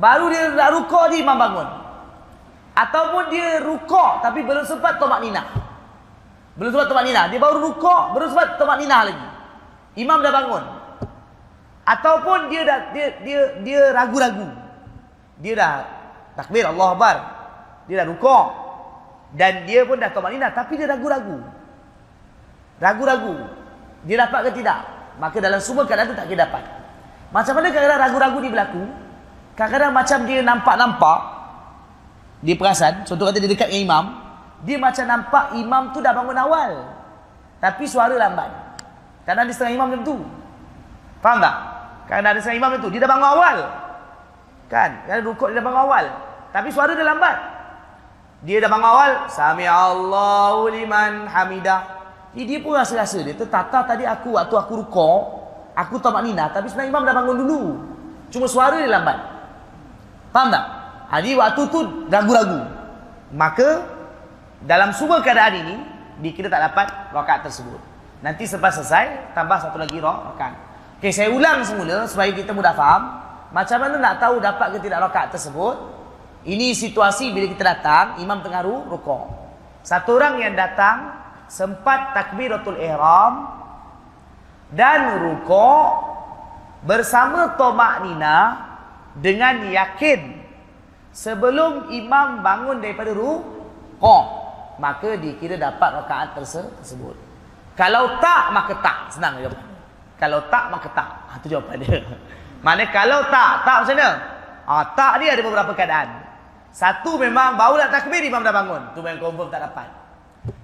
Baru 0.00 0.32
dia 0.32 0.56
dah 0.56 0.72
rukuk 0.72 1.04
dia 1.12 1.20
imam 1.20 1.36
bangun. 1.36 1.68
Ataupun 2.72 3.28
dia 3.28 3.60
rukuk 3.60 4.24
tapi 4.24 4.40
belum 4.40 4.64
sempat 4.64 4.96
tomak 4.96 5.20
nina 5.20 5.68
belum 6.58 6.74
sempat 6.74 6.90
tomak 6.90 7.06
nina 7.06 7.30
dia 7.30 7.38
baru 7.38 7.70
rukuk 7.70 8.18
belum 8.18 8.28
sempat 8.34 8.58
tomak 8.58 8.82
nina 8.82 9.06
lagi 9.06 9.26
imam 9.98 10.22
dah 10.22 10.32
bangun 10.32 10.64
ataupun 11.82 12.38
dia 12.54 12.62
dah 12.62 12.78
dia 12.94 13.06
dia 13.26 13.40
dia 13.66 13.80
ragu-ragu 13.90 14.48
dia 15.42 15.58
dah 15.58 15.74
takbir 16.38 16.62
Allah 16.62 16.94
akbar 16.94 17.16
dia 17.90 18.00
dah 18.02 18.06
rukuk 18.06 18.46
dan 19.34 19.66
dia 19.66 19.82
pun 19.82 19.98
dah 19.98 20.14
tomak 20.14 20.30
nina 20.30 20.54
tapi 20.54 20.78
dia 20.78 20.86
ragu-ragu 20.86 21.58
Ragu-ragu. 22.78 23.34
Dia 24.06 24.26
dapat 24.26 24.50
ke 24.50 24.62
tidak? 24.62 24.78
Maka 25.18 25.36
dalam 25.42 25.58
semua 25.58 25.82
keadaan 25.82 26.14
itu 26.14 26.16
tak 26.16 26.30
kira 26.30 26.46
dapat. 26.46 26.62
Macam 27.34 27.52
mana 27.58 27.74
kadang-kadang 27.74 28.02
ragu-ragu 28.06 28.38
ni 28.38 28.48
berlaku? 28.54 28.82
Kadang-kadang 29.58 29.92
macam 29.92 30.18
dia 30.30 30.40
nampak-nampak. 30.46 31.20
Dia 32.46 32.54
perasan. 32.54 33.02
Contoh 33.02 33.26
kata 33.26 33.42
dia 33.42 33.50
dekat 33.50 33.66
dengan 33.66 33.82
imam. 33.82 34.04
Dia 34.62 34.78
macam 34.78 35.04
nampak 35.10 35.44
imam 35.58 35.82
tu 35.90 35.98
dah 35.98 36.14
bangun 36.14 36.38
awal. 36.38 36.70
Tapi 37.58 37.84
suara 37.90 38.14
lambat. 38.14 38.50
Kadang 39.28 39.44
ada 39.44 39.52
setengah 39.52 39.76
imam 39.76 39.86
macam 39.92 40.02
tu. 40.08 40.16
Faham 41.20 41.38
tak? 41.44 41.54
Kadang 42.08 42.32
ada 42.32 42.40
setengah 42.40 42.58
imam 42.64 42.68
macam 42.72 42.82
tu. 42.88 42.90
Dia 42.96 43.00
dah 43.04 43.10
bangun 43.12 43.28
awal. 43.36 43.56
Kan? 44.72 44.90
Kadang 45.04 45.24
rukuk 45.28 45.52
dia 45.52 45.60
dah 45.60 45.66
bangun 45.68 45.82
awal. 45.84 46.04
Tapi 46.48 46.68
suara 46.72 46.96
dia 46.96 47.04
lambat. 47.04 47.36
Dia 48.48 48.56
dah 48.64 48.72
bangun 48.72 48.88
awal. 48.88 49.12
Sami 49.28 49.68
Allahu 49.68 50.72
liman 50.72 51.28
hamidah. 51.28 51.80
Jadi 52.32 52.44
dia 52.48 52.58
pun 52.64 52.72
rasa-rasa 52.72 53.20
dia 53.20 53.36
tertata 53.36 53.84
tadi 53.84 54.08
aku 54.08 54.40
waktu 54.40 54.54
aku 54.56 54.72
rukuk, 54.84 55.20
aku 55.76 56.00
tamak 56.00 56.24
nina 56.24 56.48
tapi 56.48 56.72
sebenarnya 56.72 56.92
imam 56.96 57.04
dah 57.04 57.14
bangun 57.20 57.36
dulu. 57.44 57.60
Cuma 58.32 58.48
suara 58.48 58.80
dia 58.80 58.88
lambat. 58.88 59.18
Faham 60.32 60.48
tak? 60.48 60.64
Jadi 61.20 61.36
ha, 61.36 61.38
waktu 61.44 61.62
tu 61.68 61.80
ragu-ragu. 62.08 62.64
Maka 63.36 63.84
dalam 64.64 64.96
semua 64.96 65.20
keadaan 65.20 65.68
ini 65.68 65.76
dikira 66.24 66.48
tak 66.48 66.72
dapat 66.72 66.88
rakaat 67.12 67.44
tersebut. 67.44 67.87
Nanti 68.18 68.50
selepas 68.50 68.74
selesai 68.74 69.34
tambah 69.34 69.58
satu 69.62 69.78
lagi 69.78 70.02
rakaat. 70.02 70.54
Okey, 70.98 71.14
saya 71.14 71.30
ulang 71.30 71.62
semula 71.62 72.02
supaya 72.10 72.34
kita 72.34 72.50
mudah 72.50 72.74
faham 72.74 73.02
macam 73.54 73.78
mana 73.78 73.96
nak 74.02 74.18
tahu 74.18 74.42
dapat 74.42 74.74
ke 74.74 74.78
tidak 74.82 75.08
rakaat 75.08 75.30
tersebut. 75.30 75.76
Ini 76.48 76.74
situasi 76.74 77.30
bila 77.30 77.46
kita 77.50 77.64
datang, 77.76 78.06
imam 78.22 78.42
tengah 78.42 78.62
rukuk. 78.66 79.30
Satu 79.86 80.18
orang 80.18 80.42
yang 80.42 80.54
datang 80.58 81.14
sempat 81.46 82.14
takbiratul 82.14 82.78
ihram 82.78 83.46
dan 84.74 85.22
rukuk 85.22 85.86
bersama 86.82 87.54
tomak 87.54 88.02
nina 88.06 88.68
dengan 89.16 89.66
yakin 89.70 90.38
sebelum 91.10 91.90
imam 91.90 92.44
bangun 92.44 92.78
daripada 92.78 93.10
rukuk 93.14 94.24
maka 94.78 95.18
dikira 95.18 95.58
dapat 95.58 96.04
rakaat 96.04 96.38
tersebut 96.38 97.27
kalau 97.78 98.18
tak 98.18 98.50
maka 98.50 98.74
tak 98.82 98.98
senang 99.14 99.38
jawapan 99.38 99.70
kalau 100.18 100.42
tak 100.50 100.64
maka 100.74 100.88
tak 100.90 101.08
ha, 101.30 101.32
itu 101.38 101.54
jawapan 101.54 101.78
dia 101.78 102.02
mana 102.66 102.82
kalau 102.90 103.22
tak 103.30 103.62
tak 103.62 103.86
macam 103.86 103.94
mana 103.94 104.10
ha, 104.66 104.82
tak 104.98 105.12
dia 105.22 105.38
ada 105.38 105.42
beberapa 105.46 105.72
keadaan 105.78 106.08
satu 106.74 107.14
memang 107.16 107.54
baru 107.54 107.78
nak 107.78 107.94
takbir 107.94 108.20
imam 108.26 108.42
dah 108.42 108.50
bangun 108.50 108.82
tu 108.92 109.00
memang 109.00 109.22
confirm 109.22 109.48
tak 109.48 109.62
dapat 109.70 109.88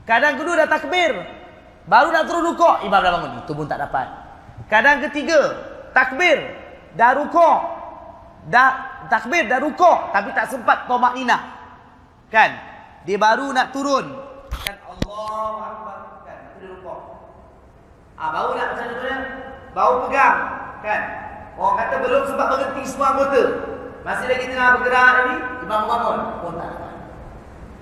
Kadang 0.04 0.36
kedua 0.36 0.54
dah 0.64 0.68
takbir. 0.68 1.12
Baru 1.84 2.08
nak 2.12 2.24
turun 2.28 2.52
rukuk, 2.52 2.84
imam 2.84 3.00
dah 3.00 3.12
bangun. 3.12 3.30
Itu 3.44 3.52
pun 3.52 3.68
tak 3.68 3.80
dapat. 3.80 4.06
Kadang 4.68 5.04
ketiga, 5.08 5.40
takbir. 5.92 6.40
Dah 6.96 7.16
rukuk. 7.16 7.58
Dah 8.48 9.00
takbir, 9.08 9.48
dah 9.48 9.60
rukuk. 9.60 10.12
Tapi 10.12 10.28
tak 10.32 10.52
sempat 10.52 10.88
tomak 10.88 11.16
nina. 11.16 11.40
Kan? 12.28 12.56
Dia 13.04 13.16
baru 13.20 13.52
nak 13.52 13.72
turun. 13.72 14.12
Kan 14.64 14.76
Allah 14.84 15.52
Akbar. 15.72 15.98
Kan? 16.24 16.38
Itu 16.56 16.56
dia 16.60 16.68
rukuk. 16.72 17.00
Ah, 18.14 18.28
baru 18.30 18.54
nak 18.54 18.66
macam 18.74 18.86
tu 18.94 19.06
ya? 19.06 19.18
Baru 19.74 19.94
pegang. 20.06 20.36
Kan? 20.86 21.02
Orang 21.58 21.76
kata 21.78 21.94
belum 21.98 22.22
sempat 22.30 22.46
berhenti 22.50 22.82
semua 22.86 23.14
anggota. 23.14 23.42
Masih 24.06 24.26
lagi 24.30 24.46
tengah 24.46 24.78
bergerak 24.78 25.08
tadi. 25.18 25.34
Imam 25.66 25.82
bangun. 25.90 26.16
Pun 26.42 26.54
tak. 26.58 26.72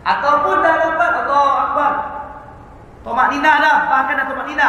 Ataupun 0.02 0.56
dah 0.64 0.74
dapat 0.80 1.10
Allah 1.28 1.48
Akbar. 1.68 1.92
Tomak 3.04 3.28
nina 3.34 3.52
dah. 3.60 3.76
Bahkan 3.92 4.14
dah 4.16 4.26
tomak 4.32 4.46
nina. 4.48 4.68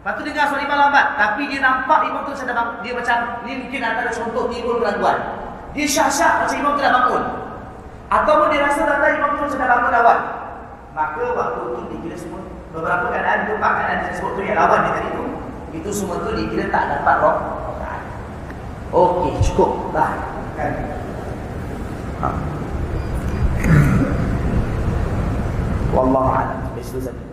Lepas 0.00 0.12
tu 0.16 0.22
dengar 0.24 0.46
suara 0.48 0.62
imam 0.62 0.78
lambat. 0.78 1.06
Tapi 1.18 1.42
dia 1.50 1.58
nampak 1.58 2.00
imam 2.06 2.22
tu 2.24 2.32
sedang 2.38 2.80
Dia 2.80 2.92
macam, 2.94 3.16
ni 3.44 3.52
mungkin 3.66 3.80
antara 3.84 4.10
contoh 4.14 4.48
timbul 4.48 4.78
keraguan. 4.78 5.18
Dia 5.74 5.86
syak-syak 5.86 6.46
macam 6.46 6.56
imam 6.56 6.72
tu 6.78 6.82
dah 6.82 6.94
bangun. 6.94 7.22
Ataupun 8.10 8.46
dia 8.54 8.66
rasa 8.66 8.86
tanda 8.86 9.08
imam 9.18 9.30
tu 9.38 9.50
sedang 9.50 9.70
bangun 9.70 9.98
awal. 9.98 10.18
maka 10.90 11.22
waktu 11.22 11.60
itu 11.70 11.82
dikira 11.94 12.16
semua 12.18 12.49
beberapa 12.70 13.10
keadaan 13.10 13.50
tu 13.50 13.58
empat 13.58 13.72
keadaan 13.82 14.14
sebut 14.14 14.32
tu 14.38 14.40
yang 14.46 14.58
lawan 14.58 14.86
dia 14.86 14.92
tadi 14.98 15.10
tu 15.14 15.24
itu 15.70 15.86
semua 15.94 16.18
tu 16.22 16.34
dikira 16.34 16.70
tak 16.70 16.86
dapat 16.98 17.16
roh 17.22 17.38
Okey, 18.90 19.38
cukup 19.38 19.94
lah. 19.94 20.18
Kan? 20.58 20.74
Ha. 22.18 22.26
Saja. 26.90 27.29